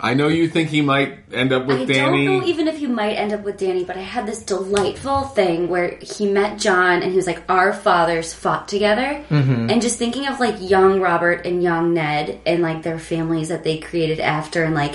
I 0.00 0.14
know 0.14 0.28
you 0.28 0.48
think 0.48 0.68
he 0.68 0.80
might 0.80 1.18
end 1.32 1.52
up 1.52 1.66
with 1.66 1.80
I 1.80 1.84
Dany. 1.86 2.24
don't 2.26 2.40
know 2.40 2.46
even 2.46 2.68
if 2.68 2.80
you 2.80 2.88
might 2.88 3.14
end 3.14 3.32
up 3.32 3.42
with 3.42 3.58
Dany, 3.58 3.84
but 3.86 3.96
I 3.96 4.02
had 4.02 4.26
this 4.26 4.42
delightful 4.44 5.22
thing 5.22 5.68
where 5.68 5.98
he 6.00 6.30
met 6.30 6.58
Jon 6.58 7.02
and 7.02 7.10
he 7.10 7.16
was 7.16 7.26
like, 7.26 7.42
Our 7.48 7.72
fathers 7.72 8.32
fought 8.32 8.68
together. 8.68 9.24
Mm-hmm. 9.28 9.70
And 9.70 9.82
just 9.82 9.98
thinking 9.98 10.28
of 10.28 10.38
like 10.38 10.56
young 10.60 11.00
Robert 11.00 11.46
and 11.46 11.62
young 11.62 11.94
Ned 11.94 12.40
and 12.46 12.62
like 12.62 12.82
their 12.82 12.98
families 12.98 13.48
that 13.48 13.64
they 13.64 13.78
created 13.78 14.20
after 14.20 14.62
and 14.62 14.74
like, 14.74 14.94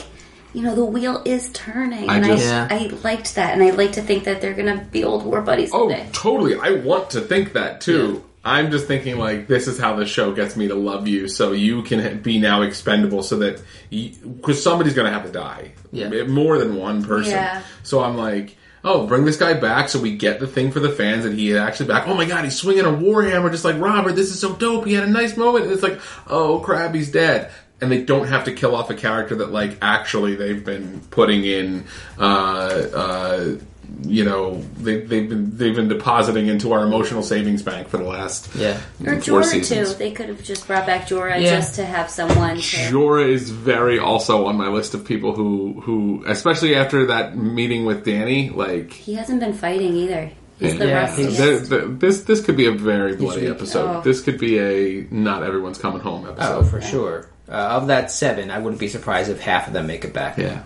you 0.54 0.62
know, 0.62 0.76
the 0.76 0.86
wheel 0.86 1.22
is 1.26 1.49
turning. 1.54 2.10
I 2.10 2.18
and 2.18 2.26
just-. 2.26 2.45
I, 2.47 2.76
I 2.78 2.88
liked 3.04 3.36
that. 3.36 3.54
And 3.54 3.64
I 3.64 3.72
like 3.72 3.93
to 3.93 4.01
think 4.01 4.24
that 4.26 4.39
they're 4.41 4.54
going 4.54 4.78
to 4.78 4.84
be 4.86 5.04
old 5.04 5.26
war 5.26 5.41
buddies 5.41 5.72
oh, 5.74 5.89
someday. 5.89 6.10
totally. 6.14 6.56
I 6.60 6.72
want 6.84 7.10
to 7.12 7.22
think 7.22 7.54
that 7.54 7.82
too. 7.82 8.24
I'm 8.45 8.72
just 8.72 8.88
thinking 8.88 9.18
like 9.18 9.47
this 9.47 9.70
is 9.70 9.80
how 9.80 9.95
the 9.95 10.06
show 10.06 10.34
gets 10.34 10.58
me 10.58 10.68
to 10.68 10.76
love 10.76 11.08
you, 11.08 11.30
so 11.30 11.54
you 11.54 11.82
can 11.82 12.20
be 12.22 12.39
now 12.39 12.62
expendable, 12.62 13.24
so 13.24 13.38
that 13.38 13.62
because 13.89 14.62
somebody's 14.62 14.93
going 14.95 15.06
to 15.08 15.14
have 15.14 15.26
to 15.26 15.32
die, 15.32 15.72
Yeah. 15.93 16.24
more 16.24 16.58
than 16.58 16.76
one 16.76 17.06
person. 17.06 17.32
Yeah. 17.32 17.64
So 17.84 18.04
I'm 18.04 18.18
like, 18.18 18.58
oh, 18.84 19.08
bring 19.08 19.24
this 19.24 19.38
guy 19.38 19.54
back, 19.54 19.88
so 19.88 19.97
we 20.01 20.18
get 20.18 20.41
the 20.41 20.47
thing 20.47 20.74
for 20.74 20.82
the 20.82 20.89
fans 20.89 21.24
that 21.24 21.32
he 21.32 21.51
is 21.51 21.58
actually 21.58 21.88
back. 21.88 22.06
Oh 22.06 22.16
my 22.16 22.26
god, 22.26 22.43
he's 22.43 22.58
swinging 22.58 22.84
a 22.84 22.89
warhammer 22.89 23.49
just 23.49 23.64
like 23.64 23.80
Robert. 23.80 24.12
This 24.12 24.30
is 24.30 24.41
so 24.41 24.54
dope. 24.56 24.86
He 24.86 24.93
had 24.93 25.06
a 25.06 25.10
nice 25.10 25.38
moment. 25.38 25.64
And 25.64 25.74
it's 25.74 25.84
like, 25.84 26.01
oh 26.28 26.60
crap, 26.60 26.93
he's 26.93 27.12
dead. 27.12 27.49
And 27.84 27.92
they 27.92 28.02
don't 28.04 28.28
have 28.28 28.46
to 28.46 28.52
kill 28.54 28.76
off 28.76 28.90
a 28.90 28.96
character 28.96 29.36
that 29.36 29.52
like 29.52 29.78
actually 29.82 30.36
they've 30.36 30.64
been 30.64 31.02
putting 31.12 31.44
in 31.44 31.84
uh, 32.18 32.24
uh, 32.24 33.56
you 34.04 34.24
know 34.26 34.62
they, 34.78 35.02
they've 35.02 35.30
been 35.30 35.56
they've 35.58 35.76
been 35.76 35.88
depositing 35.90 36.48
into 36.48 36.72
our 36.74 36.84
emotional 36.84 37.22
savings 37.22 37.62
bank 37.62 37.90
for 37.90 37.98
the 37.98 38.04
last 38.06 38.50
Yeah. 38.56 38.80
Or 39.06 39.16
four 39.22 39.42
Jorah 39.42 39.46
seasons. 39.46 39.92
too. 39.92 39.98
They 40.00 40.12
could 40.12 40.30
have 40.30 40.42
just 40.44 40.66
brought 40.66 40.86
back 40.88 41.08
Jorah 41.08 41.40
Yeah. 41.42 41.58
just 41.58 41.76
to 41.76 41.86
have 41.86 42.10
someone 42.10 42.56
to. 42.56 42.62
Jorah 42.62 43.30
is 43.30 43.50
very 43.50 44.00
also 44.00 44.46
on 44.48 44.56
my 44.56 44.68
list 44.70 44.94
of 44.94 45.06
people 45.06 45.36
who 45.36 45.82
who 45.82 46.24
especially 46.26 46.76
after 46.76 47.08
that 47.08 47.38
meeting 47.38 47.86
with 47.86 48.06
Dany 48.06 48.56
like 48.56 48.94
He 48.94 49.14
hasn't 49.16 49.40
been 49.42 49.54
fighting 49.54 49.96
either. 49.96 50.32
He's 50.60 50.78
the 50.78 50.88
Yeah, 50.88 51.02
rustiest. 51.02 51.38
there, 51.38 51.58
there- 51.60 51.88
this 51.88 52.22
this 52.24 52.42
could 52.44 52.56
be 52.56 52.68
a 52.68 52.72
very 52.72 53.16
bloody 53.18 53.48
episode. 53.48 53.98
Oh. 53.98 54.02
This 54.02 54.22
could 54.22 54.40
be 54.40 54.58
a 54.60 55.06
not 55.12 55.44
everyone's 55.44 55.78
coming 55.78 56.00
home 56.00 56.26
episode. 56.28 56.60
Oh, 56.60 56.64
for 56.64 56.82
sure. 56.82 57.28
Uh, 57.48 57.52
of 57.52 57.88
that 57.88 58.10
seven, 58.10 58.50
I 58.50 58.60
wouldn't 58.60 58.80
be 58.80 58.88
surprised 58.88 59.30
if 59.30 59.41
half 59.41 59.68
of 59.68 59.74
them 59.74 59.88
make 59.88 60.06
it 60.06 60.14
back. 60.14 60.38
Yeah. 60.38 60.64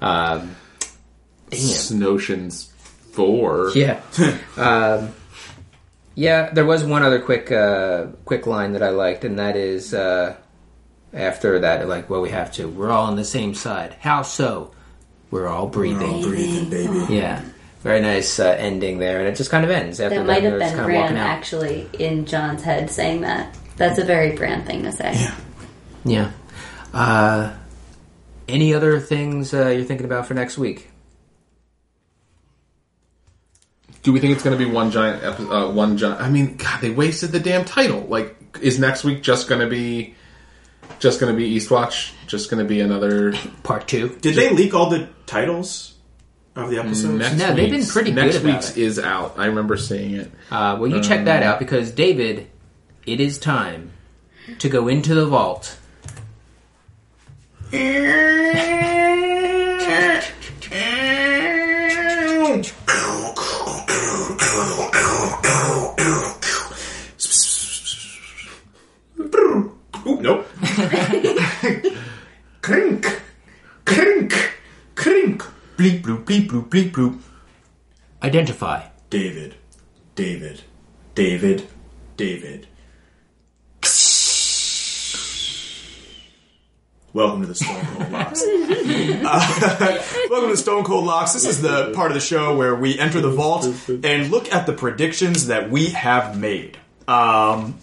Um, 0.00 0.54
damn. 1.48 1.98
Notions 1.98 2.72
four. 3.12 3.70
Yeah. 3.74 4.00
um, 4.56 5.14
yeah, 6.14 6.50
there 6.50 6.66
was 6.66 6.84
one 6.84 7.02
other 7.02 7.20
quick 7.20 7.50
uh, 7.50 8.06
quick 8.24 8.46
line 8.46 8.72
that 8.72 8.82
I 8.82 8.90
liked, 8.90 9.24
and 9.24 9.38
that 9.38 9.56
is 9.56 9.94
uh, 9.94 10.36
after 11.12 11.60
that, 11.60 11.88
like, 11.88 12.10
well, 12.10 12.20
we 12.20 12.30
have 12.30 12.52
to. 12.52 12.68
We're 12.68 12.90
all 12.90 13.06
on 13.06 13.16
the 13.16 13.24
same 13.24 13.54
side. 13.54 13.96
How 14.00 14.22
so? 14.22 14.72
We're 15.30 15.48
all 15.48 15.68
breathing. 15.68 16.22
Breathing, 16.22 16.70
baby. 16.70 17.14
Yeah. 17.14 17.42
Very 17.82 18.00
nice 18.00 18.38
uh, 18.38 18.56
ending 18.58 18.98
there, 18.98 19.20
and 19.20 19.28
it 19.28 19.36
just 19.36 19.50
kind 19.50 19.64
of 19.64 19.70
ends. 19.70 20.00
After 20.00 20.18
that 20.18 20.26
might 20.26 20.42
have 20.42 20.58
been 20.58 20.74
kind 20.74 20.84
Bran 20.84 21.16
actually 21.16 21.88
in 21.98 22.26
Jon's 22.26 22.62
head 22.62 22.90
saying 22.90 23.22
that. 23.22 23.56
That's 23.76 23.98
a 23.98 24.04
very 24.04 24.36
Bran 24.36 24.66
thing 24.66 24.82
to 24.82 24.92
say. 24.92 25.14
Yeah. 25.14 25.34
Yeah. 26.04 26.32
Uh, 26.92 27.54
any 28.48 28.74
other 28.74 28.98
things 29.00 29.52
uh, 29.54 29.68
you're 29.68 29.84
thinking 29.84 30.06
about 30.06 30.26
for 30.26 30.34
next 30.34 30.58
week? 30.58 30.88
Do 34.02 34.12
we 34.12 34.20
think 34.20 34.32
it's 34.34 34.42
going 34.42 34.58
to 34.58 34.64
be 34.64 34.70
one 34.70 34.90
giant 34.90 35.22
epi- 35.22 35.44
uh, 35.44 35.70
one 35.70 35.98
giant? 35.98 36.20
I 36.20 36.30
mean, 36.30 36.56
God, 36.56 36.80
they 36.80 36.90
wasted 36.90 37.32
the 37.32 37.40
damn 37.40 37.64
title. 37.64 38.00
Like, 38.00 38.34
is 38.62 38.78
next 38.78 39.04
week 39.04 39.22
just 39.22 39.46
going 39.48 39.60
to 39.60 39.66
be 39.68 40.14
just 41.00 41.20
going 41.20 41.32
to 41.32 41.36
be 41.36 41.54
Eastwatch? 41.56 42.12
Just 42.26 42.50
going 42.50 42.62
to 42.64 42.68
be 42.68 42.80
another 42.80 43.34
Part 43.62 43.86
two. 43.88 44.08
Did 44.20 44.36
they 44.36 44.50
leak 44.50 44.72
all 44.74 44.88
the 44.88 45.08
titles 45.26 45.94
of 46.56 46.70
the 46.70 46.78
episodes? 46.78 47.18
next 47.18 47.36
No, 47.36 47.48
they've 47.48 47.70
been 47.70 47.80
week's- 47.80 47.92
pretty 47.92 48.12
Next 48.12 48.36
good 48.38 48.44
about 48.44 48.54
week's 48.54 48.70
it. 48.70 48.78
is 48.78 48.98
out. 48.98 49.34
I 49.38 49.46
remember 49.46 49.76
seeing 49.76 50.14
it. 50.14 50.30
Uh, 50.50 50.78
well, 50.80 50.90
you 50.90 51.02
check 51.02 51.26
that 51.26 51.42
out 51.42 51.58
because 51.58 51.90
David, 51.90 52.46
it 53.06 53.20
is 53.20 53.38
time 53.38 53.92
to 54.60 54.68
go 54.70 54.88
into 54.88 55.14
the 55.14 55.26
vault. 55.26 55.76
Ooh, 57.72 57.76
nope. 70.20 70.46
crink, 72.60 73.22
crink, 73.84 74.34
crink. 74.96 75.44
Bleep 75.76 76.02
bloop, 76.02 76.24
bleep 76.24 76.48
bloop, 76.48 76.68
bleep 76.68 76.90
bloop. 76.90 77.20
Identify. 78.20 78.82
David, 79.10 79.54
David, 80.16 80.64
David, 81.14 81.68
David. 82.16 82.66
Welcome 87.12 87.40
to 87.40 87.48
the 87.48 87.56
Stone 87.56 87.84
Cold 87.86 88.12
Locks. 88.12 88.44
Uh, 89.22 90.02
welcome 90.30 90.50
to 90.50 90.56
Stone 90.56 90.84
Cold 90.84 91.04
Locks. 91.04 91.34
This 91.34 91.44
is 91.44 91.60
the 91.60 91.92
part 91.94 92.10
of 92.10 92.14
the 92.14 92.20
show 92.20 92.56
where 92.56 92.74
we 92.74 92.98
enter 92.98 93.20
the 93.20 93.30
vault 93.30 93.64
and 93.88 94.30
look 94.30 94.52
at 94.52 94.66
the 94.66 94.72
predictions 94.72 95.48
that 95.48 95.70
we 95.70 95.90
have 95.90 96.38
made. 96.38 96.78
Um, 97.06 97.78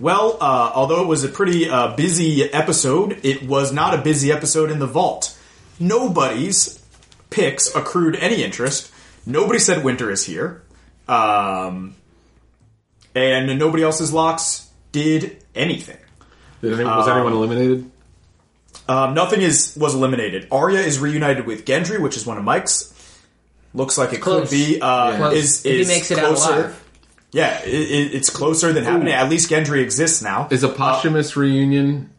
well, 0.00 0.38
uh, 0.40 0.72
although 0.74 1.02
it 1.02 1.06
was 1.06 1.24
a 1.24 1.28
pretty 1.28 1.68
uh, 1.68 1.94
busy 1.96 2.42
episode, 2.52 3.20
it 3.24 3.42
was 3.42 3.72
not 3.72 3.94
a 3.94 3.98
busy 3.98 4.32
episode 4.32 4.70
in 4.70 4.78
the 4.78 4.86
vault. 4.86 5.38
Nobody's 5.78 6.82
picks 7.28 7.74
accrued 7.74 8.16
any 8.16 8.42
interest. 8.42 8.90
Nobody 9.26 9.58
said 9.58 9.84
winter 9.84 10.10
is 10.10 10.24
here. 10.24 10.62
Um, 11.08 11.94
and 13.14 13.58
nobody 13.58 13.82
else's 13.82 14.12
locks 14.12 14.68
did 14.92 15.44
anything. 15.54 15.98
Did 16.62 16.74
any, 16.74 16.84
was 16.84 17.08
anyone 17.08 17.32
eliminated? 17.32 17.90
Um, 18.88 19.14
nothing 19.14 19.40
is 19.40 19.74
was 19.78 19.94
eliminated. 19.94 20.48
Arya 20.50 20.80
is 20.80 20.98
reunited 20.98 21.46
with 21.46 21.64
Gendry, 21.64 22.00
which 22.00 22.16
is 22.16 22.26
one 22.26 22.38
of 22.38 22.44
Mike's. 22.44 22.92
Looks 23.72 23.96
like 23.96 24.12
it 24.12 24.20
Close. 24.20 24.48
could 24.48 24.56
be. 24.56 24.80
Uh, 24.80 25.16
Close. 25.16 25.34
Is, 25.34 25.66
If 25.66 25.86
he 25.86 25.92
makes 25.92 26.10
it 26.10 26.18
out 26.18 26.26
closer. 26.36 26.52
alive. 26.52 26.84
Yeah, 27.32 27.60
it, 27.62 27.68
it, 27.68 28.14
it's 28.14 28.28
closer 28.30 28.72
than 28.72 28.82
happening. 28.84 29.12
At 29.14 29.28
least 29.30 29.48
Gendry 29.50 29.80
exists 29.82 30.20
now. 30.22 30.48
Is 30.50 30.64
a 30.64 30.68
posthumous 30.68 31.36
reunion? 31.36 32.10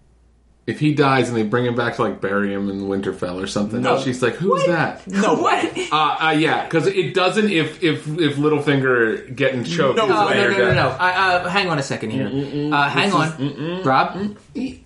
If 0.71 0.79
he 0.79 0.93
dies 0.93 1.27
and 1.27 1.37
they 1.37 1.43
bring 1.43 1.65
him 1.65 1.75
back 1.75 1.97
to 1.97 2.01
like 2.03 2.21
bury 2.21 2.53
him 2.53 2.69
in 2.69 2.81
Winterfell 2.83 3.41
or 3.43 3.47
something, 3.47 3.81
No. 3.81 4.01
she's 4.01 4.21
like, 4.23 4.35
"Who's 4.35 4.65
that?" 4.65 5.05
no 5.07 5.41
way. 5.43 5.87
Uh, 5.91 5.95
uh, 6.21 6.35
yeah, 6.37 6.63
because 6.65 6.87
it 6.87 7.13
doesn't. 7.13 7.49
If 7.51 7.83
if 7.83 8.07
if 8.07 8.35
Littlefinger 8.37 9.35
getting 9.35 9.63
choked, 9.63 9.97
No 9.97 10.05
is 10.05 10.11
Oh, 10.13 10.27
way. 10.27 10.35
no, 10.35 10.49
no, 10.49 10.57
no, 10.57 10.73
no. 10.73 10.89
I, 10.99 11.35
uh, 11.35 11.49
hang 11.49 11.69
on 11.69 11.77
a 11.79 11.83
second 11.83 12.11
here. 12.11 12.27
Uh, 12.73 12.89
hang 12.89 13.11
on. 13.13 13.83
Rob, 13.83 14.37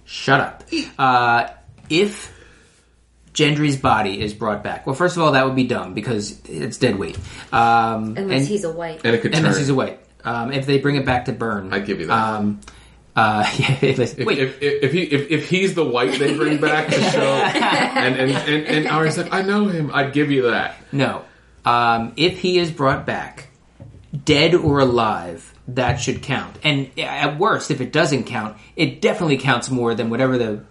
shut 0.06 0.40
up. 0.42 0.64
Uh, 0.98 1.48
if 1.90 2.34
Gendry's 3.34 3.78
body 3.78 4.22
is 4.22 4.34
brought 4.34 4.64
back, 4.64 4.86
well, 4.88 4.96
first 4.96 5.18
of 5.18 5.24
all, 5.24 5.34
that 5.34 5.46
would 5.46 5.56
be 5.56 5.66
dumb 5.68 5.94
because 5.94 6.40
it's 6.46 6.78
dead 6.78 6.98
weight. 6.98 7.18
Um, 7.52 8.16
Unless 8.18 8.40
and- 8.42 8.48
he's 8.48 8.64
a 8.64 8.72
white. 8.72 9.02
and 9.04 9.16
it 9.16 9.22
could 9.22 9.34
turn. 9.34 9.42
Unless 9.44 9.58
he's 9.60 9.70
away. 9.70 9.98
Um, 10.24 10.52
if 10.52 10.66
they 10.66 10.80
bring 10.80 10.96
it 10.96 11.06
back 11.06 11.26
to 11.26 11.32
burn, 11.34 11.72
I'd 11.74 11.86
give 11.86 12.00
you 12.00 12.08
that. 12.08 12.14
Um, 12.14 12.60
uh, 13.16 13.49
yeah, 13.57 13.78
if, 13.82 14.18
wait, 14.18 14.39
if, 14.39 14.61
if, 14.61 14.84
if 14.84 14.91
he 14.91 15.03
if, 15.03 15.32
if 15.32 15.49
he's 15.49 15.74
the 15.74 15.86
white 15.86 16.20
they 16.20 16.36
bring 16.36 16.59
back 16.59 16.88
to 16.88 17.01
show, 17.11 17.34
and 17.34 18.16
and 18.16 18.32
and, 18.32 18.68
and 18.68 18.88
Arya's 18.88 19.18
like, 19.18 19.34
I 19.34 19.41
know 19.41 19.66
him, 19.66 19.91
I'd 19.93 20.13
give 20.13 20.32
you 20.32 20.43
that. 20.43 20.76
no. 20.91 21.24
Um, 21.63 22.13
if 22.16 22.38
he 22.38 22.59
is 22.59 22.70
brought 22.70 23.07
back, 23.07 23.47
dead 24.24 24.53
or 24.53 24.80
alive, 24.80 25.51
that 25.70 25.95
should 25.95 26.22
count. 26.22 26.57
And 26.63 26.91
at 26.99 27.39
worst, 27.39 27.72
if 27.72 27.82
it 27.82 27.91
doesn't 27.91 28.26
count, 28.26 28.55
it 28.76 29.01
definitely 29.01 29.38
counts 29.38 29.72
more 29.72 29.95
than 29.95 30.11
whatever 30.11 30.38
the 30.38 30.63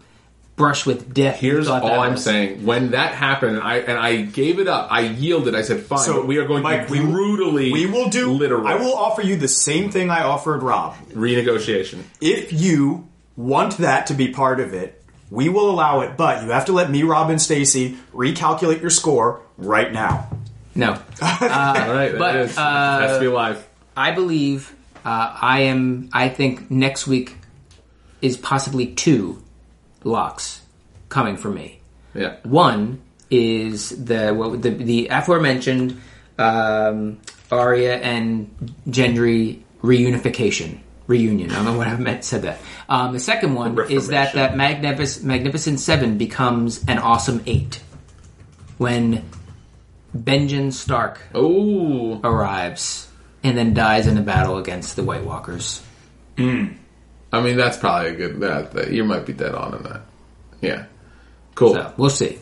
brush 0.56 0.86
with 0.86 1.12
death. 1.12 1.40
Here's 1.40 1.66
thought 1.66 1.82
all 1.82 1.88
that 1.90 1.98
I'm 1.98 2.12
was. 2.12 2.24
saying. 2.24 2.64
When 2.64 2.92
that 2.92 3.14
happened, 3.14 3.56
and 3.56 3.64
I 3.66 3.76
and 3.78 3.98
I 3.98 4.22
gave 4.22 4.58
it 4.58 4.68
up. 4.68 4.88
I 4.90 5.00
yielded. 5.00 5.54
I 5.54 5.62
said, 5.62 5.82
"Fine, 5.82 5.98
So, 6.00 6.14
but 6.20 6.26
we 6.26 6.38
are 6.38 6.46
going 6.46 6.62
Mike, 6.62 6.86
to 6.86 6.92
we 6.92 7.00
brutally. 7.00 7.72
We 7.72 7.86
will 7.86 8.08
do. 8.08 8.30
literal. 8.32 8.66
I 8.66 8.74
will 8.76 8.94
offer 8.94 9.22
you 9.22 9.36
the 9.36 9.48
same 9.48 9.90
thing 9.90 10.10
I 10.10 10.22
offered 10.22 10.62
Rob. 10.62 10.96
renegotiation. 11.12 12.02
If 12.20 12.52
you 12.52 13.08
want 13.36 13.78
that 13.78 14.06
to 14.08 14.14
be 14.14 14.28
part 14.28 14.60
of 14.60 14.74
it, 14.74 15.02
we 15.30 15.48
will 15.48 15.70
allow 15.70 16.00
it. 16.00 16.16
But 16.16 16.44
you 16.44 16.50
have 16.50 16.66
to 16.66 16.72
let 16.72 16.90
me, 16.90 17.02
Rob, 17.02 17.30
and 17.30 17.40
Stacy 17.40 17.96
recalculate 18.12 18.80
your 18.80 18.90
score 18.90 19.40
right 19.56 19.92
now. 19.92 20.28
No. 20.76 20.90
All 21.22 21.28
right, 21.40 22.14
but, 22.18 22.36
is- 22.36 22.58
uh, 22.58 22.98
has 23.00 23.16
to 23.16 23.20
be 23.20 23.28
live. 23.28 23.64
I 23.96 24.10
believe 24.10 24.74
uh, 25.04 25.36
I 25.40 25.60
am. 25.62 26.08
I 26.12 26.28
think 26.28 26.68
next 26.70 27.06
week 27.06 27.36
is 28.20 28.36
possibly 28.36 28.86
two 28.88 29.40
locks 30.04 30.60
coming 31.08 31.36
for 31.36 31.50
me. 31.50 31.80
Yeah, 32.14 32.36
One 32.44 33.00
is 33.30 34.04
the 34.04 34.32
what, 34.32 34.62
the, 34.62 34.70
the 34.70 35.08
aforementioned 35.08 36.00
um, 36.38 37.18
Arya 37.50 37.96
and 37.96 38.48
Gendry 38.88 39.62
reunification 39.82 40.78
reunion. 41.06 41.50
I 41.50 41.56
don't 41.56 41.64
know 41.64 41.76
what 41.76 41.88
I 41.88 41.96
meant 41.96 42.24
said 42.24 42.42
that. 42.42 42.58
Um, 42.88 43.12
the 43.12 43.20
second 43.20 43.54
one 43.54 43.78
is 43.90 44.08
that 44.08 44.34
that 44.34 44.56
magnific- 44.56 45.22
magnificent 45.24 45.80
seven 45.80 46.16
becomes 46.18 46.84
an 46.86 46.98
awesome 46.98 47.42
eight 47.46 47.82
when 48.78 49.24
Benjen 50.16 50.72
Stark 50.72 51.20
Oh, 51.34 52.20
arrives 52.22 53.08
and 53.42 53.58
then 53.58 53.74
dies 53.74 54.06
in 54.06 54.16
a 54.16 54.22
battle 54.22 54.56
against 54.58 54.96
the 54.96 55.02
White 55.02 55.24
Walkers. 55.24 55.82
I 57.34 57.40
mean 57.42 57.56
that's 57.56 57.76
probably 57.76 58.10
a 58.10 58.14
good. 58.14 58.40
That, 58.40 58.72
that 58.72 58.90
you 58.92 59.04
might 59.04 59.26
be 59.26 59.32
dead 59.32 59.54
on 59.54 59.74
in 59.74 59.82
that. 59.84 60.00
Yeah, 60.60 60.86
cool. 61.54 61.74
So 61.74 61.92
we'll 61.96 62.10
see. 62.10 62.38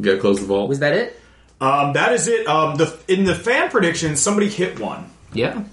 Gotta 0.00 0.18
close 0.18 0.40
the 0.40 0.46
vault. 0.46 0.68
Was 0.68 0.78
that 0.78 0.94
it? 0.94 1.20
Um, 1.60 1.92
that 1.92 2.12
is 2.12 2.28
it. 2.28 2.46
Um, 2.46 2.76
the 2.76 2.98
in 3.08 3.24
the 3.24 3.34
fan 3.34 3.70
predictions, 3.70 4.20
somebody 4.20 4.48
hit 4.48 4.80
one. 4.80 5.10
Yeah. 5.32 5.64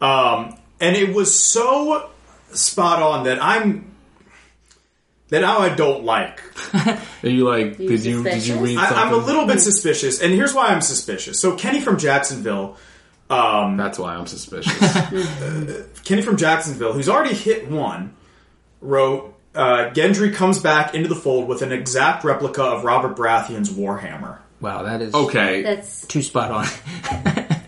Um, 0.00 0.58
and 0.80 0.96
it 0.96 1.14
was 1.14 1.38
so 1.38 2.10
spot 2.52 3.02
on 3.02 3.24
that 3.24 3.42
I'm 3.42 3.96
that 5.28 5.40
now 5.40 5.58
I 5.58 5.74
don't 5.74 6.04
like. 6.04 6.40
Are 6.74 7.28
you 7.28 7.48
like? 7.48 7.78
You 7.78 7.88
did 7.88 8.04
you 8.04 8.22
did 8.22 8.34
you 8.34 8.40
suspicious? 8.40 8.60
read 8.60 8.78
I. 8.78 9.04
I'm 9.04 9.12
a 9.12 9.16
little 9.16 9.46
bit 9.46 9.60
suspicious, 9.60 10.20
and 10.20 10.32
here's 10.32 10.54
why 10.54 10.68
I'm 10.68 10.80
suspicious. 10.82 11.40
So 11.40 11.56
Kenny 11.56 11.80
from 11.80 11.98
Jacksonville, 11.98 12.76
um, 13.30 13.76
That's 13.76 13.98
why 13.98 14.14
I'm 14.14 14.26
suspicious. 14.26 14.72
Kenny 16.04 16.22
from 16.22 16.36
Jacksonville, 16.36 16.92
who's 16.92 17.08
already 17.08 17.34
hit 17.34 17.68
one, 17.70 18.14
wrote 18.80 19.34
uh, 19.54 19.90
Gendry 19.94 20.34
comes 20.34 20.58
back 20.60 20.94
into 20.94 21.08
the 21.08 21.14
fold 21.14 21.48
with 21.48 21.62
an 21.62 21.72
exact 21.72 22.24
replica 22.24 22.62
of 22.62 22.84
Robert 22.84 23.16
Baratheon's 23.16 23.70
Warhammer. 23.70 24.38
Wow, 24.60 24.82
that 24.84 25.02
is 25.02 25.14
Okay. 25.14 25.62
That's 25.62 26.06
too 26.06 26.22
spot 26.22 26.50
on. 26.50 26.66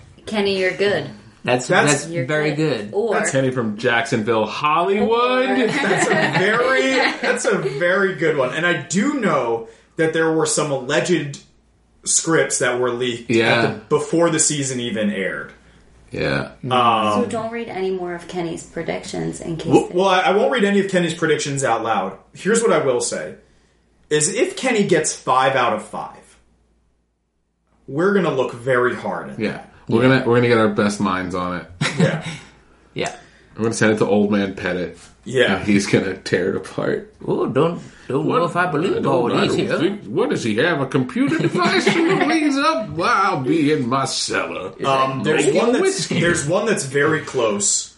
Kenny. 0.27 0.59
You're 0.59 0.77
good. 0.77 1.11
That's 1.45 1.67
That's- 1.69 2.03
that's, 2.03 2.13
You're 2.13 2.27
very 2.27 2.53
good. 2.55 2.91
Or 2.93 3.25
Kenny 3.25 3.51
from 3.51 3.79
Jacksonville, 3.79 4.45
Hollywood. 4.47 5.49
That's 5.71 6.07
a 6.07 6.39
very 6.39 6.97
that's 7.23 7.45
a 7.47 7.59
very 7.59 8.17
good 8.17 8.37
one. 8.37 8.55
And 8.55 8.67
I 8.67 8.83
do 8.83 9.15
know 9.21 9.69
that 9.97 10.13
there 10.13 10.31
were 10.33 10.47
some 10.47 10.71
alleged 10.71 11.41
scripts 12.09 12.59
that 12.59 12.81
were 12.81 12.91
leaked 12.91 13.31
Yeah. 13.31 13.63
at 13.63 13.63
the, 13.75 13.81
before 13.97 14.31
the 14.31 14.39
season 14.39 14.81
even 14.81 15.11
aired. 15.11 15.53
yeah. 16.11 16.53
Um, 16.65 17.25
so 17.25 17.27
don't 17.29 17.51
read 17.53 17.69
any 17.69 17.91
more 17.91 18.15
of 18.15 18.27
Kenny's 18.29 18.65
predictions 18.65 19.41
in 19.41 19.57
case. 19.57 19.67
Well, 19.73 19.89
they- 19.89 19.95
well, 19.95 20.09
I, 20.09 20.21
I 20.21 20.31
won't 20.37 20.51
read 20.53 20.65
any 20.65 20.81
of 20.81 20.91
Kenny's 20.91 21.15
predictions 21.15 21.65
out 21.65 21.83
loud. 21.83 22.19
Here's 22.35 22.63
what 22.63 22.73
I 22.73 22.79
will 22.85 23.01
say: 23.01 23.35
is 24.11 24.33
if 24.35 24.57
Kenny 24.57 24.85
gets 24.87 25.15
five 25.15 25.55
out 25.57 25.75
of 25.75 25.85
five, 25.85 26.39
we're 27.87 28.15
gonna 28.15 28.31
look 28.35 28.53
very 28.55 28.95
hard 28.95 29.31
at 29.31 29.39
Yeah. 29.39 29.65
We're 29.89 30.03
gonna 30.03 30.25
we're 30.27 30.37
gonna 30.37 30.49
get 30.49 30.59
our 30.59 30.69
best 30.69 31.01
minds 31.01 31.35
on 31.35 31.61
it. 31.61 31.67
yeah, 31.99 32.27
Yeah. 32.95 33.17
We're 33.57 33.65
gonna 33.65 33.75
send 33.75 33.93
it 33.95 33.99
to 33.99 34.07
Old 34.07 34.31
Man 34.31 34.55
Pettit. 34.55 34.99
Yeah. 35.29 35.57
And 35.59 35.65
he's 35.67 35.87
gonna 35.87 36.17
tear 36.17 36.51
it 36.51 36.57
apart. 36.57 37.13
Oh, 37.27 37.47
don't 37.47 37.81
don't 38.09 38.27
know 38.27 38.45
if 38.45 38.57
I 38.57 38.67
believe 38.71 39.07
all 39.07 39.29
don't- 39.29 39.41
these 39.49 39.55
here. 39.55 39.79
think- 39.79 40.05
what 40.05 40.31
does 40.31 40.43
he 40.43 40.57
have? 40.57 40.81
A 40.81 40.87
computer 40.87 41.39
device 41.39 41.85
that 41.85 42.27
reads 42.27 42.57
up? 42.57 42.89
Well, 42.99 43.09
I'll 43.15 43.41
be 43.43 43.73
in 43.73 43.89
my 43.89 44.07
cellar. 44.07 44.73
Um, 44.85 45.23
there's 45.23 45.47
one 45.55 45.73
that's 45.73 45.83
whiskey. 45.83 46.21
there's 46.21 46.47
one 46.49 46.65
that's 46.67 46.85
very 46.87 47.21
close 47.21 47.95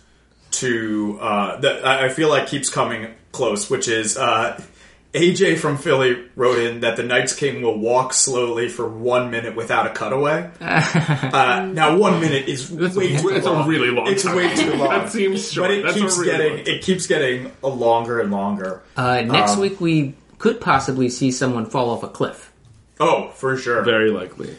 to 0.53 1.19
uh, 1.21 1.61
that 1.61 1.87
I 1.87 2.07
I 2.07 2.09
feel 2.09 2.29
like 2.29 2.49
keeps 2.49 2.69
coming 2.69 3.07
close, 3.33 3.71
which 3.71 3.87
is 3.89 4.17
uh, 4.17 4.61
AJ 5.13 5.59
from 5.59 5.77
Philly 5.77 6.25
wrote 6.37 6.59
in 6.59 6.81
that 6.81 6.97
the 6.97 7.03
Night's 7.03 7.35
King 7.35 7.63
will 7.63 7.79
walk 7.79 8.13
slowly 8.13 8.69
for 8.69 8.89
one 8.89 9.31
minute 9.31 9.57
without 9.57 9.87
a 9.87 9.91
cutaway. 9.91 10.51
uh, 10.61 11.69
now, 11.73 11.97
one 11.97 12.21
minute 12.21 12.49
is 12.49 12.69
That's, 12.69 12.95
way 12.97 13.15
a, 13.15 13.19
too 13.19 13.31
that's 13.31 13.45
long. 13.47 13.67
a 13.67 13.69
really 13.69 13.91
long 13.91 14.07
It's 14.09 14.23
time. 14.23 14.37
way 14.37 14.55
too 14.55 14.73
long. 14.77 14.89
that 14.91 15.11
seems 15.11 15.51
short. 15.51 15.69
but 15.69 15.77
it 15.79 15.83
that's 15.85 15.97
keeps 15.99 16.17
really 16.19 16.31
getting 16.31 16.75
it 16.77 16.83
keeps 16.83 17.07
getting 17.09 17.51
a 17.65 17.69
longer 17.69 18.21
and 18.21 18.31
longer. 18.31 18.83
Uh, 18.97 19.23
next 19.23 19.53
Um, 19.53 19.61
week 19.61 19.81
we 19.81 20.15
could 20.39 20.61
possibly 20.61 21.09
see 21.09 21.33
someone 21.33 21.67
fall 21.67 21.91
off 21.91 22.03
a 22.05 22.09
cliff. 22.09 22.53
Oh, 23.01 23.31
for 23.35 23.57
sure. 23.57 23.83
Very 23.83 24.11
likely. 24.11 24.55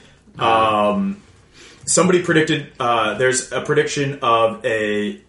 somebody 1.86 2.22
predicted 2.24 2.72
uh, 2.80 3.14
there's 3.18 3.52
a 3.52 3.62
prediction 3.62 4.20
of 4.22 4.66
a 4.66 5.22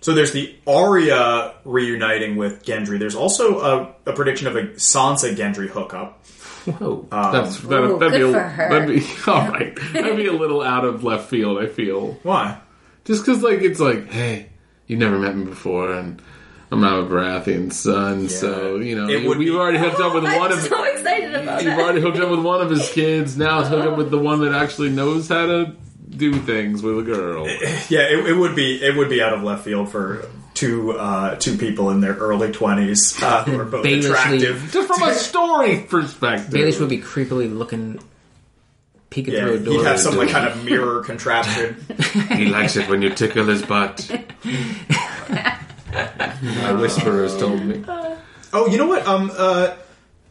so 0.00 0.14
there's 0.14 0.32
the 0.32 0.54
Arya 0.66 1.54
reuniting 1.64 2.36
with 2.36 2.64
Gendry. 2.64 2.98
There's 2.98 3.14
also 3.14 3.60
a, 3.60 4.10
a 4.10 4.12
prediction 4.14 4.46
of 4.46 4.56
a 4.56 4.62
Sansa 4.74 5.34
Gendry 5.36 5.68
hookup. 5.68 6.24
Whoa. 6.66 7.06
Um, 7.10 7.32
That's 7.32 7.58
that, 7.60 7.82
Ooh, 7.82 7.98
that'd 7.98 8.12
be 8.12 8.18
good 8.18 8.30
a, 8.30 8.32
for 8.32 8.40
her. 8.40 8.68
that'd 8.68 8.88
be 8.88 9.06
all 9.26 9.48
right. 9.48 9.78
That'd 9.94 10.16
be 10.16 10.26
a 10.26 10.32
little 10.32 10.62
out 10.62 10.84
of 10.84 11.02
left 11.04 11.28
field. 11.30 11.58
I 11.58 11.66
feel 11.66 12.18
Why? 12.22 12.60
just 13.04 13.24
because 13.24 13.42
like 13.42 13.60
it's 13.62 13.80
like, 13.80 14.10
hey, 14.10 14.50
you 14.86 14.96
never 14.96 15.18
met 15.18 15.34
me 15.36 15.44
before, 15.46 15.90
and 15.92 16.20
I'm 16.70 16.80
not 16.82 16.98
a 17.00 17.02
Baratheon 17.04 17.72
son, 17.72 18.28
so 18.28 18.76
you 18.76 18.94
know 18.94 19.08
It 19.08 19.26
would 19.26 19.38
we've 19.38 19.48
be- 19.52 19.56
already 19.56 19.78
hooked 19.78 20.00
up 20.00 20.12
with 20.14 20.24
one 20.24 20.34
I'm 20.34 20.52
of. 20.52 20.60
so 20.60 20.84
excited 20.84 21.34
about 21.34 21.62
You've 21.62 21.76
that. 21.76 21.80
already 21.82 22.00
hooked 22.02 22.18
up 22.18 22.30
with 22.30 22.40
one 22.40 22.60
of 22.60 22.68
his 22.70 22.90
kids. 22.92 23.36
Now 23.38 23.60
it's 23.60 23.68
hooked 23.70 23.86
up 23.86 23.96
with 23.96 24.10
the 24.10 24.18
one 24.18 24.40
that 24.42 24.52
actually 24.52 24.90
knows 24.90 25.28
how 25.28 25.46
to 25.46 25.74
do 26.10 26.32
things 26.34 26.82
with 26.82 26.98
a 26.98 27.02
girl. 27.02 27.46
Yeah, 27.88 28.00
it, 28.02 28.26
it 28.26 28.32
would 28.36 28.54
be 28.56 28.82
it 28.82 28.96
would 28.96 29.08
be 29.08 29.22
out 29.22 29.32
of 29.32 29.42
left 29.42 29.64
field 29.64 29.90
for 29.90 30.28
two 30.54 30.92
uh, 30.92 31.36
two 31.36 31.56
people 31.56 31.90
in 31.90 32.00
their 32.00 32.14
early 32.14 32.50
twenties 32.52 33.20
uh, 33.22 33.44
who 33.44 33.58
are 33.58 33.64
both 33.64 33.84
Baelishly- 33.84 34.10
attractive. 34.10 34.70
Just 34.72 34.88
from 34.88 35.08
a 35.08 35.14
story 35.14 35.80
perspective. 35.88 36.52
Baelish 36.52 36.78
would 36.80 36.88
be 36.88 36.98
creepily 36.98 37.56
looking, 37.56 38.00
peeking 39.08 39.34
Yeah, 39.34 39.40
through 39.44 39.54
a 39.54 39.58
door. 39.60 39.74
he'd 39.74 39.84
have 39.84 39.98
some 40.00 40.16
like 40.16 40.30
kind 40.30 40.46
of 40.48 40.64
mirror 40.64 41.02
contraption. 41.04 41.76
He 42.36 42.46
likes 42.46 42.76
it 42.76 42.88
when 42.88 43.02
you 43.02 43.10
tickle 43.10 43.44
his 43.46 43.62
butt. 43.62 44.10
My 46.42 46.72
whisperers 46.72 47.36
told 47.38 47.62
me. 47.64 47.84
Oh, 48.52 48.66
you 48.68 48.78
know 48.78 48.86
what? 48.86 49.06
Um, 49.06 49.30
uh, 49.36 49.74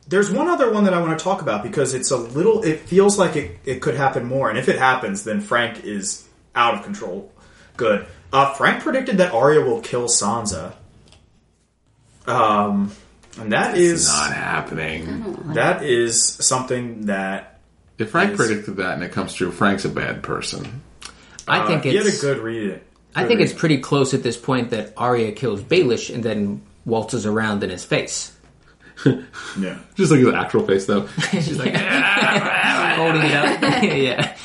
there's 0.10 0.30
one 0.32 0.48
other 0.50 0.72
one 0.72 0.84
that 0.84 0.94
I 0.94 1.00
want 1.02 1.18
to 1.18 1.24
talk 1.24 1.42
about 1.42 1.64
because 1.64 1.94
it's 1.94 2.12
a 2.12 2.18
little. 2.18 2.64
It 2.64 2.82
feels 2.82 3.18
like 3.18 3.36
it, 3.36 3.58
it 3.66 3.82
could 3.82 3.96
happen 3.96 4.26
more, 4.26 4.50
and 4.50 4.58
if 4.60 4.68
it 4.68 4.78
happens, 4.78 5.24
then 5.24 5.40
Frank 5.40 5.86
is 5.86 6.28
out 6.56 6.74
of 6.74 6.84
control. 6.84 7.32
Good. 7.78 8.06
Uh, 8.34 8.54
Frank 8.56 8.84
predicted 8.84 9.18
that 9.18 9.34
Arya 9.34 9.62
will 9.62 9.82
kill 9.82 10.08
Sansa. 10.08 10.74
Um, 12.28 12.92
and 13.40 13.52
that 13.54 13.78
is 13.78 14.08
Not 14.08 14.34
happening. 14.34 15.54
that 15.54 15.84
is 15.84 16.22
something 16.24 17.06
that 17.08 17.60
If 17.98 18.12
Frank 18.12 18.32
Yes. 18.32 18.38
predicted 18.38 18.78
that 18.78 18.94
and 18.96 19.04
it 19.04 19.12
comes 19.12 19.34
true, 19.34 19.52
Frank's 19.52 19.86
a 19.86 19.90
bad 19.90 20.22
person. 20.24 20.82
I 21.48 21.66
think 21.66 21.80
uh, 21.86 21.90
he 21.90 21.96
had 21.96 22.06
a 22.06 22.10
it's. 22.10 22.22
good 22.22 22.38
read. 22.40 22.82
I 23.16 23.26
think 23.26 23.42
it's 23.42 23.54
pretty 23.54 23.80
close 23.80 24.14
at 24.14 24.22
this 24.22 24.38
point 24.38 24.70
that 24.70 24.94
Arya 24.96 25.32
kills 25.32 25.62
Baelish 25.62 26.14
and 26.14 26.24
then 26.24 26.62
waltzes 26.86 27.26
around 27.26 27.64
in 27.64 27.72
his 27.72 27.84
face, 27.84 28.32
yeah. 29.60 29.80
Just 29.96 30.12
like 30.12 30.20
his 30.20 30.34
actual 30.34 30.66
face, 30.66 30.86
though. 30.86 31.08
She's 31.32 31.58
like 31.58 31.74
ah! 31.76 32.94
holding 32.98 33.22
it 33.22 33.34
up. 33.34 33.84
yeah. 33.84 34.36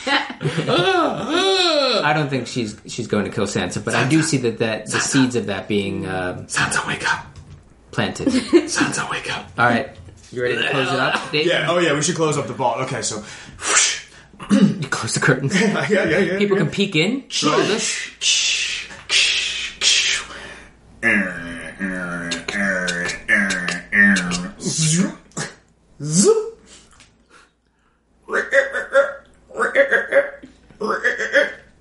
Ah! 0.68 2.02
I 2.04 2.12
don't 2.12 2.28
think 2.28 2.46
she's 2.46 2.78
she's 2.86 3.06
going 3.06 3.24
to 3.24 3.30
kill 3.30 3.46
Sansa, 3.46 3.84
but 3.84 3.94
I 3.94 4.08
do 4.08 4.22
see 4.22 4.38
that 4.38 4.58
that 4.58 4.86
the 4.86 5.00
seeds 5.00 5.36
of 5.36 5.46
that 5.46 5.68
being 5.68 6.06
um, 6.06 6.46
Sansa, 6.46 6.86
wake 6.86 7.10
up. 7.12 7.26
planted. 7.90 8.28
Sansa, 8.28 9.10
wake 9.10 9.34
up. 9.36 9.50
All 9.58 9.66
right, 9.66 9.90
you 10.30 10.42
ready 10.42 10.56
to 10.56 10.70
close 10.70 10.92
it 10.92 11.00
up? 11.00 11.30
Dave? 11.32 11.46
Yeah. 11.46 11.66
Oh 11.68 11.78
yeah. 11.78 11.94
We 11.94 12.02
should 12.02 12.16
close 12.16 12.36
up 12.36 12.46
the 12.46 12.54
vault. 12.54 12.78
Okay. 12.82 13.02
So. 13.02 13.24
You 14.50 14.88
Close 14.88 15.14
the 15.14 15.20
curtains. 15.20 15.58
yeah. 15.58 15.86
Yeah. 15.88 16.04
Yeah. 16.04 16.38
People 16.38 16.58
yeah. 16.58 16.64
can 16.64 16.72
peek 16.72 16.96
in. 16.96 17.24
Eh, 21.02 21.72
eh. 21.80 22.33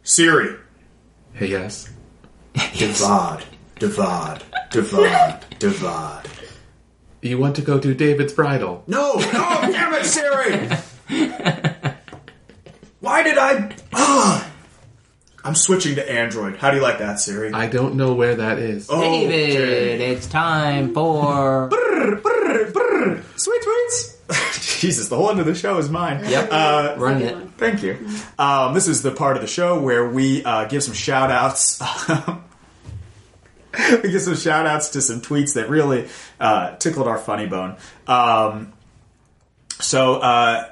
Siri. 0.04 0.56
Hey, 1.34 1.48
yes. 1.48 1.90
Divad. 2.54 3.44
Divad. 3.80 4.42
Divad. 4.70 5.44
Divad. 5.60 6.28
You 7.22 7.38
want 7.38 7.56
to 7.56 7.62
go 7.62 7.80
to 7.80 7.94
David's 7.94 8.34
bridal? 8.34 8.84
No! 8.88 9.16
No! 9.16 9.24
Damn 9.72 9.94
it, 9.94 10.06
Siri! 10.06 10.70
Why 13.00 13.24
did 13.24 13.38
I. 13.38 13.76
Ah! 13.92 14.50
I'm 15.44 15.56
switching 15.56 15.96
to 15.96 16.10
Android. 16.10 16.58
How 16.58 16.70
do 16.70 16.78
you 16.78 16.84
like 16.84 17.00
that, 17.00 17.20
Siri? 17.20 17.52
I 17.52 17.68
don't 17.68 17.96
know 17.96 18.14
where 18.14 18.36
that 18.36 18.60
is. 18.60 18.88
Oh, 18.90 19.02
David, 19.02 20.00
okay. 20.00 20.12
it's 20.12 20.28
time 20.28 20.94
for. 20.94 21.68
Brr, 21.68 22.16
brr, 22.16 22.22
brr. 22.22 22.33
Jesus, 24.84 25.08
the 25.08 25.16
whole 25.16 25.30
end 25.32 25.40
of 25.40 25.46
the 25.46 25.56
show 25.56 25.78
is 25.78 25.90
mine. 25.90 26.24
Yep, 26.30 26.50
Uh, 26.52 26.96
running 26.98 27.24
it. 27.28 27.38
Thank 27.58 27.84
you. 27.84 27.98
Um, 28.38 28.74
this 28.74 28.90
is 28.90 29.02
the 29.02 29.12
part 29.12 29.38
of 29.38 29.42
the 29.42 29.48
show 29.48 29.80
where 29.80 30.06
we 30.10 30.44
uh, 30.44 30.66
give 30.66 30.84
some 30.84 30.94
shout 30.94 31.32
outs. 31.32 31.82
we 34.04 34.12
give 34.12 34.22
some 34.22 34.36
shout 34.36 34.68
outs 34.68 34.90
to 34.90 35.02
some 35.02 35.22
tweets 35.22 35.54
that 35.54 35.70
really 35.70 36.10
uh, 36.40 36.76
tickled 36.76 37.08
our 37.08 37.18
funny 37.18 37.48
bone. 37.48 37.78
Um, 38.08 38.74
so, 39.80 40.16
uh, 40.16 40.70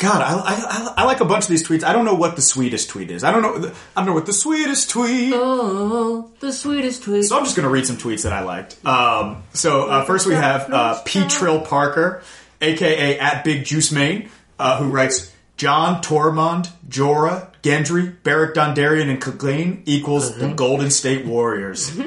God, 0.00 0.20
I, 0.22 0.34
I, 0.34 0.94
I 0.98 1.04
like 1.04 1.20
a 1.20 1.24
bunch 1.24 1.44
of 1.44 1.48
these 1.50 1.66
tweets. 1.66 1.84
I 1.84 1.92
don't 1.92 2.04
know 2.04 2.14
what 2.14 2.34
the 2.36 2.42
sweetest 2.42 2.88
tweet 2.90 3.10
is. 3.12 3.22
I 3.24 3.30
don't 3.30 3.42
know. 3.42 3.68
I 3.96 4.00
don't 4.00 4.06
know 4.06 4.14
what 4.14 4.26
the 4.26 4.32
sweetest 4.32 4.90
tweet. 4.90 5.32
Oh, 5.34 6.32
the 6.40 6.52
sweetest 6.52 7.04
tweet. 7.04 7.24
So 7.24 7.36
I'm 7.38 7.44
just 7.44 7.54
going 7.56 7.64
to 7.68 7.70
read 7.72 7.86
some 7.86 7.96
tweets 7.96 8.22
that 8.24 8.32
I 8.32 8.42
liked. 8.42 8.84
Um, 8.84 9.44
so 9.52 9.88
uh, 9.88 10.04
first 10.04 10.26
we 10.26 10.34
have 10.34 10.72
uh, 10.72 11.00
P. 11.04 11.26
Trill 11.28 11.60
Parker, 11.60 12.22
aka 12.60 13.18
at 13.18 13.44
Big 13.44 13.64
Juice 13.64 13.92
Main, 13.92 14.28
uh, 14.58 14.78
who 14.78 14.88
writes 14.88 15.32
Jon 15.56 16.02
Tormund, 16.02 16.70
Jorah, 16.88 17.48
Gendry, 17.62 18.22
Beric 18.22 18.54
Dondarrion, 18.54 19.08
and 19.08 19.20
Clegane 19.20 19.82
equals 19.86 20.36
the 20.36 20.48
Golden 20.48 20.90
State 20.90 21.26
Warriors. 21.26 21.96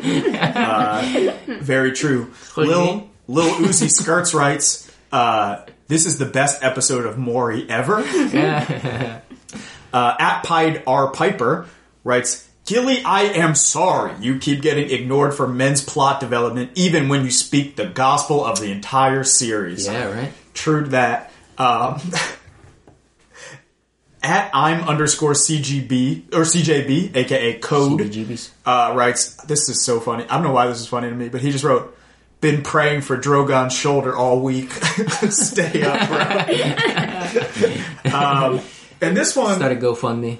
Uh, 0.49 1.33
very 1.47 1.91
true. 1.91 2.31
Lil 2.57 3.09
Lil 3.27 3.53
Uzi 3.55 3.89
Skirts 3.89 4.33
writes. 4.33 4.91
Uh, 5.11 5.65
this 5.87 6.05
is 6.05 6.19
the 6.19 6.25
best 6.25 6.63
episode 6.63 7.05
of 7.05 7.17
Maury 7.17 7.69
ever. 7.69 8.03
Uh, 9.91 10.15
at 10.19 10.43
Pied 10.43 10.83
R. 10.85 11.11
Piper 11.11 11.65
writes, 12.03 12.47
Gilly, 12.65 13.01
I 13.03 13.23
am 13.23 13.55
sorry 13.55 14.13
you 14.21 14.37
keep 14.37 14.61
getting 14.61 14.91
ignored 14.91 15.33
for 15.33 15.47
men's 15.47 15.83
plot 15.83 16.19
development 16.19 16.71
even 16.75 17.09
when 17.09 17.25
you 17.25 17.31
speak 17.31 17.75
the 17.75 17.87
gospel 17.87 18.45
of 18.45 18.59
the 18.59 18.71
entire 18.71 19.23
series. 19.23 19.87
Yeah, 19.87 20.13
right. 20.13 20.31
True 20.53 20.83
to 20.83 20.89
that. 20.91 21.31
Um, 21.57 21.99
at 24.23 24.49
I'm 24.53 24.87
underscore 24.87 25.33
CGB, 25.33 26.33
or 26.33 26.41
CJB, 26.41 27.15
aka 27.15 27.59
Code, 27.59 28.01
uh, 28.65 28.93
writes, 28.95 29.35
this 29.43 29.69
is 29.69 29.83
so 29.83 29.99
funny. 29.99 30.25
I 30.25 30.35
don't 30.35 30.43
know 30.43 30.51
why 30.51 30.67
this 30.67 30.79
is 30.79 30.87
funny 30.87 31.09
to 31.09 31.15
me, 31.15 31.29
but 31.29 31.41
he 31.41 31.51
just 31.51 31.63
wrote, 31.63 31.95
been 32.41 32.61
praying 32.61 33.01
for 33.01 33.17
Drogon's 33.17 33.73
shoulder 33.73 34.15
all 34.15 34.39
week. 34.39 34.71
Stay 34.71 35.83
up, 35.83 36.07
bro. 36.07 38.13
um, 38.17 38.61
and 39.01 39.15
this 39.15 39.35
one, 39.35 39.55
Start 39.55 39.71
a 39.71 39.75
GoFundMe. 39.75 40.37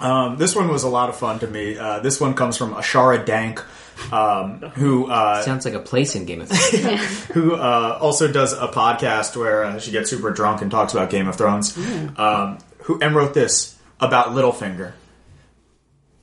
um, 0.00 0.36
this 0.36 0.54
one 0.54 0.68
was 0.68 0.84
a 0.84 0.88
lot 0.88 1.08
of 1.08 1.16
fun 1.16 1.38
to 1.40 1.46
me. 1.46 1.76
Uh, 1.76 2.00
this 2.00 2.20
one 2.20 2.34
comes 2.34 2.56
from 2.56 2.74
Ashara 2.74 3.24
Dank, 3.24 3.64
um, 4.12 4.60
who 4.60 5.10
uh, 5.10 5.42
Sounds 5.42 5.64
like 5.64 5.74
a 5.74 5.80
place 5.80 6.14
in 6.14 6.24
Game 6.24 6.40
of 6.40 6.48
Thrones. 6.48 7.24
who 7.26 7.54
uh, 7.54 7.98
also 8.00 8.30
does 8.30 8.52
a 8.52 8.68
podcast 8.68 9.36
where 9.36 9.64
uh, 9.64 9.78
she 9.78 9.90
gets 9.90 10.10
super 10.10 10.30
drunk 10.30 10.62
and 10.62 10.70
talks 10.70 10.92
about 10.92 11.10
Game 11.10 11.28
of 11.28 11.36
Thrones. 11.36 11.76
Um, 12.16 12.58
who 12.82 12.98
and 13.00 13.14
wrote 13.14 13.34
this 13.34 13.78
about 14.00 14.28
Littlefinger, 14.28 14.92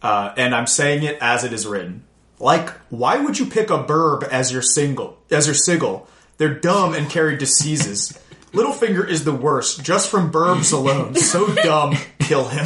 uh, 0.02 0.34
and 0.38 0.56
I'm 0.56 0.68
saying 0.68 1.03
it 1.03 1.18
as 1.22 1.43
it 1.43 1.53
is 1.53 1.68
written. 1.68 2.03
Like, 2.39 2.69
why 2.89 3.18
would 3.18 3.38
you 3.39 3.45
pick 3.45 3.69
a 3.69 3.84
burb 3.84 4.23
as 4.23 4.52
your 4.52 4.61
single 4.61 5.18
as 5.30 5.45
your 5.45 5.56
sigil? 5.56 6.07
They're 6.38 6.60
dumb 6.60 6.93
and 6.93 7.10
carry 7.10 7.38
diseases. 7.38 8.18
Littlefinger 8.52 9.07
is 9.07 9.26
the 9.26 9.34
worst, 9.34 9.84
just 9.84 10.10
from 10.10 10.31
burbs 10.31 10.73
alone. 10.73 11.15
So 11.15 11.53
dumb, 11.64 11.95
kill 12.19 12.47
him. 12.47 12.65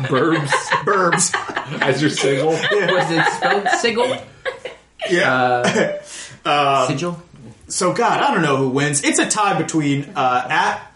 Burbs 0.00 0.50
burbs. 0.84 1.32
as 1.80 2.00
your 2.00 2.10
single. 2.10 2.48
Was 2.48 3.10
it 3.10 3.24
spelled 3.32 3.68
sigil? 3.80 4.16
Yeah. 5.08 6.02
Um, 6.42 6.86
Sigil? 6.86 7.22
So 7.68 7.92
God, 7.92 8.22
I 8.22 8.32
don't 8.32 8.42
know 8.42 8.56
who 8.56 8.70
wins. 8.70 9.04
It's 9.04 9.18
a 9.18 9.28
tie 9.28 9.60
between 9.60 10.04
uh, 10.16 10.46
at 10.48 10.90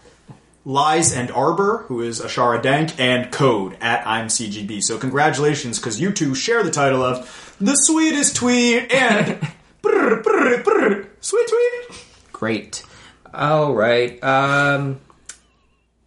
Lies 0.65 1.13
and 1.13 1.29
Arbor, 1.29 1.85
who 1.87 2.01
is 2.01 2.19
Ashara 2.19 2.59
Dank, 2.63 2.99
and 2.99 3.31
Code 3.31 3.77
at 3.79 4.07
I'm 4.07 4.27
CGB. 4.27 4.81
So 4.81 4.97
congratulations, 4.97 5.77
because 5.77 6.01
you 6.01 6.11
two 6.11 6.33
share 6.33 6.63
the 6.63 6.71
title 6.71 7.03
of 7.03 7.55
the 7.61 7.75
sweetest 7.75 8.35
tweet 8.35 8.91
and 8.91 9.39
brr, 9.83 10.23
brr, 10.23 10.63
brr, 10.63 11.07
sweet 11.21 11.47
tweet. 11.47 12.01
Great. 12.33 12.83
All 13.33 13.75
right. 13.75 14.21
Um, 14.23 14.99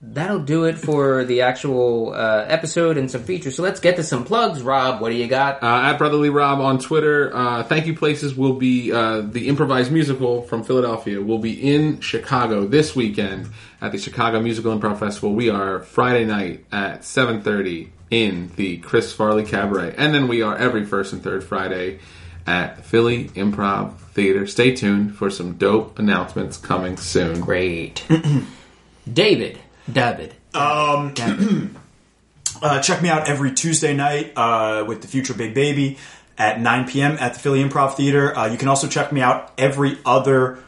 that'll 0.01 0.39
do 0.39 0.65
it 0.65 0.79
for 0.79 1.25
the 1.25 1.41
actual 1.41 2.13
uh, 2.15 2.45
episode 2.47 2.97
and 2.97 3.11
some 3.11 3.23
features. 3.23 3.57
So 3.57 3.63
let's 3.63 3.81
get 3.81 3.97
to 3.97 4.05
some 4.05 4.25
plugs. 4.25 4.63
Rob, 4.63 5.01
what 5.01 5.11
do 5.11 5.17
you 5.17 5.27
got? 5.27 5.63
Uh, 5.63 5.67
at 5.67 5.99
Brotherly 5.99 6.31
Rob 6.31 6.61
on 6.61 6.79
Twitter. 6.79 7.35
Uh, 7.35 7.65
Thank 7.65 7.87
You 7.87 7.97
Places 7.97 8.37
will 8.37 8.55
be 8.55 8.93
uh, 8.93 9.23
the 9.23 9.49
improvised 9.49 9.91
musical 9.91 10.43
from 10.43 10.63
Philadelphia. 10.63 11.21
will 11.21 11.39
be 11.41 11.75
in 11.75 12.01
Chicago 12.01 12.67
this 12.67 12.95
weekend 12.95 13.49
at 13.81 13.93
the 13.93 13.99
Chicago 13.99 14.41
Musical 14.41 14.77
Improv 14.77 14.99
Festival. 14.99 15.35
We 15.35 15.51
are 15.51 15.81
Friday 15.81 16.25
night 16.25 16.65
at 16.71 17.03
7.30 17.03 17.89
in 18.11 18.51
the 18.57 18.79
Chris 18.79 19.13
Farley 19.13 19.45
Cabaret. 19.45 19.95
And 19.99 20.15
then 20.15 20.29
we 20.29 20.43
are 20.43 20.57
every 20.57 20.85
first 20.85 21.13
and 21.13 21.23
third 21.23 21.43
Friday 21.43 21.99
at 22.47 22.85
Philly 22.85 23.29
Improv 23.31 23.99
Theater. 24.13 24.47
Stay 24.47 24.75
tuned 24.75 25.15
for 25.15 25.29
some 25.29 25.55
dope 25.55 25.99
announcements 25.99 26.57
coming 26.57 26.97
soon. 26.97 27.41
Great. 27.41 28.05
David. 29.13 29.59
David. 29.91 30.35
Um, 30.55 31.15
David. 31.15 31.71
uh, 32.63 32.81
check 32.81 33.03
me 33.03 33.09
out 33.09 33.29
every 33.29 33.53
Tuesday 33.53 33.95
night 33.95 34.33
uh, 34.37 34.85
with 34.87 35.03
the 35.03 35.09
Future 35.09 35.35
Big 35.35 35.55
Baby 35.55 35.99
at 36.37 36.61
9 36.61 36.89
p.m. 36.89 37.17
at 37.19 37.35
the 37.35 37.41
Philly 37.41 37.63
Improv 37.63 37.95
Theater. 37.95 38.37
Uh, 38.37 38.47
you 38.49 38.59
can 38.59 38.69
also 38.69 38.87
check 38.87 39.13
me 39.13 39.21
out 39.21 39.53
every 39.59 39.99
other 40.05 40.63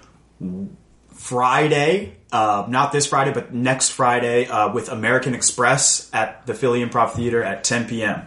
Friday, 1.14 2.16
uh, 2.32 2.64
not 2.68 2.92
this 2.92 3.06
Friday, 3.06 3.32
but 3.32 3.52
next 3.54 3.90
Friday 3.90 4.46
uh, 4.46 4.72
with 4.72 4.88
American 4.88 5.34
Express 5.34 6.10
at 6.12 6.46
the 6.46 6.54
Philly 6.54 6.84
Improv 6.84 7.12
Theater 7.12 7.42
at 7.42 7.62
10 7.62 7.86
p.m. 7.86 8.26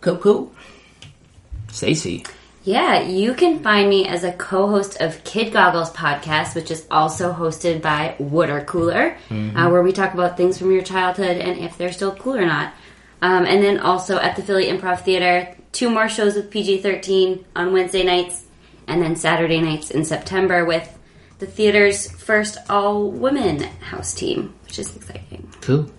Cool, 0.00 0.16
cool. 0.18 0.52
Stacy. 1.70 2.24
Yeah, 2.64 3.02
you 3.02 3.34
can 3.34 3.58
find 3.58 3.90
me 3.90 4.08
as 4.08 4.24
a 4.24 4.32
co-host 4.32 4.98
of 4.98 5.22
Kid 5.22 5.52
Goggles 5.52 5.90
podcast, 5.90 6.54
which 6.54 6.70
is 6.70 6.86
also 6.90 7.30
hosted 7.30 7.82
by 7.82 8.16
Wooder 8.18 8.62
Cooler, 8.62 9.18
uh, 9.54 9.68
where 9.68 9.82
we 9.82 9.92
talk 9.92 10.14
about 10.14 10.38
things 10.38 10.56
from 10.58 10.72
your 10.72 10.82
childhood 10.82 11.36
and 11.36 11.58
if 11.58 11.76
they're 11.76 11.92
still 11.92 12.14
cool 12.14 12.36
or 12.36 12.46
not. 12.46 12.72
Um, 13.20 13.44
and 13.44 13.62
then 13.62 13.80
also 13.80 14.18
at 14.18 14.36
the 14.36 14.42
Philly 14.42 14.66
Improv 14.66 15.00
Theater, 15.00 15.54
two 15.72 15.90
more 15.90 16.08
shows 16.08 16.36
with 16.36 16.50
PG-13 16.50 17.44
on 17.54 17.74
Wednesday 17.74 18.02
nights, 18.02 18.44
and 18.86 19.02
then 19.02 19.16
Saturday 19.16 19.60
nights 19.60 19.90
in 19.90 20.06
September 20.06 20.64
with 20.64 20.98
the 21.40 21.46
theater's 21.46 22.10
first 22.10 22.56
all-women 22.70 23.62
house 23.62 24.14
team, 24.14 24.54
which 24.64 24.78
is 24.78 24.94
exciting. 24.96 25.50
Cool. 25.60 25.90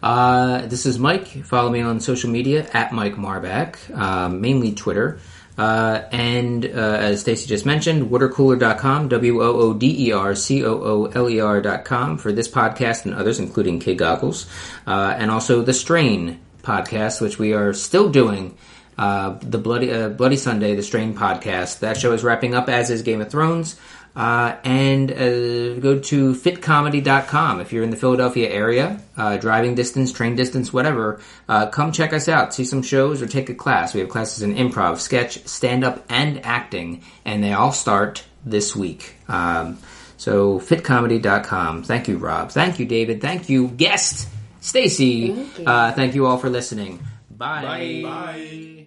Uh, 0.00 0.66
this 0.66 0.86
is 0.86 0.98
Mike. 0.98 1.26
Follow 1.44 1.70
me 1.70 1.80
on 1.80 1.98
social 1.98 2.30
media 2.30 2.68
at 2.72 2.92
Mike 2.92 3.14
Marback, 3.14 3.92
um, 3.96 4.40
mainly 4.40 4.72
Twitter. 4.72 5.18
Uh, 5.56 6.02
and 6.10 6.64
uh, 6.66 6.68
as 6.68 7.20
Stacy 7.20 7.46
just 7.46 7.64
mentioned, 7.64 8.10
woodercooler.com, 8.10 9.08
W 9.08 9.42
O 9.42 9.52
O 9.60 9.74
D 9.74 10.08
E 10.08 10.12
R 10.12 10.34
C 10.34 10.64
O 10.64 10.72
O 10.72 11.04
L 11.06 11.30
E 11.30 11.40
R.com 11.40 12.18
for 12.18 12.32
this 12.32 12.48
podcast 12.48 13.04
and 13.04 13.14
others, 13.14 13.38
including 13.38 13.78
Kid 13.78 13.98
Goggles. 13.98 14.46
Uh, 14.86 15.14
and 15.16 15.30
also 15.30 15.62
The 15.62 15.72
Strain 15.72 16.40
podcast, 16.62 17.20
which 17.20 17.38
we 17.38 17.52
are 17.52 17.72
still 17.72 18.10
doing. 18.10 18.56
Uh, 18.96 19.38
the 19.42 19.58
Bloody 19.58 19.92
uh, 19.92 20.08
Bloody 20.08 20.36
Sunday, 20.36 20.74
the 20.76 20.82
Strain 20.82 21.14
podcast. 21.14 21.80
That 21.80 21.96
show 21.96 22.12
is 22.12 22.22
wrapping 22.22 22.54
up, 22.54 22.68
as 22.68 22.90
is 22.90 23.02
Game 23.02 23.20
of 23.20 23.30
Thrones. 23.30 23.74
Uh, 24.16 24.56
and 24.62 25.10
uh, 25.10 25.74
go 25.80 25.98
to 25.98 26.34
phitcomedy.com 26.34 27.60
if 27.60 27.72
you're 27.72 27.82
in 27.82 27.90
the 27.90 27.96
Philadelphia 27.96 28.48
area, 28.48 29.00
uh, 29.16 29.36
driving 29.38 29.74
distance, 29.74 30.12
train 30.12 30.36
distance, 30.36 30.72
whatever. 30.72 31.20
Uh, 31.48 31.66
come 31.66 31.90
check 31.90 32.12
us 32.12 32.28
out, 32.28 32.54
see 32.54 32.64
some 32.64 32.82
shows, 32.82 33.20
or 33.20 33.26
take 33.26 33.48
a 33.48 33.54
class. 33.54 33.92
We 33.92 34.00
have 34.00 34.08
classes 34.08 34.42
in 34.42 34.54
improv, 34.54 35.00
sketch, 35.00 35.44
stand 35.48 35.82
up, 35.82 36.04
and 36.08 36.44
acting, 36.46 37.02
and 37.24 37.42
they 37.42 37.52
all 37.52 37.72
start 37.72 38.22
this 38.44 38.76
week. 38.76 39.16
Um, 39.26 39.78
so 40.16 40.60
phitcomedy.com. 40.60 41.82
Thank 41.82 42.06
you, 42.06 42.18
Rob. 42.18 42.52
Thank 42.52 42.78
you, 42.78 42.86
David. 42.86 43.20
Thank 43.20 43.48
you, 43.48 43.68
guest 43.68 44.28
Stacy. 44.60 45.32
Thank 45.32 45.58
you. 45.58 45.64
Uh, 45.66 45.92
thank 45.92 46.14
you 46.14 46.26
all 46.26 46.38
for 46.38 46.48
listening. 46.48 47.00
Bye. 47.30 48.00
Bye. 48.04 48.83